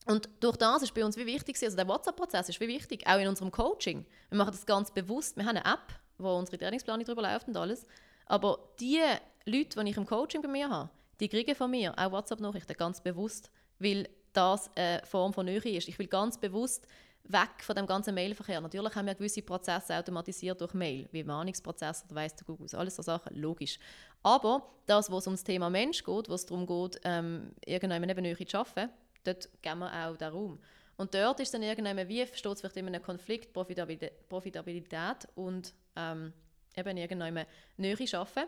und 0.07 0.29
durch 0.39 0.57
das 0.57 0.83
ist 0.83 0.95
bei 0.95 1.05
uns 1.05 1.17
wie 1.17 1.27
wichtig, 1.27 1.61
also 1.61 1.77
der 1.77 1.89
WhatsApp-Prozess 1.89 2.49
ist 2.49 2.61
wie 2.61 2.69
wichtig, 2.69 3.07
auch 3.07 3.19
in 3.19 3.27
unserem 3.27 3.51
Coaching. 3.51 4.07
Wir 4.29 4.39
machen 4.39 4.53
das 4.53 4.65
ganz 4.65 4.93
bewusst. 4.93 5.37
Wir 5.37 5.45
haben 5.45 5.57
eine 5.57 5.65
App, 5.65 5.93
wo 6.19 6.37
unsere 6.37 6.59
Trainingsplanung 6.59 7.05
darüber 7.05 7.23
läuft 7.23 7.49
und 7.49 7.57
alles. 7.57 7.87
Aber 8.27 8.59
die 8.79 9.01
Leute, 9.49 9.81
die 9.81 9.91
ich 9.91 9.97
im 9.97 10.07
Coaching 10.07 10.43
bei 10.43 10.49
mir 10.49 10.69
habe, 10.69 10.91
die 11.21 11.29
kriegen 11.29 11.55
von 11.55 11.71
mir 11.71 11.97
auch 11.97 12.11
WhatsApp-Nachrichten 12.11 12.77
ganz 12.77 13.01
bewusst, 13.01 13.49
weil 13.79 14.09
das 14.33 14.69
eine 14.75 15.01
Form 15.05 15.33
von 15.33 15.47
Nähe 15.47 15.77
ist. 15.77 15.89
Ich 15.89 15.99
will 16.01 16.09
ganz 16.09 16.37
bewusst 16.37 16.87
weg 17.23 17.63
von 17.63 17.77
dem 17.77 17.87
ganzen 17.87 18.15
Mailverkehr. 18.15 18.61
Natürlich 18.61 18.95
haben 18.97 19.07
wir 19.07 19.15
gewisse 19.15 19.43
Prozesse 19.43 19.97
automatisiert 19.97 20.61
durch 20.61 20.75
Mail, 20.75 21.09
wie 21.13 21.23
Mahnungsprozesse 21.23 22.05
oder 22.07 22.17
weiss 22.17 22.35
der 22.35 22.45
Google, 22.45 22.69
alles 22.75 22.97
so 22.97 23.03
Sachen, 23.03 23.37
logisch. 23.37 23.79
Aber 24.25 24.69
das, 24.87 25.11
was 25.13 25.29
ums 25.29 25.45
Thema 25.45 25.71
Mensch 25.71 26.03
geht, 26.03 26.29
was 26.29 26.45
darum 26.45 26.67
geht, 26.67 27.01
ähm, 27.05 27.53
irgendwann 27.65 28.09
eben 28.09 28.23
Nähe 28.23 28.37
zu 28.37 28.49
schaffen, 28.49 28.91
dort 29.23 29.49
geben 29.63 29.79
wir 29.79 29.93
auch 29.93 30.17
den 30.17 30.29
Raum. 30.29 30.59
Und 30.97 31.15
dort 31.15 31.39
ist 31.39 31.55
dann 31.55 31.63
irgendwann, 31.63 32.09
wie 32.09 32.27
steht 32.27 32.53
es 32.53 32.61
vielleicht 32.61 32.77
in 32.79 32.89
einem 32.89 33.03
Konflikt, 33.03 33.53
Profitabilität 33.53 35.29
und 35.37 35.73
ähm, 35.95 36.33
eben 36.77 36.97
irgendwann 36.97 37.47
Nähe 37.77 38.07
schaffen. 38.09 38.45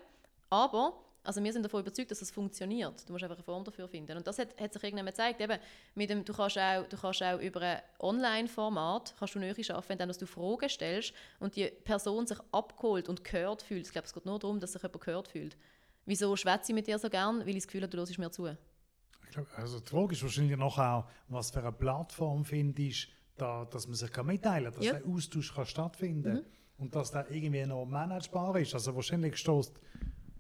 Aber 0.51 1.05
also 1.29 1.45
wir 1.45 1.53
sind 1.53 1.63
davon 1.63 1.81
überzeugt, 1.81 2.11
dass 2.11 2.23
es 2.23 2.31
funktioniert. 2.31 3.07
Du 3.07 3.13
musst 3.13 3.23
einfach 3.23 3.37
eine 3.37 3.45
Form 3.45 3.63
dafür 3.63 3.87
finden. 3.87 4.17
Und 4.17 4.27
das 4.27 4.39
hat, 4.39 4.59
hat 4.59 4.73
sich 4.73 4.83
irgendwann 4.83 5.05
gezeigt. 5.05 5.39
Eben, 5.43 5.59
mit 5.95 6.09
dem, 6.09 6.25
du, 6.25 6.33
kannst 6.33 6.59
auch, 6.59 6.89
du 6.89 6.97
kannst 6.97 7.23
auch 7.23 7.39
über 7.39 7.61
ein 7.61 7.83
Online-Format 7.99 9.15
kannst 9.19 9.35
du 9.35 9.63
schaffen, 9.63 9.93
indem 9.93 10.11
du 10.11 10.27
Fragen 10.27 10.69
stellst 10.71 11.13
und 11.39 11.55
die 11.55 11.67
Person 11.67 12.27
sich 12.27 12.39
abgeholt 12.51 13.11
und 13.11 13.25
gehört 13.25 13.61
fühlt. 13.61 13.87
Ich 13.87 13.93
glaube, 13.93 14.07
es 14.07 14.15
geht 14.15 14.25
nur 14.25 14.39
darum, 14.39 14.59
dass 14.59 14.73
sich 14.73 14.83
jemand 14.83 15.05
gehört 15.05 15.29
fühlt. 15.29 15.59
Wieso 16.07 16.35
schwätze 16.35 16.73
ich 16.73 16.75
mit 16.75 16.87
dir 16.87 16.99
so 16.99 17.11
gern? 17.11 17.41
Weil 17.41 17.51
ich 17.51 17.57
das 17.57 17.67
Gefühl 17.67 17.83
habe, 17.83 17.91
du 17.91 17.99
hörst 17.99 18.19
mir 18.19 18.31
zu. 18.31 18.47
Ich 18.47 19.31
glaub, 19.31 19.47
also 19.59 19.81
die 19.81 19.87
Frage 19.91 20.15
ist 20.15 20.23
wahrscheinlich 20.23 20.57
noch 20.57 20.79
auch, 20.79 21.05
was 21.29 21.51
für 21.51 21.61
eine 21.61 21.73
Plattform 21.73 22.47
findest, 22.47 23.09
da, 23.37 23.67
dass 23.67 23.87
man 23.87 23.97
sich 23.97 24.17
mitteilen 24.23 24.65
kann, 24.65 24.75
dass 24.75 24.85
ja. 24.85 24.95
der 24.95 25.07
Austausch 25.07 25.55
kann 25.55 25.67
stattfinden 25.67 26.23
kann. 26.23 26.35
Mhm. 26.37 26.45
Und 26.79 26.95
dass 26.95 27.11
der 27.11 27.31
irgendwie 27.31 27.67
noch 27.67 27.85
managebar 27.85 28.57
ist. 28.57 28.73
Also 28.73 28.95
wahrscheinlich 28.95 29.37
stößt 29.37 29.79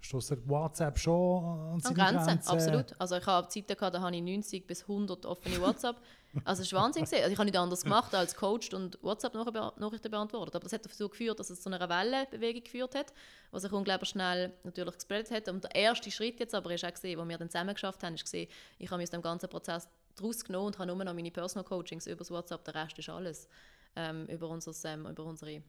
stößt 0.00 0.48
WhatsApp 0.48 0.98
schon 0.98 1.44
an 1.44 1.80
seine 1.80 2.02
an 2.02 2.14
Grenzen. 2.14 2.26
Grenzen. 2.26 2.50
Absolut. 2.50 3.00
Also 3.00 3.16
ich 3.16 3.26
habe 3.26 3.48
Zeiten 3.48 3.76
gehabt, 3.76 3.94
da 3.94 4.00
habe 4.00 4.14
ich 4.16 4.22
90 4.22 4.66
bis 4.66 4.82
100 4.82 5.26
offene 5.26 5.60
WhatsApp. 5.60 5.96
Also 6.44 6.62
es 6.62 6.68
ist 6.68 6.74
Wahnsinn 6.74 7.02
Also 7.02 7.16
ich 7.16 7.38
habe 7.38 7.46
nicht 7.46 7.56
anders 7.56 7.82
gemacht 7.82 8.14
als 8.14 8.34
Coach 8.36 8.72
und 8.74 8.98
WhatsApp-Nachrichten 9.02 10.10
beantwortet. 10.10 10.54
Aber 10.54 10.64
das 10.64 10.72
hat 10.72 10.84
dazu 10.84 11.08
geführt, 11.08 11.40
dass 11.40 11.50
es 11.50 11.60
zu 11.60 11.70
einer 11.70 11.88
Wellenbewegung 11.88 12.62
geführt 12.62 12.94
hat, 12.94 13.12
was 13.50 13.62
sich 13.62 13.72
unglaublich 13.72 14.10
schnell 14.10 14.52
natürlich 14.62 14.94
gespreadet 14.94 15.30
hat. 15.30 15.48
Und 15.48 15.64
der 15.64 15.74
erste 15.74 16.10
Schritt 16.10 16.38
jetzt 16.38 16.54
aber 16.54 16.72
ist 16.72 16.84
auch 16.84 16.92
gesehen, 16.92 17.18
wo 17.18 17.26
wir 17.26 17.38
dann 17.38 17.50
zusammen 17.50 17.74
geschafft 17.74 18.02
haben, 18.02 18.14
ist 18.14 18.24
gesehen, 18.24 18.48
ich 18.78 18.90
habe 18.90 18.98
mich 18.98 19.06
aus 19.06 19.10
dem 19.10 19.22
ganzen 19.22 19.48
Prozess 19.48 19.88
daraus 20.14 20.44
genommen 20.44 20.66
und 20.66 20.78
habe 20.78 20.86
nur 20.86 21.02
noch 21.04 21.14
meine 21.14 21.30
Personal 21.30 21.64
Coachings 21.64 22.06
über 22.06 22.18
das 22.18 22.30
WhatsApp, 22.30 22.64
der 22.64 22.74
Rest 22.74 22.98
ist 22.98 23.08
alles 23.08 23.48
ähm, 23.96 24.26
über, 24.26 24.48
unseres, 24.48 24.84
ähm, 24.84 25.06
über 25.06 25.24
unsere 25.24 25.62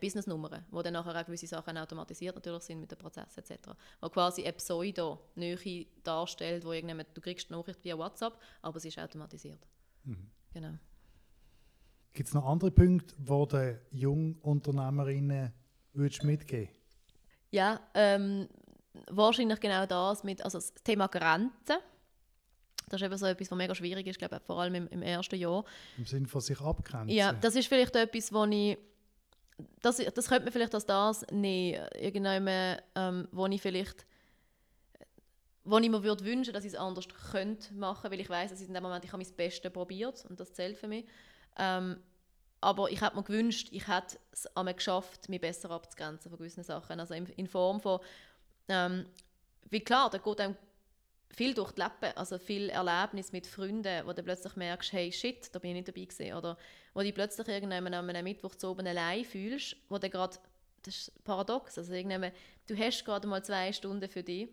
Businessnummern, 0.00 0.64
wo 0.70 0.82
dann 0.82 0.92
nachher 0.92 1.18
auch 1.18 1.26
gewisse 1.26 1.46
Sachen 1.46 1.76
automatisiert 1.78 2.34
natürlich 2.34 2.62
sind 2.64 2.80
mit 2.80 2.90
dem 2.90 2.98
Prozess 2.98 3.36
etc. 3.38 3.70
Wo 4.00 4.08
quasi 4.08 4.42
eine 4.42 4.52
Pseudo-Nähe 4.54 5.86
darstellt, 6.02 6.64
wo 6.64 6.72
du 6.72 7.20
kriegst 7.20 7.48
die 7.48 7.52
Nachricht 7.52 7.84
via 7.84 7.96
WhatsApp, 7.96 8.38
aber 8.62 8.80
sie 8.80 8.88
ist 8.88 8.98
automatisiert. 8.98 9.66
Mhm. 10.04 10.30
Genau. 10.52 10.74
Gibt 12.12 12.28
es 12.28 12.34
noch 12.34 12.46
andere 12.46 12.70
Punkte, 12.70 13.14
wo 13.18 13.46
du 13.46 13.80
Jungunternehmerinnen 13.92 15.52
würdest 15.92 16.24
mitgeben 16.24 16.68
Ja, 17.50 17.80
ähm, 17.94 18.48
wahrscheinlich 19.10 19.60
genau 19.60 19.86
das 19.86 20.24
mit 20.24 20.42
also 20.42 20.58
das 20.58 20.74
Thema 20.74 21.06
Grenzen. 21.06 21.76
Das 22.88 23.00
ist 23.00 23.06
eben 23.06 23.16
so 23.18 23.26
etwas, 23.26 23.50
was 23.50 23.58
mega 23.58 23.74
schwierig 23.74 24.06
ist, 24.06 24.18
glaube 24.18 24.36
ich, 24.36 24.42
vor 24.42 24.60
allem 24.60 24.74
im, 24.74 24.88
im 24.88 25.02
ersten 25.02 25.36
Jahr. 25.36 25.64
Im 25.98 26.06
Sinne 26.06 26.26
von 26.26 26.40
sich 26.40 26.60
abgrenzen? 26.60 27.14
Ja, 27.14 27.34
das 27.34 27.54
ist 27.54 27.68
vielleicht 27.68 27.94
etwas, 27.94 28.32
wo 28.32 28.44
ich 28.46 28.78
das, 29.82 29.96
das 29.96 30.28
könnte 30.28 30.44
man 30.44 30.52
vielleicht 30.52 30.74
als 30.74 30.86
das 30.86 31.26
nehmen, 31.30 31.86
irgendwann, 31.94 32.78
ähm, 32.94 33.28
wo 33.32 33.46
ich 33.46 33.62
vielleicht 33.62 34.06
wo 35.64 35.76
ich 35.76 35.90
mir 35.90 36.02
würde 36.02 36.24
wünschen, 36.24 36.54
dass 36.54 36.64
ich 36.64 36.72
es 36.72 36.78
anders 36.78 37.06
könnte 37.30 37.74
machen, 37.74 38.10
weil 38.10 38.20
ich 38.20 38.30
weiß, 38.30 38.50
dass 38.50 38.60
ich 38.60 38.68
in 38.68 38.74
dem 38.74 38.82
Moment 38.82 39.04
ich 39.04 39.12
habe 39.12 39.22
mein 39.22 39.36
Bestes 39.36 39.70
probiert 39.70 40.24
und 40.28 40.40
das 40.40 40.54
zählt 40.54 40.78
für 40.78 40.88
mich. 40.88 41.04
Ähm, 41.58 42.00
aber 42.60 42.90
ich 42.90 43.00
hätte 43.02 43.16
mir 43.16 43.22
gewünscht, 43.22 43.68
ich 43.70 43.86
hätte 43.86 44.18
es 44.32 44.46
einmal 44.56 44.74
geschafft, 44.74 45.28
mich 45.28 45.40
besser 45.40 45.70
abzugrenzen 45.70 46.30
von 46.30 46.38
gewissen 46.38 46.64
Sachen. 46.64 46.98
Also 46.98 47.14
in, 47.14 47.26
in 47.26 47.46
Form 47.46 47.80
von, 47.80 48.00
ähm, 48.68 49.06
wie 49.68 49.80
klar, 49.80 50.08
da 50.10 50.18
geht 50.18 50.40
einem 50.40 50.56
viel 51.28 51.54
durch 51.54 51.72
die 51.72 51.82
Lippen, 51.82 52.16
also 52.16 52.38
viel 52.38 52.70
Erlebnis 52.70 53.32
mit 53.32 53.46
Freunden, 53.46 54.06
wo 54.06 54.12
du 54.12 54.22
plötzlich 54.22 54.56
merkst, 54.56 54.92
hey, 54.92 55.12
shit, 55.12 55.54
da 55.54 55.58
bin 55.58 55.70
ich 55.70 55.76
nicht 55.76 55.88
dabei 55.88 56.04
gewesen. 56.04 56.34
Oder 56.34 56.56
wo 56.98 57.02
du 57.04 57.12
plötzlich 57.12 57.46
irgendwann 57.46 57.94
an 57.94 58.10
einem 58.10 58.24
Mittwoch 58.24 58.56
zu 58.56 58.70
oben 58.70 58.84
allein 58.84 59.24
fühlst, 59.24 59.76
wo 59.88 59.98
du 59.98 60.10
gerade, 60.10 60.36
das 60.82 60.96
ist 60.96 61.24
paradox, 61.24 61.78
also 61.78 61.92
du 61.92 62.76
hast 62.76 63.04
gerade 63.04 63.28
mal 63.28 63.44
zwei 63.44 63.72
Stunden 63.72 64.08
für 64.08 64.24
dich 64.24 64.48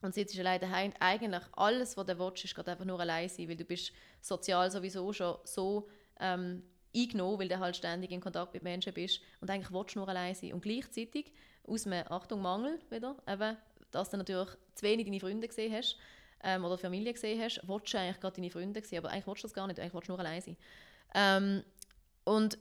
und 0.00 0.14
sitzt 0.14 0.38
allein 0.38 0.60
daheim. 0.60 0.92
Eigentlich 1.00 1.42
alles, 1.56 1.96
was 1.96 2.06
du 2.06 2.16
willst, 2.16 2.44
ist 2.44 2.54
gerade 2.54 2.70
einfach 2.70 2.84
nur 2.84 3.00
allein 3.00 3.28
sein, 3.28 3.48
weil 3.48 3.56
du 3.56 3.64
bist 3.64 3.90
sozial 4.20 4.70
sowieso 4.70 5.12
schon 5.12 5.36
so 5.42 5.88
ähm, 6.20 6.62
eingenommen, 6.94 7.40
weil 7.40 7.48
du 7.48 7.58
halt 7.58 7.74
ständig 7.74 8.12
in 8.12 8.20
Kontakt 8.20 8.54
mit 8.54 8.62
Menschen 8.62 8.94
bist 8.94 9.20
und 9.40 9.50
eigentlich 9.50 9.72
willst 9.72 9.96
du 9.96 9.98
nur 9.98 10.08
allein 10.08 10.36
sein. 10.36 10.52
Und 10.52 10.62
gleichzeitig, 10.62 11.32
aus 11.66 11.88
einem, 11.88 12.06
Achtung, 12.08 12.40
Mangel 12.40 12.78
wieder, 12.88 13.16
eben, 13.26 13.56
dass 13.90 14.10
du 14.10 14.16
natürlich 14.16 14.50
zu 14.76 14.84
wenig 14.84 15.06
deine 15.06 15.18
Freunde 15.18 15.48
gesehen 15.48 15.74
hast 15.74 15.96
ähm, 16.44 16.64
oder 16.64 16.78
Familie 16.78 17.12
gesehen 17.12 17.42
hast, 17.42 17.66
willst 17.66 17.92
du 17.92 17.98
eigentlich 17.98 18.20
gerade 18.20 18.36
deine 18.36 18.50
Freunde 18.52 18.80
sehen, 18.84 18.98
aber 18.98 19.08
eigentlich 19.08 19.26
willst 19.26 19.42
du 19.42 19.48
das 19.48 19.54
gar 19.54 19.66
nicht, 19.66 19.80
eigentlich 19.80 19.94
willst 19.94 20.06
du 20.06 20.12
nur 20.12 20.20
allein 20.20 20.40
sein. 20.40 20.56
Ähm, 21.14 21.62
und 22.24 22.58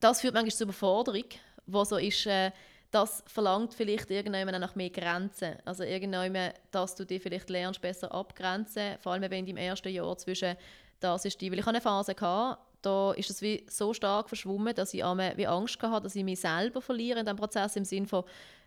das 0.00 0.20
führt 0.20 0.34
manchmal 0.34 0.52
zur 0.52 0.64
Überforderung, 0.64 1.24
wo 1.66 1.84
so 1.84 1.96
ist, 1.96 2.26
äh, 2.26 2.50
das 2.90 3.22
verlangt 3.26 3.74
vielleicht 3.74 4.10
irgendwann 4.10 4.60
nach 4.60 4.74
mehr 4.74 4.90
Grenzen. 4.90 5.56
Also 5.64 5.82
irgendwann, 5.82 6.52
dass 6.70 6.94
du 6.94 7.04
dich 7.04 7.22
vielleicht 7.22 7.50
lernst, 7.50 7.80
besser 7.80 8.12
abgrenzen, 8.12 8.96
vor 9.00 9.12
allem 9.12 9.30
wenn 9.30 9.44
du 9.44 9.50
im 9.50 9.56
ersten 9.56 9.88
Jahr 9.88 10.16
zwischen 10.16 10.56
das 11.00 11.26
ist 11.26 11.40
die, 11.40 11.50
weil 11.50 11.58
ich 11.58 11.66
eine 11.66 11.80
Phase 11.80 12.14
hatte, 12.18 12.58
da 12.80 13.12
ist 13.12 13.28
es 13.28 13.42
wie 13.42 13.66
so 13.68 13.92
stark 13.92 14.28
verschwommen, 14.28 14.74
dass 14.74 14.94
ich 14.94 15.02
wie 15.02 15.46
Angst 15.46 15.82
hatte, 15.82 16.04
dass 16.04 16.16
ich 16.16 16.24
mich 16.24 16.40
selber 16.40 16.80
verliere 16.80 17.20
in 17.20 17.26
diesem 17.26 17.36
Prozess 17.36 17.76
im 17.76 17.84
Sinne 17.84 18.06
von, 18.06 18.24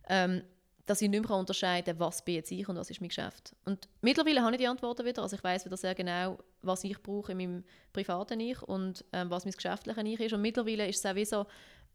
ähm, 0.08 0.44
dass 0.90 1.04
ich 1.04 1.10
nicht 1.10 1.30
mehr 1.30 1.38
unterscheiden 1.38 1.86
kann, 1.86 2.00
was 2.00 2.26
bin 2.26 2.34
jetzt 2.34 2.52
ich 2.52 2.68
und 2.68 2.76
was 2.76 2.90
ist 2.90 3.00
mein 3.00 3.10
Geschäft. 3.10 3.56
Und 3.64 3.88
mittlerweile 4.02 4.42
habe 4.42 4.54
ich 4.54 4.58
die 4.58 4.68
Antworten 4.68 5.06
wieder. 5.06 5.22
Also 5.22 5.36
ich 5.36 5.44
weiß 5.44 5.64
wieder 5.66 5.78
sehr 5.78 5.94
genau, 5.94 6.40
was 6.64 6.84
ich 6.84 7.00
brauche 7.04 7.32
in 7.32 7.38
meinem 7.38 7.64
privaten 7.94 8.40
Ich 8.40 8.60
und 8.64 9.06
ähm, 9.14 9.30
was 9.30 9.46
mein 9.46 9.54
geschäftliches 9.54 10.04
Ich 10.04 10.20
ist. 10.20 10.34
Und 10.34 10.42
mittlerweile 10.42 10.88
ist 10.88 10.98
es 10.98 11.06
auch 11.06 11.14
wie 11.14 11.26
so, 11.26 11.46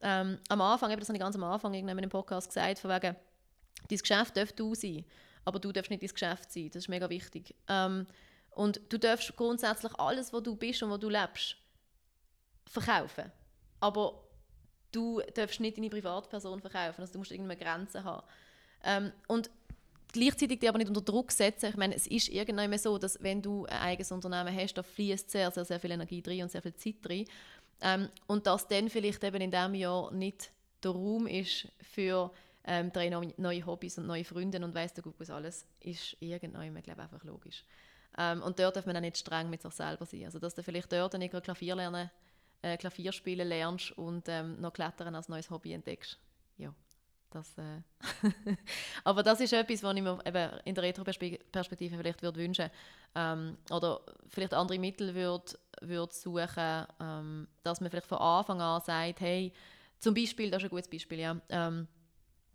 ähm, 0.01 0.39
am 0.49 0.61
Anfang, 0.61 0.93
eben 0.93 1.01
das 1.01 1.09
habe 1.09 1.17
ich 1.17 1.23
ganz 1.23 1.35
am 1.35 1.43
Anfang 1.43 1.75
in 1.75 1.91
einem 1.91 2.09
Podcast 2.09 2.47
gesagt, 2.47 2.79
von 2.79 2.89
wegen, 2.93 3.17
dein 3.89 3.99
Geschäft 3.99 4.37
darf 4.37 4.53
du 4.53 4.77
sein, 4.77 5.05
aber 5.45 5.59
du 5.59 5.73
darfst 5.73 5.91
nicht 5.91 6.05
dein 6.05 6.11
Geschäft 6.11 6.53
sein. 6.53 6.69
Das 6.69 6.85
ist 6.85 6.89
mega 6.89 7.11
wichtig. 7.11 7.53
Ähm, 7.67 8.07
und 8.51 8.81
du 8.91 8.97
darfst 8.97 9.35
grundsätzlich 9.35 9.93
alles, 9.99 10.33
was 10.33 10.45
du 10.45 10.55
bist 10.55 10.85
und 10.85 10.91
was 10.91 11.01
du 11.01 11.09
lebst, 11.09 11.57
verkaufen. 12.67 13.33
Aber 13.81 14.23
du 14.93 15.21
darfst 15.35 15.59
nicht 15.59 15.79
deine 15.79 15.91
Privatperson 15.91 16.61
verkaufen. 16.61 17.01
Also 17.01 17.15
du 17.15 17.19
musst 17.19 17.33
irgendeine 17.33 17.61
Grenze 17.61 18.05
haben. 18.05 18.25
Ähm, 18.85 19.13
und 19.29 19.51
gleichzeitig 20.13 20.61
die 20.61 20.69
aber 20.69 20.79
nicht 20.79 20.89
unter 20.89 21.01
Druck 21.01 21.33
setzen. 21.33 21.71
Ich 21.71 21.77
meine, 21.77 21.95
es 21.95 22.07
ist 22.07 22.29
irgendwann 22.29 22.77
so, 22.79 22.99
dass 22.99 23.21
wenn 23.23 23.43
du 23.43 23.67
ein 23.67 23.79
eigenes 23.79 24.13
Unternehmen 24.13 24.55
hast, 24.57 24.75
da 24.75 24.83
fließt 24.83 25.31
sehr, 25.31 25.51
sehr, 25.51 25.65
sehr 25.65 25.81
viel 25.81 25.91
Energie 25.91 26.23
drin 26.23 26.43
und 26.43 26.51
sehr 26.51 26.63
viel 26.63 26.75
Zeit 26.75 26.97
drin. 27.03 27.27
Ähm, 27.81 28.09
und 28.27 28.47
dass 28.47 28.69
dann 28.69 28.89
vielleicht 28.89 29.23
eben 29.25 29.41
in 29.41 29.51
diesem 29.51 29.75
Jahr 29.75 30.13
nicht 30.13 30.51
der 30.83 30.93
Raum 30.93 31.27
ist 31.27 31.69
für 31.83 32.31
ähm, 32.67 32.93
drei 32.93 33.11
neue 33.11 33.67
Hobbys 33.67 33.99
und 33.99 34.07
neue 34.07 34.25
Freunde 34.25 34.65
und 34.65 34.75
der 34.75 34.89
Guck 35.03 35.19
was 35.19 35.31
alles, 35.31 35.67
ist 35.81 36.17
irgendwann, 36.21 36.75
glaube 36.83 37.03
ich, 37.03 37.05
einfach 37.05 37.25
logisch. 37.25 37.65
Ähm, 38.17 38.43
und 38.43 38.59
dort 38.59 38.77
darf 38.77 38.87
man 38.87 38.97
auch 38.97 39.01
nicht 39.01 39.19
streng 39.19 39.51
mit 39.51 39.63
sich 39.63 39.73
selber 39.73 40.07
sein. 40.07 40.25
Also 40.27 40.39
dass 40.39 40.55
du 40.55 40.63
vielleicht 40.63 40.93
dort 40.93 41.19
nicht 41.19 41.43
Klavier 41.43 41.75
lernen, 41.75 42.11
äh, 42.63 42.77
Klavier 42.77 43.13
spielen 43.13 43.49
lernst 43.49 43.93
und 43.99 44.29
ähm, 44.29 44.61
noch 44.61 44.73
Klettern 44.73 45.15
als 45.15 45.29
neues 45.29 45.51
Hobby 45.51 45.73
entdeckst. 45.73 46.19
Ja, 46.57 46.73
das, 47.35 47.59
äh 47.59 47.83
Aber 49.05 49.23
das 49.23 49.41
ist 49.41 49.53
etwas, 49.53 49.83
was 49.83 49.97
ich 49.97 50.03
mir 50.03 50.19
eben 50.25 50.51
in 50.65 50.75
der 50.75 50.85
Retro-Perspektive 50.85 51.97
vielleicht 51.97 52.23
würde 52.23 52.41
wünschen 52.41 52.71
ähm, 53.15 53.59
oder 53.71 54.01
vielleicht 54.29 54.55
andere 54.55 54.79
Mittel 54.79 55.15
würde, 55.15 55.59
würde 55.81 56.15
suchen, 56.15 56.87
ähm, 57.01 57.49
dass 57.63 57.81
man 57.81 57.91
vielleicht 57.91 58.07
von 58.07 58.19
Anfang 58.19 58.61
an 58.61 58.81
sagt, 58.81 59.21
hey, 59.21 59.53
zum 59.99 60.15
Beispiel, 60.15 60.51
das 60.51 60.63
ist 60.63 60.67
ein 60.67 60.71
gutes 60.71 60.89
Beispiel, 60.89 61.21
ja, 61.21 61.41
ähm, 61.49 61.89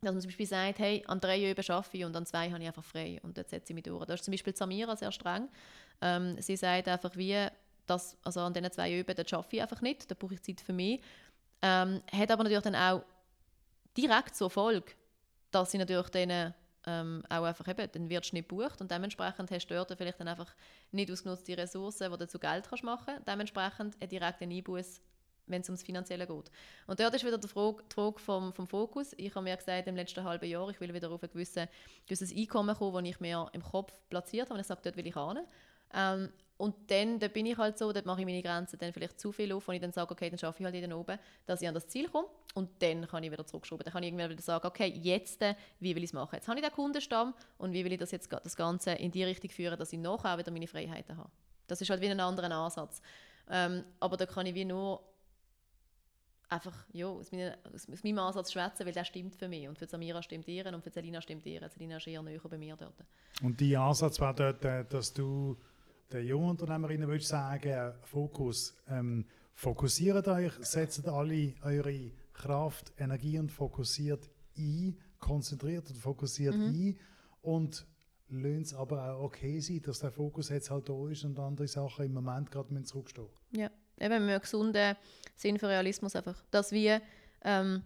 dass 0.01 0.13
man 0.13 0.21
zum 0.21 0.29
Beispiel 0.29 0.45
sagt, 0.45 0.79
hey, 0.79 1.03
an 1.07 1.19
drei 1.19 1.51
Üben 1.51 1.63
arbeite 1.69 1.97
ich 1.97 2.05
und 2.05 2.15
an 2.15 2.25
zwei 2.25 2.49
habe 2.49 2.61
ich 2.61 2.67
einfach 2.67 2.83
frei 2.83 3.19
und 3.23 3.37
dort 3.37 3.49
setze 3.49 3.73
ich 3.73 3.75
mich 3.75 3.83
durch. 3.83 4.05
Da 4.05 4.13
ist 4.13 4.23
zum 4.23 4.31
Beispiel 4.31 4.55
Samira 4.55 4.95
sehr 4.95 5.11
streng. 5.11 5.49
Ähm, 6.01 6.41
sie 6.41 6.55
sagt 6.55 6.87
einfach 6.87 7.15
wie, 7.17 7.47
dass, 7.85 8.17
also 8.23 8.41
an 8.41 8.53
diesen 8.53 8.71
zwei 8.71 8.97
Üben, 8.97 9.15
das 9.15 9.29
schaffe 9.29 9.57
ich 9.57 9.61
einfach 9.61 9.81
nicht, 9.81 10.09
da 10.09 10.15
brauche 10.17 10.35
ich 10.35 10.41
Zeit 10.41 10.61
für 10.61 10.73
mich. 10.73 11.01
Ähm, 11.61 12.01
hat 12.13 12.31
aber 12.31 12.43
natürlich 12.43 12.63
dann 12.63 12.75
auch 12.75 13.03
direkt 13.97 14.35
zur 14.35 14.49
Folge, 14.49 14.91
dass 15.51 15.71
sie 15.71 15.77
natürlich 15.77 16.09
dann 16.09 16.53
ähm, 16.85 17.23
auch 17.29 17.43
einfach 17.43 17.67
eben, 17.67 17.91
dann 17.91 18.09
wirst 18.09 18.31
du 18.31 18.35
nicht 18.35 18.49
gebucht 18.49 18.81
und 18.81 18.89
dementsprechend 18.89 19.51
hast 19.51 19.67
du 19.67 19.75
dort 19.75 19.95
vielleicht 19.97 20.19
dann 20.19 20.27
einfach 20.27 20.53
nicht 20.91 21.11
ausgenutzte 21.11 21.57
Ressourcen, 21.57 22.11
die 22.11 22.17
du 22.17 22.27
zu 22.27 22.39
Geld 22.39 22.67
kannst 22.69 22.83
machen 22.83 23.05
kannst. 23.07 23.27
Dementsprechend 23.27 24.01
einen 24.01 24.09
direkten 24.09 24.51
Einbuß 24.51 25.01
wenn 25.49 25.61
es 25.61 25.69
ums 25.69 25.83
Finanzielle 25.83 26.27
geht. 26.27 26.51
Und 26.87 26.99
dort 26.99 27.13
ist 27.15 27.25
wieder 27.25 27.37
die 27.37 27.47
Frage, 27.47 27.83
die 27.89 27.93
Frage 27.93 28.19
vom, 28.19 28.53
vom 28.53 28.67
Fokus. 28.67 29.13
Ich 29.17 29.33
habe 29.35 29.43
mir 29.43 29.57
gesagt, 29.57 29.87
im 29.87 29.95
letzten 29.95 30.23
halben 30.23 30.45
Jahr, 30.47 30.69
ich 30.69 30.79
will 30.79 30.93
wieder 30.93 31.11
auf 31.11 31.23
ein 31.23 31.29
gewisses, 31.29 31.67
gewisses 32.05 32.35
Einkommen 32.35 32.75
kommen, 32.75 33.03
das 33.03 33.15
ich 33.15 33.19
mir 33.19 33.49
im 33.51 33.63
Kopf 33.63 33.93
platziert 34.09 34.45
habe. 34.45 34.55
Und 34.55 34.61
ich 34.61 34.67
sage, 34.67 34.81
dort 34.83 34.95
will 34.95 35.07
ich 35.07 35.15
hin. 35.15 35.39
Ähm, 35.93 36.29
und 36.59 36.75
dann, 36.91 37.19
dann 37.19 37.31
bin 37.31 37.45
ich 37.45 37.57
halt 37.57 37.77
so, 37.77 37.93
dort 37.93 38.05
mache 38.05 38.19
ich 38.19 38.25
meine 38.25 38.43
Grenzen 38.43 38.77
dann 38.77 38.91
vielleicht 38.91 39.17
zu 39.17 39.31
viel 39.31 39.53
auf, 39.53 39.65
und 39.69 39.75
ich 39.75 39.81
dann 39.81 39.93
sage, 39.93 40.11
okay, 40.11 40.29
dann 40.29 40.37
schaffe 40.37 40.59
ich 40.59 40.65
halt 40.65 40.75
jeden 40.75 40.91
oben, 40.91 41.17
dass 41.45 41.61
ich 41.61 41.67
an 41.69 41.73
das 41.73 41.87
Ziel 41.87 42.09
komme 42.09 42.27
und 42.53 42.69
dann 42.81 43.07
kann 43.07 43.23
ich 43.23 43.31
wieder 43.31 43.45
zurückschrauben. 43.45 43.85
Dann 43.85 43.93
kann 43.93 44.03
ich 44.03 44.09
irgendwann 44.09 44.29
wieder 44.29 44.41
sagen, 44.41 44.67
okay, 44.67 44.87
jetzt, 44.87 45.41
äh, 45.41 45.55
wie 45.79 45.95
will 45.95 46.03
ich 46.03 46.09
es 46.09 46.13
machen? 46.13 46.35
Jetzt 46.35 46.49
habe 46.49 46.59
ich 46.59 46.65
den 46.65 46.73
Kundenstamm 46.73 47.33
und 47.57 47.71
wie 47.71 47.85
will 47.85 47.93
ich 47.93 47.99
das 47.99 48.11
jetzt 48.11 48.29
das 48.31 48.57
Ganze 48.57 48.91
in 48.91 49.09
die 49.09 49.23
Richtung 49.23 49.49
führen, 49.49 49.79
dass 49.79 49.93
ich 49.93 49.99
nachher 49.99 50.37
wieder 50.37 50.51
meine 50.51 50.67
Freiheiten 50.67 51.15
habe. 51.15 51.31
Das 51.67 51.79
ist 51.79 51.89
halt 51.89 52.01
wie 52.01 52.09
ein 52.09 52.19
anderer 52.19 52.51
Ansatz. 52.51 53.01
Ähm, 53.49 53.85
aber 54.01 54.17
da 54.17 54.25
kann 54.25 54.45
ich 54.45 54.53
wie 54.53 54.65
nur 54.65 55.01
einfach 56.49 56.75
ja, 56.91 57.07
aus, 57.07 57.31
meiner, 57.31 57.57
aus, 57.73 57.87
aus 57.89 58.03
meinem 58.03 58.19
Ansatz 58.19 58.51
schwätzen, 58.51 58.85
weil 58.85 58.93
der 58.93 59.05
stimmt 59.05 59.35
für 59.35 59.47
mich. 59.47 59.67
Und 59.67 59.77
für 59.77 59.87
Samira 59.87 60.21
stimmt 60.21 60.47
ihr 60.49 60.65
und 60.65 60.83
für 60.83 60.89
Selina 60.89 61.21
stimmt 61.21 61.45
ihr. 61.45 61.67
Selina 61.69 61.97
ist 61.97 62.07
eher 62.07 62.21
näher 62.21 62.41
bei 62.43 62.57
mir 62.57 62.75
dort. 62.75 62.95
Und 63.41 63.61
dein 63.61 63.75
Ansatz 63.77 64.19
war 64.19 64.33
dort, 64.33 64.65
äh, 64.65 64.83
dass 64.83 65.13
du 65.13 65.55
den 66.11 66.25
jungen 66.25 66.51
Unternehmerinnen 66.51 67.07
würdest 67.07 67.29
sagen, 67.29 67.93
Fokus, 68.03 68.75
ähm, 68.87 69.25
fokussiert 69.53 70.27
euch, 70.27 70.53
setzt 70.61 71.07
alle 71.07 71.53
eure 71.63 72.11
Kraft, 72.33 72.93
Energie 72.97 73.37
und 73.37 73.51
fokussiert 73.51 74.29
ein, 74.57 74.97
konzentriert 75.19 75.89
und 75.89 75.97
fokussiert 75.97 76.55
mhm. 76.55 76.65
ein 76.65 76.99
und 77.41 77.85
lohnt 78.29 78.67
es 78.67 78.73
aber 78.73 79.13
auch 79.13 79.23
okay 79.23 79.59
sein, 79.59 79.81
dass 79.81 79.99
der 79.99 80.11
Fokus 80.11 80.49
jetzt 80.49 80.69
halt 80.69 80.87
da 80.87 81.09
ist 81.09 81.23
und 81.23 81.37
andere 81.39 81.67
Sachen 81.67 82.05
im 82.05 82.13
Moment 82.13 82.51
gerade 82.51 82.83
zurückstehen. 82.83 83.27
Ja 83.51 83.69
eben 83.99 84.25
mit 84.25 84.31
einem 84.31 84.41
gesunden 84.41 84.95
Sinn 85.35 85.59
für 85.59 85.67
Realismus 85.67 86.15
einfach. 86.15 86.41
Dass 86.51 86.71
wir, 86.71 87.01
ähm, 87.43 87.83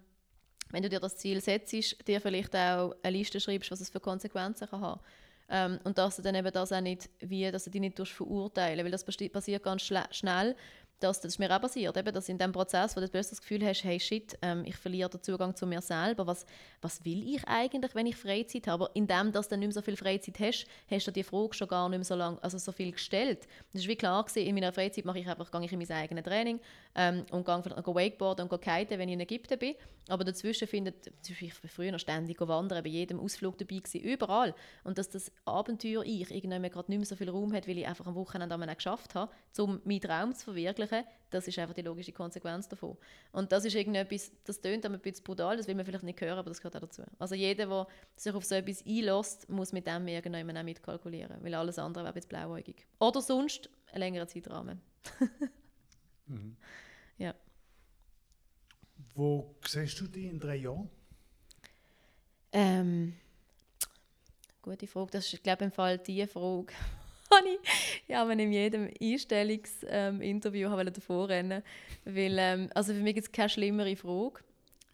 wenn 0.70 0.84
du 0.84 0.90
dir 0.90 1.00
das 1.00 1.18
Ziel 1.18 1.41
setzt, 1.41 1.74
dir 2.08 2.22
vielleicht 2.22 2.56
auch 2.56 2.95
eine 3.04 3.18
Liste 3.18 3.40
schreibst, 3.40 3.72
was 3.72 3.82
es 3.82 3.90
für 3.90 4.00
Konsequenzen 4.00 4.68
kann 4.68 4.82
haben 4.82 5.02
ähm, 5.49 5.80
und 5.84 5.98
dass 5.98 6.15
du 6.15 6.22
dann 6.22 6.36
eben 6.36 6.52
das 6.52 6.72
auch 6.72 6.82
nicht, 6.82 7.10
wie, 7.20 7.49
dass 7.52 7.65
du 7.65 7.70
dich 7.70 7.82
nicht 7.82 7.98
verurteilen 8.07 8.84
weil 8.84 8.91
das 8.91 9.03
passiert 9.03 9.64
ganz 9.64 9.82
schnell 9.82 10.56
dass 11.04 11.20
das 11.20 11.34
ist 11.34 11.40
mir 11.40 11.54
auch 11.54 11.62
passiert, 11.62 11.96
eben, 11.98 12.14
dass 12.14 12.30
in 12.30 12.38
dem 12.38 12.52
Prozess, 12.52 12.96
wo 12.96 13.02
du 13.02 13.08
das 13.08 13.42
Gefühl 13.42 13.66
hast, 13.66 13.84
hey 13.84 14.00
shit, 14.00 14.38
ähm, 14.42 14.64
ich 14.66 14.76
verliere 14.76 15.10
den 15.10 15.22
Zugang 15.22 15.56
zu 15.56 15.68
mir 15.68 15.82
selber, 15.82 16.26
was, 16.26 16.46
was 16.82 17.04
will 17.04 17.36
ich 17.36 17.46
eigentlich, 17.48 17.94
wenn 17.94 18.06
ich 18.06 18.16
Freizeit 18.16 18.68
habe? 18.68 18.90
Aber 18.96 19.32
dass 19.32 19.50
du 19.50 19.58
nicht 19.58 19.68
mehr 19.68 19.74
so 19.74 19.82
viel 19.82 19.98
Freizeit 19.98 20.40
hast, 20.40 20.66
hast 20.90 21.08
du 21.08 21.12
die 21.12 21.24
Frage 21.24 21.54
schon 21.54 21.68
gar 21.68 21.90
nicht 21.90 22.00
mehr 22.00 22.06
so 22.06 22.16
lange, 22.16 22.42
also 22.42 22.58
so 22.58 22.72
viel 22.72 22.92
gestellt. 22.92 23.48
Das 23.74 23.86
wie 23.88 23.96
klar 23.96 24.24
gewesen, 24.24 24.48
in 24.48 24.56
meiner 24.56 24.72
Freizeit 24.72 25.06
mache 25.06 25.20
ich 25.20 25.28
einfach, 25.28 25.52
gehe 25.52 25.66
ich 25.66 25.74
in 25.74 25.80
mein 25.80 25.92
eigenes 25.92 26.24
Training 26.24 26.60
ähm, 26.96 27.26
und 27.32 27.46
gehe 27.46 27.62
vielleicht 27.62 27.86
noch 27.86 27.96
Wakeboarden 27.96 28.48
und 28.48 28.50
gehe 28.50 28.60
kiten, 28.60 29.00
wenn 29.00 29.10
ich 29.10 29.14
in 29.14 29.20
Ägypten 29.20 29.60
bin. 29.60 29.76
Aber 30.10 30.24
dazwischen 30.24 30.68
findet, 30.68 31.12
ich 31.28 31.42
war 31.42 31.70
früher 31.70 31.98
ständig 31.98 32.40
wandern, 32.42 32.84
bei 32.84 32.90
jedem 32.90 33.20
Ausflug 33.20 33.58
dabei 33.58 33.78
gewesen, 33.78 34.02
überall. 34.02 34.54
Und 34.84 34.98
dass 34.98 35.10
das 35.10 35.32
Abenteuer 35.46 36.04
ich 36.04 36.30
irgendwann 36.30 36.70
gerade 36.70 36.92
nicht 36.92 37.00
mehr 37.00 37.06
so 37.06 37.16
viel 37.16 37.30
Raum 37.30 37.54
hat, 37.54 37.68
weil 37.68 37.78
ich 37.78 37.88
einfach 37.88 38.06
am 38.06 38.16
Wochenende 38.16 38.76
geschafft 38.76 39.16
habe, 39.16 39.32
um 39.58 39.82
meinen 39.86 40.02
Traum 40.02 40.36
zu 40.36 40.46
verwirklichen, 40.46 40.93
machen, 40.94 41.07
das 41.30 41.48
ist 41.48 41.57
einfach 41.60 41.74
die 41.74 41.82
logische 41.82 42.11
Konsequenz 42.11 42.68
davon. 42.68 42.98
Und 43.32 43.52
das 43.52 43.65
ist 43.65 43.76
irgendetwas, 43.76 44.32
das 44.44 44.61
tönt 44.61 44.86
ein 44.86 44.99
bisschen 44.99 45.24
brutal, 45.24 45.57
das 45.57 45.68
will 45.68 45.76
man 45.76 45.86
vielleicht 45.86 46.03
nicht 46.03 46.22
hören, 46.22 46.38
aber 46.38 46.49
das 46.49 46.60
gehört 46.60 46.76
auch 46.76 46.82
dazu. 46.82 47.03
Also 47.20 47.36
jeder, 47.36 47.65
der 47.65 47.88
sich 48.15 48.34
auf 48.34 48.45
so 48.45 48.56
etwas 48.56 48.86
einlässt, 48.86 49.49
muss 49.49 49.74
mit 49.74 49.88
dem 49.88 50.07
irgendwann 50.07 50.57
auch 50.57 50.64
mitkalkulieren, 50.64 51.44
weil 51.44 51.53
alles 51.56 51.80
andere 51.80 52.03
wäre 52.03 52.14
ein 52.14 52.15
bisschen 52.15 52.30
blauäugig. 52.30 52.86
Oder 52.99 53.22
sonst 53.22 53.70
ein 53.91 53.99
längerer 53.99 54.28
Zeitrahmen. 54.28 54.82
mhm. 56.28 56.56
Ja. 57.18 57.34
Wo 59.15 59.56
siehst 59.68 59.99
du 59.99 60.07
dich 60.07 60.26
in 60.26 60.40
drei 60.40 60.56
Jahren? 60.56 60.90
Ähm, 62.52 63.15
gute 64.61 64.88
Frage. 64.88 65.11
Das 65.11 65.32
ist, 65.32 65.44
glaube 65.44 65.64
ich, 65.64 65.65
im 65.65 65.72
Fall 65.72 65.98
die 65.98 66.26
Frage, 66.28 66.74
ich 67.45 68.07
ja, 68.07 68.30
in 68.30 68.51
jedem 68.51 68.89
Einstellungsinterview 69.01 70.80
ähm, 70.80 70.93
davor 70.93 71.30
rennen 71.30 71.64
weil 72.05 72.38
ähm, 72.38 72.69
also 72.73 72.93
für 72.93 72.99
mich 72.99 73.18
ist 73.18 73.27
es 73.27 73.31
keine 73.31 73.49
schlimmere 73.49 73.95
Frage. 73.95 74.41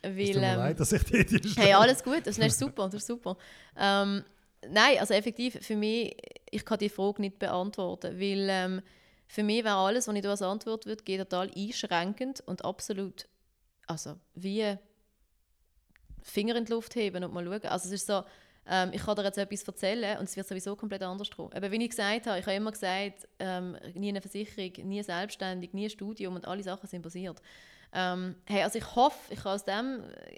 Weil, 0.01 0.19
es 0.19 0.31
tut 0.31 0.41
mir 0.41 0.47
ähm, 0.47 0.57
leid, 0.57 0.79
dass 0.79 0.91
ich 0.93 1.03
die 1.03 1.17
stelle. 1.17 1.55
Hey, 1.55 1.73
alles 1.73 2.03
gut, 2.03 2.25
das 2.25 2.37
ist 2.37 2.59
super, 2.59 2.85
das 2.85 2.95
ist 2.95 3.07
super. 3.07 3.37
Ähm, 3.77 4.23
nein, 4.69 4.97
also 4.99 5.13
effektiv, 5.13 5.57
für 5.61 5.75
mich, 5.75 6.15
ich 6.49 6.63
kann 6.63 6.77
die 6.77 6.89
Frage 6.89 7.21
nicht 7.21 7.39
beantworten, 7.39 8.19
weil 8.19 8.47
ähm, 8.49 8.81
für 9.27 9.43
mich 9.43 9.63
wäre 9.63 9.75
alles, 9.75 10.07
was 10.07 10.15
ich 10.15 10.21
da 10.21 10.29
als 10.29 10.41
Antwort 10.41 10.85
würde, 10.85 11.03
total 11.03 11.51
einschränkend 11.55 12.41
und 12.45 12.63
absolut, 12.63 13.27
also 13.87 14.15
wie 14.35 14.75
Finger 16.23 16.55
in 16.55 16.65
die 16.65 16.71
Luft 16.71 16.95
heben 16.95 17.23
und 17.23 17.33
mal 17.33 17.45
schauen. 17.45 17.65
Also 17.65 17.87
es 17.87 18.01
ist 18.01 18.07
so, 18.07 18.23
ähm, 18.69 18.91
ich 18.93 19.03
kann 19.03 19.15
dir 19.15 19.23
jetzt 19.23 19.37
etwas 19.37 19.63
erzählen 19.63 20.19
und 20.19 20.25
es 20.25 20.37
wird 20.37 20.47
sowieso 20.47 20.75
komplett 20.75 21.01
anders 21.01 21.31
kommen. 21.31 21.51
Aber 21.53 21.71
wie 21.71 21.83
ich 21.83 21.89
gesagt 21.89 22.27
habe, 22.27 22.37
ich 22.37 22.45
habe 22.45 22.55
immer 22.55 22.71
gesagt, 22.71 23.27
ähm, 23.39 23.75
nie 23.95 24.09
eine 24.09 24.21
Versicherung, 24.21 24.87
nie 24.87 25.01
selbstständig, 25.01 25.73
nie 25.73 25.85
ein 25.85 25.89
Studium 25.89 26.35
und 26.35 26.47
alle 26.47 26.61
Sachen 26.61 26.87
sind 26.87 27.01
passiert. 27.01 27.41
Ähm, 27.91 28.35
hey, 28.45 28.61
also 28.61 28.77
ich 28.77 28.95
hoffe, 28.95 29.33
ich 29.33 29.41
kann 29.41 29.53
aus 29.53 29.65
dem 29.65 30.03
äh, 30.03 30.37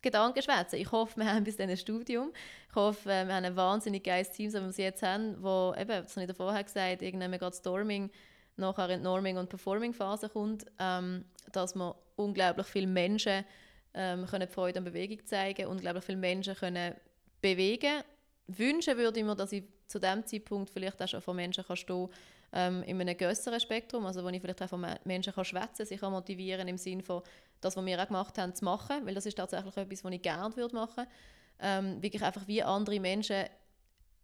Gedanken 0.00 0.40
schwätzen. 0.40 0.76
Ich 0.76 0.92
hoffe, 0.92 1.18
wir 1.18 1.26
haben 1.26 1.42
bis 1.42 1.56
dann 1.56 1.68
ein 1.68 1.76
Studium. 1.76 2.32
Ich 2.68 2.76
hoffe, 2.76 3.10
äh, 3.10 3.26
wir 3.26 3.34
haben 3.34 3.44
ein 3.44 3.56
wahnsinnig 3.56 4.04
geiles 4.04 4.30
Team, 4.30 4.50
so 4.50 4.58
wie 4.58 4.62
wir 4.62 4.70
es 4.70 4.76
jetzt 4.76 5.02
haben, 5.02 5.42
wo, 5.42 5.74
eben, 5.76 5.88
das 5.88 6.16
habe 6.16 6.30
ich 6.30 6.36
vorher 6.36 6.62
gesagt, 6.62 7.02
irgendwann 7.02 7.32
gerade 7.32 7.56
Storming, 7.56 8.10
nachher 8.56 8.90
in 8.90 9.02
Norming- 9.02 9.38
und 9.38 9.48
Performing-Phase 9.48 10.28
kommt, 10.28 10.66
ähm, 10.78 11.24
dass 11.50 11.74
wir 11.74 11.96
unglaublich 12.14 12.66
viele 12.66 12.86
Menschen 12.86 13.44
ähm, 13.92 14.26
können 14.26 14.46
Freude 14.46 14.78
an 14.78 14.84
Bewegung 14.84 15.26
zeigen, 15.26 15.66
unglaublich 15.66 16.04
viele 16.04 16.18
Menschen 16.18 16.54
können 16.54 16.94
bewegen. 17.40 18.02
Wünschen 18.46 18.96
würde 18.96 19.20
ich 19.20 19.26
mir, 19.26 19.36
dass 19.36 19.52
ich 19.52 19.64
zu 19.86 19.98
dem 19.98 20.26
Zeitpunkt 20.26 20.70
vielleicht 20.70 21.02
auch 21.02 21.08
schon 21.08 21.20
von 21.20 21.36
Menschen 21.36 21.64
kann 21.64 21.76
stehen 21.76 22.08
ähm, 22.52 22.82
in 22.84 23.00
einem 23.00 23.16
größeren 23.16 23.60
Spektrum, 23.60 24.06
also 24.06 24.24
wo 24.24 24.28
ich 24.28 24.40
vielleicht 24.40 24.62
auch 24.62 24.68
von 24.68 24.86
Menschen 25.04 25.32
kann 25.32 25.44
schwätzen, 25.44 25.86
sich 25.86 26.00
kann 26.00 26.12
motivieren 26.12 26.66
im 26.68 26.78
Sinne 26.78 27.02
von 27.02 27.22
das, 27.60 27.76
was 27.76 27.84
wir 27.84 28.00
auch 28.00 28.06
gemacht 28.06 28.38
haben, 28.38 28.54
zu 28.54 28.64
machen, 28.64 29.06
weil 29.06 29.14
das 29.14 29.26
ist 29.26 29.36
tatsächlich 29.36 29.76
etwas, 29.76 30.04
was 30.04 30.12
ich 30.12 30.22
gerne 30.22 30.56
würde 30.56 30.74
machen. 30.74 31.06
Ähm, 31.60 32.02
wirklich 32.02 32.22
einfach 32.22 32.46
wie 32.48 32.62
andere 32.62 32.98
Menschen 32.98 33.44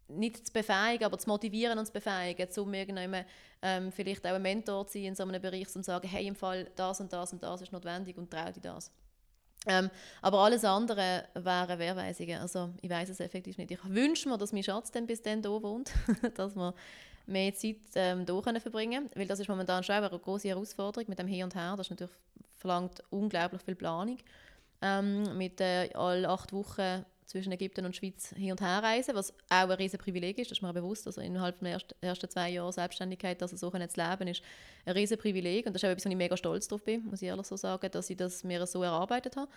nicht 0.08 0.46
zu 0.46 0.52
befähigen, 0.52 1.04
aber 1.04 1.18
zu 1.18 1.28
motivieren 1.28 1.78
und 1.78 1.86
zu 1.86 1.92
befähigen, 1.92 2.48
um 2.58 2.74
irgendwann 2.74 3.24
ähm, 3.62 3.92
vielleicht 3.92 4.26
auch 4.26 4.32
ein 4.32 4.42
Mentor 4.42 4.86
zu 4.86 4.94
sein 4.94 5.04
in 5.04 5.14
so 5.14 5.24
einem 5.24 5.42
Bereich 5.42 5.66
und 5.66 5.82
zu 5.84 5.90
sagen, 5.90 6.08
hey, 6.08 6.26
im 6.26 6.34
Fall 6.36 6.70
das 6.76 7.00
und 7.00 7.12
das 7.12 7.32
und 7.32 7.42
das 7.42 7.62
ist 7.62 7.72
notwendig 7.72 8.16
und 8.16 8.30
trau 8.30 8.50
dir 8.50 8.60
das. 8.60 8.90
Ähm, 9.66 9.90
aber 10.22 10.38
alles 10.38 10.64
andere 10.64 11.24
wären 11.34 11.78
Wehrweisungen. 11.78 12.40
Also 12.40 12.70
ich 12.80 12.90
weiß 12.90 13.08
es 13.08 13.20
effektiv 13.20 13.58
nicht. 13.58 13.70
Ich 13.70 13.84
wünsche 13.84 14.28
mir, 14.28 14.38
dass 14.38 14.52
mein 14.52 14.62
Schatz 14.62 14.90
dann 14.90 15.06
bis 15.06 15.22
dann 15.22 15.42
hier 15.42 15.62
wohnt, 15.62 15.90
dass 16.34 16.54
wir 16.54 16.72
mehr 17.26 17.52
Zeit 17.54 17.76
ähm, 17.96 18.24
hier 18.24 18.42
können 18.42 18.60
verbringen 18.60 19.10
Weil 19.14 19.26
das 19.26 19.40
ist 19.40 19.48
momentan 19.48 19.82
schon 19.82 19.96
eine 19.96 20.08
große 20.08 20.48
Herausforderung 20.48 21.08
mit 21.08 21.18
dem 21.18 21.26
Hier 21.26 21.44
und 21.44 21.54
Her. 21.54 21.74
Das 21.76 21.90
natürlich, 21.90 22.14
verlangt 22.56 23.02
unglaublich 23.10 23.62
viel 23.62 23.74
Planung. 23.74 24.18
Ähm, 24.82 25.36
mit 25.36 25.60
äh, 25.60 25.90
alle 25.94 26.28
acht 26.28 26.52
Wochen 26.52 27.04
zwischen 27.26 27.52
Ägypten 27.52 27.84
und 27.84 27.94
Schweiz 27.94 28.32
hin 28.36 28.52
und 28.52 28.60
her 28.60 28.82
reisen, 28.82 29.14
was 29.14 29.32
auch 29.48 29.68
ein 29.68 29.70
riesiges 29.72 30.04
Privileg 30.04 30.38
ist, 30.38 30.50
das 30.50 30.58
ist 30.58 30.62
mir 30.62 30.72
bewusst. 30.72 31.06
Also 31.06 31.20
innerhalb 31.20 31.58
der 31.60 31.80
ersten 32.00 32.30
zwei 32.30 32.50
Jahre 32.50 32.72
Selbstständigkeit, 32.72 33.42
dass 33.42 33.52
also 33.52 33.70
so 33.70 33.70
zu 33.70 33.78
leben, 33.78 34.28
ist 34.28 34.42
ein 34.84 34.92
riesiges 34.92 35.20
Privileg 35.20 35.66
und 35.66 35.72
das 35.72 35.82
ist 35.82 35.88
auch 35.88 35.92
etwas, 35.92 36.04
wo 36.06 36.10
ich 36.10 36.16
mega 36.16 36.36
stolz 36.36 36.68
drauf 36.68 36.82
bin, 36.84 37.04
muss 37.04 37.22
ich 37.22 37.28
ehrlich 37.28 37.46
so 37.46 37.56
sagen, 37.56 37.90
dass 37.90 38.08
ich 38.10 38.16
das 38.16 38.44
mir 38.44 38.64
so 38.66 38.82
erarbeitet 38.82 39.36
habe. 39.36 39.50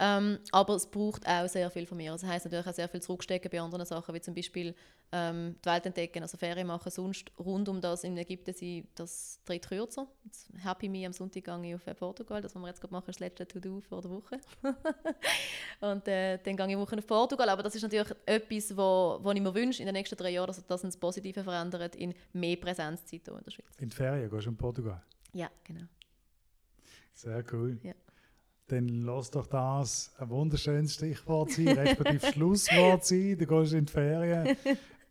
Ähm, 0.00 0.38
aber 0.52 0.74
es 0.74 0.86
braucht 0.86 1.26
auch 1.26 1.48
sehr 1.48 1.70
viel 1.70 1.86
von 1.86 1.96
mir. 1.96 2.12
Also 2.12 2.26
das 2.26 2.34
heisst 2.34 2.44
natürlich 2.44 2.66
auch 2.66 2.72
sehr 2.72 2.88
viel 2.88 3.02
zurückstecken 3.02 3.50
bei 3.50 3.60
anderen 3.60 3.84
Sachen, 3.84 4.14
wie 4.14 4.20
zum 4.20 4.34
Beispiel 4.34 4.74
ähm, 5.10 5.56
die 5.64 5.68
Welt 5.68 5.86
entdecken, 5.86 6.22
also 6.22 6.36
Ferien 6.36 6.68
machen. 6.68 6.90
Sonst 6.90 7.32
rund 7.38 7.68
um 7.68 7.80
das 7.80 8.04
in 8.04 8.16
Ägypten 8.16 8.54
sind 8.54 8.86
das 8.94 9.40
tritt 9.44 9.68
kürzer. 9.68 10.06
Jetzt 10.24 10.50
Happy 10.58 10.88
Me 10.88 11.04
am 11.04 11.12
Sonntag 11.12 11.44
gehe 11.44 11.74
ich 11.74 11.74
auf 11.74 11.98
Portugal. 11.98 12.40
Das, 12.40 12.54
was 12.54 12.62
wir 12.62 12.68
jetzt 12.68 12.80
gerade 12.80 12.92
machen, 12.92 13.10
ist 13.10 13.16
das 13.16 13.26
letzte 13.26 13.48
To-Do 13.48 13.80
vor 13.80 14.00
der 14.00 14.10
Woche. 14.10 14.40
und 15.80 16.06
äh, 16.06 16.38
dann 16.38 16.56
gehe 16.56 16.70
ich 16.70 16.76
Woche 16.76 16.94
nach 16.94 17.06
Portugal. 17.06 17.48
Aber 17.48 17.64
das 17.64 17.74
ist 17.74 17.82
natürlich 17.82 18.14
etwas, 18.24 18.76
wo, 18.76 19.18
wo 19.20 19.32
ich 19.32 19.40
mir 19.40 19.54
wünsche 19.54 19.82
in 19.82 19.86
den 19.86 19.94
nächsten 19.94 20.16
drei 20.16 20.30
Jahren, 20.30 20.46
dass 20.46 20.64
das 20.64 20.84
ins 20.84 20.96
Positive 20.96 21.42
verändert 21.42 21.96
in 21.96 22.14
mehr 22.32 22.56
Präsenzzeit 22.56 23.26
in 23.26 23.44
der 23.44 23.50
Schweiz. 23.50 23.66
In 23.78 23.88
die 23.88 23.96
Ferien 23.96 24.30
gehst 24.30 24.46
du 24.46 24.50
in 24.50 24.56
Portugal? 24.56 25.02
Ja, 25.32 25.50
genau. 25.64 25.86
Sehr 27.14 27.44
cool. 27.52 27.78
Ja. 27.82 27.94
Dann 28.68 28.86
lass 29.02 29.30
doch 29.30 29.46
das 29.46 30.12
ein 30.18 30.28
wunderschönes 30.28 30.94
Stichwort 30.94 31.50
sein, 31.52 31.68
respektive 31.68 32.26
Schlusswort 32.32 33.04
sein. 33.04 33.36
Du 33.38 33.46
gehst 33.46 33.72
in 33.72 33.86
die 33.86 33.92
Ferien 33.92 34.56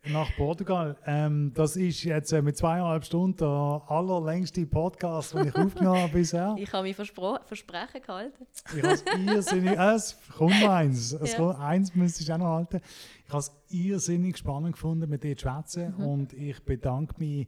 nach 0.09 0.29
Portugal. 0.37 0.95
Ähm, 1.05 1.51
das 1.55 1.75
ist 1.75 2.03
jetzt 2.03 2.31
äh, 2.31 2.41
mit 2.41 2.55
zweieinhalb 2.55 3.03
Stunden 3.03 3.37
der 3.37 3.81
allerlängste 3.87 4.65
Podcast, 4.67 5.33
den 5.33 5.47
ich 5.47 5.55
aufgenommen 5.55 6.01
habe 6.03 6.13
bisher. 6.13 6.55
Ich 6.59 6.71
habe 6.71 6.83
mich 6.83 6.95
Verspro 6.95 7.39
Versprechen 7.45 8.01
gehalten. 8.01 8.45
Ich 8.75 8.83
habe 8.83 8.93
es 8.93 9.03
irrsinnig, 9.25 9.71
äh, 9.77 9.93
es 9.95 10.17
kommt 10.37 10.63
eins, 10.63 11.11
es 11.13 11.31
Ja. 11.33 11.37
kommt, 11.39 11.59
eins 11.59 11.95
müsste 11.95 12.23
ich 12.23 12.31
auch 12.31 12.37
noch 12.37 12.45
halten. 12.55 12.79
Ich 13.25 13.29
habe 13.33 13.39
es 13.39 13.51
irrsinnig 13.69 14.37
spannend 14.37 14.73
gefunden, 14.73 15.09
mit 15.09 15.23
dir 15.23 15.35
zu 15.35 15.49
schwätzen 15.49 15.95
Mhm. 15.97 16.05
und 16.05 16.33
ich 16.33 16.63
bedanke 16.63 17.15
mich 17.17 17.47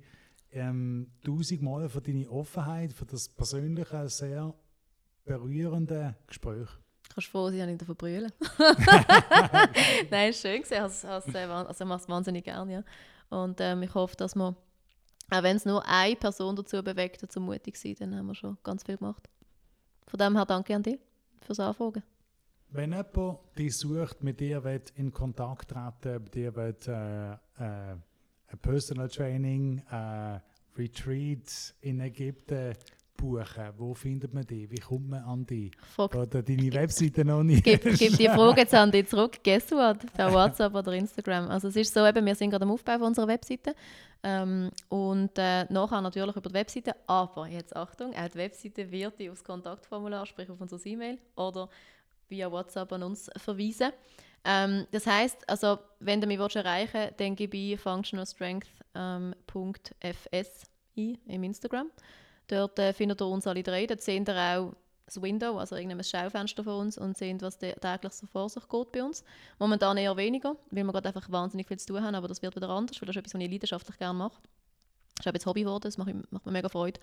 ähm, 0.51 1.07
tausendmal 1.23 1.87
für 1.87 2.01
deine 2.01 2.27
Offenheit, 2.29 2.91
für 2.93 3.05
das 3.05 3.29
persönliche, 3.29 4.09
sehr 4.09 4.53
berührende 5.29 6.15
Gespräch. 6.25 6.67
Kannst 7.13 7.27
du 7.27 7.31
froh 7.31 7.49
sein, 7.49 7.59
dass 7.59 7.69
ich 7.69 7.77
davon 7.77 7.95
brüllen. 7.95 8.31
Nein, 10.09 10.33
schön 10.33 10.63
gewesen. 10.63 10.81
Also, 10.81 11.07
also, 11.07 11.31
äh, 11.31 11.43
also 11.43 11.83
ich 11.83 11.87
mache 11.87 12.01
es 12.01 12.09
wahnsinnig 12.09 12.43
gerne, 12.43 12.73
ja. 12.73 12.83
Und 13.29 13.61
ähm, 13.61 13.83
ich 13.83 13.93
hoffe, 13.93 14.15
dass 14.15 14.35
wir, 14.35 14.55
auch 15.29 15.43
wenn 15.43 15.57
es 15.57 15.65
nur 15.65 15.85
eine 15.87 16.15
Person 16.15 16.55
dazu 16.55 16.81
bewegt, 16.83 17.21
dazu 17.21 17.39
mutig 17.39 17.77
zu 17.77 17.93
sein, 17.93 18.09
dann 18.09 18.19
haben 18.19 18.27
wir 18.27 18.35
schon 18.35 18.57
ganz 18.63 18.83
viel 18.83 18.97
gemacht. 18.97 19.29
Von 20.07 20.17
dem 20.17 20.35
her 20.35 20.45
danke 20.45 20.75
an 20.75 20.81
dich 20.81 20.99
fürs 21.41 21.59
Anfragen. 21.59 22.01
Wenn 22.71 22.91
jemand 22.91 23.39
dich 23.57 23.77
sucht, 23.77 24.23
mit 24.23 24.39
dir 24.39 24.63
will 24.63 24.81
in 24.95 25.11
Kontakt 25.11 25.69
treten, 25.69 26.23
mit 26.23 26.33
dir 26.33 26.55
will, 26.55 26.75
äh, 26.87 27.33
äh, 27.33 27.95
ein 28.47 28.59
Personal 28.61 29.09
Training, 29.09 29.83
äh, 29.91 30.39
Retreat 30.75 31.75
in 31.81 31.99
Ägypten 31.99 32.75
buchen, 33.19 33.73
wo 33.77 33.93
findet 33.93 34.33
man 34.33 34.45
dich? 34.45 34.69
Wie 34.71 34.79
kommt 34.79 35.09
man 35.09 35.23
an 35.23 35.45
dich? 35.45 35.71
Frag, 35.95 36.15
Oder 36.15 36.41
deine 36.41 36.73
Webseite 36.73 37.25
noch 37.25 37.43
nicht? 37.43 37.63
gib, 37.63 37.83
gib 37.83 38.17
die 38.17 38.27
Frage 38.27 38.61
jetzt 38.61 38.73
an 38.73 38.91
dich 38.91 39.07
zurück. 39.07 39.37
Guess 39.43 39.71
what? 39.71 40.11
Per 40.13 40.33
WhatsApp 40.33 40.73
oder 40.73 40.93
Instagram. 40.93 41.49
Also 41.49 41.67
es 41.67 41.75
ist 41.75 41.93
so, 41.93 42.05
eben, 42.05 42.25
wir 42.25 42.35
sind 42.35 42.49
gerade 42.49 42.63
am 42.63 42.71
Aufbau 42.71 42.93
von 42.93 43.07
unserer 43.07 43.27
Webseite. 43.27 43.75
Ähm, 44.23 44.71
und 44.89 45.37
äh, 45.37 45.65
nachher 45.71 46.01
natürlich 46.01 46.35
über 46.35 46.49
die 46.49 46.55
Webseite. 46.55 46.95
Aber 47.07 47.47
jetzt 47.47 47.75
Achtung, 47.75 48.15
auch 48.15 48.29
die 48.29 48.37
Webseite 48.37 48.91
wird 48.91 49.19
dich 49.19 49.29
aufs 49.29 49.43
Kontaktformular, 49.43 50.25
sprich 50.25 50.49
auf 50.49 50.61
unser 50.61 50.83
E-Mail 50.85 51.17
oder 51.35 51.69
via 52.29 52.51
WhatsApp 52.51 52.91
an 52.93 53.03
uns 53.03 53.29
verweisen. 53.37 53.91
Ähm, 54.45 54.87
das 54.91 55.05
heißt, 55.05 55.49
also, 55.49 55.79
wenn 55.99 56.21
du 56.21 56.27
mich 56.27 56.39
erreichen 56.39 56.93
willst, 56.93 57.19
dann 57.19 57.35
gebe 57.35 57.57
ich 57.57 57.79
functionalstrength.fs 57.79 60.63
ein 60.97 61.17
im 61.27 61.43
Instagram. 61.43 61.91
Dort 62.49 62.79
äh, 62.79 62.93
findet 62.93 63.21
ihr 63.21 63.27
uns 63.27 63.47
alle 63.47 63.63
drei. 63.63 63.85
Dort 63.85 64.01
seht 64.01 64.27
ihr 64.27 64.35
auch 64.35 64.73
das 65.05 65.21
Window, 65.21 65.57
also 65.57 65.75
irgendein 65.75 66.03
Schaufenster 66.03 66.63
von 66.63 66.81
uns 66.81 66.97
und 66.97 67.17
sehen, 67.17 67.41
was 67.41 67.57
täglich 67.57 68.13
so 68.13 68.27
vor 68.27 68.49
sich 68.49 68.67
geht 68.67 68.91
bei 68.91 69.03
uns. 69.03 69.23
Momentan 69.57 69.97
eher 69.97 70.15
weniger, 70.17 70.55
weil 70.71 70.83
wir 70.83 70.91
gerade 70.91 71.07
einfach 71.07 71.31
wahnsinnig 71.31 71.67
viel 71.67 71.79
zu 71.79 71.87
tun 71.87 72.03
haben, 72.03 72.15
aber 72.15 72.27
das 72.27 72.41
wird 72.41 72.55
wieder 72.55 72.69
anders, 72.69 73.01
weil 73.01 73.07
das 73.07 73.15
ist 73.15 73.19
etwas, 73.19 73.33
was 73.33 73.41
ich 73.41 73.51
leidenschaftlich 73.51 73.97
gerne 73.97 74.17
mache. 74.17 74.39
Das 75.17 75.25
ist 75.25 75.33
jetzt 75.33 75.45
Hobby 75.45 75.63
geworden, 75.63 75.83
das 75.83 75.97
macht, 75.97 76.13
macht 76.31 76.45
mir 76.45 76.51
mega 76.51 76.69
Freude. 76.69 76.99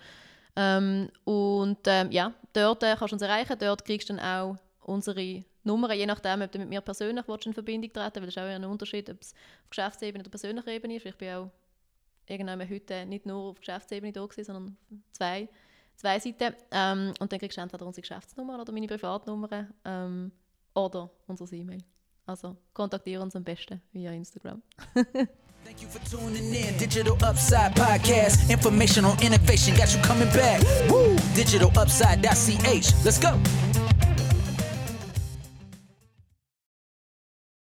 Ähm, 0.55 1.09
und 1.25 1.79
ähm, 1.85 2.11
ja, 2.11 2.33
dort 2.53 2.83
äh, 2.83 2.95
kannst 2.97 3.11
du 3.11 3.15
uns 3.15 3.21
erreichen, 3.21 3.57
dort 3.59 3.85
kriegst 3.85 4.09
du 4.09 4.15
dann 4.15 4.25
auch 4.25 4.57
unsere 4.81 5.43
Nummern, 5.63 5.97
je 5.97 6.05
nachdem, 6.05 6.41
ob 6.41 6.51
du 6.51 6.59
mit 6.59 6.69
mir 6.69 6.81
persönlich 6.81 7.25
in 7.27 7.53
Verbindung 7.53 7.91
treten 7.91 8.23
willst, 8.23 8.37
weil 8.37 8.45
das 8.45 8.53
ist 8.53 8.61
auch 8.61 8.63
ein 8.63 8.65
Unterschied, 8.65 9.09
ob 9.09 9.21
es 9.21 9.33
auf 9.63 9.69
Geschäftsebene 9.69 10.23
oder 10.23 10.29
persönlicher 10.29 10.71
Ebene 10.71 10.95
ist. 10.95 11.05
Ich 11.05 11.15
bin 11.15 11.29
auch 11.33 11.51
irgendwann 12.27 12.69
heute 12.69 13.05
nicht 13.05 13.25
nur 13.25 13.51
auf 13.51 13.59
Geschäftsebene 13.59 14.11
da 14.11 14.25
gewesen, 14.25 14.53
sondern 14.53 14.77
zwei, 15.11 15.47
zwei 15.95 16.19
Seiten. 16.19 16.55
Ähm, 16.71 17.13
und 17.19 17.31
dann 17.31 17.39
kriegst 17.39 17.57
du 17.57 17.61
entweder 17.61 17.85
unsere 17.85 18.01
Geschäftsnummer 18.01 18.61
oder 18.61 18.71
meine 18.71 18.87
Privatnummer 18.87 19.67
ähm, 19.85 20.31
oder 20.73 21.09
unser 21.27 21.51
E-Mail. 21.53 21.83
Also 22.25 22.57
kontaktiere 22.73 23.23
uns 23.23 23.35
am 23.35 23.43
besten 23.43 23.81
via 23.93 24.11
Instagram. 24.11 24.61
Thank 25.63 25.81
you 25.81 25.89
for 25.89 25.99
tuning 26.09 26.53
in. 26.53 26.77
Digital 26.77 27.17
Upside 27.23 27.75
Podcast. 27.75 28.49
Information 28.49 29.03
on 29.05 29.17
innovation 29.21 29.75
got 29.75 29.93
you 29.93 30.01
coming 30.01 30.29
back. 30.29 30.61
Woo! 30.89 31.15
Digitalupside.ch. 31.35 33.03
Let's 33.03 33.19
go. 33.19 33.37